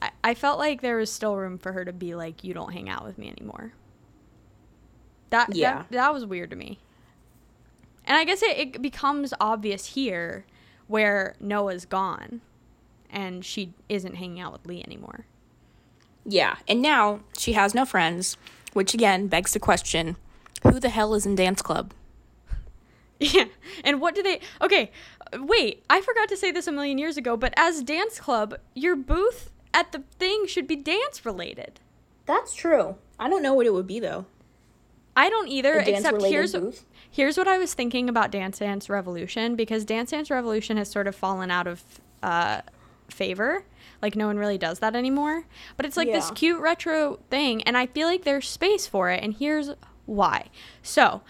I, 0.01 0.09
I 0.23 0.33
felt 0.33 0.57
like 0.59 0.81
there 0.81 0.97
was 0.97 1.11
still 1.11 1.35
room 1.35 1.57
for 1.57 1.71
her 1.73 1.85
to 1.85 1.93
be 1.93 2.15
like, 2.15 2.43
you 2.43 2.53
don't 2.53 2.73
hang 2.73 2.89
out 2.89 3.05
with 3.05 3.17
me 3.17 3.29
anymore. 3.29 3.73
That, 5.29 5.55
Yeah. 5.55 5.73
that, 5.79 5.91
that 5.91 6.13
was 6.13 6.25
weird 6.25 6.49
to 6.51 6.55
me. 6.55 6.79
And 8.05 8.17
I 8.17 8.23
guess 8.23 8.41
it, 8.41 8.57
it 8.57 8.81
becomes 8.81 9.33
obvious 9.39 9.87
here 9.87 10.45
where 10.87 11.35
Noah's 11.39 11.85
gone 11.85 12.41
and 13.09 13.43
she 13.45 13.73
isn't 13.89 14.15
hanging 14.15 14.39
out 14.39 14.51
with 14.53 14.65
Lee 14.65 14.83
anymore. 14.83 15.25
Yeah, 16.25 16.57
and 16.67 16.81
now 16.81 17.21
she 17.37 17.53
has 17.53 17.73
no 17.73 17.85
friends, 17.85 18.35
which 18.73 18.93
again 18.93 19.27
begs 19.27 19.53
the 19.53 19.59
question: 19.59 20.17
Who 20.63 20.79
the 20.79 20.89
hell 20.89 21.13
is 21.13 21.25
in 21.25 21.35
dance 21.35 21.61
club? 21.61 21.93
Yeah. 23.19 23.45
And 23.83 23.99
what 23.99 24.13
do 24.13 24.21
they 24.21 24.41
Okay, 24.61 24.91
uh, 25.33 25.39
wait, 25.41 25.83
I 25.89 26.01
forgot 26.01 26.29
to 26.29 26.37
say 26.37 26.51
this 26.51 26.67
a 26.67 26.71
million 26.71 26.99
years 26.99 27.17
ago, 27.17 27.35
but 27.35 27.51
as 27.57 27.81
dance 27.81 28.19
club, 28.19 28.59
your 28.75 28.95
booth 28.95 29.49
at 29.73 29.91
the 29.91 30.03
thing 30.19 30.45
should 30.45 30.67
be 30.67 30.75
dance 30.75 31.25
related. 31.25 31.79
That's 32.27 32.53
true. 32.53 32.97
I 33.17 33.27
don't 33.27 33.41
know 33.41 33.55
what 33.55 33.65
it 33.65 33.73
would 33.73 33.87
be 33.87 33.99
though. 33.99 34.27
I 35.15 35.29
don't 35.29 35.47
either, 35.47 35.79
A 35.79 35.89
except 35.89 36.21
here's 36.21 36.53
booth? 36.53 36.85
Here's 37.11 37.37
what 37.37 37.47
I 37.47 37.57
was 37.57 37.73
thinking 37.73 38.09
about 38.09 38.31
Dance 38.31 38.59
Dance 38.59 38.89
Revolution 38.89 39.55
because 39.55 39.85
Dance 39.85 40.11
Dance 40.11 40.29
Revolution 40.29 40.77
has 40.77 40.89
sort 40.89 41.07
of 41.07 41.15
fallen 41.15 41.51
out 41.51 41.67
of 41.67 41.83
uh, 42.23 42.61
favor. 43.09 43.63
Like 44.01 44.15
no 44.15 44.27
one 44.27 44.37
really 44.37 44.57
does 44.57 44.79
that 44.79 44.95
anymore. 44.95 45.45
But 45.75 45.85
it's 45.85 45.97
like 45.97 46.11
this 46.11 46.31
cute 46.31 46.61
retro 46.61 47.19
thing, 47.29 47.63
and 47.63 47.75
I 47.77 47.87
feel 47.87 48.07
like 48.07 48.23
there's 48.23 48.47
space 48.47 48.85
for 48.85 49.09
it. 49.09 49.23
And 49.23 49.33
here's 49.33 49.71
why. 50.05 50.49
So 50.83 51.21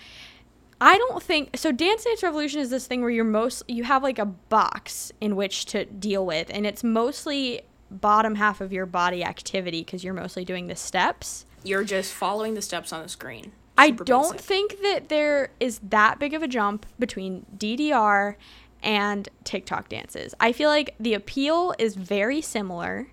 I 0.79 0.97
don't 0.97 1.23
think 1.23 1.57
so. 1.57 1.71
Dance 1.71 2.03
Dance 2.03 2.23
Revolution 2.23 2.59
is 2.59 2.69
this 2.69 2.85
thing 2.85 3.01
where 3.01 3.09
you're 3.09 3.23
most 3.23 3.63
you 3.67 3.83
have 3.83 4.03
like 4.03 4.19
a 4.19 4.25
box 4.25 5.11
in 5.21 5.35
which 5.35 5.65
to 5.67 5.85
deal 5.85 6.25
with, 6.25 6.49
and 6.49 6.65
it's 6.65 6.83
mostly 6.83 7.61
bottom 7.89 8.35
half 8.35 8.59
of 8.61 8.73
your 8.73 8.85
body 8.85 9.23
activity 9.23 9.81
because 9.81 10.03
you're 10.03 10.13
mostly 10.13 10.43
doing 10.43 10.67
the 10.67 10.75
steps. 10.75 11.45
You're 11.63 11.83
just 11.83 12.13
following 12.13 12.53
the 12.53 12.61
steps 12.61 12.93
on 12.93 13.01
the 13.01 13.09
screen. 13.09 13.53
I 13.77 13.91
don't 13.91 14.33
basic. 14.33 14.41
think 14.41 14.81
that 14.81 15.09
there 15.09 15.51
is 15.59 15.79
that 15.89 16.19
big 16.19 16.33
of 16.33 16.41
a 16.43 16.47
jump 16.47 16.85
between 16.97 17.45
DDR 17.57 18.35
and 18.81 19.29
TikTok 19.43 19.89
dances. 19.89 20.33
I 20.39 20.51
feel 20.51 20.69
like 20.69 20.95
the 20.99 21.13
appeal 21.13 21.73
is 21.77 21.95
very 21.95 22.41
similar. 22.41 23.07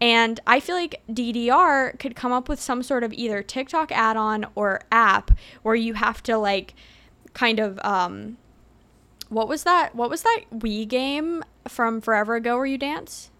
And 0.00 0.40
I 0.46 0.58
feel 0.58 0.74
like 0.74 1.00
DDR 1.08 1.98
could 1.98 2.16
come 2.16 2.32
up 2.32 2.48
with 2.48 2.60
some 2.60 2.82
sort 2.82 3.04
of 3.04 3.12
either 3.12 3.42
TikTok 3.42 3.92
add 3.92 4.16
on 4.16 4.46
or 4.56 4.80
app 4.90 5.30
where 5.62 5.76
you 5.76 5.94
have 5.94 6.22
to 6.24 6.36
like 6.36 6.74
kind 7.34 7.58
of 7.60 7.78
um 7.84 8.36
what 9.28 9.48
was 9.48 9.64
that? 9.64 9.94
What 9.94 10.10
was 10.10 10.22
that 10.22 10.40
Wii 10.52 10.86
game 10.86 11.42
from 11.66 12.00
forever 12.02 12.34
ago 12.34 12.56
where 12.56 12.66
you 12.66 12.76
dance? 12.76 13.30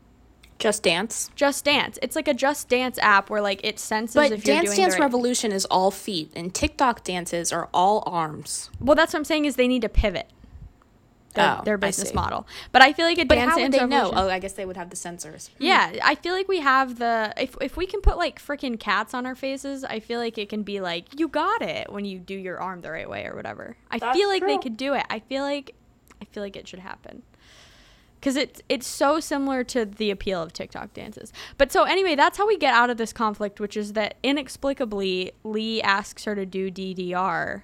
Just 0.62 0.84
Dance. 0.84 1.28
Just 1.34 1.64
Dance. 1.64 1.98
It's 2.02 2.14
like 2.14 2.28
a 2.28 2.34
Just 2.34 2.68
Dance 2.68 2.96
app 2.98 3.30
where 3.30 3.40
like 3.40 3.60
it 3.64 3.80
senses 3.80 4.14
But 4.14 4.30
if 4.30 4.46
you're 4.46 4.56
Dance 4.56 4.76
Dance 4.76 4.94
right- 4.94 5.00
Revolution 5.00 5.50
is 5.50 5.64
all 5.64 5.90
feet, 5.90 6.30
and 6.36 6.54
TikTok 6.54 7.02
dances 7.02 7.52
are 7.52 7.68
all 7.74 8.04
arms. 8.06 8.70
Well, 8.80 8.94
that's 8.94 9.12
what 9.12 9.18
I'm 9.18 9.24
saying 9.24 9.46
is 9.46 9.56
they 9.56 9.66
need 9.66 9.82
to 9.82 9.88
pivot 9.88 10.28
their, 11.34 11.56
Oh, 11.58 11.62
their 11.64 11.78
business 11.78 12.14
model. 12.14 12.46
But 12.70 12.82
I 12.82 12.92
feel 12.92 13.06
like 13.06 13.18
a 13.18 13.24
But 13.24 13.36
dance 13.36 13.50
how 13.50 13.60
would 13.60 13.72
they 13.72 13.84
know? 13.86 14.12
Oh, 14.14 14.28
I 14.28 14.38
guess 14.38 14.52
they 14.52 14.64
would 14.64 14.76
have 14.76 14.90
the 14.90 14.96
sensors. 14.96 15.48
Hmm. 15.58 15.64
Yeah, 15.64 15.92
I 16.04 16.14
feel 16.14 16.32
like 16.32 16.46
we 16.46 16.60
have 16.60 16.98
the 17.00 17.34
if 17.36 17.56
if 17.60 17.76
we 17.76 17.86
can 17.86 18.00
put 18.00 18.16
like 18.16 18.40
freaking 18.40 18.78
cats 18.78 19.14
on 19.14 19.26
our 19.26 19.34
faces, 19.34 19.82
I 19.82 19.98
feel 19.98 20.20
like 20.20 20.38
it 20.38 20.48
can 20.48 20.62
be 20.62 20.80
like 20.80 21.18
you 21.18 21.26
got 21.26 21.62
it 21.62 21.90
when 21.90 22.04
you 22.04 22.20
do 22.20 22.34
your 22.34 22.60
arm 22.60 22.82
the 22.82 22.92
right 22.92 23.10
way 23.10 23.26
or 23.26 23.34
whatever. 23.34 23.76
I 23.90 23.98
That's 23.98 24.16
feel 24.16 24.28
like 24.28 24.46
they 24.46 24.58
could 24.58 24.76
do 24.76 24.94
it. 24.94 25.04
I 25.10 25.18
feel 25.18 25.42
like 25.42 25.74
I 26.20 26.24
feel 26.26 26.42
like 26.44 26.54
it 26.54 26.68
should 26.68 26.78
happen. 26.78 27.22
Cuz 28.22 28.36
it's 28.36 28.62
it's 28.68 28.86
so 28.86 29.20
similar 29.20 29.64
to 29.64 29.84
the 29.84 30.10
appeal 30.10 30.40
of 30.40 30.52
TikTok 30.52 30.94
dances. 30.94 31.32
But 31.58 31.72
so 31.72 31.82
anyway, 31.82 32.14
that's 32.14 32.38
how 32.38 32.46
we 32.46 32.56
get 32.56 32.72
out 32.72 32.88
of 32.88 32.96
this 32.96 33.12
conflict, 33.12 33.60
which 33.60 33.76
is 33.76 33.92
that 33.94 34.16
inexplicably 34.22 35.32
Lee 35.44 35.82
asks 35.82 36.24
her 36.24 36.34
to 36.34 36.46
do 36.46 36.70
DDR 36.70 37.62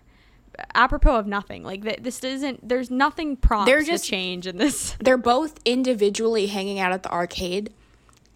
apropos 0.75 1.15
of 1.17 1.27
nothing. 1.29 1.63
Like 1.63 1.85
th- 1.85 2.01
this 2.03 2.23
isn't 2.25 2.69
there's 2.69 2.91
nothing 2.91 3.37
prompts 3.37 3.71
They're 3.71 3.81
to 3.81 3.87
just- 3.87 4.05
change 4.05 4.47
in 4.47 4.57
this. 4.57 4.97
They're 5.01 5.17
both 5.17 5.61
individually 5.65 6.49
hanging 6.49 6.81
out 6.81 6.91
at 6.93 7.05
the 7.05 7.13
arcade, 7.13 7.73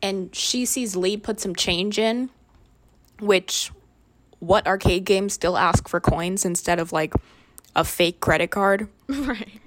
and 0.01 0.33
she 0.35 0.65
sees 0.65 0.95
Lee 0.95 1.17
put 1.17 1.41
some 1.41 1.55
change 1.57 1.99
in, 1.99 2.31
which 3.19 3.73
what 4.39 4.65
arcade 4.67 5.05
games 5.05 5.33
still 5.33 5.57
ask 5.57 5.89
for 5.89 5.99
coins 6.01 6.45
instead 6.45 6.79
of 6.79 6.93
like 6.93 7.13
a 7.75 7.85
fake 7.85 8.21
credit 8.21 8.53
card? 8.53 8.89
right. 9.09 9.61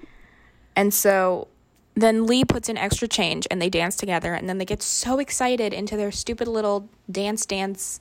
And 0.74 0.92
so 0.94 1.48
then 1.96 2.26
Lee 2.26 2.44
puts 2.44 2.68
in 2.68 2.76
extra 2.76 3.08
change 3.08 3.46
and 3.50 3.60
they 3.60 3.70
dance 3.70 3.96
together 3.96 4.34
and 4.34 4.48
then 4.48 4.58
they 4.58 4.66
get 4.66 4.82
so 4.82 5.18
excited 5.18 5.72
into 5.72 5.96
their 5.96 6.12
stupid 6.12 6.46
little 6.46 6.88
dance 7.10 7.46
dance 7.46 8.00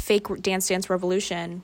fake 0.00 0.26
dance 0.42 0.68
dance 0.68 0.90
revolution 0.90 1.62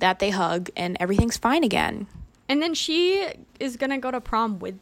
that 0.00 0.18
they 0.18 0.30
hug 0.30 0.68
and 0.76 0.96
everything's 1.00 1.36
fine 1.36 1.62
again. 1.64 2.06
And 2.48 2.60
then 2.60 2.74
she 2.74 3.28
is 3.60 3.76
gonna 3.76 3.98
go 3.98 4.10
to 4.10 4.20
prom 4.20 4.58
with 4.58 4.78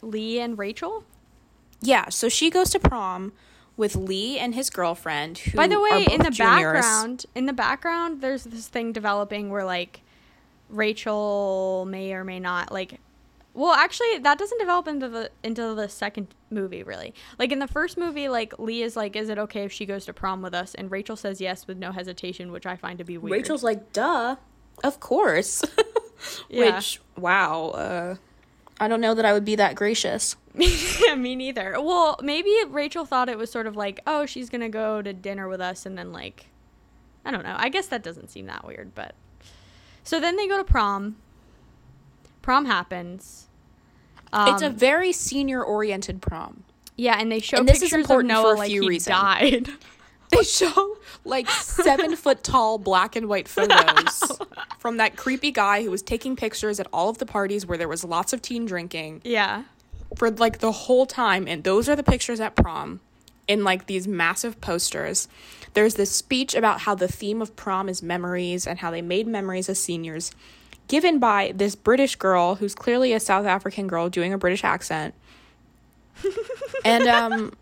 Lee 0.00 0.38
and 0.40 0.56
Rachel. 0.56 1.04
Yeah, 1.82 2.08
so 2.08 2.28
she 2.28 2.48
goes 2.50 2.70
to 2.70 2.78
prom 2.78 3.32
with 3.76 3.96
Lee 3.96 4.38
and 4.38 4.54
his 4.54 4.70
girlfriend 4.70 5.38
who 5.38 5.56
By 5.56 5.66
the 5.66 5.80
way, 5.80 6.06
in 6.10 6.22
the 6.22 6.30
juniors. 6.30 6.72
background, 6.74 7.26
in 7.34 7.46
the 7.46 7.52
background, 7.52 8.20
there's 8.20 8.44
this 8.44 8.68
thing 8.68 8.92
developing 8.92 9.50
where 9.50 9.64
like 9.64 10.02
Rachel 10.68 11.84
may 11.88 12.12
or 12.12 12.22
may 12.22 12.38
not 12.38 12.70
like. 12.70 13.00
Well, 13.52 13.72
actually, 13.72 14.18
that 14.18 14.38
doesn't 14.38 14.58
develop 14.58 14.86
into 14.86 15.08
the 15.08 15.30
into 15.42 15.74
the 15.74 15.88
second 15.88 16.34
movie 16.50 16.82
really. 16.82 17.14
Like 17.38 17.50
in 17.52 17.58
the 17.58 17.66
first 17.66 17.98
movie, 17.98 18.28
like 18.28 18.58
Lee 18.58 18.82
is 18.82 18.96
like, 18.96 19.16
"Is 19.16 19.28
it 19.28 19.38
okay 19.38 19.64
if 19.64 19.72
she 19.72 19.86
goes 19.86 20.04
to 20.06 20.12
prom 20.12 20.40
with 20.42 20.54
us?" 20.54 20.74
And 20.74 20.90
Rachel 20.90 21.16
says 21.16 21.40
yes 21.40 21.66
with 21.66 21.76
no 21.78 21.92
hesitation, 21.92 22.52
which 22.52 22.66
I 22.66 22.76
find 22.76 22.98
to 22.98 23.04
be 23.04 23.18
weird. 23.18 23.32
Rachel's 23.32 23.64
like, 23.64 23.92
"Duh, 23.92 24.36
of 24.84 25.00
course." 25.00 25.64
Yeah. 26.50 26.76
Which 26.76 27.00
wow, 27.16 27.68
uh 27.68 28.16
I 28.78 28.88
don't 28.88 29.00
know 29.00 29.14
that 29.14 29.24
I 29.24 29.32
would 29.32 29.44
be 29.44 29.56
that 29.56 29.74
gracious. 29.74 30.36
Yeah, 30.54 31.14
me 31.16 31.34
neither. 31.36 31.80
Well, 31.80 32.18
maybe 32.22 32.54
Rachel 32.68 33.04
thought 33.04 33.28
it 33.28 33.38
was 33.38 33.50
sort 33.50 33.66
of 33.66 33.76
like, 33.76 34.00
oh, 34.06 34.26
she's 34.26 34.50
gonna 34.50 34.68
go 34.68 35.02
to 35.02 35.12
dinner 35.12 35.48
with 35.48 35.60
us, 35.60 35.86
and 35.86 35.96
then 35.96 36.12
like, 36.12 36.46
I 37.24 37.30
don't 37.30 37.42
know. 37.42 37.56
I 37.58 37.68
guess 37.68 37.86
that 37.88 38.02
doesn't 38.02 38.30
seem 38.30 38.46
that 38.46 38.66
weird, 38.66 38.94
but 38.94 39.14
so 40.04 40.20
then 40.20 40.36
they 40.36 40.48
go 40.48 40.56
to 40.56 40.64
prom. 40.64 41.16
Prom 42.42 42.64
happens. 42.66 43.46
Um, 44.32 44.54
it's 44.54 44.62
a 44.62 44.70
very 44.70 45.12
senior 45.12 45.62
oriented 45.62 46.22
prom. 46.22 46.64
yeah, 46.96 47.16
and 47.18 47.30
they 47.32 47.40
show 47.40 47.58
and 47.58 47.68
this 47.68 47.76
is 47.78 47.90
pictures 47.90 47.94
of 47.94 48.00
important 48.00 48.32
for 48.32 48.42
Noah 48.42 48.54
a 48.54 48.56
like 48.56 48.68
few 48.70 48.82
he 48.82 48.88
reasons. 48.88 49.16
died. 49.16 49.68
They 50.30 50.44
show 50.44 50.96
like 51.24 51.50
seven 51.50 52.14
foot 52.14 52.44
tall 52.44 52.78
black 52.78 53.16
and 53.16 53.28
white 53.28 53.48
photos 53.48 54.30
from 54.78 54.98
that 54.98 55.16
creepy 55.16 55.50
guy 55.50 55.82
who 55.82 55.90
was 55.90 56.02
taking 56.02 56.36
pictures 56.36 56.78
at 56.78 56.86
all 56.92 57.08
of 57.08 57.18
the 57.18 57.26
parties 57.26 57.66
where 57.66 57.76
there 57.76 57.88
was 57.88 58.04
lots 58.04 58.32
of 58.32 58.40
teen 58.40 58.64
drinking 58.64 59.22
yeah, 59.24 59.64
for 60.16 60.30
like 60.30 60.58
the 60.60 60.70
whole 60.70 61.04
time. 61.04 61.48
And 61.48 61.64
those 61.64 61.88
are 61.88 61.96
the 61.96 62.04
pictures 62.04 62.38
at 62.38 62.54
prom 62.54 63.00
in 63.48 63.64
like 63.64 63.86
these 63.86 64.06
massive 64.06 64.60
posters. 64.60 65.26
There's 65.74 65.94
this 65.96 66.12
speech 66.12 66.54
about 66.54 66.82
how 66.82 66.94
the 66.94 67.08
theme 67.08 67.42
of 67.42 67.56
prom 67.56 67.88
is 67.88 68.00
memories 68.00 68.68
and 68.68 68.78
how 68.78 68.92
they 68.92 69.02
made 69.02 69.26
memories 69.26 69.68
as 69.68 69.82
seniors, 69.82 70.30
given 70.90 71.20
by 71.20 71.52
this 71.54 71.76
British 71.76 72.16
girl 72.16 72.56
who's 72.56 72.74
clearly 72.74 73.12
a 73.12 73.20
South 73.20 73.46
African 73.46 73.86
girl 73.86 74.08
doing 74.08 74.32
a 74.32 74.38
British 74.38 74.64
accent. 74.64 75.14
and 76.84 77.06
um 77.06 77.52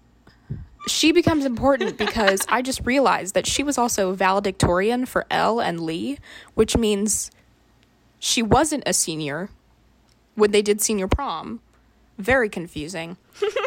she 0.89 1.13
becomes 1.13 1.45
important 1.45 1.99
because 1.99 2.47
I 2.49 2.63
just 2.63 2.81
realized 2.87 3.35
that 3.35 3.47
she 3.47 3.63
was 3.63 3.77
also 3.77 4.15
valedictorian 4.15 5.05
for 5.05 5.27
Elle 5.31 5.61
and 5.61 5.81
Lee, 5.81 6.19
which 6.55 6.75
means 6.79 7.31
she 8.19 8.43
wasn't 8.43 8.85
a 8.87 8.95
senior 8.95 9.51
when 10.35 10.51
they 10.51 10.63
did 10.63 10.81
senior 10.81 11.07
prom. 11.07 11.61
Very 12.17 12.49
confusing. 12.49 13.19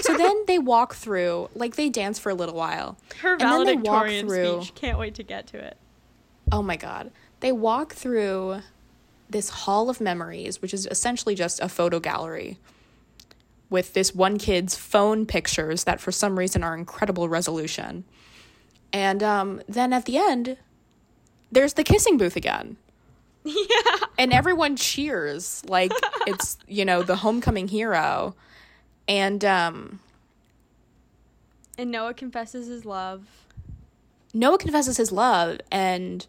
so 0.01 0.17
then 0.17 0.45
they 0.47 0.57
walk 0.57 0.95
through, 0.95 1.49
like 1.53 1.75
they 1.75 1.89
dance 1.89 2.17
for 2.17 2.31
a 2.31 2.33
little 2.33 2.55
while. 2.55 2.97
her 3.21 3.33
And 3.33 3.41
then 3.41 3.65
they 3.65 3.75
walk 3.75 4.07
valedictorian 4.07 4.27
through- 4.27 4.61
speech. 4.63 4.75
Can't 4.75 4.97
wait 4.97 5.13
to 5.15 5.23
get 5.23 5.45
to 5.47 5.57
it. 5.59 5.77
oh 6.51 6.63
my 6.63 6.75
god. 6.75 7.11
They 7.41 7.51
walk 7.51 7.93
through 7.93 8.61
this 9.31 9.49
hall 9.49 9.89
of 9.89 10.01
memories, 10.01 10.61
which 10.61 10.73
is 10.73 10.87
essentially 10.87 11.35
just 11.35 11.59
a 11.59 11.69
photo 11.69 11.99
gallery 11.99 12.57
with 13.69 13.93
this 13.93 14.13
one 14.13 14.37
kid's 14.37 14.75
phone 14.75 15.25
pictures 15.25 15.85
that 15.85 16.01
for 16.01 16.11
some 16.11 16.37
reason 16.37 16.63
are 16.63 16.75
incredible 16.75 17.29
resolution. 17.29 18.03
And 18.91 19.23
um, 19.23 19.61
then 19.67 19.93
at 19.93 20.05
the 20.05 20.17
end, 20.17 20.57
there's 21.51 21.73
the 21.73 21.83
kissing 21.83 22.17
booth 22.17 22.35
again. 22.35 22.75
Yeah. 23.43 23.55
And 24.19 24.33
everyone 24.33 24.75
cheers 24.75 25.63
like 25.67 25.91
it's, 26.27 26.57
you 26.67 26.85
know, 26.85 27.01
the 27.01 27.15
homecoming 27.15 27.69
hero. 27.69 28.35
And 29.07 29.43
um, 29.45 29.99
And 31.77 31.91
Noah 31.91 32.13
confesses 32.13 32.67
his 32.67 32.85
love. 32.85 33.25
Noah 34.33 34.57
confesses 34.57 34.95
his 34.97 35.11
love, 35.11 35.59
and 35.71 36.25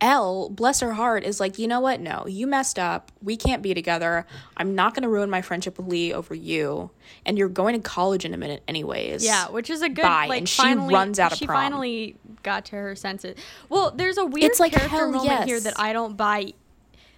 Elle, 0.00 0.48
bless 0.50 0.80
her 0.80 0.92
heart, 0.92 1.24
is 1.24 1.40
like, 1.40 1.58
you 1.58 1.66
know 1.66 1.80
what? 1.80 2.00
No, 2.00 2.24
you 2.26 2.46
messed 2.46 2.78
up. 2.78 3.10
We 3.22 3.36
can't 3.36 3.62
be 3.62 3.74
together. 3.74 4.26
I'm 4.56 4.74
not 4.74 4.94
going 4.94 5.02
to 5.02 5.08
ruin 5.08 5.28
my 5.28 5.42
friendship 5.42 5.76
with 5.76 5.88
Lee 5.88 6.12
over 6.12 6.34
you. 6.34 6.90
And 7.26 7.36
you're 7.36 7.48
going 7.48 7.74
to 7.74 7.80
college 7.80 8.24
in 8.24 8.32
a 8.32 8.36
minute, 8.36 8.62
anyways. 8.68 9.24
Yeah, 9.24 9.48
which 9.48 9.70
is 9.70 9.82
a 9.82 9.88
good 9.88 10.02
Bye. 10.02 10.26
like 10.28 10.38
And 10.38 10.48
she 10.48 10.62
finally, 10.62 10.94
runs 10.94 11.18
out 11.18 11.32
of 11.32 11.38
she 11.38 11.46
prom. 11.46 11.56
finally 11.56 12.16
got 12.42 12.66
to 12.66 12.76
her 12.76 12.94
senses. 12.94 13.36
Well, 13.68 13.90
there's 13.90 14.18
a 14.18 14.24
weird 14.24 14.50
It's 14.50 14.60
like, 14.60 14.72
character 14.72 14.96
hell 14.96 15.10
moment 15.10 15.44
here 15.44 15.58
that 15.60 15.78
I 15.78 15.92
don't 15.92 16.16
buy. 16.16 16.52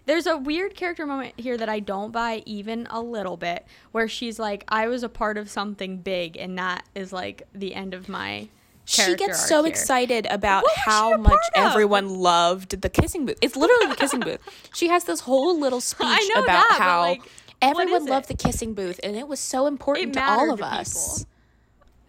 There's 0.06 0.26
a 0.26 0.36
weird 0.38 0.74
character 0.74 1.06
moment 1.06 1.34
here 1.36 1.56
that 1.58 1.68
I 1.68 1.80
don't 1.80 2.10
buy 2.10 2.42
even 2.46 2.86
a 2.90 3.00
little 3.00 3.36
bit, 3.36 3.66
where 3.92 4.08
she's 4.08 4.38
like, 4.38 4.64
"I 4.66 4.88
was 4.88 5.02
a 5.02 5.08
part 5.08 5.36
of 5.36 5.50
something 5.50 5.98
big, 5.98 6.36
and 6.36 6.58
that 6.58 6.84
is 6.94 7.12
like 7.12 7.46
the 7.54 7.74
end 7.74 7.92
of 7.94 8.08
my." 8.08 8.48
She 8.90 9.14
gets 9.16 9.46
so 9.48 9.62
here." 9.62 9.70
excited 9.70 10.26
about 10.30 10.64
What 10.64 10.76
how 10.76 11.16
much 11.16 11.38
everyone 11.54 12.08
loved 12.08 12.80
the 12.80 12.88
kissing 12.88 13.26
booth. 13.26 13.38
It's 13.40 13.56
literally 13.56 13.86
the 13.86 13.96
kissing 13.96 14.20
booth. 14.20 14.40
She 14.74 14.88
has 14.88 15.04
this 15.04 15.20
whole 15.20 15.58
little 15.58 15.80
speech 15.92 16.30
about 16.34 16.46
that, 16.46 16.76
how 16.78 17.00
like, 17.02 17.22
everyone 17.62 18.06
loved 18.06 18.30
it? 18.30 18.36
the 18.36 18.42
kissing 18.42 18.74
booth 18.74 18.98
and 19.02 19.16
it 19.16 19.28
was 19.28 19.40
so 19.40 19.66
important 19.66 20.14
to 20.14 20.22
all 20.22 20.52
of 20.52 20.58
to 20.58 20.64
us. 20.66 21.18
people. 21.24 21.30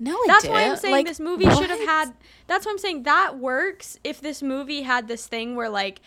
No, 0.03 0.17
That's 0.25 0.47
why 0.47 0.63
I'm 0.63 0.77
saying 0.77 0.91
Like, 0.95 1.05
this 1.05 1.19
movie 1.19 1.45
should 1.45 1.69
have 1.69 1.79
had. 1.79 2.13
That's 2.47 2.65
why 2.65 2.71
I'm 2.71 2.79
saying 2.79 3.03
that 3.03 3.37
works 3.37 3.99
if 4.03 4.19
this 4.19 4.41
movie 4.41 4.81
had 4.81 5.07
this 5.07 5.27
thing 5.27 5.55
where 5.55 5.69
like 5.69 6.01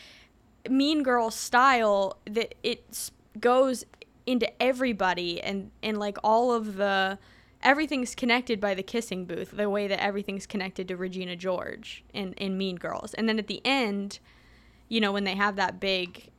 Mean 0.69 1.05
Girl 1.05 1.31
style 1.31 2.17
that 2.27 2.57
it 2.65 3.11
goes 3.39 3.85
into 4.27 4.51
everybody 4.61 5.41
and 5.41 5.71
and 5.83 5.99
like 5.99 6.19
all 6.25 6.51
of 6.53 6.75
the 6.77 7.19
everything's 7.65 8.15
connected 8.15 8.61
by 8.61 8.75
the 8.75 8.83
kissing 8.83 9.25
booth 9.25 9.51
the 9.51 9.69
way 9.69 9.89
that 9.89 10.01
everything's 10.03 10.47
connected 10.47 10.87
to 10.89 10.97
Regina 10.97 11.35
George 11.35 12.05
in 12.13 12.35
in 12.35 12.57
Mean 12.59 12.77
Girls. 12.77 13.15
And 13.15 13.29
then 13.29 13.39
at 13.39 13.47
the 13.47 13.61
end 13.65 14.19
you 14.89 15.01
know 15.01 15.13
when 15.13 15.25
they 15.25 15.35
have 15.35 15.57
that 15.57 15.81
big 15.81 16.31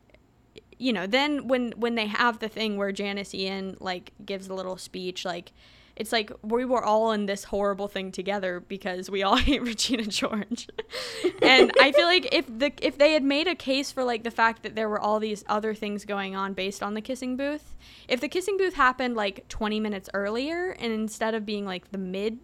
you 0.78 0.94
know 0.94 1.08
then 1.08 1.48
when 1.48 1.72
when 1.78 1.96
they 1.96 2.08
have 2.08 2.40
the 2.40 2.50
thing 2.50 2.78
where 2.78 2.92
Janis 2.92 3.34
Ian 3.34 3.78
like 3.80 4.12
gives 4.26 4.48
a 4.48 4.54
little 4.54 4.78
speech 4.78 5.26
like 5.26 5.52
it's 5.96 6.12
like 6.12 6.32
we 6.42 6.66
were 6.66 6.84
all 6.84 7.12
in 7.12 7.26
this 7.26 7.46
horrible 7.46 7.88
thing 7.88 8.12
together 8.12 8.60
because 8.60 9.10
we 9.10 9.24
all 9.24 9.36
hate 9.38 9.62
Regina 9.62 10.04
George. 10.04 10.68
and 11.42 11.72
I 11.80 11.92
feel 11.92 12.06
like 12.06 12.34
if 12.34 12.46
the 12.48 12.72
if 12.82 12.98
they 12.98 13.14
had 13.14 13.24
made 13.24 13.48
a 13.48 13.56
case 13.56 13.92
for 13.92 14.04
like 14.04 14.24
the 14.24 14.32
fact 14.32 14.64
that 14.64 14.76
there 14.76 14.90
were 14.90 15.00
all 15.00 15.20
these 15.20 15.44
other 15.48 15.74
things 15.74 16.06
going 16.06 16.36
on 16.36 16.54
based 16.54 16.84
on 16.84 16.94
the 16.94 17.02
kissing 17.02 17.38
booth, 17.38 17.76
if 18.08 18.20
the 18.20 18.28
kissing 18.28 18.58
booth 18.58 18.74
happened 18.74 19.16
like 19.16 19.48
20 19.48 19.80
minutes 19.80 20.10
earlier 20.14 20.72
and 20.72 20.92
instead 20.92 21.34
of 21.34 21.46
being 21.46 21.66
like 21.66 21.92
the 21.92 21.98
mid 21.98 22.40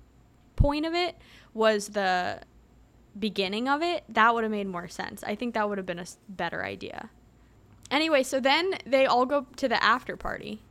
point 0.56 0.86
of 0.86 0.94
it 0.94 1.18
was 1.54 1.90
the 1.90 2.42
beginning 3.20 3.68
of 3.68 3.82
it, 3.82 4.04
that 4.08 4.34
would 4.34 4.44
have 4.44 4.52
made 4.52 4.68
more 4.68 4.88
sense. 4.88 5.24
I 5.24 5.36
think 5.36 5.54
that 5.56 5.68
would 5.68 5.78
have 5.78 5.88
been 5.88 6.00
a 6.00 6.06
better 6.30 6.64
idea. 6.64 7.10
Anyway, 7.90 8.24
so 8.24 8.40
then 8.40 8.76
they 8.86 9.06
all 9.06 9.26
go 9.26 9.46
to 9.58 9.68
the 9.68 9.84
after 9.84 10.16
party. 10.16 10.62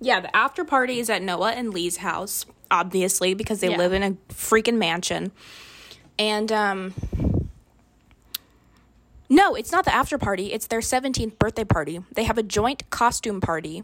Yeah, 0.00 0.20
the 0.20 0.34
after 0.36 0.64
party 0.64 0.98
is 1.00 1.08
at 1.10 1.22
Noah 1.22 1.52
and 1.52 1.72
Lee's 1.72 1.98
house, 1.98 2.44
obviously, 2.70 3.34
because 3.34 3.60
they 3.60 3.70
Yeah. 3.70 3.78
live 3.78 3.92
in 3.92 4.02
a 4.02 4.12
freaking 4.32 4.76
mansion. 4.76 5.32
And 6.18 6.50
um 6.52 6.94
No, 9.28 9.54
it's 9.56 9.72
not 9.72 9.84
the 9.84 9.92
after 9.94 10.18
party, 10.18 10.52
it's 10.52 10.68
their 10.68 10.80
17th 10.80 11.36
birthday 11.38 11.64
party. 11.64 12.00
They 12.14 12.24
have 12.24 12.38
a 12.38 12.42
joint 12.44 12.88
costume 12.90 13.40
party 13.40 13.82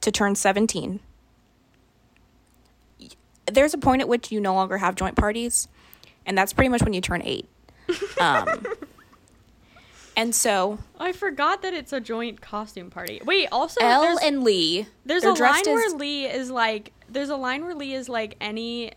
to 0.00 0.10
turn 0.10 0.34
17. 0.34 0.98
There's 3.46 3.74
a 3.74 3.78
point 3.78 4.00
at 4.02 4.08
which 4.08 4.32
you 4.32 4.40
no 4.40 4.54
longer 4.54 4.78
have 4.78 4.94
joint 4.96 5.16
parties, 5.16 5.68
and 6.26 6.36
that's 6.36 6.52
pretty 6.52 6.68
much 6.70 6.82
when 6.82 6.94
you 6.94 7.00
turn 7.00 7.22
8. 7.22 7.48
Um 8.20 8.66
And 10.16 10.34
so, 10.34 10.78
I 10.98 11.12
forgot 11.12 11.62
that 11.62 11.74
it's 11.74 11.92
a 11.92 12.00
joint 12.00 12.40
costume 12.40 12.90
party. 12.90 13.20
Wait, 13.24 13.48
also 13.50 13.80
Elle 13.80 14.02
there's, 14.02 14.18
and 14.20 14.44
Lee, 14.44 14.86
there's 15.04 15.24
a 15.24 15.28
line 15.28 15.36
dressed 15.36 15.66
where 15.66 15.90
Lee 15.90 16.26
is 16.26 16.50
like 16.50 16.92
there's 17.08 17.30
a 17.30 17.36
line 17.36 17.64
where 17.64 17.74
Lee 17.74 17.94
is 17.94 18.08
like 18.08 18.36
any 18.40 18.92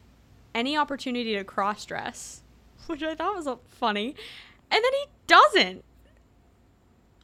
any 0.54 0.78
opportunity 0.78 1.36
to 1.36 1.44
cross 1.44 1.86
dress, 1.86 2.44
which 2.88 3.02
I 3.02 3.16
thought 3.16 3.36
was 3.36 3.48
funny, 3.68 4.16
and 4.72 4.84
then 4.84 4.92
he 4.94 5.06
doesn't. 5.26 5.84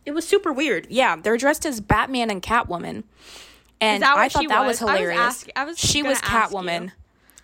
It 0.05 0.11
was 0.11 0.27
super 0.27 0.51
weird. 0.51 0.87
Yeah, 0.89 1.15
they're 1.15 1.37
dressed 1.37 1.65
as 1.65 1.79
Batman 1.79 2.29
and 2.29 2.41
Catwoman. 2.41 3.03
And 3.79 4.03
I 4.03 4.29
thought 4.29 4.47
that 4.47 4.65
was? 4.65 4.81
was 4.81 4.89
I 4.89 4.93
was 4.93 4.99
hilarious. 4.99 5.19
ask- 5.19 5.49
I 5.55 5.65
was 5.65 5.77
she 5.77 6.03
was. 6.03 6.19
Catwoman. 6.19 6.91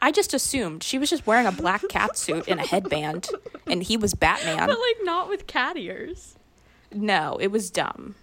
I 0.01 0.11
just 0.11 0.33
assumed 0.33 0.83
she 0.83 0.97
was 0.97 1.09
just 1.09 1.27
wearing 1.27 1.45
a 1.45 1.51
black 1.51 1.87
cat 1.89 2.17
suit 2.17 2.47
and 2.47 2.59
a 2.59 2.65
headband 2.65 3.29
and 3.67 3.83
he 3.83 3.97
was 3.97 4.13
Batman. 4.15 4.67
But 4.67 4.79
like 4.79 4.97
not 5.03 5.27
with 5.27 5.47
cat 5.47 5.77
ears. 5.77 6.35
No, 6.93 7.37
it 7.41 7.47
was 7.47 7.69
dumb. 7.71 8.15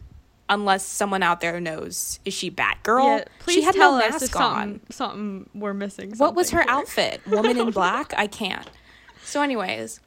Unless 0.49 0.85
someone 0.85 1.25
out 1.25 1.41
there 1.41 1.59
knows 1.61 2.21
is 2.25 2.33
she 2.33 2.51
Batgirl? 2.53 3.19
yeah, 3.19 3.25
please 3.41 3.55
she 3.55 3.63
had 3.63 3.75
tell 3.75 3.99
no 3.99 4.05
us 4.05 4.11
mask 4.13 4.25
if 4.27 4.31
something 4.31 4.73
on. 4.75 4.81
something 4.91 5.51
we're 5.55 5.75
missing. 5.75 6.13
What 6.17 6.37
was 6.37 6.51
her 6.51 6.61
here. 6.63 6.71
outfit? 6.71 7.21
Woman 7.27 7.59
in 7.59 7.71
black? 7.73 8.15
I 8.17 8.29
can't. 8.29 8.71
So, 9.25 9.43
anyways, 9.43 9.99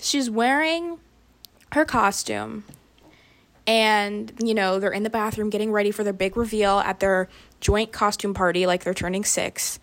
she's 0.00 0.28
wearing 0.28 0.98
her 1.72 1.84
costume, 1.84 2.64
and 3.68 4.32
you 4.42 4.52
know 4.54 4.80
they're 4.80 4.90
in 4.92 5.04
the 5.04 5.10
bathroom 5.10 5.48
getting 5.48 5.70
ready 5.70 5.92
for 5.92 6.02
their 6.02 6.12
big 6.12 6.36
reveal 6.36 6.80
at 6.80 6.98
their 7.00 7.28
joint 7.60 7.92
costume 7.92 8.34
party, 8.34 8.66
like 8.66 8.82
they're 8.84 8.94
turning 8.94 9.24
six. 9.24 9.78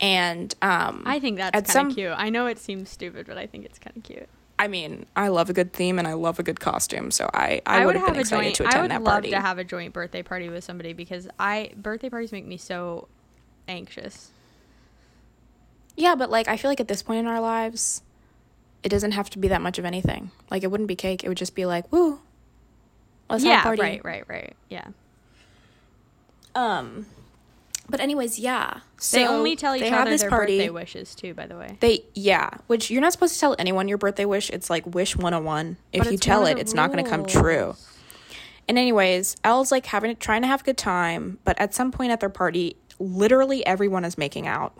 And 0.00 0.54
um, 0.62 1.02
I 1.04 1.18
think 1.18 1.38
that's 1.38 1.56
at 1.56 1.64
kind 1.64 1.72
some- 1.72 1.88
of 1.88 1.94
cute. 1.96 2.12
I 2.16 2.30
know 2.30 2.46
it 2.46 2.58
seems 2.60 2.88
stupid, 2.90 3.26
but 3.26 3.36
I 3.36 3.46
think 3.46 3.64
it's 3.64 3.80
kind 3.80 3.96
of 3.96 4.04
cute. 4.04 4.28
I 4.58 4.66
mean, 4.68 5.06
I 5.14 5.28
love 5.28 5.50
a 5.50 5.52
good 5.52 5.72
theme 5.72 5.98
and 5.98 6.08
I 6.08 6.14
love 6.14 6.38
a 6.38 6.42
good 6.42 6.58
costume, 6.58 7.10
so 7.12 7.30
I 7.32 7.62
I, 7.64 7.86
would 7.86 7.94
have 7.96 8.06
been 8.06 8.16
excited 8.20 8.54
joint. 8.54 8.70
to 8.72 8.78
I 8.78 8.82
would 8.82 8.90
that 8.90 9.02
love 9.02 9.14
party. 9.14 9.30
to 9.30 9.40
have 9.40 9.58
a 9.58 9.64
joint 9.64 9.92
birthday 9.92 10.22
party 10.22 10.48
with 10.48 10.64
somebody 10.64 10.92
because 10.92 11.28
I 11.38 11.70
birthday 11.76 12.10
parties 12.10 12.32
make 12.32 12.44
me 12.46 12.56
so 12.56 13.06
anxious. 13.68 14.30
yeah, 15.96 16.14
but 16.16 16.28
like 16.30 16.48
I 16.48 16.56
feel 16.56 16.70
like 16.70 16.80
at 16.80 16.88
this 16.88 17.02
point 17.02 17.20
in 17.20 17.26
our 17.26 17.40
lives, 17.40 18.02
it 18.82 18.88
doesn't 18.88 19.12
have 19.12 19.30
to 19.30 19.38
be 19.38 19.46
that 19.48 19.62
much 19.62 19.78
of 19.78 19.84
anything. 19.84 20.32
Like 20.50 20.64
it 20.64 20.70
wouldn't 20.72 20.88
be 20.88 20.96
cake; 20.96 21.22
it 21.22 21.28
would 21.28 21.38
just 21.38 21.54
be 21.54 21.64
like, 21.64 21.90
woo, 21.92 22.20
let's 23.30 23.44
have 23.44 23.60
a 23.60 23.62
party. 23.62 23.82
right, 23.82 24.04
right, 24.04 24.24
right. 24.28 24.56
Yeah. 24.68 24.88
Um, 26.56 27.06
but 27.88 28.00
anyways, 28.00 28.38
yeah. 28.38 28.80
So 28.98 29.16
they 29.16 29.26
only 29.26 29.56
tell 29.56 29.74
each 29.74 29.82
they 29.82 29.90
have 29.90 30.02
other 30.02 30.10
this 30.10 30.20
their 30.22 30.30
party. 30.30 30.58
birthday 30.58 30.70
wishes 30.70 31.14
too, 31.14 31.34
by 31.34 31.46
the 31.46 31.56
way. 31.56 31.76
They 31.80 32.04
yeah, 32.14 32.50
which 32.66 32.90
you're 32.90 33.00
not 33.00 33.12
supposed 33.12 33.34
to 33.34 33.40
tell 33.40 33.56
anyone 33.58 33.88
your 33.88 33.98
birthday 33.98 34.24
wish. 34.24 34.50
It's 34.50 34.68
like 34.68 34.86
wish 34.86 35.16
101. 35.16 35.76
If 35.92 36.04
But 36.04 36.12
you 36.12 36.18
tell 36.18 36.46
it, 36.46 36.58
it's 36.58 36.74
not 36.74 36.92
going 36.92 37.02
to 37.02 37.10
come 37.10 37.24
true. 37.24 37.74
And 38.68 38.76
anyways, 38.76 39.36
Elle's 39.44 39.72
like 39.72 39.86
having 39.86 40.14
trying 40.16 40.42
to 40.42 40.48
have 40.48 40.60
a 40.60 40.64
good 40.64 40.76
time, 40.76 41.38
but 41.44 41.58
at 41.58 41.74
some 41.74 41.90
point 41.90 42.12
at 42.12 42.20
their 42.20 42.28
party, 42.28 42.76
literally 42.98 43.64
everyone 43.66 44.04
is 44.04 44.18
making 44.18 44.46
out. 44.46 44.76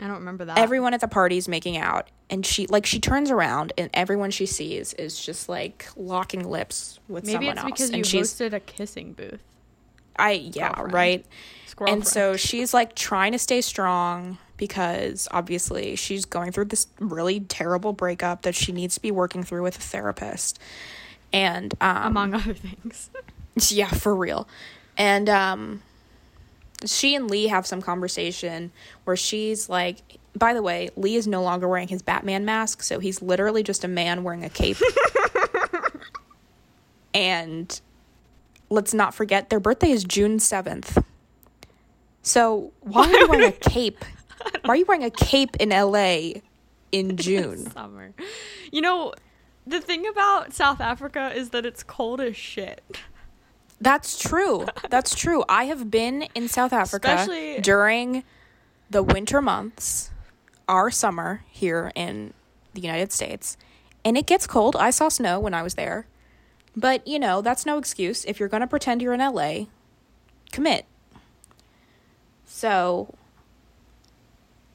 I 0.00 0.06
don't 0.06 0.16
remember 0.16 0.44
that. 0.44 0.58
Everyone 0.58 0.94
at 0.94 1.00
the 1.00 1.08
party 1.08 1.36
is 1.36 1.48
making 1.48 1.76
out, 1.76 2.08
and 2.30 2.44
she 2.44 2.66
like 2.66 2.86
she 2.86 3.00
turns 3.00 3.30
around 3.30 3.72
and 3.78 3.90
everyone 3.94 4.30
she 4.30 4.46
sees 4.46 4.94
is 4.94 5.20
just 5.20 5.48
like 5.48 5.88
locking 5.96 6.48
lips 6.48 6.98
with 7.08 7.24
Maybe 7.24 7.34
someone 7.34 7.52
it's 7.52 7.62
else, 7.62 7.72
because 7.72 7.88
and 7.90 7.98
you 7.98 8.04
she's 8.04 8.34
hosted 8.34 8.52
a 8.52 8.60
kissing 8.60 9.12
booth. 9.12 9.42
I 10.18 10.32
yeah 10.32 10.68
girlfriend. 10.68 10.92
right. 10.94 11.26
Squirrel 11.66 11.92
and 11.92 12.06
so 12.06 12.36
she's 12.36 12.74
like 12.74 12.94
trying 12.94 13.32
to 13.32 13.38
stay 13.38 13.60
strong 13.60 14.38
because 14.56 15.28
obviously 15.30 15.96
she's 15.96 16.24
going 16.24 16.52
through 16.52 16.66
this 16.66 16.88
really 16.98 17.40
terrible 17.40 17.92
breakup 17.92 18.42
that 18.42 18.54
she 18.54 18.72
needs 18.72 18.94
to 18.96 19.00
be 19.00 19.10
working 19.10 19.42
through 19.42 19.62
with 19.62 19.76
a 19.78 19.80
therapist 19.80 20.58
and 21.32 21.74
um 21.80 22.06
among 22.06 22.34
other 22.34 22.54
things. 22.54 23.10
yeah 23.70 23.88
for 23.88 24.14
real 24.14 24.48
and 24.96 25.28
um 25.28 25.82
she 26.84 27.14
and 27.14 27.30
lee 27.30 27.48
have 27.48 27.66
some 27.66 27.82
conversation 27.82 28.70
where 29.04 29.16
she's 29.16 29.68
like 29.68 29.98
by 30.36 30.54
the 30.54 30.62
way 30.62 30.90
lee 30.96 31.16
is 31.16 31.26
no 31.26 31.42
longer 31.42 31.68
wearing 31.68 31.88
his 31.88 32.02
batman 32.02 32.44
mask 32.44 32.82
so 32.82 32.98
he's 32.98 33.20
literally 33.20 33.62
just 33.62 33.84
a 33.84 33.88
man 33.88 34.22
wearing 34.24 34.44
a 34.44 34.48
cape 34.50 34.76
and 37.14 37.80
let's 38.70 38.92
not 38.94 39.14
forget 39.14 39.50
their 39.50 39.60
birthday 39.60 39.90
is 39.90 40.04
june 40.04 40.38
7th 40.38 41.02
so 42.22 42.72
why 42.80 43.06
are 43.08 43.18
you 43.18 43.28
wearing 43.28 43.48
a 43.48 43.52
cape 43.52 44.04
why 44.64 44.74
are 44.74 44.76
you 44.76 44.84
wearing 44.86 45.04
a 45.04 45.10
cape 45.10 45.56
in 45.56 45.70
la 45.70 46.40
in 46.90 47.16
June. 47.18 47.70
Summer. 47.70 48.14
You 48.72 48.80
know, 48.80 49.12
the 49.66 49.78
thing 49.80 50.06
about 50.06 50.54
South 50.54 50.80
Africa 50.80 51.32
is 51.34 51.50
that 51.50 51.66
it's 51.66 51.82
cold 51.82 52.18
as 52.20 52.34
shit. 52.34 52.82
That's 53.80 54.18
true. 54.18 54.66
That's 54.88 55.14
true. 55.14 55.44
I 55.50 55.64
have 55.64 55.90
been 55.90 56.22
in 56.34 56.48
South 56.48 56.72
Africa 56.72 57.08
Especially- 57.08 57.60
during 57.60 58.24
the 58.88 59.02
winter 59.02 59.42
months, 59.42 60.10
our 60.66 60.90
summer 60.90 61.44
here 61.50 61.92
in 61.94 62.32
the 62.72 62.80
United 62.80 63.12
States, 63.12 63.58
and 64.04 64.16
it 64.16 64.26
gets 64.26 64.46
cold. 64.46 64.74
I 64.74 64.88
saw 64.90 65.08
snow 65.10 65.38
when 65.38 65.52
I 65.52 65.62
was 65.62 65.74
there. 65.74 66.06
But, 66.78 67.06
you 67.08 67.18
know, 67.18 67.40
that's 67.42 67.66
no 67.66 67.76
excuse. 67.78 68.24
If 68.24 68.38
you're 68.38 68.48
going 68.48 68.60
to 68.60 68.66
pretend 68.66 69.02
you're 69.02 69.12
in 69.14 69.20
LA, 69.20 69.64
commit. 70.52 70.84
So, 72.44 73.14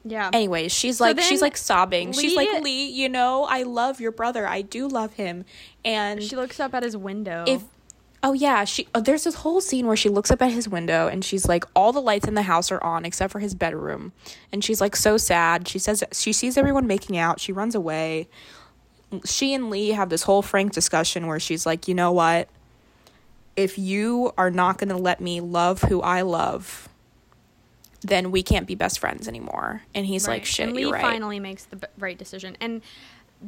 Yeah. 0.04 0.30
anyways, 0.32 0.72
she's 0.72 0.98
So 0.98 1.04
like 1.04 1.20
she's 1.20 1.40
like 1.42 1.56
sobbing. 1.56 2.12
she's 2.12 2.36
like, 2.36 2.48
Lee- 2.52 2.60
"Lee, 2.60 2.86
you 2.90 3.08
know, 3.08 3.44
I 3.44 3.62
love 3.62 4.00
your 4.00 4.12
brother. 4.12 4.46
I 4.46 4.62
do 4.62 4.86
love 4.86 5.14
him." 5.14 5.44
And 5.84 6.22
she 6.22 6.36
looks 6.36 6.60
up 6.60 6.74
at 6.74 6.82
his 6.82 6.96
window. 6.96 7.44
if 7.46 7.62
oh 8.22 8.32
yeah 8.32 8.64
she 8.64 8.86
oh, 8.94 9.00
there's 9.00 9.24
this 9.24 9.36
whole 9.36 9.60
scene 9.60 9.86
where 9.86 9.96
she 9.96 10.08
looks 10.08 10.30
up 10.30 10.40
at 10.40 10.50
his 10.50 10.66
window 10.68 11.08
and 11.08 11.22
she's 11.24 11.46
like 11.46 11.64
all 11.76 11.92
the 11.92 12.00
lights 12.00 12.26
in 12.26 12.32
the 12.34 12.42
house 12.42 12.72
are 12.72 12.82
on 12.82 13.04
except 13.04 13.30
for 13.30 13.38
his 13.38 13.54
bedroom 13.54 14.12
and 14.50 14.64
she's 14.64 14.80
like 14.80 14.96
so 14.96 15.18
sad 15.18 15.68
she 15.68 15.78
says 15.78 16.02
she 16.10 16.32
sees 16.32 16.56
everyone 16.56 16.86
making 16.86 17.18
out 17.18 17.38
she 17.38 17.52
runs 17.52 17.74
away 17.74 18.26
she 19.24 19.54
and 19.54 19.70
lee 19.70 19.90
have 19.90 20.08
this 20.08 20.22
whole 20.24 20.42
frank 20.42 20.72
discussion 20.72 21.26
where 21.26 21.40
she's 21.40 21.64
like 21.66 21.86
you 21.88 21.94
know 21.94 22.10
what 22.12 22.48
if 23.56 23.78
you 23.78 24.32
are 24.36 24.50
not 24.50 24.78
going 24.78 24.88
to 24.88 24.96
let 24.96 25.20
me 25.20 25.40
love 25.40 25.82
who 25.82 26.00
i 26.02 26.20
love 26.22 26.88
then 28.00 28.30
we 28.30 28.42
can't 28.42 28.66
be 28.66 28.74
best 28.74 28.98
friends 28.98 29.26
anymore 29.28 29.82
and 29.94 30.04
he's 30.06 30.28
like 30.28 30.44
shit 30.44 30.66
and 30.66 30.76
Lee 30.76 30.84
right 30.84 31.00
finally 31.00 31.40
makes 31.40 31.64
the 31.64 31.76
b- 31.76 31.86
right 31.98 32.18
decision. 32.18 32.54
And 32.60 32.82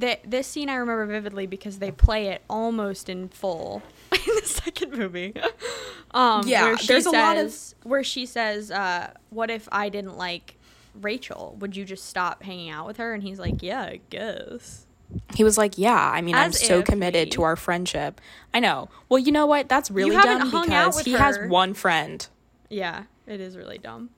th- 0.00 0.20
this 0.24 0.46
scene 0.46 0.70
I 0.70 0.76
remember 0.76 1.04
vividly 1.04 1.46
because 1.46 1.78
they 1.78 1.90
play 1.90 2.28
it 2.28 2.40
almost 2.48 3.10
in 3.10 3.28
full 3.28 3.82
in 4.12 4.34
the 4.40 4.46
second 4.46 4.92
movie. 4.96 5.34
um, 6.12 6.48
Yeah, 6.48 6.64
where 6.64 6.78
she 6.78 6.86
there's 6.86 7.04
a 7.04 7.10
lot 7.10 7.36
of- 7.36 7.50
says- 7.50 7.74
where 7.82 8.02
she 8.02 8.24
says, 8.24 8.70
uh, 8.70 9.10
"What 9.28 9.50
if 9.50 9.68
I 9.70 9.90
didn't 9.90 10.16
like 10.16 10.54
Rachel? 11.02 11.54
Would 11.60 11.76
you 11.76 11.84
just 11.84 12.06
stop 12.06 12.42
hanging 12.42 12.70
out 12.70 12.86
with 12.86 12.96
her?" 12.96 13.12
And 13.12 13.22
he's 13.22 13.38
like, 13.38 13.62
"Yeah, 13.62 13.82
I 13.82 14.00
guess." 14.08 14.85
He 15.34 15.44
was 15.44 15.56
like, 15.56 15.78
"Yeah, 15.78 15.94
I 15.94 16.20
mean, 16.20 16.34
I'm 16.34 16.52
so 16.52 16.82
committed 16.82 17.26
we- 17.28 17.30
to 17.32 17.42
our 17.42 17.56
friendship." 17.56 18.20
I 18.52 18.60
know. 18.60 18.88
Well, 19.08 19.18
you 19.18 19.32
know 19.32 19.46
what? 19.46 19.68
That's 19.68 19.90
really 19.90 20.16
dumb 20.16 20.50
because 20.50 21.00
he 21.00 21.12
has 21.12 21.38
one 21.48 21.74
friend. 21.74 22.26
Yeah, 22.68 23.04
it 23.26 23.40
is 23.40 23.56
really 23.56 23.78
dumb. 23.78 24.10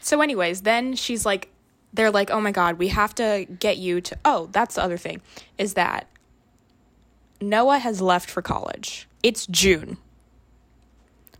So, 0.00 0.20
anyways, 0.20 0.62
then 0.62 0.94
she's 0.94 1.26
like, 1.26 1.50
they're 1.92 2.10
like, 2.10 2.30
"Oh 2.30 2.40
my 2.40 2.52
god, 2.52 2.78
we 2.78 2.88
have 2.88 3.14
to 3.16 3.46
get 3.58 3.76
you 3.76 4.00
to." 4.00 4.18
Oh, 4.24 4.48
that's 4.52 4.76
the 4.76 4.82
other 4.82 4.96
thing 4.96 5.20
is 5.58 5.74
that 5.74 6.06
Noah 7.40 7.78
has 7.78 8.00
left 8.00 8.30
for 8.30 8.42
college. 8.42 9.08
It's 9.22 9.46
June. 9.46 9.98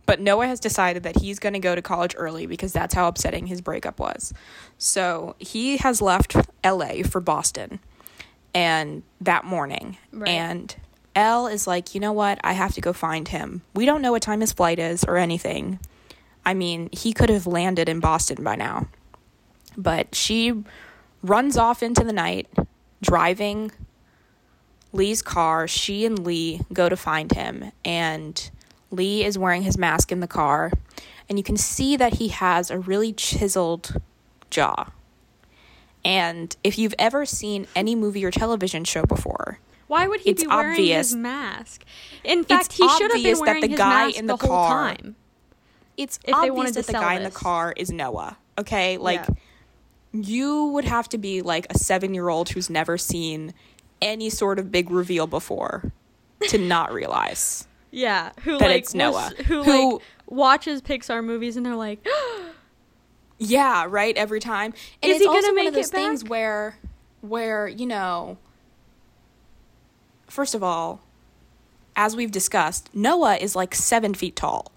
But 0.05 0.19
Noah 0.19 0.47
has 0.47 0.59
decided 0.59 1.03
that 1.03 1.19
he's 1.19 1.39
going 1.39 1.53
to 1.53 1.59
go 1.59 1.73
to 1.75 1.81
college 1.81 2.15
early 2.17 2.45
because 2.45 2.73
that's 2.73 2.93
how 2.93 3.07
upsetting 3.07 3.47
his 3.47 3.61
breakup 3.61 3.99
was. 3.99 4.33
So, 4.77 5.35
he 5.39 5.77
has 5.77 6.01
left 6.01 6.35
LA 6.65 7.03
for 7.03 7.21
Boston 7.21 7.79
and 8.53 9.03
that 9.19 9.45
morning. 9.45 9.97
Right. 10.11 10.29
And 10.29 10.75
Elle 11.15 11.47
is 11.47 11.67
like, 11.67 11.93
"You 11.93 12.01
know 12.01 12.13
what? 12.13 12.39
I 12.43 12.53
have 12.53 12.73
to 12.75 12.81
go 12.81 12.93
find 12.93 13.27
him. 13.27 13.61
We 13.73 13.85
don't 13.85 14.01
know 14.01 14.11
what 14.11 14.21
time 14.21 14.41
his 14.41 14.51
flight 14.51 14.79
is 14.79 15.03
or 15.03 15.17
anything. 15.17 15.79
I 16.45 16.53
mean, 16.53 16.89
he 16.91 17.13
could 17.13 17.29
have 17.29 17.45
landed 17.45 17.89
in 17.89 17.99
Boston 17.99 18.43
by 18.43 18.55
now." 18.55 18.87
But 19.77 20.15
she 20.15 20.63
runs 21.21 21.57
off 21.57 21.83
into 21.83 22.03
the 22.03 22.13
night, 22.13 22.47
driving 23.01 23.71
Lee's 24.93 25.21
car. 25.21 25.67
She 25.67 26.05
and 26.05 26.25
Lee 26.25 26.61
go 26.73 26.89
to 26.89 26.97
find 26.97 27.31
him, 27.31 27.71
and 27.85 28.49
Lee 28.89 29.23
is 29.23 29.37
wearing 29.37 29.63
his 29.63 29.77
mask 29.77 30.11
in 30.11 30.19
the 30.19 30.27
car, 30.27 30.71
and 31.29 31.37
you 31.37 31.43
can 31.43 31.57
see 31.57 31.95
that 31.95 32.15
he 32.15 32.27
has 32.29 32.69
a 32.69 32.79
really 32.79 33.13
chiseled 33.13 34.01
jaw. 34.49 34.87
And 36.03 36.55
if 36.63 36.77
you've 36.79 36.95
ever 36.97 37.25
seen 37.25 37.67
any 37.75 37.95
movie 37.95 38.25
or 38.25 38.31
television 38.31 38.83
show 38.83 39.03
before, 39.03 39.59
Why 39.87 40.07
would 40.07 40.21
he 40.21 40.29
It's 40.31 40.43
be 40.43 40.47
wearing 40.47 40.71
obvious- 40.71 41.09
his 41.09 41.15
mask? 41.17 41.83
In 42.23 42.43
fact, 42.45 42.73
he 42.73 42.87
should 42.97 43.11
have 43.11 43.21
been 43.21 43.33
that 43.35 43.41
wearing 43.41 43.61
the 43.61 43.67
his 43.67 43.77
guy 43.77 44.05
mask 44.07 44.17
in 44.19 44.25
the, 44.25 44.37
the 44.37 44.47
whole 44.47 44.55
car- 44.67 44.95
time. 44.95 45.15
it's 45.97 46.17
If 46.23 46.33
obvious 46.33 46.71
that 46.75 46.87
the 46.87 46.93
guy 46.93 47.15
in 47.15 47.23
the 47.23 47.29
car 47.31 47.73
is 47.75 47.91
Noah. 47.91 48.37
Okay, 48.57 48.97
like 48.97 49.19
Yeah. 49.27 49.35
you 50.13 50.65
would 50.67 50.85
have 50.85 51.09
to 51.09 51.17
be 51.17 51.41
like 51.41 51.67
a 51.69 51.77
seven-year-old 51.77 52.49
who's 52.49 52.69
never 52.69 52.97
seen 52.97 53.53
any 54.01 54.29
sort 54.29 54.59
of 54.59 54.71
big 54.71 54.89
reveal 54.89 55.27
before 55.27 55.91
to 56.47 56.57
not 56.57 56.91
realize. 56.93 57.67
Yeah, 57.93 58.31
who 58.45 58.57
that 58.57 58.69
like 58.69 58.83
it's 58.83 58.93
Noah, 58.95 59.33
was- 59.37 59.45
who, 59.47 59.63
who- 59.63 59.93
like 59.95 60.01
watches 60.27 60.81
Pixar 60.81 61.21
movies 61.21 61.57
and 61.57 61.65
they're 61.65 61.75
like, 61.75 62.07
Yeah, 63.43 63.87
right. 63.89 64.15
Every 64.15 64.39
time, 64.39 64.73
and 65.01 65.09
Is 65.11 65.15
it's 65.17 65.19
he 65.21 65.25
gonna 65.25 65.37
also 65.37 65.47
one 65.47 65.55
make 65.55 65.67
of 65.69 65.73
those 65.73 65.87
it 65.87 65.91
things 65.91 66.23
where, 66.23 66.77
where 67.21 67.67
you 67.67 67.87
know. 67.87 68.37
First 70.27 70.53
of 70.53 70.61
all, 70.63 71.01
as 71.95 72.15
we've 72.15 72.31
discussed, 72.31 72.89
Noah 72.93 73.37
is 73.37 73.55
like 73.55 73.73
seven 73.73 74.13
feet 74.13 74.35
tall. 74.35 74.71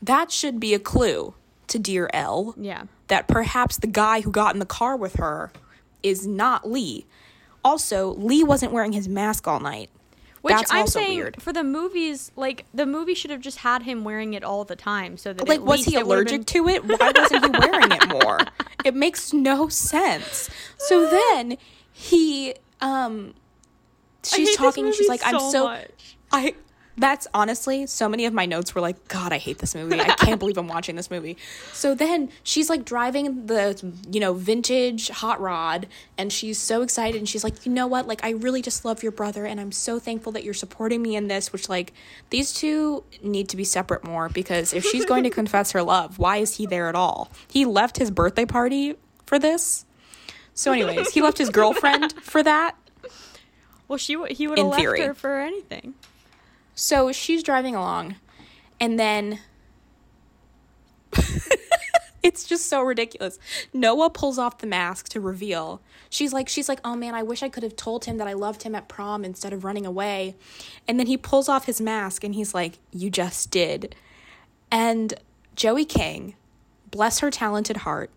That 0.00 0.30
should 0.30 0.60
be 0.60 0.74
a 0.74 0.78
clue 0.78 1.34
to 1.66 1.78
dear 1.78 2.08
Elle. 2.14 2.54
yeah, 2.56 2.84
that 3.08 3.26
perhaps 3.26 3.76
the 3.76 3.88
guy 3.88 4.20
who 4.20 4.30
got 4.30 4.54
in 4.54 4.60
the 4.60 4.66
car 4.66 4.96
with 4.96 5.16
her 5.16 5.50
is 6.02 6.24
not 6.24 6.70
Lee. 6.70 7.04
Also, 7.64 8.14
Lee 8.14 8.44
wasn't 8.44 8.70
wearing 8.70 8.92
his 8.92 9.08
mask 9.08 9.48
all 9.48 9.58
night. 9.58 9.90
Which 10.42 10.54
That's 10.54 10.72
I'm 10.72 10.80
also 10.80 11.00
saying 11.00 11.18
weird. 11.18 11.42
for 11.42 11.52
the 11.52 11.64
movies, 11.64 12.30
like 12.36 12.64
the 12.72 12.86
movie 12.86 13.14
should 13.14 13.30
have 13.30 13.40
just 13.40 13.58
had 13.58 13.82
him 13.82 14.04
wearing 14.04 14.34
it 14.34 14.42
all 14.44 14.64
the 14.64 14.76
time, 14.76 15.16
so 15.16 15.32
that 15.32 15.48
Like, 15.48 15.60
was 15.60 15.84
he 15.84 15.96
allergic 15.96 16.40
been- 16.40 16.44
to 16.44 16.68
it? 16.68 16.84
Why 16.84 17.12
wasn't 17.14 17.44
he 17.44 17.50
wearing 17.68 17.92
it 17.92 18.08
more? 18.08 18.38
It 18.84 18.94
makes 18.94 19.32
no 19.32 19.68
sense. 19.68 20.48
So 20.78 21.10
then 21.10 21.58
he, 21.92 22.54
um, 22.80 23.34
she's 24.22 24.54
talking. 24.56 24.92
She's 24.92 25.08
like, 25.08 25.20
"I'm 25.26 25.38
so 25.40 25.50
so." 25.50 25.64
much. 25.64 26.16
I. 26.30 26.54
That's 26.98 27.28
honestly 27.32 27.86
so 27.86 28.08
many 28.08 28.26
of 28.26 28.34
my 28.34 28.44
notes 28.44 28.74
were 28.74 28.80
like, 28.80 29.06
God, 29.06 29.32
I 29.32 29.38
hate 29.38 29.58
this 29.58 29.74
movie. 29.74 30.00
I 30.00 30.04
can't 30.18 30.40
believe 30.40 30.58
I'm 30.58 30.66
watching 30.66 30.96
this 30.96 31.10
movie. 31.10 31.36
So 31.72 31.94
then 31.94 32.30
she's 32.42 32.68
like 32.68 32.84
driving 32.84 33.46
the, 33.46 33.92
you 34.10 34.18
know, 34.18 34.34
vintage 34.34 35.08
hot 35.08 35.40
rod 35.40 35.86
and 36.16 36.32
she's 36.32 36.58
so 36.58 36.82
excited 36.82 37.16
and 37.18 37.28
she's 37.28 37.44
like, 37.44 37.64
you 37.64 37.72
know 37.72 37.86
what? 37.86 38.08
Like, 38.08 38.24
I 38.24 38.30
really 38.30 38.62
just 38.62 38.84
love 38.84 39.02
your 39.02 39.12
brother 39.12 39.46
and 39.46 39.60
I'm 39.60 39.70
so 39.70 39.98
thankful 39.98 40.32
that 40.32 40.42
you're 40.42 40.54
supporting 40.54 41.00
me 41.00 41.14
in 41.14 41.28
this, 41.28 41.52
which, 41.52 41.68
like, 41.68 41.92
these 42.30 42.52
two 42.52 43.04
need 43.22 43.48
to 43.50 43.56
be 43.56 43.64
separate 43.64 44.02
more 44.04 44.28
because 44.28 44.74
if 44.74 44.84
she's 44.84 45.04
going 45.04 45.22
to 45.24 45.30
confess 45.38 45.72
her 45.72 45.82
love, 45.82 46.18
why 46.18 46.38
is 46.38 46.56
he 46.56 46.66
there 46.66 46.88
at 46.88 46.96
all? 46.96 47.30
He 47.48 47.64
left 47.64 47.98
his 47.98 48.10
birthday 48.10 48.44
party 48.44 48.96
for 49.24 49.38
this. 49.38 49.84
So, 50.54 50.72
anyways, 50.72 51.12
he 51.12 51.22
left 51.22 51.38
his 51.38 51.50
girlfriend 51.60 52.12
for 52.22 52.42
that. 52.42 52.74
Well, 53.86 53.98
she 53.98 54.14
w- 54.14 54.34
he 54.34 54.48
would 54.48 54.58
have 54.58 54.66
left 54.66 54.80
theory. 54.80 55.00
her 55.02 55.14
for 55.14 55.38
anything. 55.40 55.94
So 56.78 57.10
she's 57.10 57.42
driving 57.42 57.74
along, 57.74 58.14
and 58.78 59.00
then 59.00 59.40
it's 62.22 62.44
just 62.44 62.66
so 62.66 62.82
ridiculous. 62.82 63.36
Noah 63.74 64.10
pulls 64.10 64.38
off 64.38 64.58
the 64.58 64.68
mask 64.68 65.08
to 65.08 65.20
reveal. 65.20 65.82
She's 66.08 66.32
like, 66.32 66.48
she's 66.48 66.68
like, 66.68 66.78
oh 66.84 66.94
man, 66.94 67.16
I 67.16 67.24
wish 67.24 67.42
I 67.42 67.48
could 67.48 67.64
have 67.64 67.74
told 67.74 68.04
him 68.04 68.18
that 68.18 68.28
I 68.28 68.34
loved 68.34 68.62
him 68.62 68.76
at 68.76 68.86
prom 68.86 69.24
instead 69.24 69.52
of 69.52 69.64
running 69.64 69.86
away. 69.86 70.36
And 70.86 71.00
then 71.00 71.08
he 71.08 71.16
pulls 71.16 71.48
off 71.48 71.64
his 71.64 71.80
mask, 71.80 72.22
and 72.22 72.36
he's 72.36 72.54
like, 72.54 72.78
you 72.92 73.10
just 73.10 73.50
did. 73.50 73.96
And 74.70 75.14
Joey 75.56 75.84
King, 75.84 76.36
bless 76.92 77.18
her 77.18 77.30
talented 77.32 77.78
heart. 77.78 78.12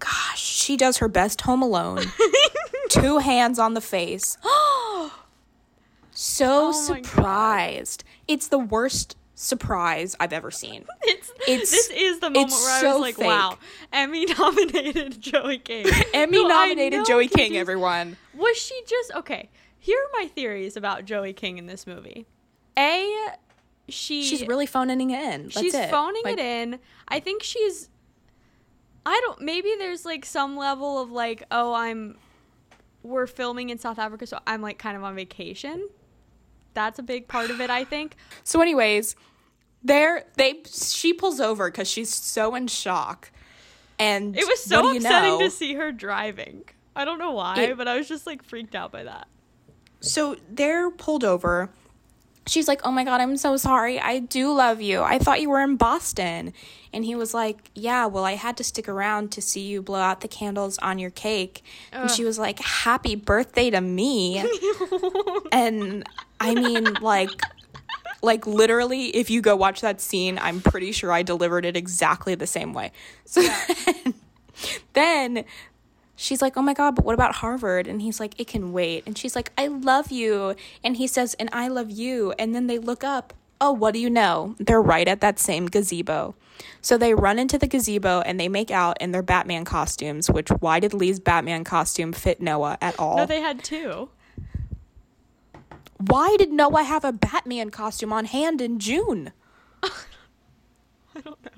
Gosh, 0.00 0.38
she 0.38 0.76
does 0.76 0.98
her 0.98 1.08
best 1.08 1.40
Home 1.40 1.62
Alone. 1.62 2.04
Two 2.90 3.20
hands 3.20 3.58
on 3.58 3.72
the 3.72 3.80
face. 3.80 4.36
so 6.14 6.68
Oh 6.68 6.72
surprised. 6.72 8.04
It's 8.28 8.48
the 8.48 8.58
worst 8.58 9.16
surprise 9.34 10.14
I've 10.20 10.32
ever 10.32 10.50
seen. 10.50 10.84
It's, 11.02 11.30
It's- 11.48 11.70
this 11.70 11.90
is 11.90 12.20
the 12.20 12.30
moment 12.30 12.50
where 12.52 12.70
I 12.86 12.92
was 12.92 13.00
like, 13.00 13.16
fake. 13.16 13.26
wow, 13.26 13.58
Emmy 13.92 14.24
nominated 14.38 15.20
Joey 15.20 15.58
King. 15.58 15.86
Emmy 16.14 16.42
No, 16.42 16.48
nominated 16.48 17.04
Joey 17.04 17.28
King, 17.28 17.50
just- 17.50 17.58
everyone. 17.60 18.16
Was 18.34 18.56
she 18.56 18.80
just 18.88 19.12
okay? 19.16 19.50
Here 19.78 19.98
are 19.98 20.20
my 20.22 20.28
theories 20.28 20.76
about 20.78 21.04
Joey 21.04 21.32
King 21.34 21.58
in 21.58 21.66
this 21.66 21.86
movie. 21.86 22.26
A, 22.78 23.12
she 23.88 24.22
She's 24.24 24.46
really 24.46 24.64
phoning 24.66 25.10
it 25.10 25.20
in. 25.34 25.42
That's 25.44 25.60
she's 25.60 25.74
it. 25.74 25.90
phoning 25.90 26.22
Like, 26.24 26.38
it 26.38 26.40
in. 26.40 26.78
I 27.08 27.20
think 27.20 27.42
she's. 27.42 27.90
I 29.04 29.20
don't. 29.24 29.42
Maybe 29.42 29.74
there's 29.78 30.06
like 30.06 30.24
some 30.24 30.56
level 30.56 31.00
of 31.02 31.10
like, 31.10 31.42
oh, 31.50 31.74
I'm. 31.74 32.16
We're 33.02 33.26
filming 33.26 33.68
in 33.68 33.78
South 33.78 33.98
Africa, 33.98 34.26
so 34.26 34.38
I'm 34.46 34.62
like 34.62 34.78
kind 34.78 34.96
of 34.96 35.04
on 35.04 35.14
vacation. 35.14 35.86
That's 36.74 36.98
a 36.98 37.02
big 37.02 37.28
part 37.28 37.50
of 37.50 37.60
it, 37.60 37.70
I 37.70 37.84
think. 37.84 38.16
So, 38.42 38.60
anyways, 38.60 39.16
there 39.82 40.24
they 40.36 40.62
she 40.66 41.12
pulls 41.12 41.40
over 41.40 41.70
because 41.70 41.88
she's 41.88 42.12
so 42.14 42.54
in 42.54 42.66
shock, 42.66 43.30
and 43.98 44.36
It 44.36 44.46
was 44.46 44.62
so 44.64 44.94
upsetting 44.96 45.30
know? 45.30 45.40
to 45.40 45.50
see 45.50 45.74
her 45.74 45.92
driving. 45.92 46.64
I 46.96 47.04
don't 47.04 47.18
know 47.18 47.32
why, 47.32 47.58
It- 47.60 47.76
but 47.76 47.88
I 47.88 47.96
was 47.96 48.08
just 48.08 48.26
like 48.26 48.42
freaked 48.42 48.74
out 48.74 48.92
by 48.92 49.04
that. 49.04 49.28
So 50.00 50.36
they're 50.50 50.90
pulled 50.90 51.24
over. 51.24 51.70
She's 52.46 52.68
like, 52.68 52.82
Oh 52.84 52.92
my 52.92 53.04
God, 53.04 53.22
I'm 53.22 53.38
so 53.38 53.56
sorry. 53.56 53.98
I 53.98 54.18
do 54.18 54.52
love 54.52 54.82
you. 54.82 55.00
I 55.00 55.18
thought 55.18 55.40
you 55.40 55.48
were 55.48 55.62
in 55.62 55.76
Boston. 55.76 56.52
And 56.92 57.02
he 57.04 57.14
was 57.14 57.32
like, 57.32 57.70
Yeah, 57.74 58.04
well, 58.04 58.22
I 58.24 58.32
had 58.32 58.58
to 58.58 58.64
stick 58.64 58.86
around 58.86 59.32
to 59.32 59.40
see 59.40 59.62
you 59.62 59.80
blow 59.80 60.00
out 60.00 60.20
the 60.20 60.28
candles 60.28 60.76
on 60.78 60.98
your 60.98 61.08
cake. 61.10 61.64
And 61.90 62.10
she 62.10 62.22
was 62.22 62.38
like, 62.38 62.58
Happy 62.60 63.14
birthday 63.16 63.70
to 63.70 63.80
me. 63.80 64.44
and 65.52 66.04
I 66.40 66.54
mean, 66.54 66.94
like, 67.00 67.30
like 68.22 68.46
literally, 68.46 69.08
if 69.08 69.30
you 69.30 69.40
go 69.40 69.56
watch 69.56 69.80
that 69.80 70.00
scene, 70.00 70.38
I'm 70.40 70.60
pretty 70.60 70.92
sure 70.92 71.12
I 71.12 71.22
delivered 71.22 71.64
it 71.64 71.76
exactly 71.76 72.34
the 72.34 72.46
same 72.46 72.72
way. 72.72 72.92
So 73.24 73.46
then 74.94 75.44
she's 76.16 76.42
like, 76.42 76.56
Oh 76.56 76.62
my 76.62 76.74
God, 76.74 76.96
but 76.96 77.04
what 77.04 77.14
about 77.14 77.36
Harvard? 77.36 77.86
And 77.86 78.02
he's 78.02 78.18
like, 78.20 78.38
It 78.40 78.46
can 78.46 78.72
wait. 78.72 79.04
And 79.06 79.16
she's 79.16 79.36
like, 79.36 79.52
I 79.56 79.68
love 79.68 80.10
you. 80.10 80.54
And 80.82 80.96
he 80.96 81.06
says, 81.06 81.34
And 81.34 81.48
I 81.52 81.68
love 81.68 81.90
you. 81.90 82.34
And 82.38 82.54
then 82.54 82.66
they 82.66 82.78
look 82.78 83.04
up. 83.04 83.34
Oh, 83.60 83.72
what 83.72 83.94
do 83.94 84.00
you 84.00 84.10
know? 84.10 84.56
They're 84.58 84.82
right 84.82 85.06
at 85.06 85.20
that 85.20 85.38
same 85.38 85.66
gazebo. 85.66 86.34
So 86.80 86.98
they 86.98 87.14
run 87.14 87.38
into 87.38 87.58
the 87.58 87.66
gazebo 87.66 88.20
and 88.20 88.38
they 88.38 88.48
make 88.48 88.70
out 88.70 89.00
in 89.00 89.12
their 89.12 89.22
Batman 89.22 89.64
costumes, 89.64 90.30
which 90.30 90.48
why 90.60 90.80
did 90.80 90.92
Lee's 90.92 91.20
Batman 91.20 91.64
costume 91.64 92.12
fit 92.12 92.40
Noah 92.40 92.78
at 92.80 92.98
all? 92.98 93.16
No, 93.16 93.26
they 93.26 93.40
had 93.40 93.64
two. 93.64 94.08
Why 95.98 96.36
did 96.38 96.52
Noah 96.52 96.82
have 96.84 97.04
a 97.04 97.12
Batman 97.12 97.70
costume 97.70 98.12
on 98.12 98.24
hand 98.26 98.60
in 98.60 98.78
June? 98.78 99.32
I 99.82 101.20
don't 101.24 101.42
know. 101.44 101.50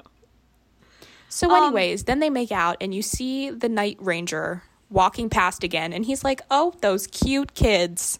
So, 1.29 1.51
Um, 1.51 1.65
anyways, 1.65 2.05
then 2.05 2.21
they 2.21 2.31
make 2.31 2.53
out, 2.53 2.77
and 2.81 2.95
you 2.95 3.03
see 3.03 3.51
the 3.51 3.69
Night 3.69 3.97
Ranger 4.01 4.63
walking 4.91 5.29
past 5.29 5.63
again, 5.65 5.93
and 5.93 6.05
he's 6.05 6.25
like, 6.25 6.41
"Oh, 6.51 6.75
those 6.81 7.07
cute 7.07 7.55
kids," 7.55 8.19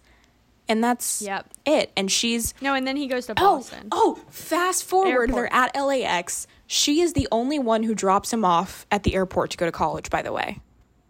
and 0.69 0.83
that's 0.83 1.23
Yep. 1.23 1.47
it. 1.65 1.93
And 1.97 2.11
she's 2.11 2.53
No, 2.61 2.75
and 2.75 2.87
then 2.87 2.97
he 2.97 3.07
goes 3.07 3.27
to 3.27 3.33
oh 3.39 3.57
Boston. 3.59 3.89
oh, 3.93 4.19
fast 4.31 4.85
forward, 4.85 5.31
Airport. 5.31 5.35
they're 5.35 5.53
at 5.53 5.75
LAX. 5.77 6.47
She 6.67 7.01
is 7.01 7.13
the 7.13 7.29
only 7.31 7.59
one 7.59 7.85
who 7.85 7.95
drops 7.95 8.33
him 8.33 8.45
off 8.45 8.87
at 8.91 9.05
the 9.05 9.15
airport 9.15 9.51
to 9.53 9.57
go 9.57 9.67
to 9.67 9.73
college. 9.73 10.11
By 10.11 10.23
the 10.23 10.33
way, 10.33 10.59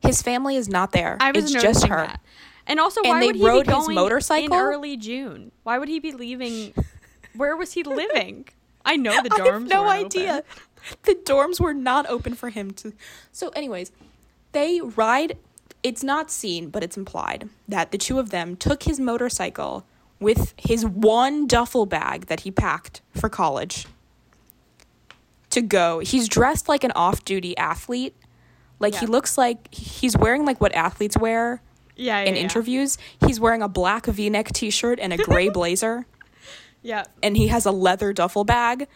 his 0.01 0.21
family 0.23 0.57
is 0.57 0.69
not 0.69 0.93
there. 0.93 1.17
I 1.21 1.33
was 1.33 1.45
it's 1.45 1.63
just 1.63 1.87
her. 1.87 1.97
that. 2.07 2.21
And 2.67 2.81
also, 2.81 3.01
why 3.03 3.25
would 3.25 3.37
he 3.37 3.43
be 3.43 3.49
his 3.49 3.63
going 3.65 3.95
motorcycle? 3.95 4.57
in 4.57 4.61
early 4.61 4.97
June? 4.97 5.53
Why 5.63 5.79
would 5.79 5.89
he 5.89 6.01
be 6.01 6.13
leaving? 6.13 6.75
Where 7.37 7.57
was 7.57 7.73
he 7.73 7.83
living? 7.83 8.49
I 8.85 8.97
know 8.97 9.23
the 9.23 9.31
I 9.35 9.39
dorms. 9.39 9.53
have 9.53 9.69
no 9.69 9.89
idea. 9.89 10.33
open. 10.39 10.45
The 11.03 11.15
dorms 11.15 11.61
were 11.61 11.75
not 11.75 12.07
open 12.09 12.35
for 12.35 12.51
him 12.51 12.71
to. 12.73 12.93
So, 13.33 13.49
anyways, 13.51 13.93
they 14.53 14.81
ride. 14.81 15.37
It's 15.83 16.03
not 16.03 16.31
seen, 16.31 16.71
but 16.71 16.83
it's 16.83 16.97
implied 16.97 17.49
that 17.69 17.93
the 17.93 17.99
two 17.99 18.19
of 18.19 18.31
them 18.31 18.57
took 18.57 18.85
his 18.85 18.99
motorcycle 18.99 19.85
with 20.19 20.55
his 20.57 20.85
one 20.85 21.47
duffel 21.47 21.87
bag 21.87 22.27
that 22.27 22.41
he 22.41 22.51
packed 22.51 23.03
for 23.15 23.29
college 23.29 23.87
to 25.51 25.61
go. 25.61 26.01
He's 26.01 26.29
dressed 26.29 26.69
like 26.69 26.83
an 26.83 26.93
off 26.97 27.25
duty 27.25 27.57
athlete. 27.57 28.15
Like, 28.79 28.95
he 28.97 29.07
looks 29.07 29.39
like 29.39 29.73
he's 29.73 30.17
wearing 30.17 30.45
like 30.45 30.61
what 30.61 30.75
athletes 30.75 31.17
wear 31.17 31.63
Yeah, 31.97 32.23
yeah, 32.23 32.29
in 32.29 32.35
yeah. 32.37 32.43
interviews. 32.43 32.99
He's 33.27 33.41
wearing 33.41 33.63
a 33.63 33.69
black 33.69 34.07
v 34.07 34.31
neck 34.31 34.53
t 34.53 34.71
shirt 34.71 34.99
and 35.01 35.13
a 35.13 35.17
gray 35.17 35.49
blazer. 35.59 36.07
Yeah. 36.83 37.05
and 37.23 37.37
he 37.37 37.49
has 37.49 37.67
a 37.67 37.73
leather 37.73 38.13
duffel 38.13 38.45
bag. 38.45 38.87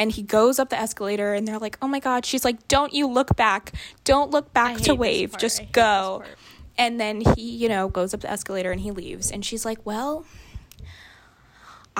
And 0.00 0.12
he 0.12 0.22
goes 0.22 0.58
up 0.58 0.70
the 0.70 0.78
escalator 0.78 1.34
and 1.34 1.46
they're 1.46 1.58
like 1.58 1.76
oh 1.82 1.88
my 1.88 2.00
god. 2.00 2.24
She's 2.24 2.44
like 2.44 2.66
don't 2.68 2.92
you 2.92 3.06
look 3.06 3.36
back. 3.36 3.72
Don't 4.04 4.30
look 4.30 4.52
back 4.52 4.78
to 4.82 4.94
wave. 4.94 5.36
Just 5.38 5.72
go. 5.72 6.22
and 6.76 6.98
then 7.00 7.20
he 7.36 7.42
you 7.56 7.68
know 7.68 7.88
goes 7.88 8.14
up 8.14 8.20
the 8.20 8.30
escalator 8.30 8.70
and 8.72 8.80
he 8.80 8.90
leaves. 8.90 9.30
And 9.30 9.44
she's 9.44 9.64
like 9.64 9.84
well 9.84 10.24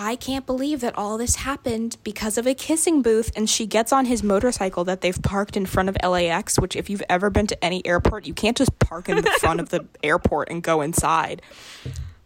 I 0.00 0.14
can't 0.14 0.46
believe 0.46 0.80
that 0.82 0.96
all 0.96 1.18
this 1.18 1.34
happened 1.34 1.96
because 2.04 2.38
of 2.38 2.46
a 2.46 2.54
kissing 2.54 3.02
booth. 3.02 3.32
And 3.34 3.50
she 3.50 3.66
gets 3.66 3.92
on 3.92 4.04
his 4.04 4.22
motorcycle 4.22 4.84
that 4.84 5.00
they've 5.00 5.20
parked 5.20 5.56
in 5.56 5.66
front 5.66 5.88
of 5.88 5.96
LAX, 6.00 6.56
which, 6.56 6.76
if 6.76 6.88
you've 6.88 7.02
ever 7.08 7.30
been 7.30 7.48
to 7.48 7.64
any 7.64 7.84
airport, 7.84 8.24
you 8.24 8.32
can't 8.32 8.56
just 8.56 8.78
park 8.78 9.08
in 9.08 9.16
the 9.16 9.30
front 9.40 9.58
of 9.58 9.70
the 9.70 9.86
airport 10.04 10.50
and 10.50 10.62
go 10.62 10.82
inside. 10.82 11.42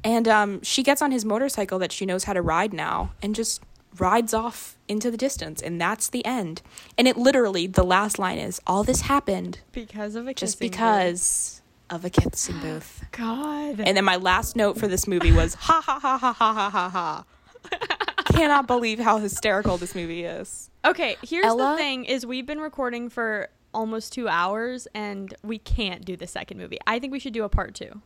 And 0.04 0.28
um, 0.28 0.62
she 0.62 0.82
gets 0.82 1.00
on 1.00 1.12
his 1.12 1.24
motorcycle 1.24 1.78
that 1.78 1.92
she 1.92 2.04
knows 2.04 2.24
how 2.24 2.34
to 2.34 2.42
ride 2.42 2.74
now 2.74 3.12
and 3.22 3.34
just 3.34 3.62
rides 3.98 4.34
off 4.34 4.76
into 4.86 5.10
the 5.10 5.16
distance. 5.16 5.62
And 5.62 5.80
that's 5.80 6.10
the 6.10 6.26
end. 6.26 6.60
And 6.98 7.08
it 7.08 7.16
literally, 7.16 7.66
the 7.66 7.84
last 7.84 8.18
line 8.18 8.36
is 8.36 8.60
all 8.66 8.84
this 8.84 9.00
happened 9.00 9.60
Because 9.72 10.14
of 10.14 10.28
a 10.28 10.34
just 10.34 10.58
kissing 10.58 10.68
booth. 10.68 10.78
Just 10.78 11.62
because 11.62 11.62
of 11.88 12.04
a 12.04 12.10
kissing 12.10 12.60
booth. 12.60 13.02
God. 13.12 13.80
And 13.80 13.96
then 13.96 14.04
my 14.04 14.16
last 14.16 14.56
note 14.56 14.76
for 14.76 14.88
this 14.88 15.08
movie 15.08 15.32
was 15.32 15.54
ha 15.60 15.80
ha 15.80 15.98
ha 15.98 16.18
ha 16.18 16.32
ha 16.34 16.52
ha 16.52 16.68
ha 16.68 16.88
ha. 16.90 17.24
Cannot 18.26 18.66
believe 18.66 18.98
how 18.98 19.18
hysterical 19.18 19.76
this 19.76 19.94
movie 19.94 20.24
is. 20.24 20.70
okay, 20.84 21.16
here's 21.22 21.44
Ella? 21.44 21.72
the 21.72 21.76
thing: 21.76 22.04
is 22.04 22.24
we've 22.24 22.46
been 22.46 22.60
recording 22.60 23.08
for 23.08 23.48
almost 23.74 24.12
two 24.12 24.28
hours, 24.28 24.86
and 24.94 25.34
we 25.42 25.58
can't 25.58 26.04
do 26.04 26.16
the 26.16 26.26
second 26.26 26.56
movie. 26.58 26.78
I 26.86 26.98
think 26.98 27.12
we 27.12 27.18
should 27.18 27.32
do 27.34 27.44
a 27.44 27.48
part 27.48 27.74
two. 27.74 28.00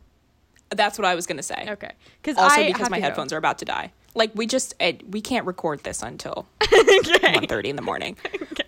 That's 0.69 0.97
what 0.99 1.05
I 1.05 1.15
was 1.15 1.25
gonna 1.25 1.43
say. 1.43 1.65
Okay, 1.69 1.91
because 2.21 2.37
Also, 2.37 2.59
I 2.61 2.67
because 2.67 2.89
my 2.89 2.97
to 2.97 3.01
go. 3.01 3.07
headphones 3.07 3.31
are 3.31 3.37
about 3.37 3.59
to 3.59 3.65
die. 3.65 3.93
Like 4.15 4.31
we 4.35 4.47
just 4.47 4.73
eh, 4.81 4.93
we 5.09 5.21
can't 5.21 5.45
record 5.45 5.83
this 5.83 6.01
until 6.03 6.47
okay. 6.63 6.73
1.30 6.73 7.65
in 7.65 7.75
the 7.75 7.81
morning. 7.81 8.17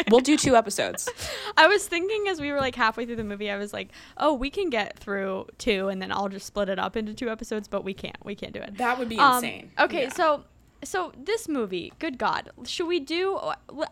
We'll 0.10 0.22
do 0.22 0.38
two 0.38 0.56
episodes. 0.56 1.08
I 1.56 1.68
was 1.68 1.86
thinking 1.88 2.30
as 2.30 2.42
we 2.42 2.52
were 2.52 2.58
like 2.58 2.74
halfway 2.74 3.06
through 3.06 3.18
the 3.18 3.24
movie, 3.24 3.52
I 3.52 3.58
was 3.58 3.74
like, 3.74 3.90
oh, 4.18 4.34
we 4.34 4.50
can 4.50 4.72
get 4.72 4.98
through 4.98 5.46
two, 5.60 5.88
and 5.90 6.02
then 6.02 6.12
I'll 6.12 6.30
just 6.30 6.48
split 6.48 6.68
it 6.68 6.80
up 6.80 6.98
into 6.98 7.14
two 7.14 7.30
episodes. 7.30 7.68
But 7.68 7.84
we 7.84 7.94
can't. 7.94 8.18
We 8.26 8.34
can't 8.34 8.52
do 8.52 8.60
it. 8.60 8.78
That 8.80 8.98
would 8.98 9.08
be 9.08 9.20
Um, 9.20 9.36
insane. 9.36 9.72
Okay, 9.78 10.04
Yeah. 10.04 10.10
so 10.14 10.46
so 10.84 11.12
this 11.18 11.48
movie, 11.50 11.92
good 12.00 12.18
God, 12.18 12.52
should 12.66 12.88
we 12.88 13.00
do? 13.00 13.40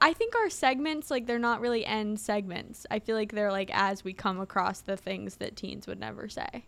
I 0.01 0.13
think 0.13 0.35
our 0.35 0.49
segments 0.49 1.11
like 1.11 1.25
they're 1.27 1.37
not 1.39 1.59
really 1.61 1.85
end 1.85 2.19
segments. 2.19 2.85
I 2.89 2.99
feel 2.99 3.15
like 3.15 3.33
they're 3.33 3.51
like 3.51 3.69
as 3.73 4.03
we 4.03 4.13
come 4.13 4.39
across 4.39 4.79
the 4.81 4.95
things 4.97 5.35
that 5.37 5.55
teens 5.55 5.87
would 5.87 5.99
never 5.99 6.29
say. 6.29 6.65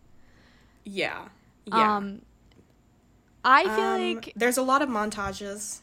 Yeah. 0.84 1.28
Yeah. 1.66 1.98
Um, 1.98 2.22
I 3.46 3.64
feel 3.64 3.72
Um, 3.72 4.16
like 4.16 4.34
there's 4.36 4.58
a 4.58 4.62
lot 4.64 4.82
of 4.82 4.90
montages. 4.90 5.80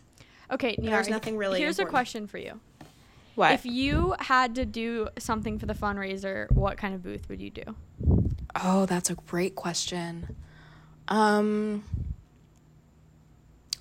okay. 0.50 0.74
Nina, 0.78 0.90
there's 0.90 1.08
nothing 1.08 1.36
really 1.36 1.58
Here's 1.58 1.78
a 1.78 1.86
question 1.86 2.26
for 2.26 2.38
you: 2.38 2.60
What? 3.34 3.52
If 3.52 3.64
you 3.64 4.14
had 4.18 4.54
to 4.56 4.66
do 4.66 5.08
something 5.18 5.58
for 5.58 5.66
the 5.66 5.74
fundraiser, 5.74 6.50
what 6.52 6.76
kind 6.76 6.94
of 6.94 7.02
booth 7.02 7.28
would 7.28 7.40
you 7.40 7.50
do? 7.50 7.62
oh, 8.62 8.86
that's 8.86 9.08
a 9.10 9.14
great 9.14 9.54
question. 9.54 10.36
Um. 11.08 11.84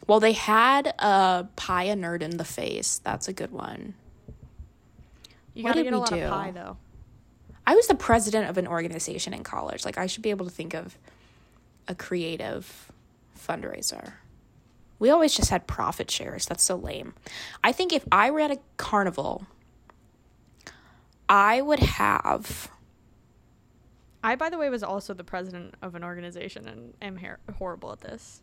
Well, 0.08 0.20
they 0.20 0.34
had 0.34 0.88
a 1.00 1.48
pie 1.56 1.84
a 1.86 1.96
nerd 1.96 2.22
in 2.22 2.38
the 2.38 2.46
face. 2.46 3.00
That's 3.04 3.28
a 3.28 3.34
good 3.34 3.52
one. 3.52 3.96
You 5.54 5.64
What 5.64 5.72
gotta 5.72 5.84
did 5.84 5.86
get 5.86 5.94
a 5.94 5.98
we 5.98 6.00
lot 6.00 6.10
do? 6.10 6.22
of 6.22 6.30
pie 6.32 6.52
though. 6.52 6.78
I 7.68 7.76
was 7.76 7.88
the 7.88 7.96
president 7.96 8.50
of 8.50 8.58
an 8.58 8.68
organization 8.68 9.34
in 9.34 9.44
college. 9.44 9.86
Like 9.86 9.98
I 9.98 10.06
should 10.06 10.22
be 10.22 10.30
able 10.30 10.46
to 10.46 10.52
think 10.52 10.74
of 10.74 10.98
a 11.88 11.96
creative 11.96 12.92
fundraiser. 13.38 14.14
We 15.00 15.10
always 15.10 15.34
just 15.34 15.50
had 15.50 15.66
profit 15.68 16.10
shares. 16.12 16.46
That's 16.46 16.64
so 16.64 16.76
lame. 16.76 17.14
I 17.64 17.72
think 17.72 17.92
if 17.92 18.06
I 18.12 18.30
were 18.32 18.40
at 18.42 18.52
a 18.52 18.60
carnival, 18.78 19.46
I 21.28 21.62
would 21.62 21.80
have 21.80 22.70
I, 24.24 24.36
by 24.36 24.50
the 24.50 24.58
way, 24.58 24.70
was 24.72 24.82
also 24.82 25.14
the 25.14 25.24
president 25.24 25.76
of 25.84 25.94
an 25.94 26.04
organization 26.04 26.68
and 26.68 26.94
am 27.00 27.18
her- 27.18 27.40
horrible 27.58 27.92
at 27.92 28.02
this. 28.02 28.42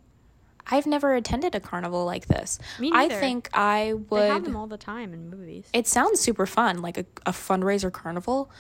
I've 0.67 0.87
never 0.87 1.15
attended 1.15 1.55
a 1.55 1.61
carnival 1.61 2.05
like 2.05 2.27
this. 2.27 2.59
Me 2.79 2.91
I 2.93 3.09
think 3.09 3.51
I 3.53 3.95
would. 3.95 4.21
They 4.23 4.29
have 4.29 4.45
them 4.45 4.57
all 4.57 4.67
the 4.67 4.79
time 4.79 5.13
in 5.13 5.29
movies. 5.31 5.67
It 5.73 5.87
sounds 5.87 6.21
super 6.21 6.47
fun, 6.47 6.81
like 6.83 6.97
a, 6.99 7.05
a 7.27 7.33
fundraiser 7.33 7.93
carnival. 7.93 8.51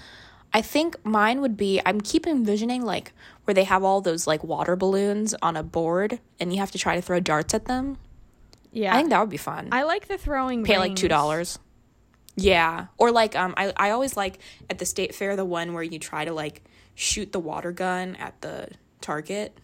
I 0.52 0.60
think 0.60 1.02
mine 1.04 1.40
would 1.40 1.56
be 1.56 1.80
I'm 1.86 2.00
keep 2.00 2.26
envisioning 2.26 2.84
like 2.84 3.12
where 3.44 3.54
they 3.54 3.64
have 3.64 3.82
all 3.82 4.00
those 4.00 4.26
like 4.26 4.44
water 4.44 4.76
balloons 4.76 5.34
on 5.40 5.56
a 5.56 5.62
board 5.62 6.20
and 6.38 6.52
you 6.52 6.58
have 6.58 6.70
to 6.72 6.78
try 6.78 6.94
to 6.96 7.02
throw 7.02 7.20
darts 7.20 7.54
at 7.54 7.64
them. 7.64 7.96
yeah, 8.70 8.92
I 8.92 8.98
think 8.98 9.10
that 9.10 9.20
would 9.20 9.30
be 9.30 9.38
fun. 9.38 9.68
I 9.72 9.84
like 9.84 10.08
the 10.08 10.18
throwing. 10.18 10.64
Pay 10.64 10.78
like 10.78 10.94
two 10.96 11.08
dollars. 11.08 11.58
Yeah. 12.34 12.86
Or 12.98 13.10
like 13.10 13.36
um 13.36 13.54
I, 13.56 13.72
I 13.76 13.90
always 13.90 14.16
like 14.16 14.38
at 14.68 14.78
the 14.78 14.86
state 14.86 15.14
fair 15.14 15.36
the 15.36 15.44
one 15.44 15.72
where 15.72 15.82
you 15.82 15.98
try 15.98 16.24
to 16.24 16.32
like 16.32 16.62
shoot 16.94 17.32
the 17.32 17.40
water 17.40 17.72
gun 17.72 18.16
at 18.16 18.40
the 18.42 18.68
target. 19.00 19.56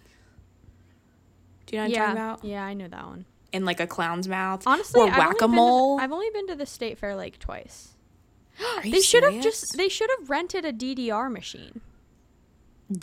Do 1.69 1.77
you 1.77 1.83
know 1.83 1.87
what 1.89 1.95
Yeah, 1.95 2.03
I'm 2.03 2.17
talking 2.17 2.23
about? 2.31 2.45
yeah, 2.45 2.65
I 2.65 2.75
know 2.75 2.89
that 2.89 3.07
one. 3.07 3.25
In 3.53 3.65
like 3.65 3.79
a 3.81 3.87
clown's 3.87 4.27
mouth. 4.29 4.65
Honestly, 4.67 5.01
or 5.03 5.07
whack 5.07 5.21
a 5.21 5.29
been 5.29 5.35
to 5.37 5.41
the- 5.43 5.49
mole. 5.49 6.01
I've 6.01 6.13
only 6.13 6.31
been 6.31 6.47
to 6.49 6.55
the 6.57 6.67
state 6.67 6.99
fair 6.99 7.15
like 7.15 7.39
twice. 7.39 7.95
They 8.83 9.01
should 9.01 9.23
have 9.23 9.41
just. 9.43 9.77
They 9.77 9.89
should 9.89 10.11
have 10.19 10.29
rented 10.29 10.65
a 10.65 10.73
DDR 10.73 11.31
machine. 11.31 11.81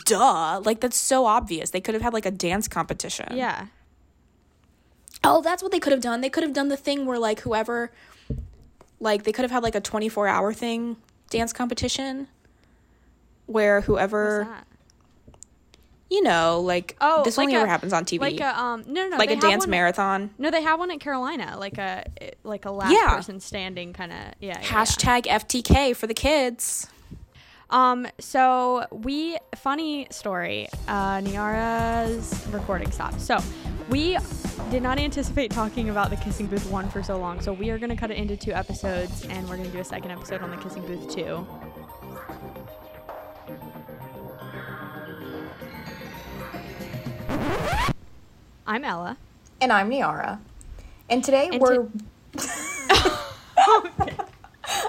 duh. 0.04 0.60
Like 0.64 0.80
that's 0.80 0.96
so 0.96 1.24
obvious. 1.26 1.70
They 1.70 1.80
could 1.80 1.94
have 1.94 2.02
had 2.02 2.12
like 2.12 2.26
a 2.26 2.30
dance 2.30 2.68
competition. 2.68 3.36
Yeah. 3.36 3.66
Oh, 5.24 5.40
that's 5.42 5.62
what 5.62 5.72
they 5.72 5.80
could 5.80 5.92
have 5.92 6.02
done. 6.02 6.20
They 6.20 6.28
could 6.30 6.42
have 6.44 6.52
done 6.52 6.68
the 6.68 6.76
thing 6.76 7.06
where 7.06 7.18
like 7.18 7.40
whoever 7.40 7.90
like 9.00 9.24
they 9.24 9.32
could 9.32 9.42
have 9.42 9.50
had 9.50 9.62
like 9.62 9.74
a 9.74 9.80
24 9.80 10.28
hour 10.28 10.52
thing 10.52 10.96
dance 11.30 11.52
competition 11.52 12.28
where 13.46 13.80
whoever? 13.82 14.48
You 16.08 16.22
know, 16.22 16.60
like 16.60 16.96
Oh, 17.00 17.24
this 17.24 17.36
like 17.36 17.46
only 17.46 17.56
a- 17.56 17.58
ever 17.60 17.66
happens 17.68 17.92
on 17.92 18.04
TV. 18.04 18.20
Like 18.20 18.38
a 18.40 18.56
um 18.58 18.84
no 18.86 19.02
no 19.04 19.08
no 19.08 19.16
like 19.16 19.30
a 19.30 19.36
dance 19.36 19.62
one- 19.64 19.70
marathon. 19.70 20.30
No, 20.38 20.50
they 20.52 20.62
have 20.62 20.78
one 20.78 20.90
at 20.92 21.00
Carolina, 21.00 21.56
like 21.58 21.78
a 21.78 22.04
like 22.44 22.64
a 22.64 22.70
last 22.70 22.92
Yeah. 22.92 23.16
person 23.16 23.40
standing 23.40 23.92
kind 23.92 24.12
of 24.12 24.18
yeah, 24.18 24.32
yeah, 24.40 24.58
yeah. 24.60 24.66
Hashtag 24.66 25.26
FTK 25.26 25.96
for 25.96 26.06
the 26.06 26.14
kids. 26.14 26.86
Um, 27.70 28.06
so 28.20 28.86
we 28.92 29.36
funny 29.56 30.06
story. 30.10 30.68
Uh, 30.86 31.20
Niara's 31.22 32.46
recording 32.52 32.92
stopped. 32.92 33.20
So 33.20 33.38
we 33.90 34.16
did 34.70 34.84
not 34.84 35.00
anticipate 35.00 35.50
talking 35.50 35.90
about 35.90 36.10
the 36.10 36.16
kissing 36.16 36.46
booth 36.46 36.70
one 36.70 36.88
for 36.88 37.02
so 37.02 37.18
long. 37.18 37.40
So 37.40 37.52
we 37.52 37.70
are 37.70 37.78
gonna 37.78 37.96
cut 37.96 38.12
it 38.12 38.16
into 38.18 38.36
two 38.36 38.52
episodes, 38.52 39.24
and 39.28 39.48
we're 39.48 39.56
gonna 39.56 39.70
do 39.70 39.80
a 39.80 39.84
second 39.84 40.12
episode 40.12 40.42
on 40.42 40.50
the 40.52 40.56
kissing 40.58 40.86
booth 40.86 41.12
two. 41.12 41.44
I'm 47.28 48.84
Ella. 48.84 49.16
And 49.60 49.72
I'm 49.72 49.88
Niara. 49.88 50.40
And 51.08 51.22
today 51.24 51.48
And 51.52 51.60
we're. 51.60 51.86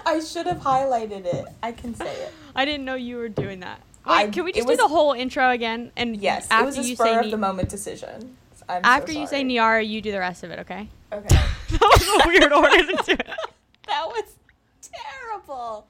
I 0.05 0.19
should 0.19 0.47
have 0.47 0.57
highlighted 0.59 1.25
it. 1.25 1.45
I 1.61 1.71
can 1.71 1.93
say 1.93 2.11
it. 2.11 2.33
I 2.55 2.65
didn't 2.65 2.85
know 2.85 2.95
you 2.95 3.17
were 3.17 3.29
doing 3.29 3.59
that. 3.61 3.79
Wait, 4.05 4.13
I- 4.13 4.27
can 4.29 4.43
we 4.45 4.51
just 4.53 4.67
was- 4.67 4.77
do 4.77 4.83
the 4.83 4.87
whole 4.89 5.13
intro 5.13 5.49
again? 5.51 5.91
And 5.95 6.17
Yes, 6.17 6.47
after 6.49 6.63
it 6.63 6.65
was 6.65 6.77
a 6.79 6.83
you 6.83 6.95
spur 6.95 7.05
say 7.05 7.15
of 7.17 7.25
Ni- 7.25 7.31
the 7.31 7.37
moment 7.37 7.69
decision. 7.69 8.35
I'm 8.69 8.83
so 8.83 8.89
after 8.89 9.11
you 9.13 9.27
say. 9.27 9.43
Niara, 9.43 9.81
you 9.83 10.01
do 10.01 10.11
the 10.11 10.19
rest 10.19 10.43
of 10.43 10.51
it. 10.51 10.59
Okay. 10.59 10.89
Okay. 11.13 11.27
that 11.69 11.81
was 11.81 12.25
a 12.25 12.27
weird 12.27 12.51
order 12.51 12.77
to 12.77 13.03
do 13.05 13.11
it. 13.13 13.27
That 13.87 14.05
was 14.07 14.23
terrible. 15.47 15.87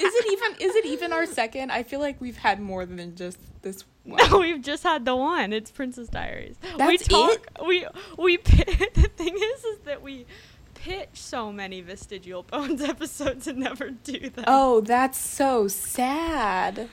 Is 0.00 0.14
it 0.14 0.32
even? 0.32 0.68
Is 0.68 0.76
it 0.76 0.86
even 0.86 1.12
our 1.12 1.26
second? 1.26 1.70
I 1.72 1.82
feel 1.82 2.00
like 2.00 2.20
we've 2.20 2.36
had 2.36 2.60
more 2.60 2.86
than 2.86 3.16
just 3.16 3.38
this 3.62 3.84
one. 4.04 4.20
No, 4.30 4.38
we've 4.40 4.62
just 4.62 4.82
had 4.82 5.04
the 5.04 5.16
one. 5.16 5.52
It's 5.52 5.70
Princess 5.70 6.08
Diaries. 6.08 6.56
we 6.78 6.98
talk. 6.98 7.32
it? 7.58 7.66
We 7.66 7.86
we. 8.18 8.36
pi- 8.38 8.88
The 8.94 9.10
thing 9.16 9.34
is, 9.36 9.64
is 9.64 9.78
that 9.84 10.02
we 10.02 10.26
pitch 10.74 11.08
so 11.14 11.50
many 11.52 11.80
vestigial 11.80 12.42
bones 12.44 12.80
episodes 12.94 13.46
and 13.46 13.58
never 13.58 13.90
do 13.90 14.30
them. 14.30 14.44
Oh, 14.46 14.80
that's 14.80 15.18
so 15.18 15.66
sad. 15.68 16.88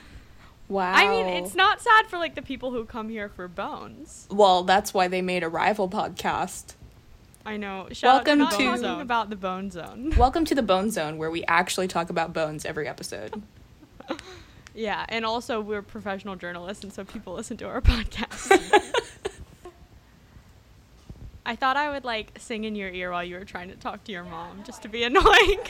Wow. 0.68 0.92
I 0.94 1.08
mean, 1.08 1.26
it's 1.26 1.54
not 1.54 1.80
sad 1.80 2.06
for 2.08 2.18
like 2.18 2.34
the 2.34 2.42
people 2.42 2.72
who 2.72 2.84
come 2.84 3.08
here 3.08 3.28
for 3.28 3.46
bones. 3.46 4.26
Well, 4.30 4.64
that's 4.64 4.92
why 4.92 5.06
they 5.06 5.22
made 5.22 5.44
a 5.44 5.48
rival 5.48 5.88
podcast. 5.88 6.74
I 7.46 7.56
know. 7.56 7.86
Shout 7.92 8.26
Welcome 8.26 8.40
out 8.42 8.50
to, 8.50 8.56
to- 8.58 8.64
talking 8.82 9.00
about 9.00 9.30
the 9.30 9.36
Bone 9.36 9.70
Zone. 9.70 10.12
Welcome 10.18 10.44
to 10.46 10.54
the 10.54 10.62
Bone 10.62 10.90
Zone, 10.90 11.16
where 11.16 11.30
we 11.30 11.44
actually 11.44 11.86
talk 11.86 12.10
about 12.10 12.32
bones 12.32 12.64
every 12.64 12.88
episode. 12.88 13.42
Yeah, 14.78 15.06
and 15.08 15.24
also 15.24 15.62
we're 15.62 15.80
professional 15.80 16.36
journalists, 16.36 16.84
and 16.84 16.92
so 16.92 17.02
people 17.02 17.32
listen 17.32 17.56
to 17.56 17.66
our 17.66 17.80
podcast. 17.82 18.52
I 21.46 21.56
thought 21.56 21.78
I 21.78 21.88
would 21.88 22.04
like 22.04 22.32
sing 22.38 22.64
in 22.64 22.76
your 22.76 22.90
ear 22.90 23.10
while 23.10 23.24
you 23.24 23.36
were 23.36 23.46
trying 23.46 23.70
to 23.70 23.76
talk 23.76 24.04
to 24.04 24.12
your 24.12 24.24
mom, 24.24 24.64
just 24.66 24.82
to 24.82 24.88
be 24.90 25.02
annoying. 25.04 25.60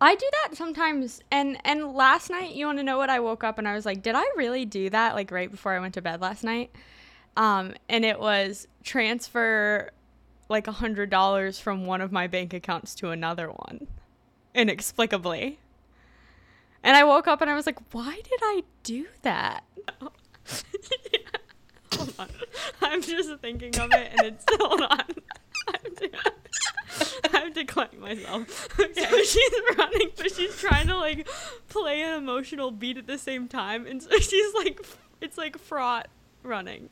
I 0.00 0.14
do 0.14 0.26
that 0.44 0.56
sometimes, 0.56 1.20
and 1.32 1.58
and 1.64 1.94
last 1.94 2.30
night, 2.30 2.54
you 2.54 2.64
want 2.64 2.78
to 2.78 2.84
know 2.84 2.96
what? 2.96 3.10
I 3.10 3.18
woke 3.18 3.42
up 3.42 3.58
and 3.58 3.66
I 3.66 3.74
was 3.74 3.84
like, 3.84 4.00
did 4.00 4.14
I 4.14 4.24
really 4.36 4.64
do 4.64 4.88
that? 4.90 5.16
Like 5.16 5.32
right 5.32 5.50
before 5.50 5.72
I 5.72 5.80
went 5.80 5.94
to 5.94 6.00
bed 6.00 6.20
last 6.20 6.44
night, 6.44 6.70
um, 7.36 7.74
and 7.88 8.04
it 8.04 8.20
was 8.20 8.68
transfer 8.82 9.90
like 10.48 10.66
a 10.66 10.72
hundred 10.72 11.10
dollars 11.10 11.58
from 11.58 11.86
one 11.86 12.00
of 12.00 12.10
my 12.10 12.26
bank 12.26 12.52
accounts 12.52 12.94
to 12.96 13.10
another 13.10 13.48
one, 13.48 13.86
inexplicably. 14.54 15.58
And 16.82 16.96
I 16.96 17.04
woke 17.04 17.28
up 17.28 17.40
and 17.40 17.50
I 17.50 17.54
was 17.54 17.66
like, 17.66 17.78
why 17.92 18.14
did 18.14 18.40
I 18.42 18.62
do 18.82 19.06
that? 19.22 19.64
Hold 21.96 22.14
on. 22.18 22.28
I'm 22.80 23.02
just 23.02 23.30
thinking 23.40 23.78
of 23.78 23.92
it 23.92 24.10
and 24.16 24.26
it's 24.26 24.44
hold 24.58 24.80
on. 24.90 25.04
I 25.68 27.28
have 27.32 27.44
to 27.46 27.50
declining 27.52 28.00
myself. 28.00 28.68
So 28.76 29.22
she's 29.22 29.52
running, 29.76 30.10
but 30.16 30.34
she's 30.34 30.56
trying 30.56 30.88
to 30.88 30.96
like 30.96 31.28
play 31.68 32.02
an 32.02 32.14
emotional 32.14 32.70
beat 32.70 32.96
at 32.96 33.06
the 33.06 33.18
same 33.18 33.48
time, 33.48 33.86
and 33.86 34.02
so 34.02 34.10
she's 34.18 34.54
like, 34.54 34.84
it's 35.20 35.38
like 35.38 35.58
fraught 35.58 36.08
running. 36.42 36.90